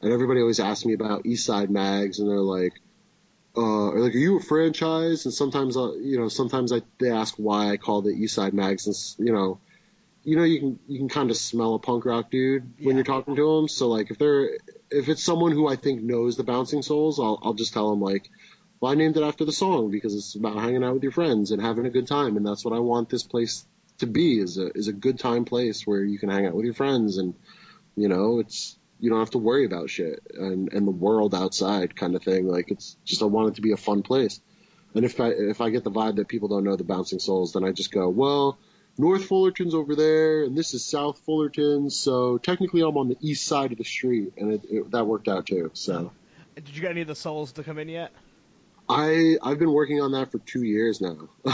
and 0.00 0.10
everybody 0.10 0.40
always 0.40 0.58
asks 0.58 0.86
me 0.86 0.94
about 0.94 1.26
East 1.26 1.44
Side 1.44 1.70
Mags, 1.70 2.18
and 2.18 2.30
they're 2.30 2.38
like, 2.38 2.72
uh, 3.56 3.90
are 3.90 4.00
like, 4.00 4.14
are 4.14 4.18
you 4.18 4.38
a 4.38 4.42
franchise? 4.42 5.26
And 5.26 5.34
sometimes, 5.34 5.76
uh, 5.76 5.92
you 5.92 6.18
know, 6.18 6.28
sometimes 6.28 6.72
I, 6.72 6.80
they 6.98 7.10
ask 7.10 7.34
why 7.36 7.70
I 7.70 7.76
call 7.76 8.06
it 8.08 8.16
East 8.16 8.34
Side 8.34 8.54
Mags, 8.54 8.86
and 8.86 9.26
you 9.26 9.34
know, 9.34 9.60
you 10.24 10.36
know, 10.36 10.44
you 10.44 10.58
can 10.58 10.78
you 10.88 10.98
can 10.98 11.08
kind 11.08 11.30
of 11.30 11.36
smell 11.36 11.74
a 11.74 11.78
punk 11.78 12.04
rock 12.06 12.30
dude 12.30 12.62
when 12.78 12.88
Yeah. 12.88 12.94
you're 12.94 13.04
talking 13.04 13.36
to 13.36 13.56
them. 13.56 13.68
So 13.68 13.88
like, 13.88 14.10
if 14.10 14.18
they're 14.18 14.58
if 14.90 15.08
it's 15.08 15.22
someone 15.22 15.52
who 15.52 15.68
I 15.68 15.76
think 15.76 16.02
knows 16.02 16.36
the 16.36 16.44
Bouncing 16.44 16.82
Souls, 16.82 17.20
I'll 17.20 17.38
I'll 17.42 17.54
just 17.54 17.72
tell 17.74 17.90
them 17.90 18.00
like, 18.00 18.30
well, 18.80 18.90
I 18.90 18.94
named 18.94 19.16
it 19.16 19.22
after 19.22 19.44
the 19.44 19.52
song 19.52 19.90
because 19.90 20.14
it's 20.14 20.34
about 20.34 20.56
hanging 20.56 20.82
out 20.82 20.94
with 20.94 21.02
your 21.02 21.12
friends 21.12 21.50
and 21.50 21.60
having 21.62 21.86
a 21.86 21.90
good 21.90 22.06
time, 22.06 22.36
and 22.36 22.46
that's 22.46 22.64
what 22.64 22.74
I 22.74 22.78
want 22.80 23.10
this 23.10 23.22
place 23.22 23.66
to 23.98 24.06
be 24.06 24.38
is 24.40 24.58
a 24.58 24.70
is 24.74 24.88
a 24.88 24.92
good 24.92 25.18
time 25.18 25.44
place 25.44 25.86
where 25.86 26.02
you 26.02 26.18
can 26.18 26.28
hang 26.28 26.46
out 26.46 26.54
with 26.54 26.64
your 26.64 26.74
friends 26.74 27.18
and 27.18 27.34
you 27.96 28.08
know 28.08 28.40
it's 28.40 28.76
you 28.98 29.10
don't 29.10 29.20
have 29.20 29.30
to 29.30 29.38
worry 29.38 29.64
about 29.66 29.90
shit 29.90 30.20
and 30.34 30.72
and 30.72 30.86
the 30.86 30.90
world 30.90 31.34
outside 31.34 31.94
kind 31.94 32.16
of 32.16 32.22
thing 32.22 32.48
like 32.48 32.70
it's 32.70 32.96
just 33.04 33.22
I 33.22 33.26
want 33.26 33.50
it 33.50 33.54
to 33.56 33.60
be 33.62 33.70
a 33.72 33.76
fun 33.76 34.02
place 34.02 34.40
and 34.94 35.04
if 35.04 35.20
I 35.20 35.28
if 35.28 35.60
I 35.60 35.70
get 35.70 35.84
the 35.84 35.92
vibe 35.92 36.16
that 36.16 36.26
people 36.26 36.48
don't 36.48 36.64
know 36.64 36.74
the 36.74 36.82
Bouncing 36.84 37.20
Souls 37.20 37.52
then 37.52 37.62
I 37.64 37.70
just 37.70 37.92
go 37.92 38.08
well 38.08 38.58
North 38.96 39.24
Fullerton's 39.24 39.74
over 39.74 39.96
there 39.96 40.44
and 40.44 40.56
this 40.56 40.74
is 40.74 40.84
South 40.84 41.18
Fullerton 41.26 41.90
so 41.90 42.38
technically 42.38 42.82
I'm 42.82 42.96
on 42.96 43.08
the 43.08 43.16
east 43.20 43.46
side 43.46 43.72
of 43.72 43.78
the 43.78 43.84
street 43.84 44.32
and 44.36 44.52
it, 44.52 44.64
it, 44.70 44.90
that 44.92 45.06
worked 45.06 45.28
out 45.28 45.46
too 45.46 45.70
so 45.74 46.12
Did 46.54 46.74
you 46.74 46.80
get 46.80 46.90
any 46.90 47.02
of 47.02 47.08
the 47.08 47.14
souls 47.14 47.52
to 47.52 47.62
come 47.62 47.78
in 47.78 47.88
yet? 47.88 48.12
I 48.88 49.36
I've 49.42 49.58
been 49.58 49.72
working 49.72 50.00
on 50.00 50.12
that 50.12 50.30
for 50.30 50.38
two 50.38 50.62
years 50.62 51.00
now 51.00 51.28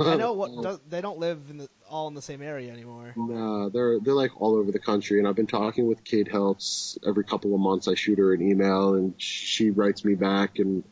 I 0.00 0.16
know 0.16 0.32
what 0.32 0.80
they 0.90 1.00
don't 1.00 1.18
live 1.18 1.40
in 1.48 1.58
the, 1.58 1.68
all 1.88 2.08
in 2.08 2.14
the 2.14 2.22
same 2.22 2.42
area 2.42 2.72
anymore. 2.72 3.12
No, 3.16 3.68
they're 3.68 3.98
they're 4.00 4.14
like 4.14 4.40
all 4.40 4.54
over 4.54 4.70
the 4.70 4.78
country, 4.78 5.18
and 5.18 5.28
I've 5.28 5.36
been 5.36 5.46
talking 5.46 5.86
with 5.86 6.04
Kate 6.04 6.28
Helps 6.28 6.98
every 7.06 7.24
couple 7.24 7.54
of 7.54 7.60
months. 7.60 7.88
I 7.88 7.94
shoot 7.94 8.18
her 8.18 8.32
an 8.32 8.42
email, 8.42 8.94
and 8.94 9.14
she 9.20 9.70
writes 9.70 10.04
me 10.04 10.14
back. 10.14 10.58
And 10.58 10.84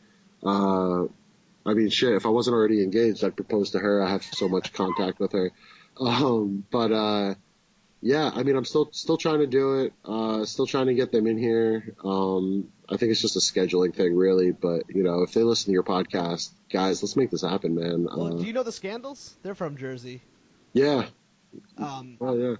uh, 0.43 1.03
I 1.65 1.73
mean, 1.73 1.89
shit, 1.89 2.13
if 2.13 2.25
I 2.25 2.29
wasn't 2.29 2.55
already 2.55 2.83
engaged, 2.83 3.23
I'd 3.23 3.35
propose 3.35 3.71
to 3.71 3.79
her. 3.79 4.03
I 4.03 4.09
have 4.09 4.23
so 4.23 4.49
much 4.49 4.73
contact 4.73 5.19
with 5.19 5.31
her. 5.31 5.51
Um, 5.99 6.63
but 6.71 6.91
uh, 6.91 7.35
yeah, 8.01 8.31
I 8.33 8.43
mean, 8.43 8.55
I'm 8.55 8.65
still 8.65 8.89
still 8.91 9.17
trying 9.17 9.39
to 9.39 9.47
do 9.47 9.79
it. 9.81 9.93
Uh, 10.05 10.45
still 10.45 10.65
trying 10.67 10.87
to 10.87 10.93
get 10.93 11.11
them 11.11 11.27
in 11.27 11.37
here. 11.37 11.93
Um, 12.03 12.69
I 12.89 12.97
think 12.97 13.11
it's 13.11 13.21
just 13.21 13.35
a 13.35 13.39
scheduling 13.39 13.93
thing, 13.93 14.15
really. 14.15 14.51
But 14.51 14.83
you 14.89 15.03
know, 15.03 15.23
if 15.23 15.33
they 15.33 15.43
listen 15.43 15.65
to 15.67 15.71
your 15.73 15.83
podcast, 15.83 16.51
guys, 16.71 17.03
let's 17.03 17.15
make 17.15 17.29
this 17.31 17.41
happen, 17.41 17.75
man. 17.75 18.05
Well, 18.05 18.35
Uh, 18.35 18.37
do 18.39 18.45
you 18.45 18.53
know 18.53 18.63
the 18.63 18.71
Scandals? 18.71 19.35
They're 19.43 19.55
from 19.55 19.75
Jersey. 19.77 20.21
yeah. 20.73 21.05
Um, 21.77 22.17
Oh 22.21 22.35
yeah. 22.35 22.55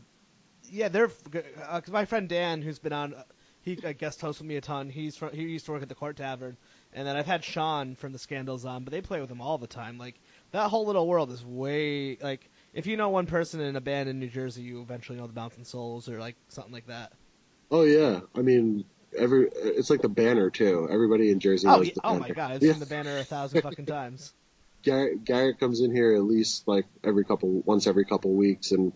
yeah, 0.71 0.87
they're 0.89 1.07
because 1.31 1.91
my 1.91 2.05
friend 2.05 2.27
Dan, 2.27 2.61
who's 2.63 2.79
been 2.79 2.91
on, 2.93 3.13
uh, 3.13 3.23
he 3.61 3.77
I 3.85 3.93
guest 3.93 4.19
hosts 4.19 4.41
with 4.41 4.47
me 4.47 4.55
a 4.55 4.61
ton. 4.61 4.89
He's 4.89 5.15
from, 5.15 5.31
he 5.31 5.43
used 5.43 5.65
to 5.67 5.71
work 5.73 5.83
at 5.83 5.89
the 5.89 5.95
Court 5.95 6.17
Tavern, 6.17 6.57
and 6.91 7.07
then 7.07 7.15
I've 7.15 7.27
had 7.27 7.43
Sean 7.43 7.93
from 7.95 8.11
the 8.13 8.17
Scandals 8.19 8.65
on, 8.65 8.83
but 8.83 8.91
they 8.91 9.01
play 9.01 9.21
with 9.21 9.29
him 9.29 9.41
all 9.41 9.59
the 9.59 9.67
time. 9.67 9.97
Like 9.99 10.15
that 10.51 10.69
whole 10.69 10.87
little 10.87 11.07
world 11.07 11.31
is 11.31 11.45
way 11.45 12.17
like 12.19 12.49
if 12.79 12.87
you 12.87 12.97
know 12.97 13.09
one 13.09 13.25
person 13.25 13.59
in 13.59 13.75
a 13.75 13.81
band 13.81 14.07
in 14.09 14.19
New 14.19 14.29
Jersey, 14.29 14.61
you 14.63 14.81
eventually 14.81 15.17
know 15.17 15.27
the 15.27 15.33
Bouncing 15.33 15.65
Souls 15.65 16.07
or 16.09 16.17
like 16.19 16.35
something 16.47 16.71
like 16.73 16.87
that. 16.87 17.11
Oh 17.69 17.83
yeah, 17.83 18.21
I 18.35 18.41
mean, 18.41 18.85
every 19.17 19.49
it's 19.53 19.89
like 19.89 20.01
the 20.01 20.09
banner 20.09 20.49
too. 20.49 20.87
Everybody 20.89 21.29
in 21.29 21.39
Jersey 21.39 21.67
Oh, 21.67 21.77
knows 21.77 21.87
yeah, 21.87 21.93
the 21.95 22.01
oh 22.05 22.17
my 22.17 22.29
God, 22.29 22.51
I've 22.51 22.63
Yeah. 22.63 22.71
seen 22.71 22.79
the 22.79 22.85
banner 22.85 23.17
a 23.17 23.23
thousand 23.23 23.61
fucking 23.63 23.85
times. 23.85 24.33
Garrett, 24.81 25.25
Garrett 25.25 25.59
comes 25.59 25.81
in 25.81 25.93
here 25.93 26.15
at 26.15 26.23
least 26.23 26.67
like 26.67 26.85
every 27.03 27.25
couple, 27.25 27.61
once 27.65 27.85
every 27.85 28.05
couple 28.05 28.31
weeks, 28.31 28.71
and 28.71 28.93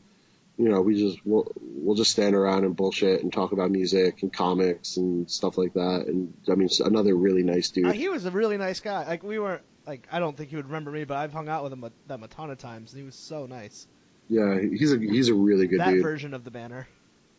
you 0.57 0.69
know 0.69 0.81
we 0.81 0.97
just 0.97 1.19
we'll, 1.25 1.51
we'll 1.59 1.95
just 1.95 2.11
stand 2.11 2.35
around 2.35 2.63
and 2.63 2.75
bullshit 2.75 3.21
and 3.21 3.33
talk 3.33 3.51
about 3.51 3.69
music 3.69 4.23
and 4.23 4.31
comics 4.31 4.95
and 4.95 5.29
stuff 5.29 5.57
like 5.57 5.73
that. 5.73 6.05
And 6.07 6.33
I 6.49 6.55
mean, 6.55 6.69
another 6.79 7.13
really 7.15 7.43
nice 7.43 7.69
dude. 7.69 7.85
Uh, 7.87 7.91
he 7.91 8.07
was 8.07 8.25
a 8.25 8.31
really 8.31 8.57
nice 8.57 8.79
guy. 8.79 9.05
Like 9.05 9.23
we 9.23 9.39
weren't 9.39 9.63
like 9.85 10.07
I 10.11 10.19
don't 10.19 10.35
think 10.37 10.49
he 10.49 10.55
would 10.55 10.65
remember 10.65 10.91
me, 10.91 11.03
but 11.03 11.17
I've 11.17 11.33
hung 11.33 11.49
out 11.49 11.63
with 11.63 11.73
him 11.73 11.83
a, 11.83 11.91
them 12.07 12.23
a 12.23 12.27
ton 12.27 12.49
of 12.49 12.57
times, 12.57 12.91
and 12.91 12.99
he 12.99 13.05
was 13.05 13.15
so 13.15 13.45
nice. 13.45 13.87
yeah, 14.29 14.59
he's 14.59 14.93
a 14.93 14.97
he's 14.97 15.29
a 15.29 15.33
really 15.33 15.67
good 15.67 15.79
dude. 15.79 15.87
that 15.87 15.91
dude. 15.91 16.03
version 16.03 16.33
of 16.33 16.43
the 16.43 16.51
banner. 16.51 16.87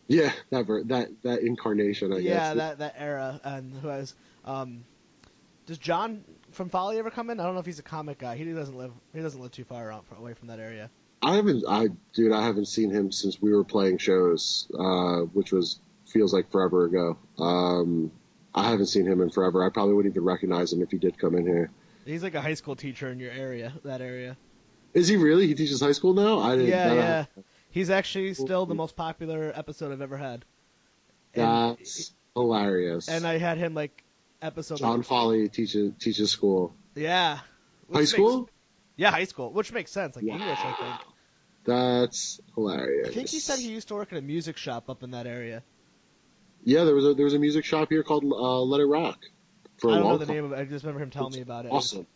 Yeah, 0.06 0.32
that 0.50 0.66
ver- 0.66 0.84
that 0.84 1.08
that 1.22 1.40
incarnation, 1.40 2.12
I 2.12 2.18
yeah, 2.18 2.34
guess. 2.34 2.56
that 2.56 2.78
that 2.78 2.94
era, 2.98 3.40
and 3.42 3.72
who 3.80 3.88
has 3.88 4.14
um, 4.44 4.84
does 5.66 5.78
John 5.78 6.24
from 6.52 6.68
Folly 6.68 6.98
ever 6.98 7.10
come 7.10 7.30
in? 7.30 7.40
I 7.40 7.44
don't 7.44 7.54
know 7.54 7.60
if 7.60 7.66
he's 7.66 7.78
a 7.78 7.84
comic 7.84 8.18
guy. 8.18 8.36
He 8.36 8.44
doesn't 8.44 8.76
live 8.76 8.92
he 9.14 9.20
doesn't 9.20 9.40
live 9.40 9.52
too 9.52 9.64
far 9.64 9.90
out, 9.90 10.04
away 10.18 10.34
from 10.34 10.48
that 10.48 10.60
area. 10.60 10.90
I 11.22 11.36
haven't, 11.36 11.64
I 11.66 11.88
dude, 12.12 12.32
I 12.32 12.44
haven't 12.44 12.66
seen 12.66 12.90
him 12.90 13.10
since 13.10 13.40
we 13.40 13.50
were 13.54 13.64
playing 13.64 13.98
shows, 13.98 14.68
uh, 14.78 15.20
which 15.32 15.52
was 15.52 15.80
feels 16.06 16.34
like 16.34 16.50
forever 16.50 16.84
ago. 16.84 17.16
Um, 17.38 18.12
I 18.54 18.70
haven't 18.70 18.86
seen 18.86 19.06
him 19.06 19.22
in 19.22 19.30
forever. 19.30 19.64
I 19.64 19.70
probably 19.70 19.94
wouldn't 19.94 20.14
even 20.14 20.24
recognize 20.24 20.72
him 20.72 20.82
if 20.82 20.90
he 20.90 20.98
did 20.98 21.18
come 21.18 21.34
in 21.34 21.46
here. 21.46 21.70
He's 22.04 22.22
like 22.22 22.34
a 22.34 22.40
high 22.40 22.54
school 22.54 22.76
teacher 22.76 23.08
in 23.10 23.18
your 23.18 23.32
area, 23.32 23.72
that 23.84 24.00
area. 24.00 24.36
Is 24.92 25.08
he 25.08 25.16
really? 25.16 25.46
He 25.46 25.54
teaches 25.54 25.80
high 25.80 25.92
school 25.92 26.14
now? 26.14 26.38
I 26.40 26.52
didn't. 26.56 26.68
Yeah, 26.68 26.92
yeah. 26.94 27.24
He's 27.70 27.90
actually 27.90 28.34
still 28.34 28.66
the 28.66 28.74
most 28.74 28.94
popular 28.94 29.52
episode 29.54 29.92
I've 29.92 30.00
ever 30.02 30.16
had. 30.16 30.44
And, 31.34 31.76
That's 31.78 32.12
hilarious. 32.34 33.08
and 33.08 33.26
I 33.26 33.38
had 33.38 33.58
him 33.58 33.74
like 33.74 34.04
episode. 34.40 34.78
John 34.78 35.02
Foley 35.02 35.48
teaches 35.48 35.92
teaches 35.98 36.30
school. 36.30 36.72
Yeah. 36.94 37.38
Which 37.88 37.94
High 37.96 38.00
makes- 38.00 38.10
school? 38.12 38.48
yeah, 38.96 39.10
high 39.10 39.24
school, 39.24 39.50
which 39.52 39.72
makes 39.72 39.90
sense. 39.90 40.14
Like 40.14 40.24
English, 40.24 40.58
I 40.58 40.72
think. 40.78 41.10
That's 41.64 42.40
hilarious. 42.54 43.08
I 43.08 43.12
think 43.12 43.28
he 43.30 43.38
said 43.40 43.58
he 43.58 43.68
used 43.68 43.88
to 43.88 43.94
work 43.94 44.12
at 44.12 44.18
a 44.18 44.22
music 44.22 44.56
shop 44.56 44.88
up 44.90 45.02
in 45.02 45.10
that 45.12 45.26
area. 45.26 45.62
Yeah, 46.62 46.84
there 46.84 46.94
was 46.94 47.04
a 47.04 47.14
there 47.14 47.24
was 47.24 47.34
a 47.34 47.38
music 47.38 47.64
shop 47.64 47.88
here 47.90 48.02
called 48.02 48.24
uh, 48.24 48.60
Let 48.62 48.80
It 48.80 48.86
Rock. 48.86 49.18
For 49.78 49.90
I 49.90 49.94
don't 49.96 50.08
know 50.08 50.18
the 50.18 50.26
name 50.26 50.44
of 50.44 50.52
it. 50.52 50.58
I 50.58 50.64
just 50.64 50.84
remember 50.84 51.02
him 51.02 51.10
telling 51.10 51.32
me 51.32 51.40
about 51.40 51.66
it. 51.66 51.72
Awesome. 51.72 52.06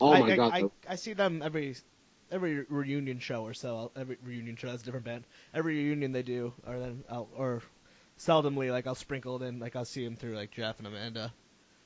Oh 0.00 0.12
I, 0.12 0.20
my 0.20 0.32
I, 0.32 0.36
god. 0.36 0.52
I. 0.52 0.92
I 0.92 0.94
see 0.96 1.14
them 1.14 1.42
every 1.42 1.76
every 2.30 2.64
reunion 2.68 3.18
show 3.18 3.42
or 3.44 3.54
so. 3.54 3.90
Every 3.96 4.18
reunion 4.24 4.56
show 4.56 4.68
has 4.68 4.82
a 4.82 4.84
different 4.84 5.04
band. 5.04 5.24
Every 5.54 5.76
reunion 5.76 6.12
they 6.12 6.22
do, 6.22 6.52
or 6.66 6.78
then 6.78 7.04
I'll, 7.10 7.28
or 7.36 7.62
seldomly 8.18 8.70
like 8.70 8.86
I'll 8.86 8.94
sprinkle 8.94 9.42
it 9.42 9.46
in. 9.46 9.58
Like 9.58 9.76
I'll 9.76 9.84
see 9.84 10.04
him 10.04 10.16
through 10.16 10.36
like 10.36 10.50
Jeff 10.50 10.78
and 10.78 10.86
Amanda. 10.86 11.32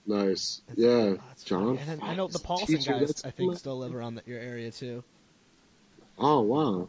Nice. 0.06 0.62
It's- 0.70 0.78
Yeah, 0.78 0.88
oh, 0.90 1.20
John. 1.44 1.76
funny. 1.76 1.78
And 1.78 1.88
then 1.88 2.08
I 2.08 2.14
know 2.14 2.26
the 2.26 2.38
Paulson 2.38 2.76
teacher, 2.76 2.92
guys. 2.92 3.22
I 3.24 3.30
think 3.30 3.50
cool. 3.50 3.56
still 3.56 3.78
live 3.78 3.94
around 3.94 4.16
the, 4.16 4.22
your 4.26 4.40
area 4.40 4.70
too. 4.70 5.04
Oh 6.18 6.40
wow. 6.40 6.88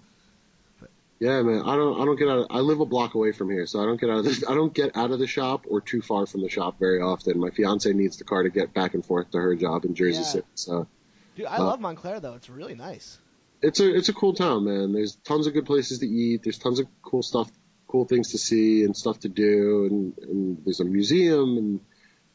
Yeah, 1.22 1.43
man. 1.43 1.61
I 1.61 1.76
don't. 1.76 2.01
I 2.01 2.05
don't 2.05 2.17
get 2.17 2.28
out. 2.28 2.39
Of, 2.39 2.47
I 2.49 2.59
live 2.61 2.80
a 2.80 2.86
block 2.86 3.13
away 3.13 3.32
from 3.32 3.51
here, 3.51 3.67
so 3.67 3.80
I 3.80 3.86
don't 3.86 4.01
get 4.01 4.09
out 4.09 4.17
of 4.17 4.26
the. 4.26 4.45
I 4.49 4.55
don't 4.55 4.74
get 4.74 4.97
out 4.97 5.11
of 5.11 5.19
the 5.19 5.28
shop 5.28 5.65
or 5.69 5.80
too 5.80 6.01
far 6.01 6.26
from 6.26 6.41
the 6.41 6.49
shop 6.49 6.80
very 6.80 6.99
often. 6.99 7.39
My 7.39 7.51
fiance 7.51 7.93
needs 7.93 8.17
the 8.17 8.24
car 8.24 8.41
to 8.41 8.49
get 8.49 8.74
back 8.74 8.95
and 8.95 9.05
forth 9.05 9.30
to 9.32 9.38
her 9.38 9.55
job 9.55 9.86
in 9.86 9.93
Jersey 9.93 10.17
Yeah. 10.22 10.24
City. 10.26 10.47
So 10.55 10.88
Dude, 11.36 11.45
I 11.45 11.57
Uh, 11.57 11.65
love 11.65 11.80
Montclair 11.80 12.19
though. 12.19 12.34
It's 12.34 12.49
really 12.49 12.74
nice. 12.76 13.19
it's 13.61 13.80
a 13.80 13.95
it's 13.95 14.09
a 14.09 14.13
cool 14.13 14.34
town, 14.34 14.65
man. 14.65 14.93
There's 14.93 15.15
tons 15.24 15.45
of 15.45 15.53
good 15.53 15.67
places 15.67 15.99
to 15.99 16.07
eat. 16.07 16.41
There's 16.43 16.57
tons 16.57 16.80
of 16.80 16.88
cool 17.03 17.22
stuff, 17.22 17.51
cool 17.88 18.05
things 18.05 18.32
to 18.32 18.39
see 18.39 18.84
and 18.84 18.97
stuff 18.97 19.19
to 19.19 19.30
do. 19.30 19.86
And, 19.91 20.17
and 20.28 20.57
there's 20.65 20.80
a 20.80 20.86
museum 20.86 21.57
and 21.57 21.80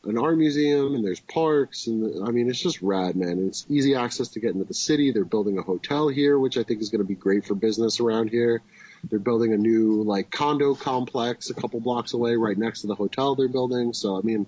an 0.07 0.19
art 0.19 0.39
museum 0.39 0.95
and 0.95 1.05
there's 1.05 1.21
parks 1.21 1.87
and 1.87 2.27
I 2.27 2.31
mean 2.31 2.49
it's 2.49 2.61
just 2.61 2.83
rad, 2.83 3.17
man. 3.17 3.31
And 3.31 3.49
it's 3.49 3.67
easy 3.69 3.95
access 3.95 4.29
to 4.29 4.41
get 4.41 4.53
into 4.53 4.65
the 4.65 4.75
city. 4.75 5.11
They're 5.11 5.25
building 5.25 5.59
a 5.59 5.63
hotel 5.63 6.09
here, 6.09 6.39
which 6.39 6.57
I 6.57 6.63
think 6.63 6.81
is 6.81 6.91
going 6.91 7.03
to 7.03 7.07
be 7.07 7.15
great 7.15 7.45
for 7.45 7.55
business 7.55 8.01
around 8.01 8.31
here. 8.31 8.63
They're 9.09 9.19
building 9.19 9.53
a 9.53 9.57
new 9.57 10.03
like 10.03 10.31
condo 10.31 10.75
complex 10.75 11.51
a 11.51 11.55
couple 11.55 11.81
blocks 11.81 12.15
away, 12.15 12.37
right 12.37 12.57
next 12.57 12.83
to 12.83 12.87
the 12.87 12.95
hotel 12.95 13.35
they're 13.35 13.49
building. 13.49 13.93
So 13.93 14.19
I 14.19 14.23
mean, 14.23 14.47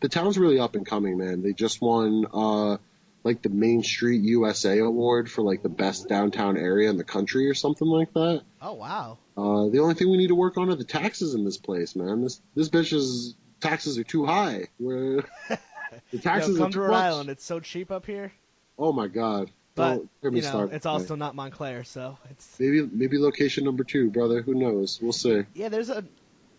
the 0.00 0.08
town's 0.08 0.38
really 0.38 0.58
up 0.58 0.74
and 0.74 0.86
coming, 0.86 1.18
man. 1.18 1.42
They 1.42 1.52
just 1.52 1.80
won 1.80 2.26
uh 2.32 2.76
like 3.24 3.40
the 3.40 3.48
Main 3.48 3.82
Street 3.82 4.22
USA 4.22 4.78
award 4.78 5.30
for 5.30 5.42
like 5.42 5.62
the 5.62 5.70
best 5.70 6.08
downtown 6.08 6.58
area 6.58 6.90
in 6.90 6.98
the 6.98 7.04
country 7.04 7.48
or 7.48 7.54
something 7.54 7.88
like 7.88 8.12
that. 8.12 8.42
Oh 8.60 8.74
wow. 8.74 9.18
Uh, 9.36 9.68
the 9.70 9.80
only 9.80 9.94
thing 9.94 10.10
we 10.10 10.18
need 10.18 10.28
to 10.28 10.34
work 10.34 10.58
on 10.58 10.68
are 10.68 10.76
the 10.76 10.84
taxes 10.84 11.34
in 11.34 11.44
this 11.44 11.56
place, 11.56 11.96
man. 11.96 12.22
This 12.22 12.40
this 12.54 12.68
bitch's 12.68 13.34
taxes 13.68 13.98
are 13.98 14.04
too 14.04 14.24
high. 14.26 14.68
We're, 14.78 15.24
the 16.10 16.18
taxes 16.20 16.56
Yo, 16.56 16.62
come 16.62 16.68
are 16.68 16.72
to 16.72 16.80
Rhode 16.80 16.90
much. 16.90 17.02
Island. 17.02 17.30
It's 17.30 17.44
so 17.44 17.60
cheap 17.60 17.90
up 17.90 18.06
here. 18.06 18.32
Oh 18.78 18.92
my 18.92 19.08
god! 19.08 19.50
But 19.74 20.02
Don't 20.22 20.34
you 20.36 20.42
know, 20.42 20.48
started. 20.48 20.74
it's 20.76 20.86
also 20.86 21.16
not 21.16 21.34
Montclair, 21.34 21.84
so 21.84 22.16
it's 22.30 22.58
maybe 22.60 22.88
maybe 22.92 23.18
location 23.18 23.64
number 23.64 23.84
two, 23.84 24.10
brother. 24.10 24.42
Who 24.42 24.54
knows? 24.54 24.98
We'll 25.02 25.12
see. 25.12 25.42
yeah. 25.54 25.68
There's 25.68 25.90
a 25.90 26.04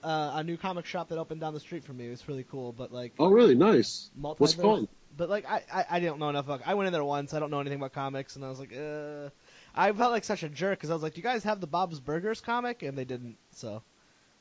uh, 0.03 0.31
a 0.35 0.43
new 0.43 0.55
comic 0.57 0.85
shop 0.85 1.09
that 1.09 1.17
opened 1.17 1.41
down 1.41 1.53
the 1.53 1.59
street 1.59 1.83
from 1.83 1.97
me. 1.97 2.07
It 2.07 2.11
was 2.11 2.27
really 2.27 2.45
cool, 2.49 2.71
but 2.73 2.91
like 2.93 3.13
Oh, 3.19 3.29
really? 3.29 3.55
Nice. 3.55 4.09
multiverse. 4.19 4.39
What's 4.39 4.55
called? 4.55 4.87
But 5.17 5.29
like 5.29 5.45
I, 5.49 5.63
I 5.73 5.85
I 5.91 5.99
didn't 5.99 6.19
know 6.19 6.29
enough. 6.29 6.45
About, 6.45 6.61
I 6.65 6.73
went 6.73 6.87
in 6.87 6.93
there 6.93 7.03
once. 7.03 7.33
I 7.33 7.39
don't 7.39 7.49
know 7.51 7.59
anything 7.61 7.79
about 7.79 7.93
comics, 7.93 8.35
and 8.35 8.43
I 8.45 8.49
was 8.49 8.59
like, 8.59 8.73
uh. 8.77 9.29
I 9.77 9.91
felt 9.91 10.11
like 10.11 10.23
such 10.23 10.43
a 10.43 10.49
jerk 10.49 10.77
because 10.79 10.89
I 10.89 10.93
was 10.93 11.03
like, 11.03 11.13
"Do 11.15 11.19
you 11.19 11.23
guys 11.23 11.43
have 11.43 11.59
the 11.59 11.67
Bob's 11.67 11.99
Burgers 11.99 12.39
comic?" 12.41 12.81
And 12.83 12.97
they 12.97 13.05
didn't. 13.05 13.37
So. 13.51 13.81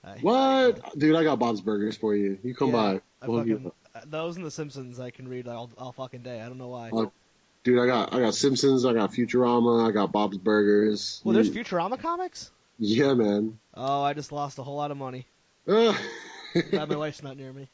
I, 0.05 0.19
What, 0.21 0.99
dude? 0.99 1.17
I 1.17 1.25
got 1.25 1.39
Bob's 1.39 1.61
Burgers 1.61 1.97
for 1.97 2.15
you. 2.15 2.39
You 2.43 2.55
come 2.55 2.69
Yeah, 2.69 2.75
by. 2.75 3.01
I 3.23 3.27
We'll 3.27 3.39
fucking, 3.41 3.73
uh, 3.95 4.01
those 4.07 4.37
and 4.37 4.45
the 4.45 4.51
Simpsons 4.51 5.01
I 5.01 5.11
can 5.11 5.29
read 5.29 5.49
all, 5.49 5.71
all 5.79 5.93
fucking 5.93 6.23
day. 6.23 6.41
I 6.41 6.49
don't 6.49 6.59
know 6.59 6.69
why. 6.69 6.91
Oh, 6.93 7.11
Dude, 7.65 7.79
I 7.79 7.87
got 7.87 8.13
I 8.13 8.21
got 8.21 8.35
Simpsons. 8.35 8.85
I 8.85 8.93
got 8.93 9.13
Futurama. 9.13 9.89
I 9.89 9.91
got 9.91 10.13
Bob's 10.13 10.37
Burgers. 10.37 11.23
well, 11.25 11.35
there's 11.35 11.51
Futurama 11.51 11.99
comics. 11.99 12.51
yeah, 12.79 13.15
man. 13.15 13.59
Oh, 13.73 14.03
I 14.03 14.13
just 14.13 14.33
lost 14.33 14.59
a 14.59 14.63
whole 14.63 14.77
lot 14.77 14.91
of 14.91 14.99
money. 14.99 15.27
Uh, 15.67 15.97
Glad 16.71 16.91
my 16.91 16.97
wife's 16.97 17.23
not 17.23 17.39
near 17.39 17.53
me. 17.53 17.71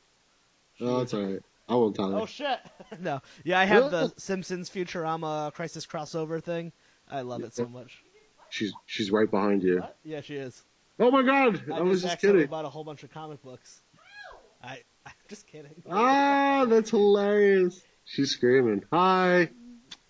oh, 0.81 0.99
that's 0.99 1.13
all 1.13 1.25
right. 1.25 1.43
I 1.69 1.75
won't 1.75 1.97
tell 1.97 2.11
her. 2.13 2.19
Oh 2.21 2.27
shit! 2.27 2.61
no, 3.01 3.21
yeah, 3.43 3.59
I 3.59 3.65
have 3.65 3.91
the 3.91 4.13
Simpsons 4.17 4.71
Futurama 4.71 5.53
Crisis 5.55 5.87
crossover 5.87 6.43
thing. 6.43 6.73
I 7.11 7.23
love 7.23 7.43
it 7.43 7.55
so 7.55 7.67
much. 7.67 8.03
She's 8.49 8.73
she's 8.87 9.11
right 9.11 9.31
behind 9.31 9.65
you. 9.65 9.81
What? 9.81 9.97
Yeah, 10.05 10.21
she 10.21 10.37
is. 10.37 10.63
Oh 11.01 11.11
my 11.11 11.23
god! 11.23 11.63
I, 11.73 11.79
I, 11.79 11.81
was 11.81 12.03
just 12.03 12.21
kidding. 12.21 12.47
bought 12.47 12.67
a 12.67 12.69
whole 12.69 12.85
bunch 12.85 13.03
of 13.03 13.11
comic 13.11 13.43
books. 13.43 13.81
I, 14.63 14.83
I'm 15.07 15.13
just 15.29 15.47
kidding. 15.47 15.83
Ah, 15.91 16.67
that's 16.69 16.91
hilarious. 16.91 17.81
She's 18.05 18.33
screaming. 18.33 18.85
Hi. 18.93 19.49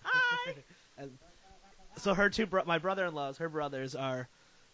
Hi. 0.03 0.53
So 1.97 2.15
her 2.15 2.31
two, 2.31 2.47
bro- 2.47 2.63
my 2.65 2.79
brother-in-laws, 2.79 3.37
her 3.37 3.49
brothers 3.49 3.93
are 3.93 4.27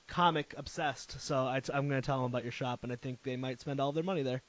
comic 0.08 0.54
obsessed. 0.56 1.20
So 1.20 1.46
I 1.46 1.60
t- 1.60 1.74
I'm 1.74 1.90
gonna 1.90 2.02
tell 2.02 2.18
them 2.18 2.26
about 2.26 2.44
your 2.44 2.54
shop, 2.54 2.84
and 2.84 2.92
I 2.92 2.96
think 2.96 3.22
they 3.24 3.36
might 3.36 3.60
spend 3.60 3.82
all 3.82 3.92
their 3.92 4.04
money 4.04 4.22
there. 4.22 4.42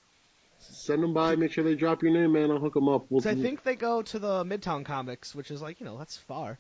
Send 0.61 1.03
them 1.03 1.13
by. 1.13 1.35
Make 1.35 1.51
sure 1.51 1.65
they 1.65 1.75
drop 1.75 2.03
your 2.05 2.13
name, 2.13 2.33
man. 2.33 2.53
I'll 2.53 2.59
hook 2.59 2.75
them 2.75 2.89
up. 2.89 3.07
We'll, 3.11 3.27
I 3.27 3.35
think 3.35 3.65
they 3.65 3.75
go 3.75 4.03
to 4.03 4.19
the 4.21 4.45
Midtown 4.45 4.85
Comics, 4.85 5.35
which 5.35 5.51
is 5.51 5.61
like 5.61 5.81
you 5.81 5.87
know 5.87 5.99
that's 5.99 6.17
far. 6.19 6.59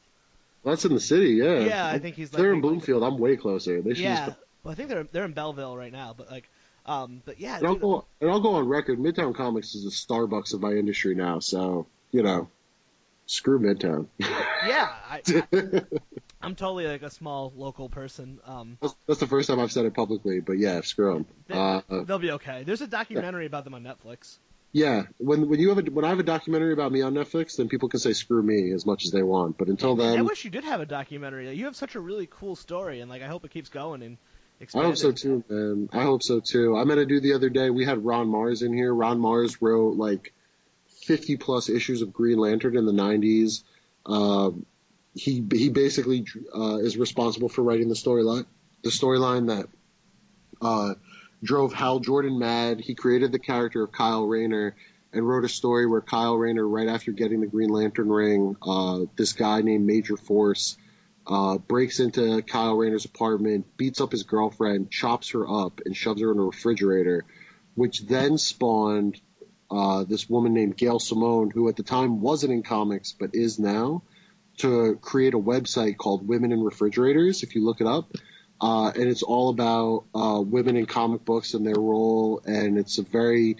that's 0.64 0.84
in 0.84 0.92
the 0.92 1.00
city. 1.00 1.34
Yeah. 1.34 1.60
Yeah, 1.60 1.86
I 1.86 2.00
think 2.00 2.16
he's 2.16 2.32
like 2.32 2.42
They're 2.42 2.52
in 2.52 2.60
Bloomfield. 2.62 3.04
I'm 3.04 3.18
way 3.18 3.36
closer. 3.36 3.80
They 3.80 3.94
should 3.94 4.02
Yeah, 4.04 4.26
just. 4.26 4.38
Well, 4.68 4.72
I 4.72 4.76
think 4.76 4.90
they're 4.90 5.04
they're 5.04 5.24
in 5.24 5.32
Belleville 5.32 5.76
right 5.76 5.92
now, 5.92 6.14
but 6.16 6.30
like, 6.30 6.48
um, 6.84 7.22
but 7.24 7.40
yeah, 7.40 7.56
And 7.56 7.66
I'll 7.66 7.76
go. 7.76 8.04
And 8.20 8.30
I'll 8.30 8.40
go 8.40 8.54
on 8.56 8.68
record. 8.68 8.98
Midtown 8.98 9.34
Comics 9.34 9.74
is 9.74 9.84
the 9.84 9.90
Starbucks 9.90 10.52
of 10.52 10.60
my 10.60 10.72
industry 10.72 11.14
now. 11.14 11.38
So 11.38 11.86
you 12.12 12.22
know, 12.22 12.48
screw 13.26 13.58
Midtown. 13.58 14.08
yeah, 14.18 14.88
I, 15.10 15.22
I'm 16.42 16.54
totally 16.54 16.86
like 16.86 17.02
a 17.02 17.10
small 17.10 17.50
local 17.56 17.88
person. 17.88 18.40
Um, 18.44 18.76
that's, 18.82 18.94
that's 19.06 19.20
the 19.20 19.26
first 19.26 19.48
time 19.48 19.58
I've 19.58 19.72
said 19.72 19.86
it 19.86 19.94
publicly. 19.94 20.40
But 20.40 20.58
yeah, 20.58 20.82
screw 20.82 21.14
them. 21.14 21.26
they, 21.46 21.54
Uh, 21.54 21.80
uh, 21.90 22.04
they'll 22.04 22.18
be 22.18 22.32
okay. 22.32 22.62
There's 22.64 22.82
a 22.82 22.86
documentary 22.86 23.46
about 23.46 23.64
them 23.64 23.72
on 23.74 23.82
Netflix. 23.82 24.36
yeah. 24.72 25.04
When 25.16 25.48
when 25.48 25.60
you 25.60 25.70
have 25.70 25.78
a 25.78 25.90
when 25.90 26.04
I 26.04 26.10
have 26.10 26.18
a 26.18 26.22
documentary 26.24 26.74
about 26.74 26.92
me 26.92 27.00
on 27.00 27.14
Netflix, 27.14 27.56
then 27.56 27.68
people 27.70 27.88
can 27.88 28.00
say 28.00 28.12
screw 28.12 28.42
me 28.42 28.72
as 28.72 28.84
much 28.84 29.06
as 29.06 29.12
they 29.12 29.22
want. 29.22 29.56
But 29.56 29.68
until 29.68 29.96
then, 29.96 30.18
I 30.18 30.22
wish 30.22 30.44
you 30.44 30.50
did 30.50 30.64
have 30.64 30.82
a 30.82 30.86
documentary. 30.86 31.50
You 31.54 31.64
have 31.64 31.76
such 31.76 31.94
a 31.94 32.00
really 32.00 32.28
cool 32.30 32.54
story, 32.54 33.00
and 33.00 33.08
like 33.10 33.22
I 33.22 33.26
hope 33.28 33.46
it 33.46 33.50
keeps 33.50 33.70
going 33.70 34.02
and 34.02 34.18
I 34.74 34.82
hope 34.82 34.96
so 34.96 35.12
too, 35.12 35.44
man. 35.48 35.88
I 35.92 36.02
hope 36.02 36.22
so 36.22 36.40
too. 36.40 36.76
I 36.76 36.84
met 36.84 36.98
a 36.98 37.06
dude 37.06 37.22
the 37.22 37.34
other 37.34 37.48
day. 37.48 37.70
We 37.70 37.84
had 37.84 38.04
Ron 38.04 38.28
Marz 38.28 38.62
in 38.62 38.72
here. 38.72 38.92
Ron 38.92 39.20
Marz 39.20 39.58
wrote 39.60 39.96
like 39.96 40.32
50 41.06 41.36
plus 41.36 41.68
issues 41.68 42.02
of 42.02 42.12
Green 42.12 42.38
Lantern 42.38 42.76
in 42.76 42.84
the 42.84 42.92
90s. 42.92 43.62
Um, 44.04 44.66
he 45.14 45.44
he 45.52 45.68
basically 45.68 46.26
uh, 46.54 46.78
is 46.78 46.96
responsible 46.96 47.48
for 47.48 47.62
writing 47.62 47.88
the 47.88 47.94
storyline, 47.94 48.46
the 48.82 48.90
storyline 48.90 49.48
that 49.48 49.68
uh, 50.60 50.94
drove 51.42 51.72
Hal 51.72 52.00
Jordan 52.00 52.38
mad. 52.38 52.80
He 52.80 52.94
created 52.94 53.32
the 53.32 53.38
character 53.38 53.82
of 53.82 53.92
Kyle 53.92 54.26
Rayner 54.26 54.74
and 55.12 55.26
wrote 55.26 55.44
a 55.44 55.48
story 55.48 55.86
where 55.86 56.00
Kyle 56.00 56.36
Rayner, 56.36 56.66
right 56.66 56.88
after 56.88 57.12
getting 57.12 57.40
the 57.40 57.46
Green 57.46 57.70
Lantern 57.70 58.08
ring, 58.08 58.56
uh, 58.62 59.00
this 59.16 59.32
guy 59.32 59.62
named 59.62 59.86
Major 59.86 60.16
Force 60.16 60.76
uh, 61.28 61.58
breaks 61.58 62.00
into 62.00 62.42
Kyle 62.42 62.74
Rayner's 62.74 63.04
apartment, 63.04 63.76
beats 63.76 64.00
up 64.00 64.12
his 64.12 64.22
girlfriend, 64.22 64.90
chops 64.90 65.30
her 65.30 65.48
up, 65.48 65.82
and 65.84 65.94
shoves 65.94 66.22
her 66.22 66.32
in 66.32 66.38
a 66.38 66.42
refrigerator, 66.42 67.24
which 67.74 68.06
then 68.06 68.38
spawned 68.38 69.20
uh, 69.70 70.04
this 70.04 70.28
woman 70.28 70.54
named 70.54 70.76
Gail 70.76 70.98
Simone, 70.98 71.50
who 71.50 71.68
at 71.68 71.76
the 71.76 71.82
time 71.82 72.22
wasn't 72.22 72.52
in 72.52 72.62
comics 72.62 73.12
but 73.12 73.34
is 73.34 73.58
now, 73.58 74.02
to 74.56 74.98
create 75.02 75.34
a 75.34 75.38
website 75.38 75.98
called 75.98 76.26
Women 76.26 76.50
in 76.50 76.62
Refrigerators. 76.62 77.42
If 77.42 77.54
you 77.54 77.64
look 77.64 77.82
it 77.82 77.86
up, 77.86 78.10
uh, 78.60 78.90
and 78.94 79.04
it's 79.04 79.22
all 79.22 79.50
about 79.50 80.04
uh, 80.14 80.40
women 80.40 80.76
in 80.76 80.86
comic 80.86 81.24
books 81.24 81.54
and 81.54 81.64
their 81.64 81.78
role, 81.78 82.40
and 82.44 82.78
it's 82.78 82.98
a 82.98 83.02
very 83.02 83.56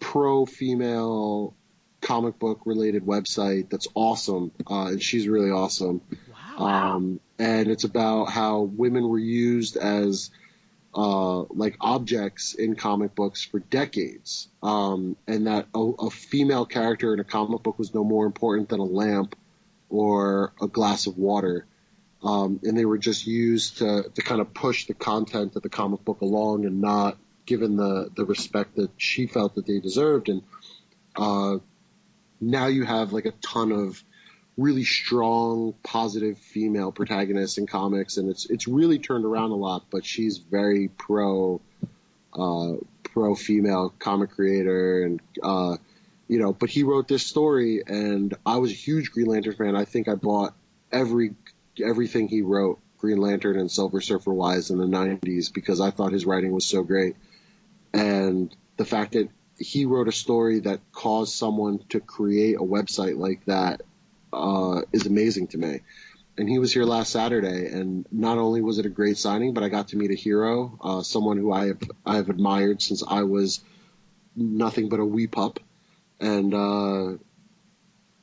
pro-female 0.00 1.54
comic 2.00 2.38
book 2.38 2.62
related 2.64 3.04
website 3.04 3.70
that's 3.70 3.86
awesome, 3.94 4.50
uh, 4.68 4.86
and 4.86 5.02
she's 5.02 5.28
really 5.28 5.50
awesome. 5.50 6.00
Um, 6.56 7.20
and 7.38 7.68
it's 7.68 7.84
about 7.84 8.26
how 8.26 8.60
women 8.60 9.08
were 9.08 9.18
used 9.18 9.76
as 9.76 10.30
uh, 10.94 11.40
like 11.42 11.76
objects 11.80 12.54
in 12.54 12.76
comic 12.76 13.14
books 13.14 13.44
for 13.44 13.58
decades, 13.58 14.48
um, 14.62 15.16
and 15.26 15.46
that 15.46 15.66
a, 15.74 15.80
a 15.80 16.10
female 16.10 16.66
character 16.66 17.14
in 17.14 17.20
a 17.20 17.24
comic 17.24 17.62
book 17.62 17.78
was 17.78 17.94
no 17.94 18.04
more 18.04 18.26
important 18.26 18.68
than 18.68 18.80
a 18.80 18.84
lamp 18.84 19.36
or 19.88 20.52
a 20.60 20.66
glass 20.66 21.06
of 21.06 21.16
water. 21.16 21.66
Um, 22.22 22.60
and 22.62 22.78
they 22.78 22.84
were 22.84 22.98
just 22.98 23.26
used 23.26 23.78
to, 23.78 24.08
to 24.14 24.22
kind 24.22 24.40
of 24.40 24.54
push 24.54 24.86
the 24.86 24.94
content 24.94 25.56
of 25.56 25.62
the 25.62 25.68
comic 25.68 26.04
book 26.04 26.20
along 26.20 26.66
and 26.66 26.80
not 26.80 27.16
given 27.46 27.76
the, 27.76 28.10
the 28.14 28.24
respect 28.24 28.76
that 28.76 28.90
she 28.96 29.26
felt 29.26 29.56
that 29.56 29.66
they 29.66 29.80
deserved. 29.80 30.28
And 30.28 30.42
uh, 31.16 31.58
now 32.40 32.66
you 32.66 32.84
have 32.84 33.12
like 33.12 33.26
a 33.26 33.32
ton 33.42 33.72
of 33.72 34.04
really 34.56 34.84
strong, 34.84 35.74
positive 35.82 36.38
female 36.38 36.92
protagonists 36.92 37.58
in 37.58 37.66
comics, 37.66 38.16
and 38.16 38.28
it's 38.28 38.46
it's 38.46 38.68
really 38.68 38.98
turned 38.98 39.24
around 39.24 39.50
a 39.50 39.56
lot. 39.56 39.84
But 39.90 40.04
she's 40.04 40.38
very 40.38 40.88
pro 40.88 41.60
uh, 42.34 42.72
pro 43.04 43.34
female 43.34 43.94
comic 43.98 44.30
creator, 44.30 45.04
and 45.04 45.20
uh, 45.42 45.76
you 46.28 46.38
know. 46.38 46.52
But 46.52 46.70
he 46.70 46.82
wrote 46.82 47.08
this 47.08 47.26
story, 47.26 47.82
and 47.86 48.34
I 48.44 48.58
was 48.58 48.70
a 48.70 48.74
huge 48.74 49.10
Green 49.12 49.26
Lantern 49.26 49.54
fan. 49.54 49.76
I 49.76 49.84
think 49.84 50.08
I 50.08 50.14
bought 50.14 50.54
every 50.90 51.34
everything 51.82 52.28
he 52.28 52.42
wrote, 52.42 52.78
Green 52.98 53.18
Lantern 53.18 53.58
and 53.58 53.70
Silver 53.70 54.00
Surfer 54.00 54.32
wise, 54.32 54.70
in 54.70 54.78
the 54.78 54.86
'90s 54.86 55.52
because 55.52 55.80
I 55.80 55.90
thought 55.90 56.12
his 56.12 56.26
writing 56.26 56.52
was 56.52 56.66
so 56.66 56.82
great, 56.82 57.16
and 57.94 58.54
the 58.76 58.84
fact 58.84 59.12
that 59.12 59.28
he 59.58 59.84
wrote 59.84 60.08
a 60.08 60.12
story 60.12 60.60
that 60.60 60.80
caused 60.92 61.34
someone 61.34 61.78
to 61.90 62.00
create 62.00 62.56
a 62.56 62.64
website 62.64 63.16
like 63.16 63.44
that 63.44 63.82
uh, 64.32 64.82
is 64.92 65.06
amazing 65.06 65.48
to 65.48 65.58
me. 65.58 65.80
And 66.38 66.48
he 66.48 66.58
was 66.58 66.72
here 66.72 66.84
last 66.84 67.12
Saturday, 67.12 67.66
and 67.66 68.06
not 68.10 68.38
only 68.38 68.62
was 68.62 68.78
it 68.78 68.86
a 68.86 68.88
great 68.88 69.18
signing, 69.18 69.52
but 69.52 69.62
I 69.62 69.68
got 69.68 69.88
to 69.88 69.96
meet 69.96 70.10
a 70.10 70.14
hero, 70.14 70.78
uh, 70.80 71.02
someone 71.02 71.36
who 71.36 71.52
I 71.52 71.66
have 71.66 71.82
I 72.06 72.16
have 72.16 72.30
admired 72.30 72.80
since 72.80 73.02
I 73.06 73.24
was 73.24 73.60
nothing 74.34 74.88
but 74.88 74.98
a 74.98 75.04
wee 75.04 75.26
pup, 75.26 75.60
and 76.20 76.54
uh, 76.54 77.18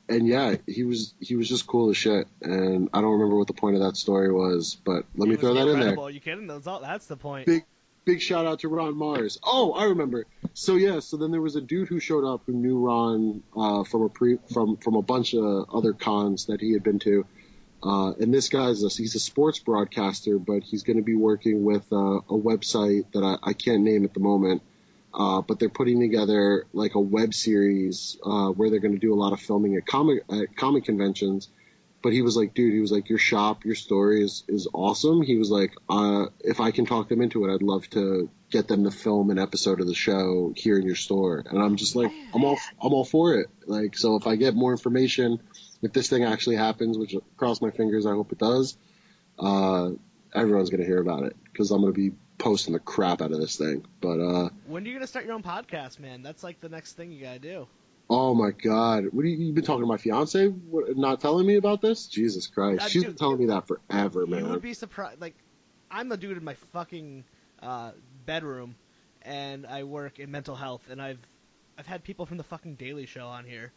and 0.08 0.26
yeah, 0.26 0.56
he 0.66 0.82
was 0.82 1.14
he 1.20 1.36
was 1.36 1.48
just 1.48 1.68
cool 1.68 1.90
as 1.90 1.96
shit. 1.96 2.26
And 2.42 2.88
I 2.92 3.00
don't 3.00 3.12
remember 3.12 3.36
what 3.36 3.46
the 3.46 3.54
point 3.54 3.76
of 3.76 3.82
that 3.82 3.96
story 3.96 4.32
was, 4.32 4.76
but 4.84 5.04
let 5.14 5.28
me 5.28 5.36
throw 5.36 5.54
that 5.54 5.68
in 5.68 5.78
there. 5.78 6.10
You 6.10 6.20
kidding? 6.20 6.48
That's, 6.48 6.66
all, 6.66 6.80
that's 6.80 7.06
the 7.06 7.16
point. 7.16 7.46
big 7.46 7.64
big 8.04 8.20
shout 8.20 8.46
out 8.46 8.60
to 8.60 8.68
Ron 8.68 8.94
Marz. 8.94 9.38
Oh, 9.42 9.72
I 9.72 9.84
remember. 9.84 10.26
So 10.54 10.76
yeah, 10.76 11.00
so 11.00 11.16
then 11.16 11.30
there 11.30 11.40
was 11.40 11.56
a 11.56 11.60
dude 11.60 11.88
who 11.88 12.00
showed 12.00 12.24
up 12.24 12.42
who 12.46 12.52
knew 12.52 12.78
Ron 12.78 13.42
uh, 13.56 13.84
from 13.84 14.02
a 14.02 14.08
pre 14.08 14.38
from 14.52 14.76
from 14.76 14.94
a 14.94 15.02
bunch 15.02 15.34
of 15.34 15.66
other 15.72 15.92
cons 15.92 16.46
that 16.46 16.60
he 16.60 16.72
had 16.72 16.82
been 16.82 16.98
to. 17.00 17.26
Uh, 17.82 18.12
and 18.20 18.32
this 18.32 18.48
guy's 18.50 18.82
a, 18.82 18.88
he's 18.88 19.14
a 19.14 19.20
sports 19.20 19.58
broadcaster, 19.58 20.38
but 20.38 20.62
he's 20.62 20.82
going 20.82 20.98
to 20.98 21.02
be 21.02 21.14
working 21.14 21.64
with 21.64 21.90
uh, 21.92 21.96
a 21.96 22.38
website 22.38 23.10
that 23.12 23.22
I, 23.22 23.38
I 23.42 23.52
can't 23.54 23.82
name 23.82 24.04
at 24.04 24.12
the 24.12 24.20
moment. 24.20 24.62
Uh, 25.12 25.40
but 25.40 25.58
they're 25.58 25.68
putting 25.68 25.98
together 25.98 26.66
like 26.72 26.94
a 26.94 27.00
web 27.00 27.34
series 27.34 28.16
uh, 28.24 28.48
where 28.48 28.70
they're 28.70 28.80
going 28.80 28.94
to 28.94 29.00
do 29.00 29.12
a 29.12 29.16
lot 29.16 29.32
of 29.32 29.40
filming 29.40 29.74
at 29.76 29.84
comic 29.84 30.22
at 30.30 30.54
comic 30.56 30.84
conventions, 30.84 31.48
but 32.02 32.12
he 32.12 32.22
was 32.22 32.36
like, 32.36 32.54
dude, 32.54 32.72
he 32.72 32.80
was 32.80 32.92
like, 32.92 33.08
your 33.08 33.18
shop, 33.18 33.64
your 33.64 33.74
story 33.74 34.22
is 34.22 34.44
is 34.48 34.68
awesome. 34.72 35.22
He 35.22 35.36
was 35.36 35.50
like, 35.50 35.72
uh, 35.88 36.26
if 36.40 36.60
I 36.60 36.70
can 36.70 36.86
talk 36.86 37.08
them 37.08 37.20
into 37.20 37.44
it, 37.44 37.54
I'd 37.54 37.62
love 37.62 37.88
to 37.90 38.30
get 38.50 38.68
them 38.68 38.84
to 38.84 38.90
film 38.90 39.30
an 39.30 39.38
episode 39.38 39.80
of 39.80 39.86
the 39.86 39.94
show 39.94 40.52
here 40.56 40.76
in 40.76 40.84
your 40.84 40.96
store. 40.96 41.44
And 41.46 41.62
I'm 41.62 41.76
just 41.76 41.94
like, 41.96 42.10
I'm 42.34 42.44
all 42.44 42.58
I'm 42.82 42.92
all 42.92 43.04
for 43.04 43.34
it. 43.34 43.48
Like, 43.66 43.96
so 43.96 44.16
if 44.16 44.26
I 44.26 44.36
get 44.36 44.54
more 44.54 44.72
information, 44.72 45.40
if 45.82 45.92
this 45.92 46.08
thing 46.08 46.24
actually 46.24 46.56
happens, 46.56 46.98
which 46.98 47.14
cross 47.36 47.60
my 47.60 47.70
fingers, 47.70 48.06
I 48.06 48.10
hope 48.10 48.32
it 48.32 48.38
does. 48.38 48.76
Uh, 49.38 49.90
everyone's 50.34 50.70
gonna 50.70 50.84
hear 50.84 51.00
about 51.00 51.24
it 51.24 51.36
because 51.44 51.70
I'm 51.70 51.80
gonna 51.80 51.92
be 51.92 52.12
posting 52.38 52.72
the 52.72 52.80
crap 52.80 53.20
out 53.20 53.32
of 53.32 53.38
this 53.38 53.56
thing. 53.56 53.84
But 54.00 54.20
uh, 54.20 54.48
When 54.66 54.84
are 54.84 54.86
you 54.88 54.94
gonna 54.94 55.06
start 55.06 55.26
your 55.26 55.34
own 55.34 55.42
podcast, 55.42 55.98
man? 56.00 56.22
That's 56.22 56.42
like 56.42 56.60
the 56.60 56.68
next 56.68 56.94
thing 56.94 57.12
you 57.12 57.22
gotta 57.22 57.38
do. 57.38 57.66
Oh 58.10 58.34
my 58.34 58.50
god, 58.50 59.04
what 59.12 59.24
are 59.24 59.28
you, 59.28 59.46
you 59.46 59.52
been 59.52 59.64
talking 59.64 59.82
to 59.82 59.86
my 59.86 59.96
fiance? 59.96 60.46
What, 60.48 60.96
not 60.96 61.20
telling 61.20 61.46
me 61.46 61.54
about 61.56 61.80
this? 61.80 62.06
Jesus 62.08 62.46
Christ, 62.48 62.82
Uh, 62.84 62.88
she's 62.88 63.02
dude, 63.04 63.12
been 63.12 63.18
telling 63.18 63.38
me 63.38 63.46
that 63.46 63.66
forever, 63.68 64.26
man. 64.26 64.40
You 64.40 64.50
would 64.50 64.62
be 64.62 64.74
surprised. 64.74 65.20
Like, 65.20 65.36
I'm 65.90 66.08
the 66.08 66.16
dude 66.16 66.36
in 66.36 66.44
my 66.44 66.54
fucking 66.72 67.24
uh, 67.62 67.92
bedroom, 68.26 68.74
and 69.22 69.66
I 69.66 69.84
work 69.84 70.18
in 70.18 70.30
mental 70.30 70.56
health, 70.56 70.82
and 70.90 71.00
I've 71.00 71.20
I've 71.78 71.86
had 71.86 72.04
people 72.04 72.26
from 72.26 72.36
the 72.36 72.44
fucking 72.44 72.74
Daily 72.74 73.06
Show 73.06 73.26
on 73.26 73.44
here 73.44 73.72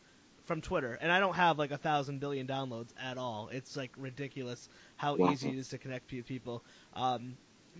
from 0.45 0.59
Twitter, 0.61 0.97
and 0.99 1.11
I 1.11 1.19
don't 1.19 1.35
have 1.35 1.57
like 1.57 1.71
a 1.71 1.77
thousand 1.77 2.19
billion 2.19 2.47
downloads 2.47 2.89
at 3.01 3.17
all. 3.17 3.49
It's 3.51 3.77
like 3.77 3.91
ridiculous 3.97 4.67
how 4.97 5.15
Wow. 5.15 5.31
easy 5.31 5.49
it 5.49 5.57
is 5.57 5.69
to 5.69 5.77
connect 5.77 6.11
with 6.11 6.25
people. 6.25 6.65
Um, 6.93 7.37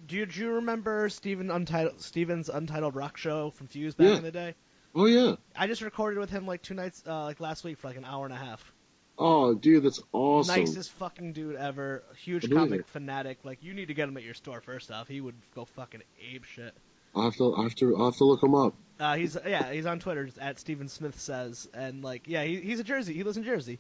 do 0.08 0.16
you, 0.16 0.26
do 0.26 0.40
you 0.40 0.52
remember 0.54 1.10
Steven 1.10 1.52
Untitled 1.52 2.02
Steven's 2.02 2.50
Untitled 2.50 2.96
Rock 2.96 3.18
Show 3.18 3.50
from 3.52 3.68
Fuse 3.68 3.96
back 3.96 4.08
Yeah. 4.08 4.18
in 4.18 4.24
the 4.24 4.32
day? 4.32 4.56
Oh 4.96 5.06
yeah. 5.06 5.36
I 5.56 5.68
just 5.68 5.82
recorded 5.82 6.20
with 6.20 6.30
him 6.30 6.46
like 6.46 6.62
two 6.62 6.74
nights, 6.74 7.04
uh, 7.08 7.24
like 7.24 7.40
last 7.40 7.64
week 7.64 7.78
for 7.78 7.88
like 7.88 7.98
an 7.98 8.06
hour 8.06 8.26
and 8.26 8.34
a 8.34 8.38
half. 8.38 8.72
Oh, 9.18 9.54
dude, 9.54 9.84
that's 9.84 10.02
awesome. 10.12 10.56
Nicest 10.56 10.92
fucking 10.94 11.34
dude 11.34 11.56
ever. 11.56 12.04
Huge 12.18 12.46
I 12.46 12.48
comic 12.56 12.88
fanatic. 12.88 13.40
Like 13.44 13.64
you 13.64 13.74
need 13.74 13.88
to 13.88 13.94
get 13.94 14.08
him 14.10 14.18
at 14.18 14.24
your 14.24 14.34
store 14.34 14.62
first 14.62 14.92
off. 14.92 15.08
He 15.08 15.22
would 15.22 15.36
go 15.56 15.66
fucking 15.66 16.02
ape 16.32 16.46
shit. 16.46 16.74
I 17.16 17.26
have 17.26 17.36
to, 17.36 17.56
I 17.56 17.64
have 17.64 17.76
to, 17.76 17.96
I 17.96 18.06
have 18.06 18.18
to 18.18 18.24
look 18.24 18.42
him 18.42 18.56
up. 18.56 18.74
Uh, 19.00 19.16
he's 19.16 19.38
yeah, 19.46 19.72
he's 19.72 19.86
on 19.86 20.00
Twitter 20.00 20.30
at 20.40 20.60
Steven 20.60 20.88
Smith 20.88 21.20
says, 21.20 21.68
and 21.74 22.04
like 22.04 22.28
yeah, 22.28 22.44
he, 22.44 22.60
he's 22.62 22.80
a 22.80 22.84
Jersey. 22.84 23.14
He 23.14 23.24
lives 23.24 23.38
in 23.38 23.44
Jersey. 23.44 23.80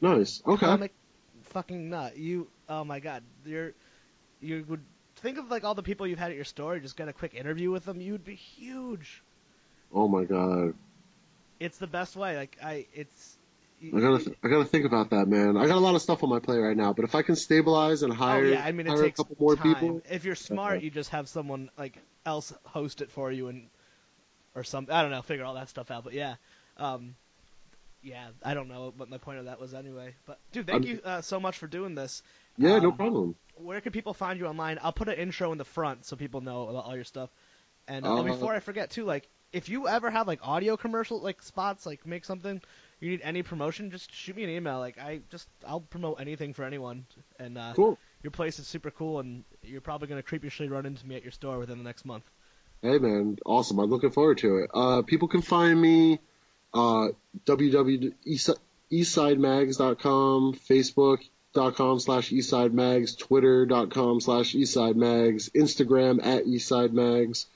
Nice. 0.00 0.42
Okay. 0.46 0.66
Comic 0.66 0.92
fucking 1.44 1.90
nut. 1.90 2.16
You 2.16 2.48
oh 2.68 2.84
my 2.84 3.00
god, 3.00 3.22
you're 3.44 3.72
you 4.40 4.64
would 4.68 4.82
think 5.16 5.38
of 5.38 5.50
like 5.50 5.64
all 5.64 5.74
the 5.74 5.82
people 5.82 6.06
you've 6.06 6.18
had 6.18 6.30
at 6.30 6.36
your 6.36 6.44
store. 6.44 6.78
Just 6.78 6.96
get 6.96 7.08
a 7.08 7.12
quick 7.12 7.34
interview 7.34 7.70
with 7.70 7.84
them. 7.84 8.00
You 8.00 8.12
would 8.12 8.24
be 8.24 8.34
huge. 8.34 9.22
Oh 9.92 10.08
my 10.08 10.24
god. 10.24 10.74
It's 11.58 11.78
the 11.78 11.86
best 11.86 12.16
way. 12.16 12.36
Like 12.36 12.56
I, 12.62 12.86
it's. 12.94 13.36
I 13.82 13.98
gotta, 13.98 14.18
th- 14.22 14.36
I 14.44 14.48
gotta 14.48 14.66
think 14.66 14.84
about 14.84 15.10
that, 15.10 15.26
man. 15.26 15.56
I 15.56 15.66
got 15.66 15.76
a 15.76 15.80
lot 15.80 15.94
of 15.94 16.02
stuff 16.02 16.22
on 16.22 16.28
my 16.28 16.38
plate 16.38 16.58
right 16.58 16.76
now, 16.76 16.92
but 16.92 17.04
if 17.06 17.14
I 17.14 17.22
can 17.22 17.34
stabilize 17.34 18.02
and 18.02 18.12
Oh 18.12 18.16
hire, 18.16 18.44
yeah, 18.44 18.62
I 18.62 18.72
mean 18.72 18.86
it 18.86 18.90
hire 18.90 19.02
takes 19.04 19.18
a 19.20 19.24
couple 19.24 19.36
more 19.40 19.56
time. 19.56 19.74
people. 19.74 20.02
If 20.10 20.24
you're 20.26 20.34
smart, 20.34 20.82
you 20.82 20.90
just 20.90 21.10
have 21.10 21.28
someone 21.30 21.70
like 21.78 21.96
else 22.26 22.52
host 22.64 23.00
it 23.00 23.10
for 23.10 23.32
you 23.32 23.48
and 23.48 23.68
or 24.54 24.64
something. 24.64 24.94
I 24.94 25.00
don't 25.00 25.10
know, 25.10 25.22
figure 25.22 25.44
all 25.46 25.54
that 25.54 25.70
stuff 25.70 25.90
out. 25.90 26.04
But 26.04 26.12
yeah, 26.12 26.34
um, 26.76 27.14
yeah, 28.02 28.28
I 28.44 28.52
don't 28.52 28.68
know 28.68 28.92
what 28.94 29.08
my 29.08 29.16
point 29.16 29.38
of 29.38 29.46
that 29.46 29.58
was 29.58 29.72
anyway. 29.72 30.14
But 30.26 30.38
dude, 30.52 30.66
thank 30.66 30.84
I'm- 30.84 30.94
you 30.96 31.00
uh, 31.02 31.20
so 31.22 31.40
much 31.40 31.56
for 31.56 31.66
doing 31.66 31.94
this. 31.94 32.22
Yeah, 32.58 32.78
no 32.80 32.90
Um, 32.90 32.96
problem. 32.96 33.34
Where 33.56 33.80
can 33.80 33.92
people 33.92 34.12
find 34.12 34.38
you 34.38 34.46
online? 34.46 34.78
I'll 34.82 34.92
put 34.92 35.08
an 35.08 35.14
intro 35.16 35.52
in 35.52 35.58
the 35.58 35.64
front 35.64 36.04
so 36.04 36.16
people 36.16 36.42
know 36.42 36.68
about 36.68 36.84
all 36.84 36.94
your 36.94 37.04
stuff. 37.04 37.30
And, 37.88 38.04
uh, 38.06 38.16
and 38.16 38.28
Uh, 38.28 38.32
before 38.34 38.54
I 38.54 38.60
forget 38.60 38.90
too, 38.90 39.04
like 39.06 39.26
if 39.52 39.68
you 39.68 39.88
ever 39.88 40.10
have 40.10 40.26
like 40.26 40.40
audio 40.42 40.76
commercial 40.76 41.20
like 41.20 41.42
spots, 41.42 41.86
like 41.86 42.06
make 42.06 42.24
something, 42.24 42.60
you 43.00 43.10
need 43.10 43.20
any 43.22 43.42
promotion, 43.42 43.90
just 43.90 44.12
shoot 44.12 44.36
me 44.36 44.44
an 44.44 44.50
email. 44.50 44.78
Like 44.78 44.98
I 44.98 45.20
just 45.30 45.48
I'll 45.66 45.80
promote 45.80 46.20
anything 46.20 46.54
for 46.54 46.64
anyone. 46.64 47.06
And 47.38 47.56
uh, 47.58 47.72
Cool. 47.74 47.98
your 48.22 48.30
place 48.30 48.58
is 48.58 48.66
super 48.66 48.90
cool, 48.90 49.20
and 49.20 49.44
you're 49.62 49.80
probably 49.80 50.08
gonna 50.08 50.22
creepishly 50.22 50.68
run 50.70 50.86
into 50.86 51.06
me 51.06 51.16
at 51.16 51.22
your 51.22 51.32
store 51.32 51.58
within 51.58 51.78
the 51.78 51.84
next 51.84 52.04
month. 52.04 52.24
Hey 52.82 52.98
man, 52.98 53.38
awesome. 53.44 53.78
I'm 53.78 53.90
looking 53.90 54.10
forward 54.10 54.38
to 54.38 54.58
it. 54.58 54.70
Uh, 54.72 55.02
people 55.02 55.28
can 55.28 55.42
find 55.42 55.80
me 55.80 56.18
uh, 56.72 57.08
www.eastsidemags.com, 59.30 60.54
facebook.com 60.54 61.98
slash 62.00 62.30
eastsidemags, 62.30 63.18
twitter.com 63.18 64.20
slash 64.20 64.54
eastside 64.54 64.96
mags, 64.96 65.50
Instagram 65.50 66.24
at 66.24 66.44
eastsidemags. 66.46 67.46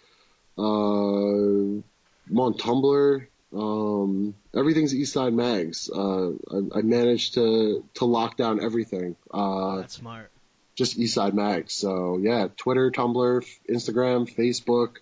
Uh, 0.56 1.82
I'm 2.30 2.38
on 2.38 2.54
Tumblr. 2.54 3.26
Um, 3.52 4.34
everything's 4.54 4.94
Eastside 4.94 5.32
Mags. 5.34 5.88
Uh, 5.88 6.30
I, 6.30 6.78
I 6.78 6.82
managed 6.82 7.34
to 7.34 7.84
to 7.94 8.04
lock 8.04 8.36
down 8.36 8.62
everything. 8.62 9.16
Uh, 9.32 9.76
That's 9.76 9.94
smart. 9.94 10.30
just 10.74 10.98
Eastside 10.98 11.34
Mags. 11.34 11.72
So 11.74 12.18
yeah, 12.20 12.48
Twitter, 12.56 12.90
Tumblr, 12.90 13.44
Instagram, 13.70 14.28
Facebook, 14.32 14.96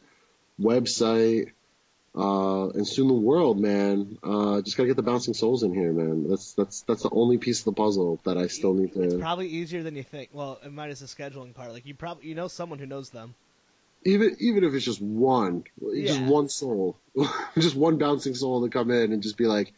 website, 0.61 1.53
uh, 2.15 2.69
and 2.71 2.87
soon 2.87 3.09
the 3.09 3.15
world, 3.15 3.59
man. 3.59 4.19
Uh, 4.23 4.61
just 4.61 4.77
gotta 4.77 4.89
get 4.89 4.97
the 4.97 5.03
bouncing 5.03 5.33
souls 5.35 5.63
in 5.63 5.73
here, 5.73 5.93
man. 5.93 6.29
That's 6.29 6.53
that's 6.53 6.83
that's 6.83 7.03
the 7.05 7.11
only 7.11 7.39
piece 7.39 7.61
of 7.61 7.65
the 7.67 7.73
puzzle 7.73 8.21
that 8.25 8.37
I 8.37 8.49
still 8.49 8.75
need 8.75 8.93
It's 8.95 9.15
to. 9.15 9.19
probably 9.19 9.49
easier 9.49 9.83
than 9.83 9.97
you 9.97 10.03
think. 10.03 10.29
Well, 10.33 10.59
it 10.63 10.67
might 10.67 10.83
minus 10.85 11.01
the 11.01 11.07
scheduling 11.07 11.55
part. 11.55 11.73
Like 11.73 11.87
you 11.87 11.95
probably 11.95 12.27
you 12.29 12.35
know 12.35 12.49
someone 12.49 12.79
who 12.79 12.87
knows 12.87 13.09
them. 13.11 13.35
Even 14.05 14.37
even 14.41 14.65
if 14.65 14.75
it's 14.75 14.85
just 14.85 15.01
one, 15.01 15.65
just 15.95 16.21
Yeah. 16.21 16.29
one 16.29 16.49
soul, 16.49 16.99
just 17.59 17.77
one 17.77 17.99
bouncing 17.99 18.35
soul 18.35 18.63
to 18.63 18.71
come 18.71 18.91
in 18.91 19.13
and 19.13 19.23
just 19.23 19.37
be 19.37 19.47
like, 19.47 19.73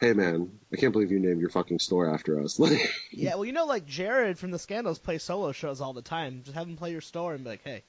"Hey, 0.00 0.12
man, 0.12 0.50
I 0.72 0.76
can't 0.76 0.92
believe 0.92 1.10
you 1.10 1.18
named 1.18 1.40
your 1.40 1.50
fucking 1.50 1.78
store 1.78 2.12
after 2.12 2.40
us." 2.40 2.58
Like, 2.60 2.78
Yeah, 3.10 3.34
well, 3.34 3.44
you 3.44 3.52
know, 3.52 3.64
like 3.66 3.86
Jared 3.86 4.38
from 4.38 4.50
the 4.50 4.58
Scandals 4.58 4.98
plays 4.98 5.22
solo 5.22 5.52
shows 5.52 5.80
all 5.80 5.92
the 5.94 6.02
time. 6.02 6.42
Just 6.44 6.56
have 6.56 6.68
him 6.68 6.76
play 6.76 6.92
your 6.92 7.00
store 7.00 7.34
and 7.34 7.42
be 7.44 7.50
like, 7.50 7.64
hey, 7.64 7.82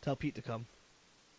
tell 0.00 0.16
Pete 0.16 0.36
to 0.36 0.42
come. 0.42 0.66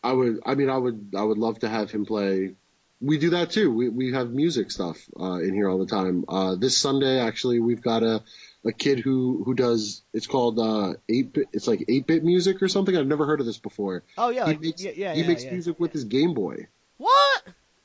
I 0.04 0.14
would. 0.14 0.40
I 0.46 0.56
mean, 0.56 0.70
I 0.70 0.78
would. 0.78 1.14
I 1.18 1.24
would 1.24 1.38
love 1.40 1.60
to 1.60 1.70
have 1.70 1.90
him 1.90 2.06
play. 2.06 2.54
We 3.02 3.18
do 3.18 3.32
that 3.32 3.50
too. 3.52 3.72
We 3.74 3.90
we 3.90 4.14
have 4.14 4.32
music 4.32 4.72
stuff 4.72 4.98
uh, 5.20 5.40
in 5.40 5.54
here 5.54 5.68
all 5.68 5.80
the 5.80 5.86
time. 5.88 6.26
Uh, 6.28 6.56
this 6.56 6.78
Sunday, 6.78 7.20
actually, 7.20 7.60
we've 7.60 7.82
got 7.82 8.04
a 8.04 8.24
a 8.66 8.72
kid 8.72 9.00
who 9.00 9.44
who 9.46 9.54
does. 9.54 10.04
It's 10.14 10.28
called 10.28 10.60
uh, 10.60 10.96
eight 11.10 11.34
bit. 11.34 11.48
It's 11.54 11.68
like 11.68 11.86
eight 11.88 12.08
bit 12.08 12.24
music 12.24 12.62
or 12.62 12.68
something. 12.68 12.96
I've 12.96 13.08
never 13.08 13.26
heard 13.26 13.40
of 13.40 13.46
this 13.46 13.58
before. 13.58 14.04
Oh 14.18 14.30
yeah, 14.30 14.46
he 14.46 14.52
like, 14.52 14.62
makes 14.62 14.84
yeah, 14.84 14.92
yeah, 14.96 15.14
he 15.14 15.22
yeah, 15.22 15.28
makes 15.28 15.44
yeah. 15.44 15.52
music 15.52 15.80
with 15.80 15.94
his 15.94 16.04
Game 16.04 16.34
Boy. 16.34 16.68
What? 16.98 17.44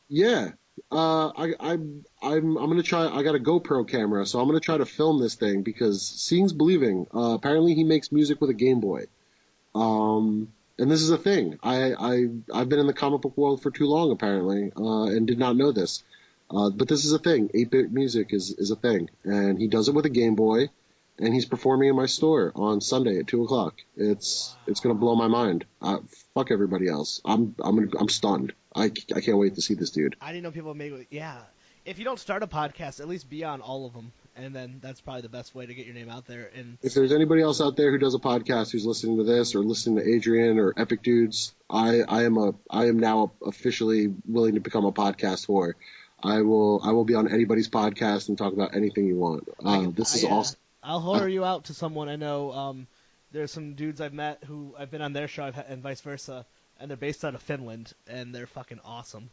Yeah. 0.08 0.50
Uh, 0.90 1.28
I, 1.28 1.54
I'm, 1.60 2.04
I'm, 2.22 2.56
I'm 2.56 2.68
gonna 2.68 2.82
try. 2.82 3.06
I 3.06 3.22
got 3.22 3.34
a 3.34 3.38
GoPro 3.38 3.86
camera, 3.86 4.24
so 4.26 4.40
I'm 4.40 4.46
gonna 4.46 4.60
try 4.60 4.78
to 4.78 4.86
film 4.86 5.20
this 5.20 5.34
thing 5.34 5.62
because 5.62 6.02
seeing's 6.06 6.52
believing. 6.52 7.06
Uh, 7.14 7.34
apparently, 7.34 7.74
he 7.74 7.84
makes 7.84 8.10
music 8.10 8.40
with 8.40 8.50
a 8.50 8.54
Game 8.54 8.80
Boy. 8.80 9.06
Um, 9.74 10.52
and 10.78 10.90
this 10.90 11.02
is 11.02 11.10
a 11.10 11.18
thing. 11.18 11.58
I, 11.62 11.92
I, 11.92 12.26
I've 12.52 12.68
been 12.68 12.78
in 12.78 12.86
the 12.86 12.92
comic 12.92 13.20
book 13.20 13.36
world 13.36 13.62
for 13.62 13.70
too 13.70 13.86
long, 13.86 14.10
apparently, 14.10 14.72
uh, 14.76 15.04
and 15.04 15.26
did 15.26 15.38
not 15.38 15.56
know 15.56 15.72
this. 15.72 16.02
Uh, 16.52 16.70
but 16.70 16.88
this 16.88 17.04
is 17.04 17.12
a 17.12 17.18
thing. 17.18 17.48
8-bit 17.48 17.92
music 17.92 18.32
is, 18.32 18.50
is 18.50 18.70
a 18.70 18.76
thing, 18.76 19.08
and 19.24 19.58
he 19.58 19.68
does 19.68 19.88
it 19.88 19.94
with 19.94 20.04
a 20.06 20.10
Game 20.10 20.34
Boy, 20.34 20.68
and 21.18 21.32
he's 21.32 21.46
performing 21.46 21.88
in 21.88 21.96
my 21.96 22.06
store 22.06 22.52
on 22.54 22.80
Sunday 22.80 23.18
at 23.18 23.26
two 23.26 23.42
o'clock. 23.44 23.74
It's, 23.96 24.54
it's 24.66 24.80
gonna 24.80 24.94
blow 24.94 25.14
my 25.14 25.28
mind. 25.28 25.64
Uh, 25.80 25.98
fuck 26.34 26.50
everybody 26.50 26.88
else. 26.88 27.20
I'm, 27.24 27.54
I'm, 27.62 27.90
I'm 27.98 28.08
stunned. 28.08 28.52
I, 28.74 28.84
I 29.14 29.20
can't 29.20 29.38
wait 29.38 29.54
to 29.54 29.62
see 29.62 29.74
this 29.74 29.90
dude. 29.90 30.16
I 30.20 30.28
didn't 30.32 30.44
know 30.44 30.50
people 30.50 30.74
make. 30.74 31.06
Yeah, 31.10 31.38
if 31.84 31.98
you 31.98 32.04
don't 32.04 32.18
start 32.18 32.42
a 32.42 32.46
podcast, 32.46 33.00
at 33.00 33.08
least 33.08 33.28
be 33.28 33.44
on 33.44 33.60
all 33.60 33.86
of 33.86 33.92
them, 33.92 34.12
and 34.36 34.54
then 34.54 34.78
that's 34.80 35.00
probably 35.00 35.22
the 35.22 35.28
best 35.28 35.54
way 35.54 35.66
to 35.66 35.74
get 35.74 35.86
your 35.86 35.94
name 35.94 36.08
out 36.08 36.26
there. 36.26 36.50
And 36.54 36.78
If 36.82 36.94
there's 36.94 37.12
anybody 37.12 37.42
else 37.42 37.60
out 37.60 37.76
there 37.76 37.90
who 37.90 37.98
does 37.98 38.14
a 38.14 38.18
podcast 38.18 38.72
who's 38.72 38.86
listening 38.86 39.18
to 39.18 39.24
this 39.24 39.54
or 39.54 39.60
listening 39.60 39.96
to 39.96 40.08
Adrian 40.08 40.58
or 40.58 40.72
Epic 40.76 41.02
Dudes, 41.02 41.54
I, 41.68 42.00
I 42.08 42.24
am 42.24 42.36
a 42.38 42.54
I 42.70 42.86
am 42.86 42.98
now 42.98 43.32
officially 43.44 44.14
willing 44.26 44.54
to 44.54 44.60
become 44.60 44.84
a 44.84 44.92
podcast 44.92 45.46
whore. 45.46 45.74
I 46.22 46.42
will 46.42 46.80
I 46.84 46.92
will 46.92 47.04
be 47.04 47.14
on 47.14 47.28
anybody's 47.32 47.68
podcast 47.68 48.28
and 48.28 48.38
talk 48.38 48.52
about 48.52 48.74
anything 48.74 49.06
you 49.06 49.16
want. 49.16 49.48
Uh, 49.64 49.88
this 49.90 50.14
is 50.14 50.24
I, 50.24 50.28
uh, 50.28 50.34
awesome. 50.34 50.58
I'll 50.82 51.00
whore 51.00 51.30
you 51.30 51.44
out 51.44 51.64
to 51.64 51.74
someone 51.74 52.08
I 52.08 52.16
know. 52.16 52.52
Um, 52.52 52.86
there's 53.32 53.50
some 53.52 53.74
dudes 53.74 54.00
I've 54.00 54.12
met 54.12 54.42
who 54.44 54.74
I've 54.78 54.90
been 54.90 55.02
on 55.02 55.12
their 55.12 55.28
show, 55.28 55.50
and 55.68 55.82
vice 55.82 56.00
versa, 56.00 56.44
and 56.78 56.90
they're 56.90 56.96
based 56.96 57.24
out 57.24 57.34
of 57.34 57.42
Finland, 57.42 57.92
and 58.06 58.34
they're 58.34 58.46
fucking 58.46 58.80
awesome. 58.84 59.30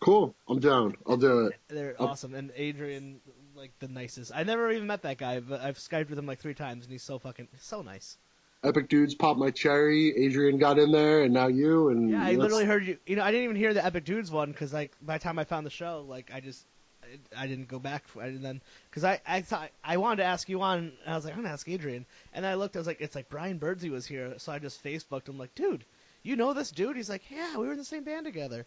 Cool. 0.00 0.34
I'm 0.48 0.60
down. 0.60 0.96
I'll 1.06 1.16
do 1.18 1.46
it. 1.48 1.56
They're 1.68 1.96
Oh. 1.98 2.06
awesome, 2.08 2.34
and 2.34 2.52
Adrian, 2.56 3.20
like 3.54 3.72
the 3.80 3.88
nicest. 3.88 4.32
I 4.34 4.44
never 4.44 4.70
even 4.70 4.86
met 4.86 5.02
that 5.02 5.18
guy, 5.18 5.40
but 5.40 5.60
I've 5.60 5.78
skyped 5.78 6.08
with 6.10 6.18
him 6.18 6.26
like 6.26 6.38
three 6.38 6.54
times, 6.54 6.84
and 6.84 6.92
he's 6.92 7.02
so 7.02 7.18
fucking 7.18 7.48
so 7.60 7.82
nice. 7.82 8.16
Epic 8.62 8.88
Dudes 8.88 9.14
popped 9.14 9.38
my 9.38 9.50
cherry. 9.50 10.14
Adrian 10.16 10.58
got 10.58 10.78
in 10.78 10.92
there, 10.92 11.22
and 11.22 11.32
now 11.32 11.46
you. 11.46 11.88
And 11.88 12.10
Yeah, 12.10 12.22
I 12.22 12.26
let's- 12.32 12.38
literally 12.38 12.64
heard 12.66 12.86
you. 12.86 12.98
You 13.06 13.16
know, 13.16 13.22
I 13.22 13.30
didn't 13.30 13.44
even 13.44 13.56
hear 13.56 13.72
the 13.72 13.84
Epic 13.84 14.04
Dudes 14.04 14.30
one 14.30 14.50
because 14.52 14.72
like 14.72 14.92
by 15.00 15.16
the 15.18 15.22
time 15.22 15.38
I 15.38 15.44
found 15.44 15.64
the 15.66 15.70
show, 15.70 16.04
like 16.06 16.30
I 16.34 16.40
just 16.40 16.66
I, 17.02 17.44
I 17.44 17.46
didn't 17.46 17.68
go 17.68 17.78
back. 17.78 18.04
I 18.20 18.26
didn't 18.26 18.42
then 18.42 18.60
because 18.90 19.04
I 19.04 19.20
I 19.26 19.40
thought 19.40 19.70
I 19.82 19.96
wanted 19.96 20.16
to 20.16 20.24
ask 20.24 20.48
you 20.48 20.60
on, 20.60 20.78
and 20.78 20.92
I 21.06 21.14
was 21.16 21.24
like 21.24 21.34
I'm 21.34 21.40
gonna 21.42 21.52
ask 21.54 21.66
Adrian, 21.68 22.04
and 22.34 22.44
I 22.44 22.54
looked, 22.54 22.76
I 22.76 22.80
was 22.80 22.86
like 22.86 23.00
it's 23.00 23.14
like 23.14 23.30
Brian 23.30 23.58
Birdsey 23.58 23.90
was 23.90 24.04
here, 24.06 24.34
so 24.36 24.52
I 24.52 24.58
just 24.58 24.84
Facebooked 24.84 25.28
him 25.28 25.38
like, 25.38 25.54
dude, 25.54 25.84
you 26.22 26.36
know 26.36 26.52
this 26.52 26.70
dude? 26.70 26.96
He's 26.96 27.08
like, 27.08 27.22
yeah, 27.30 27.56
we 27.56 27.64
were 27.66 27.72
in 27.72 27.78
the 27.78 27.84
same 27.84 28.04
band 28.04 28.26
together. 28.26 28.66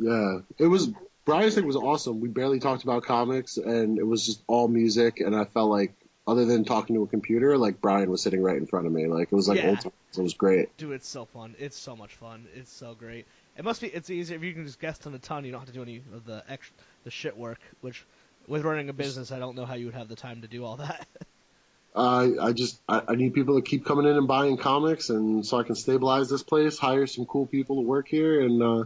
Yeah, 0.00 0.38
it 0.58 0.66
was 0.66 0.90
Brian's 1.24 1.54
thing 1.54 1.66
was 1.66 1.76
awesome. 1.76 2.18
We 2.20 2.28
barely 2.28 2.58
talked 2.58 2.82
about 2.82 3.04
comics, 3.04 3.58
and 3.58 3.96
it 3.98 4.06
was 4.06 4.26
just 4.26 4.42
all 4.48 4.66
music. 4.66 5.20
And 5.20 5.36
I 5.36 5.44
felt 5.44 5.70
like 5.70 5.92
other 6.26 6.44
than 6.44 6.64
talking 6.64 6.94
to 6.96 7.02
a 7.02 7.06
computer, 7.06 7.56
like 7.58 7.80
Brian 7.80 8.10
was 8.10 8.22
sitting 8.22 8.42
right 8.42 8.56
in 8.56 8.66
front 8.66 8.86
of 8.86 8.92
me. 8.92 9.06
Like 9.06 9.28
it 9.32 9.34
was 9.34 9.48
like 9.48 9.58
Yeah. 9.58 9.70
old 9.70 9.80
times. 9.80 9.94
It 10.16 10.22
was 10.22 10.34
great. 10.34 10.76
Dude, 10.76 10.92
it's 10.92 11.08
so 11.08 11.24
fun. 11.24 11.54
It's 11.58 11.76
so 11.78 11.96
much 11.96 12.14
fun. 12.14 12.46
It's 12.54 12.72
so 12.72 12.94
great. 12.94 13.26
It 13.56 13.64
must 13.64 13.80
be. 13.80 13.88
It's 13.88 14.10
easier 14.10 14.36
if 14.36 14.42
you 14.42 14.52
can 14.52 14.64
just 14.64 14.80
guest 14.80 15.06
on 15.06 15.14
a 15.14 15.18
ton. 15.18 15.44
You 15.44 15.52
don't 15.52 15.60
have 15.60 15.68
to 15.68 15.74
do 15.74 15.82
any 15.82 16.02
of 16.14 16.24
the 16.24 16.44
extra, 16.48 16.74
the 17.04 17.10
shit 17.10 17.36
work. 17.36 17.58
Which, 17.80 18.04
with 18.46 18.62
running 18.62 18.88
a 18.88 18.92
business, 18.92 19.32
I 19.32 19.38
don't 19.38 19.56
know 19.56 19.64
how 19.64 19.74
you 19.74 19.86
would 19.86 19.94
have 19.94 20.08
the 20.08 20.16
time 20.16 20.42
to 20.42 20.48
do 20.48 20.64
all 20.64 20.76
that. 20.76 21.06
I 21.94 22.34
I 22.40 22.52
just 22.52 22.80
I, 22.88 23.02
I 23.08 23.14
need 23.16 23.34
people 23.34 23.60
to 23.60 23.62
keep 23.68 23.84
coming 23.84 24.06
in 24.06 24.16
and 24.16 24.28
buying 24.28 24.56
comics, 24.56 25.10
and 25.10 25.44
so 25.44 25.58
I 25.58 25.64
can 25.64 25.74
stabilize 25.74 26.28
this 26.30 26.42
place, 26.42 26.78
hire 26.78 27.06
some 27.06 27.26
cool 27.26 27.46
people 27.46 27.76
to 27.76 27.82
work 27.82 28.06
here, 28.06 28.40
and 28.40 28.62
uh, 28.62 28.84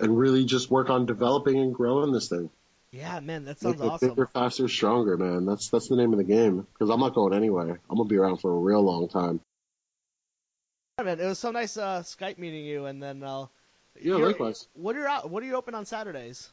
and 0.00 0.18
really 0.18 0.44
just 0.46 0.70
work 0.70 0.88
on 0.88 1.04
developing 1.04 1.58
and 1.58 1.74
growing 1.74 2.12
this 2.12 2.28
thing. 2.28 2.48
Yeah, 2.94 3.18
man, 3.20 3.44
that 3.46 3.58
sounds 3.58 3.80
awesome. 3.80 4.10
bigger, 4.10 4.30
faster, 4.32 4.68
stronger, 4.68 5.16
man. 5.16 5.46
That's 5.46 5.68
that's 5.68 5.88
the 5.88 5.96
name 5.96 6.12
of 6.12 6.18
the 6.18 6.24
game. 6.24 6.66
Because 6.72 6.90
I'm 6.90 7.00
not 7.00 7.14
going 7.14 7.34
anywhere. 7.34 7.80
I'm 7.90 7.96
gonna 7.96 8.08
be 8.08 8.16
around 8.16 8.38
for 8.38 8.52
a 8.52 8.58
real 8.58 8.82
long 8.82 9.08
time. 9.08 9.40
Yeah, 10.98 11.04
man, 11.06 11.18
it 11.18 11.26
was 11.26 11.40
so 11.40 11.50
nice 11.50 11.76
uh, 11.76 12.02
Skype 12.02 12.38
meeting 12.38 12.64
you, 12.64 12.86
and 12.86 13.02
then 13.02 13.24
uh, 13.24 13.46
Yeah, 14.00 14.16
likewise. 14.16 14.68
What 14.74 14.94
are 14.94 15.00
you 15.00 15.06
out? 15.06 15.28
What 15.28 15.42
are 15.42 15.46
you 15.46 15.56
open 15.56 15.74
on 15.74 15.86
Saturdays? 15.86 16.50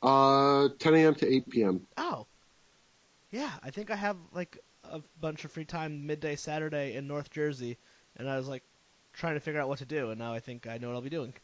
Uh, 0.00 0.68
10 0.78 0.94
a.m. 0.94 1.14
to 1.16 1.34
8 1.34 1.48
p.m. 1.48 1.86
Oh, 1.96 2.26
yeah, 3.30 3.50
I 3.62 3.70
think 3.70 3.90
I 3.90 3.96
have 3.96 4.16
like 4.32 4.58
a 4.84 5.00
bunch 5.20 5.44
of 5.44 5.50
free 5.50 5.64
time 5.64 6.06
midday 6.06 6.36
Saturday 6.36 6.94
in 6.94 7.08
North 7.08 7.30
Jersey, 7.30 7.78
and 8.16 8.30
I 8.30 8.36
was 8.36 8.46
like 8.46 8.62
trying 9.12 9.34
to 9.34 9.40
figure 9.40 9.60
out 9.60 9.68
what 9.68 9.78
to 9.78 9.86
do, 9.86 10.10
and 10.10 10.20
now 10.20 10.32
I 10.32 10.38
think 10.38 10.68
I 10.68 10.78
know 10.78 10.88
what 10.88 10.94
I'll 10.94 11.00
be 11.00 11.10
doing. 11.10 11.34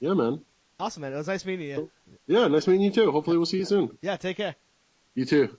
Yeah, 0.00 0.14
man. 0.14 0.40
Awesome, 0.80 1.02
man. 1.02 1.12
It 1.12 1.16
was 1.16 1.26
nice 1.26 1.44
meeting 1.44 1.68
you. 1.68 1.90
Yeah, 2.26 2.46
nice 2.46 2.66
meeting 2.68 2.82
you 2.82 2.90
too. 2.90 3.10
Hopefully, 3.10 3.36
we'll 3.36 3.46
see 3.46 3.58
you 3.58 3.64
soon. 3.64 3.98
Yeah, 4.00 4.16
take 4.16 4.36
care. 4.36 4.54
You 5.14 5.24
too. 5.24 5.56